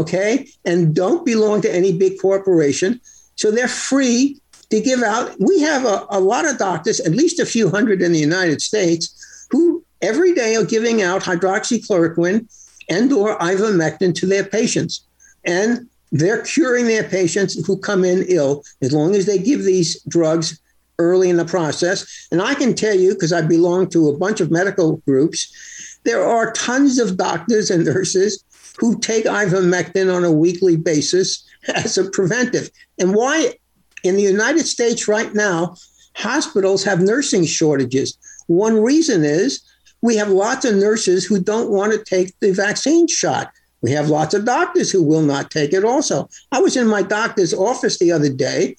okay, 0.00 0.48
and 0.64 0.94
don't 0.94 1.24
belong 1.24 1.60
to 1.62 1.74
any 1.74 1.92
big 1.96 2.20
corporation. 2.20 3.00
So 3.36 3.50
they're 3.50 3.68
free 3.68 4.40
to 4.70 4.80
give 4.80 5.02
out. 5.02 5.34
We 5.38 5.60
have 5.60 5.84
a, 5.84 6.06
a 6.10 6.20
lot 6.20 6.48
of 6.48 6.58
doctors, 6.58 7.00
at 7.00 7.12
least 7.12 7.40
a 7.40 7.46
few 7.46 7.70
hundred 7.70 8.02
in 8.02 8.12
the 8.12 8.18
United 8.18 8.62
States, 8.62 9.46
who 9.50 9.84
every 10.02 10.32
day 10.34 10.56
are 10.56 10.64
giving 10.64 11.02
out 11.02 11.22
hydroxychloroquine 11.22 12.46
and 12.88 13.12
or 13.12 13.38
ivermectin 13.38 14.14
to 14.16 14.26
their 14.26 14.44
patients. 14.44 15.02
And 15.44 15.88
they're 16.12 16.42
curing 16.42 16.86
their 16.86 17.04
patients 17.04 17.54
who 17.66 17.78
come 17.78 18.04
in 18.04 18.24
ill 18.28 18.62
as 18.82 18.92
long 18.92 19.14
as 19.14 19.26
they 19.26 19.38
give 19.38 19.64
these 19.64 20.00
drugs 20.04 20.60
early 20.98 21.30
in 21.30 21.36
the 21.36 21.44
process. 21.44 22.28
And 22.30 22.42
I 22.42 22.54
can 22.54 22.74
tell 22.74 22.94
you, 22.94 23.14
because 23.14 23.32
I 23.32 23.42
belong 23.42 23.88
to 23.90 24.08
a 24.08 24.16
bunch 24.16 24.40
of 24.40 24.50
medical 24.50 24.96
groups, 24.98 25.98
there 26.04 26.24
are 26.24 26.52
tons 26.52 26.98
of 26.98 27.16
doctors 27.16 27.70
and 27.70 27.84
nurses 27.84 28.44
who 28.80 28.98
take 28.98 29.26
ivermectin 29.26 30.12
on 30.14 30.24
a 30.24 30.32
weekly 30.32 30.76
basis 30.76 31.46
as 31.68 31.98
a 31.98 32.10
preventive. 32.10 32.70
And 32.98 33.14
why 33.14 33.54
in 34.02 34.16
the 34.16 34.22
United 34.22 34.66
States 34.66 35.06
right 35.06 35.32
now, 35.34 35.76
hospitals 36.16 36.82
have 36.84 37.00
nursing 37.00 37.44
shortages. 37.44 38.16
One 38.46 38.82
reason 38.82 39.22
is 39.24 39.60
we 40.00 40.16
have 40.16 40.30
lots 40.30 40.64
of 40.64 40.76
nurses 40.76 41.26
who 41.26 41.40
don't 41.40 41.70
want 41.70 41.92
to 41.92 42.02
take 42.02 42.32
the 42.40 42.52
vaccine 42.52 43.06
shot. 43.06 43.52
We 43.82 43.90
have 43.92 44.08
lots 44.08 44.34
of 44.34 44.44
doctors 44.44 44.90
who 44.90 45.02
will 45.02 45.22
not 45.22 45.50
take 45.50 45.72
it 45.72 45.84
also. 45.84 46.28
I 46.52 46.60
was 46.60 46.76
in 46.76 46.86
my 46.86 47.02
doctor's 47.02 47.54
office 47.54 47.98
the 47.98 48.12
other 48.12 48.30
day, 48.30 48.76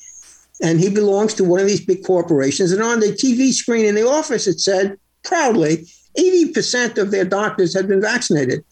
and 0.61 0.79
he 0.79 0.89
belongs 0.89 1.33
to 1.35 1.43
one 1.43 1.59
of 1.59 1.67
these 1.67 1.85
big 1.85 2.03
corporations. 2.03 2.71
And 2.71 2.83
on 2.83 2.99
the 2.99 3.07
TV 3.07 3.51
screen 3.51 3.85
in 3.85 3.95
the 3.95 4.07
office, 4.07 4.47
it 4.47 4.59
said 4.59 4.97
proudly 5.23 5.87
80% 6.17 6.97
of 6.97 7.11
their 7.11 7.25
doctors 7.25 7.73
had 7.73 7.87
been 7.87 8.01
vaccinated. 8.01 8.63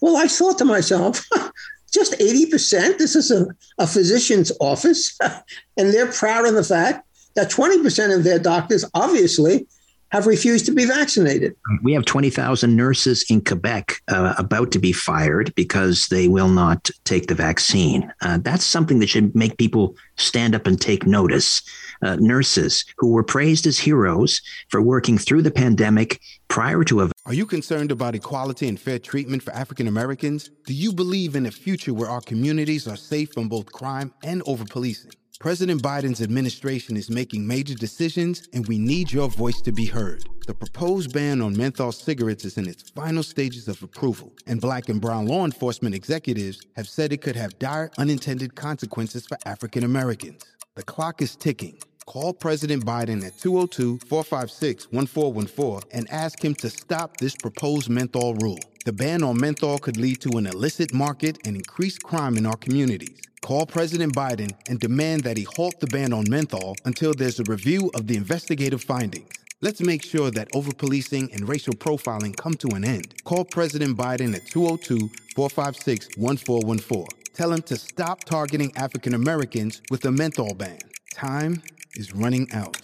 Well, 0.00 0.16
I 0.16 0.28
thought 0.28 0.58
to 0.58 0.64
myself, 0.64 1.24
just 1.92 2.12
80%? 2.18 2.98
This 2.98 3.16
is 3.16 3.30
a, 3.30 3.46
a 3.78 3.86
physician's 3.86 4.52
office. 4.60 5.16
and 5.76 5.92
they're 5.92 6.12
proud 6.12 6.46
of 6.46 6.54
the 6.54 6.64
fact 6.64 7.06
that 7.34 7.50
20% 7.50 8.16
of 8.16 8.24
their 8.24 8.38
doctors 8.38 8.84
obviously 8.94 9.66
have 10.12 10.26
refused 10.26 10.66
to 10.66 10.72
be 10.72 10.84
vaccinated. 10.84 11.54
We 11.82 11.92
have 11.94 12.04
20,000 12.04 12.76
nurses 12.76 13.24
in 13.28 13.42
Quebec 13.42 14.00
uh, 14.08 14.34
about 14.38 14.70
to 14.72 14.78
be 14.78 14.92
fired 14.92 15.54
because 15.54 16.06
they 16.08 16.28
will 16.28 16.48
not 16.48 16.90
take 17.04 17.26
the 17.26 17.34
vaccine. 17.34 18.12
Uh, 18.20 18.38
that's 18.40 18.64
something 18.64 19.00
that 19.00 19.08
should 19.08 19.34
make 19.34 19.58
people 19.58 19.96
stand 20.16 20.54
up 20.54 20.66
and 20.66 20.80
take 20.80 21.06
notice. 21.06 21.62
Uh, 22.02 22.16
nurses 22.16 22.84
who 22.98 23.12
were 23.12 23.22
praised 23.22 23.66
as 23.66 23.78
heroes 23.78 24.42
for 24.68 24.82
working 24.82 25.16
through 25.16 25.42
the 25.42 25.50
pandemic 25.50 26.20
prior 26.48 26.84
to 26.84 27.00
a. 27.00 27.10
Are 27.24 27.34
you 27.34 27.46
concerned 27.46 27.90
about 27.90 28.14
equality 28.14 28.68
and 28.68 28.78
fair 28.78 28.98
treatment 28.98 29.42
for 29.42 29.52
African 29.52 29.88
Americans? 29.88 30.50
Do 30.66 30.74
you 30.74 30.92
believe 30.92 31.36
in 31.36 31.46
a 31.46 31.50
future 31.50 31.94
where 31.94 32.10
our 32.10 32.20
communities 32.20 32.86
are 32.86 32.96
safe 32.96 33.32
from 33.32 33.48
both 33.48 33.72
crime 33.72 34.12
and 34.22 34.42
over 34.46 34.64
policing? 34.64 35.12
President 35.38 35.82
Biden's 35.82 36.22
administration 36.22 36.96
is 36.96 37.10
making 37.10 37.46
major 37.46 37.74
decisions, 37.74 38.48
and 38.54 38.66
we 38.68 38.78
need 38.78 39.12
your 39.12 39.28
voice 39.28 39.60
to 39.60 39.70
be 39.70 39.84
heard. 39.84 40.24
The 40.46 40.54
proposed 40.54 41.12
ban 41.12 41.42
on 41.42 41.54
menthol 41.54 41.92
cigarettes 41.92 42.46
is 42.46 42.56
in 42.56 42.66
its 42.66 42.88
final 42.90 43.22
stages 43.22 43.68
of 43.68 43.82
approval, 43.82 44.32
and 44.46 44.62
black 44.62 44.88
and 44.88 44.98
brown 44.98 45.26
law 45.26 45.44
enforcement 45.44 45.94
executives 45.94 46.62
have 46.76 46.88
said 46.88 47.12
it 47.12 47.20
could 47.20 47.36
have 47.36 47.58
dire 47.58 47.90
unintended 47.98 48.54
consequences 48.54 49.26
for 49.26 49.36
African 49.44 49.84
Americans. 49.84 50.42
The 50.76 50.82
clock 50.82 51.22
is 51.22 51.36
ticking. 51.36 51.78
Call 52.04 52.34
President 52.34 52.84
Biden 52.84 53.24
at 53.24 53.38
202 53.38 53.98
456 54.06 54.92
1414 54.92 55.88
and 55.90 56.06
ask 56.10 56.44
him 56.44 56.54
to 56.56 56.68
stop 56.68 57.16
this 57.16 57.34
proposed 57.34 57.88
menthol 57.88 58.34
rule. 58.34 58.58
The 58.84 58.92
ban 58.92 59.22
on 59.22 59.40
menthol 59.40 59.78
could 59.78 59.96
lead 59.96 60.20
to 60.20 60.36
an 60.36 60.46
illicit 60.46 60.92
market 60.92 61.38
and 61.46 61.56
increased 61.56 62.02
crime 62.02 62.36
in 62.36 62.44
our 62.44 62.58
communities. 62.58 63.22
Call 63.40 63.64
President 63.64 64.14
Biden 64.14 64.52
and 64.68 64.78
demand 64.78 65.24
that 65.24 65.38
he 65.38 65.44
halt 65.44 65.80
the 65.80 65.86
ban 65.86 66.12
on 66.12 66.26
menthol 66.28 66.76
until 66.84 67.14
there's 67.14 67.40
a 67.40 67.44
review 67.44 67.90
of 67.94 68.06
the 68.06 68.16
investigative 68.18 68.84
findings. 68.84 69.30
Let's 69.62 69.80
make 69.80 70.04
sure 70.04 70.30
that 70.32 70.52
overpolicing 70.52 71.34
and 71.34 71.48
racial 71.48 71.72
profiling 71.72 72.36
come 72.36 72.52
to 72.54 72.68
an 72.76 72.84
end. 72.84 73.14
Call 73.24 73.46
President 73.46 73.96
Biden 73.96 74.34
at 74.34 74.46
202 74.48 75.08
456 75.34 76.18
1414. 76.18 77.15
Tell 77.36 77.52
him 77.52 77.60
to 77.62 77.76
stop 77.76 78.24
targeting 78.24 78.74
African 78.76 79.12
Americans 79.12 79.82
with 79.90 80.06
a 80.06 80.10
menthol 80.10 80.54
ban. 80.54 80.78
Time 81.12 81.62
is 81.94 82.14
running 82.14 82.50
out. 82.54 82.78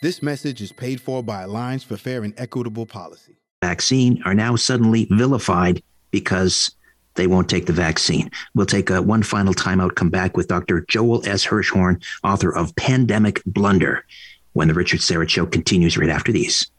This 0.00 0.22
message 0.22 0.62
is 0.62 0.72
paid 0.72 1.02
for 1.02 1.22
by 1.22 1.42
Alliance 1.42 1.84
for 1.84 1.98
Fair 1.98 2.24
and 2.24 2.32
Equitable 2.38 2.86
Policy. 2.86 3.36
Vaccine 3.62 4.22
are 4.24 4.32
now 4.32 4.56
suddenly 4.56 5.06
vilified 5.10 5.82
because 6.12 6.74
they 7.16 7.26
won't 7.26 7.50
take 7.50 7.66
the 7.66 7.74
vaccine. 7.74 8.30
We'll 8.54 8.64
take 8.64 8.88
a 8.88 9.02
one 9.02 9.22
final 9.22 9.52
timeout, 9.52 9.96
come 9.96 10.08
back 10.08 10.34
with 10.34 10.48
Dr. 10.48 10.86
Joel 10.88 11.28
S. 11.28 11.44
Hirschhorn, 11.44 12.02
author 12.24 12.50
of 12.50 12.74
Pandemic 12.76 13.42
Blunder, 13.44 14.02
when 14.54 14.68
the 14.68 14.74
Richard 14.74 15.00
Syrett 15.00 15.28
Show 15.28 15.44
continues 15.44 15.98
right 15.98 16.08
after 16.08 16.32
these. 16.32 16.70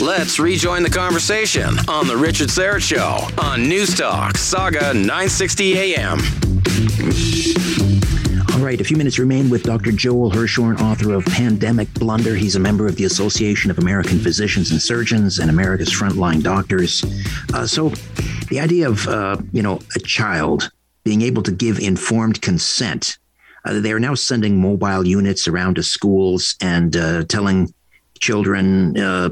Let's 0.00 0.38
rejoin 0.38 0.82
the 0.82 0.90
conversation 0.90 1.76
on 1.88 2.06
The 2.06 2.16
Richard 2.16 2.48
Syrett 2.48 2.82
Show 2.82 3.26
on 3.42 3.68
News 3.68 3.96
Talk, 3.96 4.34
Sauga 4.34 4.94
960 4.94 5.78
AM. 5.78 6.18
All 8.52 8.64
right, 8.64 8.80
a 8.80 8.84
few 8.84 8.96
minutes 8.96 9.18
remain 9.18 9.50
with 9.50 9.64
Dr. 9.64 9.90
Joel 9.90 10.30
Hirschhorn, 10.30 10.80
author 10.80 11.14
of 11.14 11.24
Pandemic 11.24 11.92
Blunder. 11.94 12.36
He's 12.36 12.54
a 12.54 12.60
member 12.60 12.86
of 12.86 12.94
the 12.96 13.04
Association 13.04 13.70
of 13.72 13.78
American 13.78 14.20
Physicians 14.20 14.70
and 14.70 14.80
Surgeons 14.80 15.40
and 15.40 15.50
America's 15.50 15.90
Frontline 15.90 16.42
Doctors. 16.42 17.04
Uh, 17.52 17.66
so, 17.66 17.88
the 18.50 18.60
idea 18.60 18.88
of 18.88 19.08
uh, 19.08 19.36
you 19.52 19.62
know 19.62 19.80
a 19.96 19.98
child 19.98 20.70
being 21.02 21.22
able 21.22 21.42
to 21.42 21.50
give 21.50 21.80
informed 21.80 22.40
consent. 22.40 23.18
Uh, 23.64 23.80
they 23.80 23.92
are 23.92 24.00
now 24.00 24.14
sending 24.14 24.60
mobile 24.60 25.06
units 25.06 25.48
around 25.48 25.74
to 25.74 25.82
schools 25.82 26.54
and 26.60 26.96
uh, 26.96 27.24
telling 27.24 27.72
children 28.22 28.96
uh, 28.96 29.28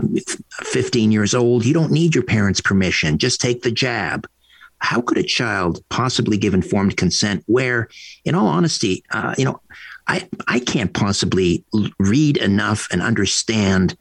15 0.65 1.13
years 1.13 1.35
old, 1.35 1.65
you 1.65 1.73
don't 1.73 1.93
need 1.93 2.15
your 2.15 2.25
parents' 2.25 2.61
permission, 2.61 3.17
just 3.17 3.41
take 3.41 3.63
the 3.63 3.71
jab. 3.71 4.29
How 4.81 5.01
could 5.01 5.17
a 5.17 5.23
child 5.23 5.83
possibly 5.89 6.37
give 6.37 6.53
informed 6.53 6.97
consent 6.97 7.45
where 7.47 7.89
in 8.25 8.35
all 8.35 8.47
honesty 8.47 9.05
uh, 9.13 9.35
you 9.37 9.45
know 9.45 9.61
i 10.09 10.27
i 10.49 10.59
can't 10.59 10.95
possibly 10.95 11.63
read 11.99 12.39
enough 12.39 12.89
and 12.91 13.03
understand 13.03 13.95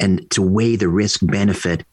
and 0.00 0.28
to 0.30 0.40
weigh 0.40 0.74
the 0.74 0.88
risk 0.88 1.20
benefit 1.22 1.84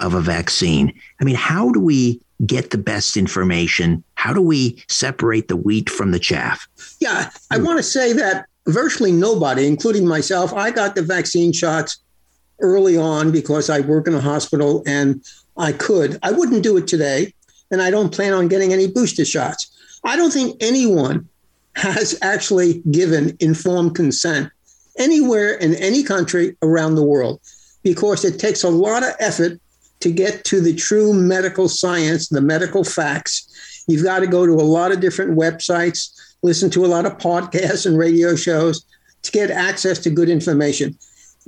of 0.00 0.14
a 0.14 0.20
vaccine? 0.20 0.92
I 1.20 1.24
mean 1.24 1.34
how 1.34 1.70
do 1.72 1.80
we 1.80 2.20
get 2.46 2.70
the 2.70 2.78
best 2.78 3.16
information? 3.16 4.04
How 4.14 4.32
do 4.32 4.40
we 4.40 4.82
separate 4.88 5.48
the 5.48 5.56
wheat 5.56 5.90
from 5.90 6.12
the 6.12 6.20
chaff? 6.20 6.68
Yeah 7.00 7.30
i 7.50 7.58
want 7.58 7.78
to 7.78 7.82
say 7.82 8.12
that 8.12 8.47
virtually 8.68 9.12
nobody 9.12 9.66
including 9.66 10.06
myself 10.06 10.52
i 10.54 10.70
got 10.70 10.94
the 10.94 11.02
vaccine 11.02 11.52
shots 11.52 11.98
early 12.60 12.96
on 12.96 13.32
because 13.32 13.70
i 13.70 13.80
work 13.80 14.06
in 14.06 14.14
a 14.14 14.20
hospital 14.20 14.82
and 14.86 15.24
i 15.56 15.72
could 15.72 16.18
i 16.22 16.30
wouldn't 16.30 16.62
do 16.62 16.76
it 16.76 16.86
today 16.86 17.32
and 17.70 17.82
I 17.82 17.90
don't 17.90 18.12
plan 18.12 18.32
on 18.32 18.48
getting 18.48 18.72
any 18.72 18.86
booster 18.86 19.24
shots. 19.24 19.70
I 20.04 20.16
don't 20.16 20.32
think 20.32 20.56
anyone 20.60 21.28
has 21.74 22.18
actually 22.22 22.82
given 22.90 23.36
informed 23.40 23.94
consent 23.94 24.50
anywhere 24.98 25.54
in 25.54 25.74
any 25.76 26.02
country 26.02 26.56
around 26.62 26.94
the 26.94 27.04
world 27.04 27.40
because 27.82 28.24
it 28.24 28.38
takes 28.38 28.64
a 28.64 28.68
lot 28.68 29.02
of 29.02 29.14
effort 29.20 29.60
to 30.00 30.10
get 30.10 30.44
to 30.44 30.60
the 30.60 30.74
true 30.74 31.12
medical 31.12 31.68
science, 31.68 32.28
the 32.28 32.40
medical 32.40 32.84
facts. 32.84 33.84
You've 33.86 34.04
got 34.04 34.20
to 34.20 34.26
go 34.26 34.46
to 34.46 34.52
a 34.52 34.62
lot 34.62 34.92
of 34.92 35.00
different 35.00 35.36
websites, 35.36 36.10
listen 36.42 36.70
to 36.70 36.84
a 36.84 36.88
lot 36.88 37.06
of 37.06 37.18
podcasts 37.18 37.86
and 37.86 37.98
radio 37.98 38.36
shows 38.36 38.84
to 39.22 39.32
get 39.32 39.50
access 39.50 39.98
to 40.00 40.10
good 40.10 40.28
information. 40.28 40.96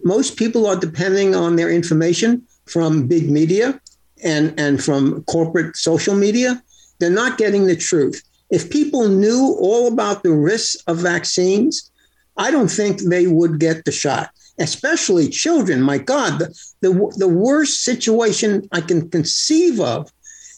Most 0.03 0.37
people 0.37 0.67
are 0.67 0.77
depending 0.77 1.35
on 1.35 1.57
their 1.57 1.71
information 1.71 2.43
from 2.67 3.07
big 3.07 3.31
media 3.31 3.81
and, 4.25 4.59
and 4.59 4.83
from 4.83 5.23
corporate 5.25 5.77
social 5.77 6.15
media, 6.15 6.63
they're 6.99 7.11
not 7.11 7.39
getting 7.39 7.67
the 7.67 7.77
truth. 7.77 8.23
If 8.51 8.71
people 8.71 9.09
knew 9.09 9.57
all 9.61 9.89
about 9.89 10.23
the 10.23 10.33
risks 10.33 10.77
of 10.87 10.99
vaccines, 10.99 11.91
I 12.37 12.51
don't 12.51 12.71
think 12.71 13.01
they 13.01 13.27
would 13.27 13.61
get 13.61 13.85
the 13.85 13.93
shot, 13.93 14.31
especially 14.59 15.29
children. 15.29 15.83
My 15.83 15.99
God, 15.99 16.39
the, 16.39 16.55
the, 16.81 17.15
the 17.17 17.29
worst 17.29 17.85
situation 17.85 18.69
I 18.73 18.81
can 18.81 19.11
conceive 19.11 19.81
of 19.81 20.11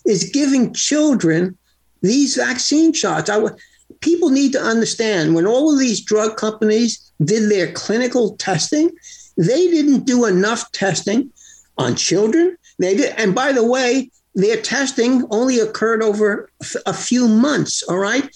is 0.04 0.30
giving 0.30 0.74
children 0.74 1.58
these 2.00 2.36
vaccine 2.36 2.92
shots. 2.92 3.30
I, 3.30 3.40
people 4.02 4.28
need 4.28 4.52
to 4.52 4.60
understand 4.60 5.34
when 5.34 5.46
all 5.46 5.72
of 5.72 5.78
these 5.78 6.00
drug 6.04 6.36
companies 6.36 7.12
did 7.24 7.50
their 7.50 7.72
clinical 7.72 8.36
testing, 8.36 8.90
they 9.36 9.70
didn't 9.70 10.04
do 10.04 10.26
enough 10.26 10.70
testing 10.72 11.30
on 11.78 11.96
children, 11.96 12.56
they 12.78 12.94
did, 12.94 13.14
and 13.16 13.34
by 13.34 13.52
the 13.52 13.66
way, 13.66 14.10
their 14.34 14.60
testing 14.60 15.26
only 15.30 15.58
occurred 15.58 16.02
over 16.02 16.50
a 16.86 16.94
few 16.94 17.28
months. 17.28 17.82
All 17.82 17.98
right. 17.98 18.28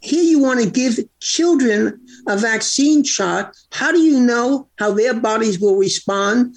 Here 0.00 0.22
you 0.22 0.38
want 0.38 0.62
to 0.62 0.70
give 0.70 0.98
children 1.20 2.00
a 2.26 2.36
vaccine 2.36 3.04
shot. 3.04 3.54
How 3.70 3.92
do 3.92 4.00
you 4.00 4.18
know 4.18 4.68
how 4.78 4.92
their 4.92 5.14
bodies 5.14 5.60
will 5.60 5.76
respond 5.76 6.56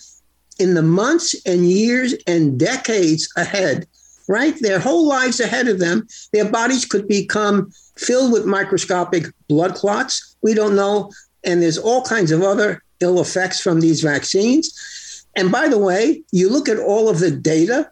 in 0.59 0.73
the 0.73 0.81
months 0.81 1.35
and 1.45 1.69
years 1.69 2.15
and 2.25 2.57
decades 2.57 3.27
ahead? 3.35 3.85
Right? 4.27 4.57
Their 4.59 4.79
whole 4.79 5.07
lives 5.07 5.39
ahead 5.39 5.67
of 5.67 5.79
them, 5.79 6.07
their 6.31 6.49
bodies 6.49 6.85
could 6.85 7.07
become 7.07 7.71
filled 7.97 8.31
with 8.31 8.45
microscopic 8.45 9.26
blood 9.47 9.76
clots. 9.76 10.35
We 10.41 10.53
don't 10.53 10.76
know. 10.76 11.11
And 11.43 11.61
there's 11.61 11.77
all 11.77 12.01
kinds 12.03 12.31
of 12.31 12.41
other 12.41 12.84
ill 12.99 13.22
effects 13.22 13.59
from 13.59 13.80
these 13.80 14.01
vaccines. 14.01 15.26
And 15.35 15.51
by 15.51 15.67
the 15.67 15.77
way, 15.77 16.23
you 16.31 16.49
look 16.49 16.69
at 16.69 16.80
all 16.80 17.09
of 17.09 17.19
the 17.19 17.31
data, 17.31 17.89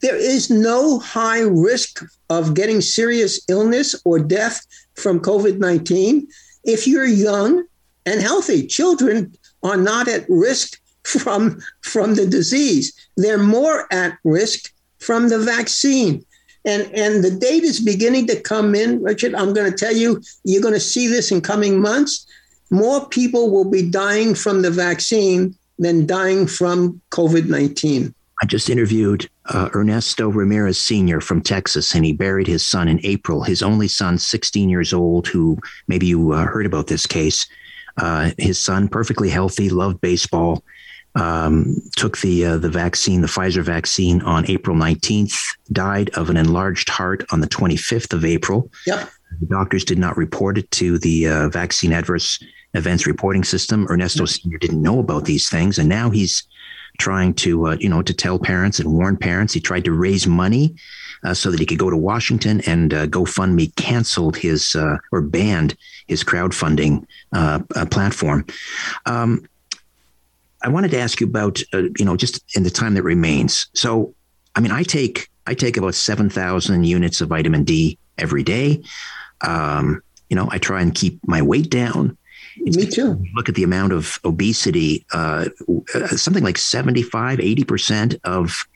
there 0.00 0.16
is 0.16 0.50
no 0.50 0.98
high 0.98 1.40
risk 1.40 2.04
of 2.30 2.54
getting 2.54 2.80
serious 2.80 3.40
illness 3.48 3.94
or 4.04 4.18
death 4.18 4.64
from 4.94 5.20
COVID 5.20 5.58
19 5.58 6.28
if 6.64 6.86
you're 6.86 7.06
young 7.06 7.64
and 8.04 8.20
healthy. 8.20 8.66
Children 8.66 9.34
are 9.62 9.76
not 9.76 10.08
at 10.08 10.26
risk 10.28 10.80
from, 11.04 11.60
from 11.82 12.14
the 12.14 12.26
disease, 12.26 12.92
they're 13.16 13.38
more 13.38 13.86
at 13.92 14.18
risk 14.24 14.72
from 14.98 15.28
the 15.28 15.38
vaccine. 15.38 16.24
And, 16.66 16.92
and 16.92 17.22
the 17.22 17.30
data 17.30 17.64
is 17.64 17.80
beginning 17.80 18.26
to 18.26 18.40
come 18.40 18.74
in, 18.74 19.00
Richard. 19.00 19.34
I'm 19.34 19.54
going 19.54 19.70
to 19.70 19.76
tell 19.76 19.94
you, 19.94 20.20
you're 20.44 20.60
going 20.60 20.74
to 20.74 20.80
see 20.80 21.06
this 21.06 21.30
in 21.30 21.40
coming 21.40 21.80
months. 21.80 22.26
more 22.70 23.08
people 23.08 23.50
will 23.50 23.70
be 23.70 23.88
dying 23.88 24.34
from 24.34 24.62
the 24.62 24.70
vaccine 24.72 25.54
than 25.78 26.06
dying 26.06 26.48
from 26.48 27.00
COVID 27.10 27.48
19. 27.48 28.12
I 28.42 28.46
just 28.46 28.68
interviewed 28.68 29.30
uh, 29.46 29.70
Ernesto 29.74 30.28
Ramirez 30.28 30.78
Sr. 30.78 31.20
from 31.20 31.40
Texas, 31.40 31.94
and 31.94 32.04
he 32.04 32.12
buried 32.12 32.46
his 32.46 32.66
son 32.66 32.88
in 32.88 33.00
April. 33.02 33.44
His 33.44 33.62
only 33.62 33.88
son, 33.88 34.18
16 34.18 34.68
years 34.68 34.92
old, 34.92 35.26
who 35.28 35.56
maybe 35.86 36.06
you 36.06 36.32
uh, 36.32 36.44
heard 36.44 36.66
about 36.66 36.88
this 36.88 37.06
case. 37.06 37.46
Uh, 37.96 38.32
his 38.36 38.58
son, 38.58 38.88
perfectly 38.88 39.30
healthy, 39.30 39.70
loved 39.70 40.00
baseball, 40.02 40.62
um, 41.16 41.76
took 41.96 42.18
the 42.18 42.44
uh, 42.44 42.56
the 42.58 42.68
vaccine, 42.68 43.22
the 43.22 43.26
Pfizer 43.26 43.62
vaccine, 43.62 44.22
on 44.22 44.48
April 44.50 44.76
19th. 44.76 45.36
Died 45.72 46.10
of 46.10 46.30
an 46.30 46.36
enlarged 46.36 46.88
heart 46.88 47.24
on 47.30 47.40
the 47.40 47.48
25th 47.48 48.12
of 48.12 48.24
April. 48.24 48.70
Yep. 48.86 49.10
The 49.40 49.46
doctors 49.46 49.84
did 49.84 49.98
not 49.98 50.16
report 50.16 50.58
it 50.58 50.70
to 50.72 50.98
the 50.98 51.28
uh, 51.28 51.48
vaccine 51.48 51.92
adverse 51.92 52.42
events 52.74 53.06
reporting 53.06 53.44
system. 53.44 53.86
Ernesto 53.90 54.22
yep. 54.22 54.28
Sr. 54.28 54.58
didn't 54.58 54.82
know 54.82 54.98
about 54.98 55.24
these 55.24 55.48
things, 55.48 55.78
and 55.78 55.88
now 55.88 56.10
he's 56.10 56.44
trying 56.98 57.34
to 57.34 57.68
uh, 57.68 57.76
you 57.80 57.88
know 57.88 58.02
to 58.02 58.14
tell 58.14 58.38
parents 58.38 58.78
and 58.78 58.92
warn 58.92 59.16
parents. 59.16 59.54
He 59.54 59.60
tried 59.60 59.84
to 59.84 59.92
raise 59.92 60.26
money 60.26 60.76
uh, 61.24 61.34
so 61.34 61.50
that 61.50 61.60
he 61.60 61.66
could 61.66 61.78
go 61.78 61.90
to 61.90 61.96
Washington 61.96 62.60
and 62.66 62.92
uh, 62.92 63.06
GoFundMe 63.06 63.74
canceled 63.76 64.36
his 64.36 64.74
uh, 64.74 64.98
or 65.12 65.22
banned 65.22 65.76
his 66.06 66.22
crowdfunding 66.22 67.06
uh, 67.32 67.60
uh, 67.74 67.86
platform. 67.86 68.46
Um, 69.06 69.46
I 70.62 70.68
wanted 70.68 70.90
to 70.92 70.98
ask 70.98 71.20
you 71.20 71.26
about 71.26 71.60
you 71.72 72.04
know 72.04 72.16
just 72.16 72.42
in 72.56 72.62
the 72.62 72.70
time 72.70 72.94
that 72.94 73.02
remains. 73.02 73.68
So, 73.74 74.14
I 74.54 74.60
mean, 74.60 74.72
I 74.72 74.82
take 74.82 75.28
I 75.46 75.54
take 75.54 75.76
about 75.76 75.94
seven 75.94 76.30
thousand 76.30 76.84
units 76.84 77.20
of 77.20 77.28
vitamin 77.28 77.64
D 77.64 77.98
every 78.18 78.42
day. 78.42 78.82
Um, 79.42 80.02
you 80.28 80.36
know, 80.36 80.48
I 80.50 80.58
try 80.58 80.80
and 80.80 80.94
keep 80.94 81.20
my 81.26 81.42
weight 81.42 81.70
down. 81.70 82.16
It's, 82.58 82.76
Me 82.76 82.86
too. 82.86 83.22
Look 83.34 83.48
at 83.48 83.54
the 83.54 83.62
amount 83.62 83.92
of 83.92 84.18
obesity. 84.24 85.04
Uh, 85.12 85.46
uh 85.94 86.08
something 86.08 86.42
like 86.42 86.58
75, 86.58 87.38
80% 87.38 88.18
of 88.24 88.66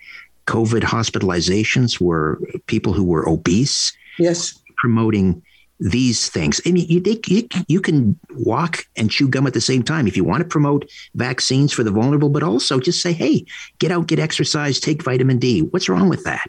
COVID 0.46 0.82
hospitalizations 0.82 2.00
were 2.00 2.40
people 2.66 2.92
who 2.92 3.04
were 3.04 3.28
obese. 3.28 3.92
Yes. 4.18 4.58
Promoting 4.76 5.42
these 5.80 6.28
things. 6.28 6.60
I 6.66 6.72
mean, 6.72 6.86
you, 6.88 7.02
you, 7.26 7.48
you 7.66 7.80
can 7.80 8.18
walk 8.36 8.86
and 8.96 9.10
chew 9.10 9.28
gum 9.28 9.46
at 9.46 9.54
the 9.54 9.60
same 9.60 9.82
time 9.82 10.06
if 10.06 10.16
you 10.16 10.24
want 10.24 10.42
to 10.42 10.48
promote 10.48 10.88
vaccines 11.14 11.72
for 11.72 11.82
the 11.82 11.90
vulnerable, 11.90 12.28
but 12.28 12.42
also 12.42 12.78
just 12.78 13.02
say, 13.02 13.12
hey, 13.12 13.44
get 13.78 13.90
out, 13.90 14.06
get 14.06 14.18
exercise, 14.18 14.78
take 14.78 15.02
vitamin 15.02 15.38
D. 15.38 15.62
What's 15.62 15.88
wrong 15.88 16.08
with 16.08 16.22
that? 16.24 16.46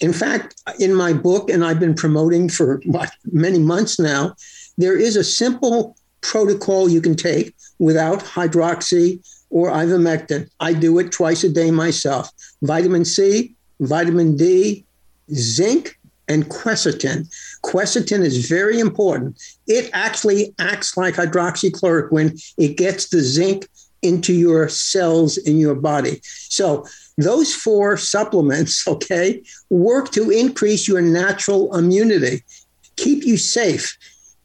In 0.00 0.12
fact, 0.12 0.62
in 0.78 0.94
my 0.94 1.12
book, 1.12 1.50
and 1.50 1.64
I've 1.64 1.80
been 1.80 1.94
promoting 1.94 2.48
for 2.48 2.80
what, 2.84 3.10
many 3.32 3.58
months 3.58 3.98
now, 3.98 4.34
there 4.78 4.96
is 4.96 5.16
a 5.16 5.24
simple 5.24 5.96
protocol 6.20 6.88
you 6.88 7.00
can 7.00 7.16
take 7.16 7.54
without 7.78 8.20
hydroxy 8.20 9.26
or 9.50 9.70
ivermectin. 9.70 10.48
I 10.60 10.74
do 10.74 10.98
it 10.98 11.12
twice 11.12 11.44
a 11.44 11.48
day 11.48 11.70
myself. 11.70 12.30
Vitamin 12.62 13.04
C, 13.04 13.54
vitamin 13.80 14.36
D, 14.36 14.84
zinc, 15.32 15.98
and 16.28 16.44
quercetin. 16.46 17.26
Quercetin 17.62 18.24
is 18.24 18.48
very 18.48 18.80
important. 18.80 19.40
It 19.66 19.90
actually 19.92 20.54
acts 20.58 20.96
like 20.96 21.14
hydroxychloroquine. 21.14 22.54
It 22.56 22.76
gets 22.76 23.08
the 23.08 23.20
zinc 23.20 23.68
into 24.02 24.32
your 24.32 24.68
cells 24.68 25.36
in 25.36 25.58
your 25.58 25.74
body. 25.74 26.20
So 26.22 26.86
those 27.18 27.54
four 27.54 27.96
supplements, 27.96 28.86
okay, 28.88 29.42
work 29.68 30.10
to 30.12 30.30
increase 30.30 30.88
your 30.88 31.02
natural 31.02 31.74
immunity, 31.76 32.42
keep 32.96 33.24
you 33.24 33.36
safe. 33.36 33.96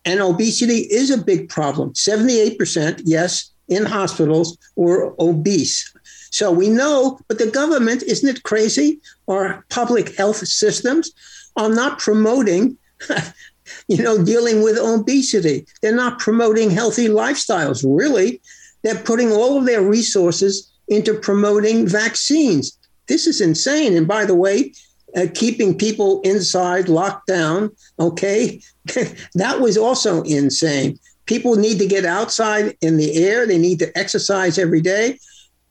And 0.03 0.19
obesity 0.19 0.81
is 0.91 1.09
a 1.09 1.17
big 1.17 1.49
problem. 1.49 1.93
78%, 1.93 3.01
yes, 3.05 3.51
in 3.67 3.85
hospitals 3.85 4.57
were 4.75 5.15
obese. 5.19 5.91
So 6.31 6.51
we 6.51 6.69
know, 6.69 7.19
but 7.27 7.39
the 7.39 7.49
government, 7.49 8.03
isn't 8.03 8.27
it 8.27 8.43
crazy? 8.43 8.99
Our 9.27 9.65
public 9.69 10.15
health 10.15 10.45
systems 10.47 11.11
are 11.55 11.69
not 11.69 11.97
promoting, 11.97 12.77
you 13.87 14.01
know, 14.01 14.23
dealing 14.23 14.63
with 14.63 14.77
obesity. 14.77 15.65
They're 15.81 15.95
not 15.95 16.19
promoting 16.19 16.69
healthy 16.69 17.07
lifestyles, 17.07 17.83
really. 17.85 18.41
They're 18.83 18.95
putting 18.95 19.31
all 19.31 19.57
of 19.57 19.65
their 19.65 19.81
resources 19.81 20.71
into 20.87 21.13
promoting 21.13 21.87
vaccines. 21.87 22.77
This 23.07 23.27
is 23.27 23.41
insane. 23.41 23.95
And 23.95 24.07
by 24.07 24.25
the 24.25 24.35
way, 24.35 24.73
uh, 25.15 25.27
keeping 25.33 25.77
people 25.77 26.21
inside 26.21 26.89
locked 26.89 27.27
down, 27.27 27.71
okay, 27.99 28.61
that 29.35 29.59
was 29.61 29.77
also 29.77 30.21
insane. 30.23 30.99
People 31.25 31.55
need 31.55 31.79
to 31.79 31.87
get 31.87 32.05
outside 32.05 32.77
in 32.81 32.97
the 32.97 33.15
air. 33.25 33.47
They 33.47 33.57
need 33.57 33.79
to 33.79 33.97
exercise 33.97 34.59
every 34.59 34.81
day. 34.81 35.17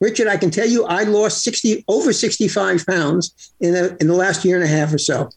Richard, 0.01 0.27
I 0.27 0.37
can 0.37 0.51
tell 0.51 0.67
you, 0.67 0.85
I 0.85 1.05
lost 1.05 1.45
60 1.45 1.85
over 1.87 2.13
65 2.13 2.85
pounds 2.87 3.53
in, 3.61 3.75
a, 3.75 3.97
in 4.01 4.09
the 4.09 4.15
last 4.15 4.45
year 4.45 4.57
and 4.57 4.65
a 4.65 4.69
half 4.69 4.93
or 4.93 4.99
so. 4.99 5.31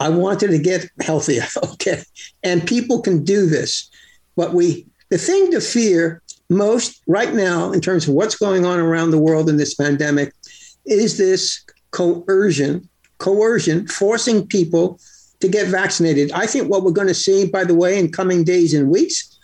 I 0.00 0.08
wanted 0.10 0.48
to 0.48 0.58
get 0.58 0.90
healthier, 1.00 1.46
okay? 1.72 2.02
And 2.42 2.66
people 2.66 3.00
can 3.00 3.24
do 3.24 3.46
this. 3.46 3.88
But 4.36 4.52
we, 4.52 4.86
the 5.10 5.18
thing 5.18 5.50
to 5.52 5.60
fear 5.60 6.22
most 6.48 7.02
right 7.06 7.34
now, 7.34 7.72
in 7.72 7.80
terms 7.80 8.06
of 8.06 8.14
what's 8.14 8.36
going 8.36 8.64
on 8.64 8.78
around 8.78 9.10
the 9.10 9.18
world 9.18 9.48
in 9.48 9.56
this 9.56 9.74
pandemic, 9.74 10.32
is 10.84 11.18
this 11.18 11.64
coercion, 11.90 12.88
coercion, 13.18 13.88
forcing 13.88 14.46
people 14.46 15.00
to 15.40 15.48
get 15.48 15.68
vaccinated. 15.68 16.30
I 16.32 16.46
think 16.46 16.70
what 16.70 16.82
we're 16.82 16.92
going 16.92 17.08
to 17.08 17.14
see, 17.14 17.46
by 17.46 17.64
the 17.64 17.74
way, 17.74 17.98
in 17.98 18.12
coming 18.12 18.44
days 18.44 18.74
and 18.74 18.90
weeks, 18.90 19.36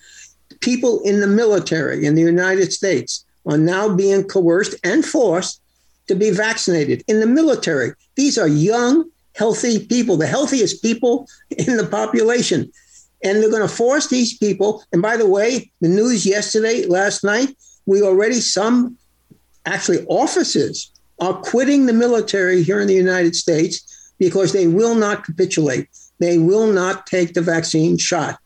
people 0.60 1.00
in 1.02 1.20
the 1.20 1.26
military 1.26 2.06
in 2.06 2.14
the 2.14 2.22
United 2.22 2.72
States 2.72 3.24
are 3.46 3.58
now 3.58 3.94
being 3.94 4.24
coerced 4.24 4.74
and 4.84 5.04
forced 5.04 5.60
to 6.06 6.14
be 6.14 6.30
vaccinated 6.30 7.02
in 7.08 7.20
the 7.20 7.26
military. 7.26 7.92
These 8.16 8.38
are 8.38 8.48
young, 8.48 9.10
healthy 9.34 9.86
people, 9.86 10.16
the 10.16 10.26
healthiest 10.26 10.82
people 10.82 11.26
in 11.50 11.76
the 11.76 11.86
population. 11.86 12.70
And 13.24 13.40
they're 13.40 13.50
going 13.50 13.66
to 13.66 13.74
force 13.74 14.08
these 14.08 14.36
people. 14.36 14.82
And 14.92 15.00
by 15.00 15.16
the 15.16 15.28
way, 15.28 15.70
the 15.80 15.88
news 15.88 16.26
yesterday, 16.26 16.86
last 16.86 17.22
night, 17.22 17.56
we 17.86 18.02
already, 18.02 18.40
some 18.40 18.96
actually 19.64 20.04
officers 20.06 20.90
are 21.20 21.34
quitting 21.34 21.86
the 21.86 21.92
military 21.92 22.62
here 22.62 22.80
in 22.80 22.88
the 22.88 22.94
United 22.94 23.36
States 23.36 24.14
because 24.18 24.52
they 24.52 24.66
will 24.66 24.94
not 24.94 25.24
capitulate. 25.24 25.88
They 26.18 26.38
will 26.38 26.66
not 26.66 27.06
take 27.06 27.34
the 27.34 27.42
vaccine 27.42 27.96
shot. 27.96 28.38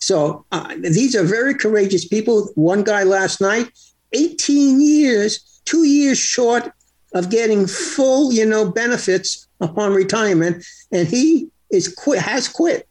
So 0.00 0.44
uh, 0.50 0.74
these 0.78 1.14
are 1.14 1.22
very 1.22 1.54
courageous 1.54 2.06
people. 2.06 2.50
One 2.54 2.82
guy 2.82 3.04
last 3.04 3.40
night, 3.40 3.70
18 4.12 4.80
years, 4.80 5.60
two 5.64 5.84
years 5.84 6.18
short 6.18 6.72
of 7.14 7.30
getting 7.30 7.66
full, 7.66 8.32
you 8.32 8.46
know, 8.46 8.70
benefits 8.70 9.46
upon 9.62 9.94
retirement, 9.94 10.64
and 10.90 11.08
he 11.08 11.48
is 11.70 11.88
quit, 11.88 12.20
has 12.20 12.48
quit 12.48 12.86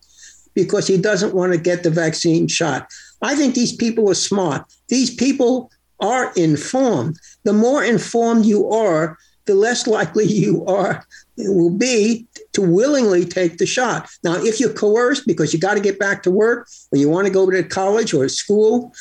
because 0.53 0.87
he 0.87 0.97
doesn't 0.97 1.35
want 1.35 1.53
to 1.53 1.59
get 1.59 1.83
the 1.83 1.89
vaccine 1.89 2.47
shot. 2.47 2.89
I 3.21 3.35
think 3.35 3.53
these 3.53 3.75
people 3.75 4.09
are 4.09 4.15
smart. 4.15 4.65
These 4.87 5.13
people 5.15 5.71
are 5.99 6.33
informed. 6.35 7.17
The 7.43 7.53
more 7.53 7.83
informed 7.83 8.45
you 8.45 8.69
are, 8.69 9.17
the 9.45 9.55
less 9.55 9.87
likely 9.87 10.25
you 10.43 10.65
are 10.65 11.05
will 11.37 11.75
be 11.75 12.27
to 12.53 12.61
willingly 12.61 13.25
take 13.25 13.57
the 13.57 13.65
shot. 13.65 14.09
Now, 14.23 14.35
if 14.35 14.59
you're 14.59 14.73
coerced 14.73 15.25
because 15.25 15.53
you 15.53 15.59
got 15.59 15.75
to 15.75 15.79
get 15.79 15.99
back 15.99 16.23
to 16.23 16.31
work 16.31 16.67
or 16.91 16.97
you 16.97 17.09
want 17.09 17.27
to 17.27 17.33
go 17.33 17.49
to 17.49 17.63
college 17.63 18.13
or 18.13 18.27
school, 18.29 18.93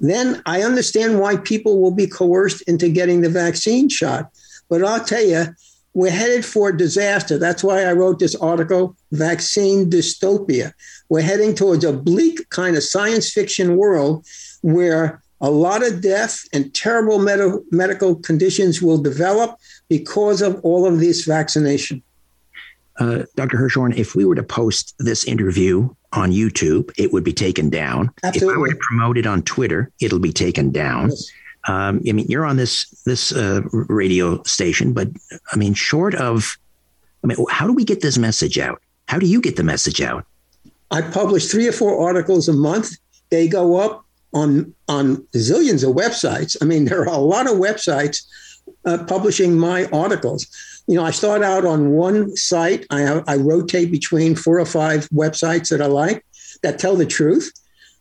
then 0.00 0.42
I 0.46 0.62
understand 0.62 1.20
why 1.20 1.36
people 1.36 1.80
will 1.80 1.92
be 1.92 2.08
coerced 2.08 2.62
into 2.62 2.88
getting 2.88 3.20
the 3.20 3.28
vaccine 3.28 3.88
shot. 3.88 4.30
But 4.68 4.84
I'll 4.84 5.04
tell 5.04 5.24
you, 5.24 5.46
we're 5.94 6.10
headed 6.10 6.44
for 6.44 6.72
disaster. 6.72 7.38
That's 7.38 7.62
why 7.62 7.84
I 7.84 7.92
wrote 7.92 8.18
this 8.18 8.34
article, 8.34 8.96
Vaccine 9.10 9.90
Dystopia. 9.90 10.72
We're 11.08 11.22
heading 11.22 11.54
towards 11.54 11.84
a 11.84 11.92
bleak 11.92 12.48
kind 12.50 12.76
of 12.76 12.82
science 12.82 13.30
fiction 13.30 13.76
world 13.76 14.26
where 14.62 15.22
a 15.40 15.50
lot 15.50 15.86
of 15.86 16.00
death 16.00 16.44
and 16.52 16.72
terrible 16.72 17.18
med- 17.18 17.60
medical 17.70 18.14
conditions 18.16 18.80
will 18.80 18.98
develop 18.98 19.58
because 19.88 20.40
of 20.40 20.60
all 20.62 20.86
of 20.86 21.00
this 21.00 21.24
vaccination. 21.24 22.02
Uh, 22.98 23.24
Dr. 23.36 23.58
Hirschhorn, 23.58 23.96
if 23.96 24.14
we 24.14 24.24
were 24.24 24.34
to 24.34 24.42
post 24.42 24.94
this 24.98 25.24
interview 25.24 25.88
on 26.12 26.30
YouTube, 26.30 26.90
it 26.96 27.12
would 27.12 27.24
be 27.24 27.32
taken 27.32 27.68
down. 27.68 28.10
Absolutely. 28.22 28.52
If 28.52 28.56
I 28.56 28.60
were 28.60 28.68
to 28.68 28.78
promote 28.80 29.18
it 29.18 29.26
on 29.26 29.42
Twitter, 29.42 29.90
it'll 30.00 30.20
be 30.20 30.32
taken 30.32 30.70
down. 30.70 31.08
Yes. 31.08 31.30
Um, 31.68 32.02
I 32.08 32.12
mean, 32.12 32.26
you're 32.28 32.44
on 32.44 32.56
this 32.56 32.90
this 33.04 33.32
uh, 33.32 33.62
radio 33.72 34.42
station, 34.42 34.92
but 34.92 35.08
I 35.52 35.56
mean, 35.56 35.74
short 35.74 36.14
of, 36.14 36.56
I 37.22 37.28
mean, 37.28 37.38
how 37.50 37.66
do 37.66 37.72
we 37.72 37.84
get 37.84 38.00
this 38.00 38.18
message 38.18 38.58
out? 38.58 38.82
How 39.06 39.18
do 39.18 39.26
you 39.26 39.40
get 39.40 39.56
the 39.56 39.62
message 39.62 40.00
out? 40.00 40.24
I 40.90 41.02
publish 41.02 41.46
three 41.46 41.68
or 41.68 41.72
four 41.72 42.06
articles 42.06 42.48
a 42.48 42.52
month. 42.52 42.96
They 43.30 43.48
go 43.48 43.78
up 43.78 44.04
on 44.32 44.74
on 44.88 45.16
zillions 45.34 45.88
of 45.88 45.94
websites. 45.94 46.56
I 46.60 46.64
mean, 46.64 46.84
there 46.86 47.00
are 47.00 47.06
a 47.06 47.18
lot 47.18 47.46
of 47.46 47.58
websites 47.58 48.24
uh, 48.84 49.04
publishing 49.04 49.58
my 49.58 49.86
articles. 49.86 50.46
You 50.88 50.96
know, 50.96 51.04
I 51.04 51.12
start 51.12 51.42
out 51.42 51.64
on 51.64 51.92
one 51.92 52.36
site. 52.36 52.86
I, 52.90 53.22
I 53.26 53.36
rotate 53.36 53.92
between 53.92 54.34
four 54.34 54.58
or 54.58 54.66
five 54.66 55.08
websites 55.10 55.68
that 55.68 55.80
I 55.80 55.86
like 55.86 56.24
that 56.62 56.80
tell 56.80 56.96
the 56.96 57.06
truth, 57.06 57.52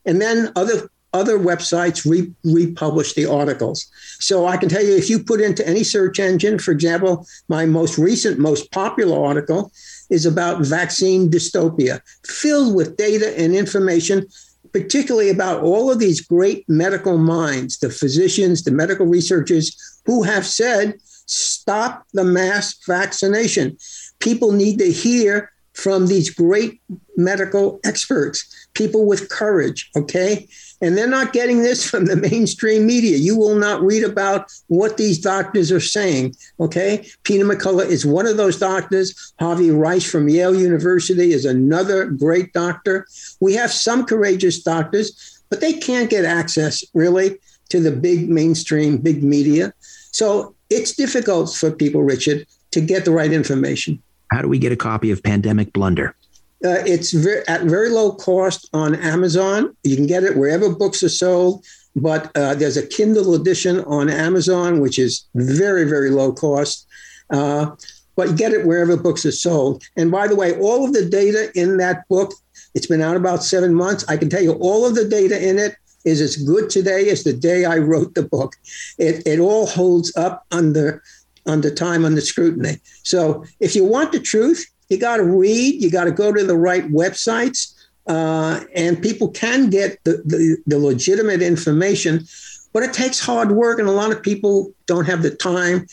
and 0.06 0.20
then 0.20 0.52
other 0.56 0.90
other 1.14 1.38
websites 1.38 2.10
re- 2.10 2.32
republish 2.44 3.14
the 3.14 3.26
articles. 3.26 3.88
So 4.20 4.48
I 4.48 4.58
can 4.58 4.70
tell 4.70 4.84
you 4.84 4.96
if 4.96 5.10
you 5.10 5.24
put 5.24 5.42
into 5.42 5.68
any 5.68 5.84
search 5.84 6.20
engine, 6.20 6.60
for 6.60 6.72
example, 6.72 7.26
my 7.50 7.66
most 7.66 7.98
recent, 7.98 8.40
most 8.40 8.72
popular 8.72 9.24
article 9.24 9.72
is 10.10 10.26
about 10.26 10.66
vaccine 10.66 11.30
dystopia, 11.30 12.02
filled 12.26 12.76
with 12.76 12.98
data 12.98 13.38
and 13.38 13.56
information, 13.56 14.26
particularly 14.74 15.30
about 15.30 15.64
all 15.64 15.92
of 15.92 16.00
these 16.00 16.22
great 16.22 16.68
medical 16.70 17.18
minds, 17.18 17.80
the 17.80 17.90
physicians, 17.90 18.64
the 18.64 18.72
medical 18.72 19.06
researchers 19.06 19.76
who 20.06 20.24
have 20.24 20.46
said, 20.46 20.96
stop 21.26 22.06
the 22.14 22.24
mass 22.24 22.78
vaccination. 22.86 23.78
People 24.20 24.52
need 24.52 24.80
to 24.80 24.92
hear 24.92 25.52
from 25.74 26.08
these 26.08 26.30
great 26.30 26.82
medical 27.16 27.80
experts, 27.84 28.46
people 28.74 29.06
with 29.06 29.30
courage, 29.30 29.90
okay? 29.96 30.48
And 30.82 30.98
they're 30.98 31.08
not 31.08 31.32
getting 31.32 31.62
this 31.62 31.88
from 31.88 32.06
the 32.06 32.16
mainstream 32.16 32.86
media. 32.86 33.18
You 33.18 33.38
will 33.38 33.56
not 33.56 33.84
read 33.84 34.04
about 34.04 34.52
what 34.68 34.98
these 34.98 35.20
doctors 35.20 35.72
are 35.72 35.80
saying. 35.80 36.36
Okay. 36.60 37.08
Peter 37.24 37.46
McCullough 37.46 37.86
is 37.86 38.06
one 38.06 38.26
of 38.26 38.38
those 38.38 38.58
doctors. 38.58 39.34
Harvey 39.40 39.70
Risch 39.70 40.10
from 40.10 40.28
Yale 40.28 40.56
University 40.56 41.34
is 41.34 41.46
another 41.46 42.06
great 42.06 42.52
doctor. 42.54 43.06
We 43.40 43.54
have 43.54 43.72
some 43.72 44.06
courageous 44.06 44.62
doctors, 44.64 45.44
but 45.50 45.62
they 45.62 45.74
can't 45.74 46.10
get 46.10 46.26
access 46.26 46.84
really 46.94 47.38
to 47.70 47.80
the 47.80 47.92
big 47.92 48.30
mainstream, 48.30 48.98
big 48.98 49.24
media. 49.24 49.74
So 50.12 50.56
it's 50.70 50.94
difficult 50.94 51.54
for 51.54 51.72
people, 51.72 52.04
Richard, 52.04 52.48
to 52.72 52.82
get 52.82 53.06
the 53.06 53.12
right 53.12 53.32
information. 53.32 54.02
How 54.32 54.42
do 54.42 54.48
we 54.48 54.58
get 54.58 54.72
a 54.72 54.78
copy 54.78 55.12
of 55.12 55.22
Pandemic 55.22 55.74
Blunder? 55.74 56.16
Uh, 56.64 56.84
it's 56.86 57.12
very, 57.12 57.48
at 57.48 57.64
very 57.64 57.90
low 57.90 58.12
cost 58.14 58.70
on 58.74 58.96
Amazon. 58.96 59.76
You 59.84 59.96
can 59.96 60.08
get 60.08 60.24
it 60.24 60.38
wherever 60.38 60.70
books 60.70 61.02
are 61.02 61.10
sold, 61.10 61.66
but 61.96 62.32
uh, 62.36 62.56
there's 62.56 62.78
a 62.78 62.86
Kindle 62.86 63.34
edition 63.34 63.80
on 63.86 64.10
Amazon, 64.10 64.80
which 64.80 65.00
is 65.00 65.26
very, 65.34 65.86
very 65.86 66.12
low 66.12 66.32
cost. 66.32 66.88
Uh, 67.32 67.72
but 68.16 68.36
get 68.36 68.52
it 68.52 68.66
wherever 68.66 68.98
books 68.98 69.26
are 69.26 69.32
sold. 69.32 69.84
And 69.96 70.12
by 70.12 70.28
the 70.28 70.36
way, 70.36 70.60
all 70.60 70.86
of 70.86 70.94
the 70.94 71.06
data 71.06 71.52
in 71.56 71.78
that 71.78 72.08
book, 72.10 72.34
it's 72.76 72.88
been 72.88 73.02
out 73.02 73.16
about 73.16 73.44
seven 73.44 73.74
months. 73.74 74.06
I 74.08 74.18
can 74.18 74.30
tell 74.30 74.44
you 74.44 74.54
all 74.54 74.86
of 74.86 74.96
the 74.96 75.06
data 75.08 75.42
in 75.42 75.58
it 75.58 75.76
is 76.06 76.22
as 76.22 76.36
good 76.38 76.70
today 76.70 77.10
as 77.10 77.24
the 77.24 77.34
day 77.34 77.66
I 77.66 77.78
wrote 77.78 78.14
the 78.16 78.24
book. 78.24 78.56
It, 78.98 79.26
it 79.26 79.40
all 79.40 79.66
holds 79.66 80.16
up 80.16 80.46
under 80.52 81.02
under 81.48 81.74
time 81.74 82.06
under 82.06 82.22
scrutiny. 82.22 82.78
So 83.02 83.44
if 83.60 83.76
you 83.76 83.84
want 83.84 84.12
the 84.12 84.20
truth, 84.20 84.64
you 84.92 84.98
got 84.98 85.18
to 85.18 85.24
read, 85.24 85.82
you 85.82 85.90
got 85.90 86.06
to 86.06 86.12
go 86.12 86.32
to 86.32 86.44
the 86.44 86.58
right 86.58 86.88
websites, 86.90 87.74
uh, 88.08 88.62
and 88.76 89.02
people 89.02 89.30
can 89.30 89.70
get 89.70 90.04
the, 90.04 90.22
the, 90.26 90.58
the 90.68 90.78
legitimate 90.78 91.42
information, 91.42 92.26
but 92.74 92.84
it 92.84 92.94
takes 92.94 93.20
hard 93.20 93.52
work, 93.52 93.80
and 93.80 93.88
a 93.88 93.92
lot 93.92 94.12
of 94.12 94.22
people 94.22 94.74
don't 94.86 95.06
have 95.06 95.24
the 95.24 95.32
time. 95.32 95.88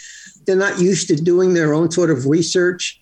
They're 0.47 0.57
not 0.57 0.79
used 0.81 1.09
to 1.09 1.17
doing 1.17 1.55
their 1.55 1.75
own 1.75 1.91
sort 1.91 2.11
of 2.11 2.27
research. 2.27 3.01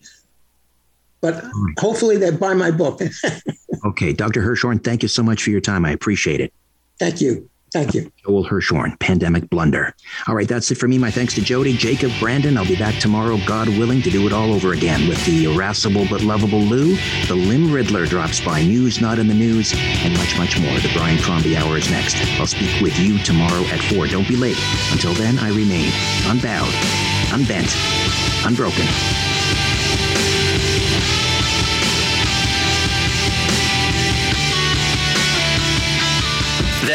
But 1.20 1.44
hopefully 1.78 2.18
they 2.18 2.30
buy 2.30 2.54
my 2.54 2.70
book. 2.70 3.00
okay, 3.84 4.12
Dr. 4.12 4.42
Hirschhorn, 4.42 4.84
thank 4.84 5.02
you 5.02 5.08
so 5.08 5.22
much 5.22 5.42
for 5.42 5.50
your 5.50 5.60
time. 5.60 5.84
I 5.84 5.90
appreciate 5.90 6.40
it. 6.40 6.52
Thank 6.98 7.20
you. 7.20 7.48
Thank 7.76 7.92
you. 7.92 8.10
Joel 8.24 8.46
Hirschhorn, 8.46 8.98
Pandemic 9.00 9.50
Blunder. 9.50 9.94
All 10.26 10.34
right, 10.34 10.48
that's 10.48 10.70
it 10.70 10.76
for 10.76 10.88
me. 10.88 10.96
My 10.96 11.10
thanks 11.10 11.34
to 11.34 11.42
Jody, 11.42 11.76
Jacob, 11.76 12.10
Brandon. 12.18 12.56
I'll 12.56 12.64
be 12.64 12.74
back 12.74 12.94
tomorrow, 12.94 13.38
God 13.44 13.68
willing, 13.68 14.00
to 14.00 14.08
do 14.08 14.26
it 14.26 14.32
all 14.32 14.54
over 14.54 14.72
again 14.72 15.06
with 15.06 15.22
the 15.26 15.44
irascible 15.44 16.06
but 16.08 16.22
lovable 16.22 16.60
Lou. 16.60 16.96
The 17.26 17.34
Lim 17.34 17.70
Riddler 17.70 18.06
drops 18.06 18.40
by, 18.40 18.62
news 18.62 19.02
not 19.02 19.18
in 19.18 19.28
the 19.28 19.34
news, 19.34 19.74
and 19.76 20.14
much, 20.14 20.38
much 20.38 20.58
more. 20.58 20.72
The 20.80 20.90
Brian 20.94 21.20
Crombie 21.20 21.54
Hour 21.54 21.76
is 21.76 21.90
next. 21.90 22.16
I'll 22.40 22.46
speak 22.46 22.80
with 22.80 22.98
you 22.98 23.18
tomorrow 23.18 23.62
at 23.66 23.82
4. 23.94 24.06
Don't 24.06 24.26
be 24.26 24.36
late. 24.36 24.58
Until 24.90 25.12
then, 25.12 25.38
I 25.38 25.48
remain 25.48 25.92
unbowed, 26.24 26.72
unbent, 27.34 27.76
unbroken. 28.46 28.86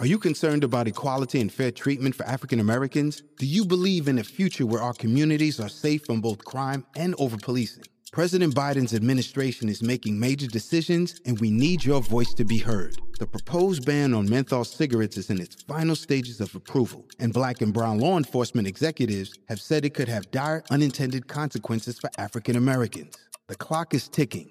Are 0.00 0.06
you 0.06 0.18
concerned 0.18 0.64
about 0.64 0.88
equality 0.88 1.42
and 1.42 1.52
fair 1.52 1.70
treatment 1.70 2.14
for 2.14 2.24
African 2.24 2.58
Americans? 2.58 3.22
Do 3.36 3.44
you 3.44 3.66
believe 3.66 4.08
in 4.08 4.18
a 4.18 4.24
future 4.24 4.64
where 4.64 4.80
our 4.80 4.94
communities 4.94 5.60
are 5.60 5.68
safe 5.68 6.06
from 6.06 6.22
both 6.22 6.42
crime 6.42 6.86
and 6.96 7.14
over 7.18 7.36
policing? 7.36 7.84
President 8.10 8.54
Biden's 8.54 8.94
administration 8.94 9.68
is 9.68 9.82
making 9.82 10.18
major 10.18 10.46
decisions, 10.46 11.20
and 11.26 11.38
we 11.38 11.50
need 11.50 11.84
your 11.84 12.00
voice 12.00 12.32
to 12.32 12.46
be 12.46 12.56
heard. 12.56 12.96
The 13.18 13.26
proposed 13.26 13.84
ban 13.84 14.14
on 14.14 14.26
menthol 14.26 14.64
cigarettes 14.64 15.18
is 15.18 15.28
in 15.28 15.38
its 15.38 15.62
final 15.64 15.94
stages 15.94 16.40
of 16.40 16.54
approval, 16.54 17.04
and 17.18 17.34
black 17.34 17.60
and 17.60 17.70
brown 17.70 17.98
law 17.98 18.16
enforcement 18.16 18.66
executives 18.66 19.34
have 19.50 19.60
said 19.60 19.84
it 19.84 19.92
could 19.92 20.08
have 20.08 20.30
dire 20.30 20.64
unintended 20.70 21.28
consequences 21.28 21.98
for 21.98 22.08
African 22.16 22.56
Americans. 22.56 23.18
The 23.48 23.54
clock 23.54 23.92
is 23.92 24.08
ticking. 24.08 24.50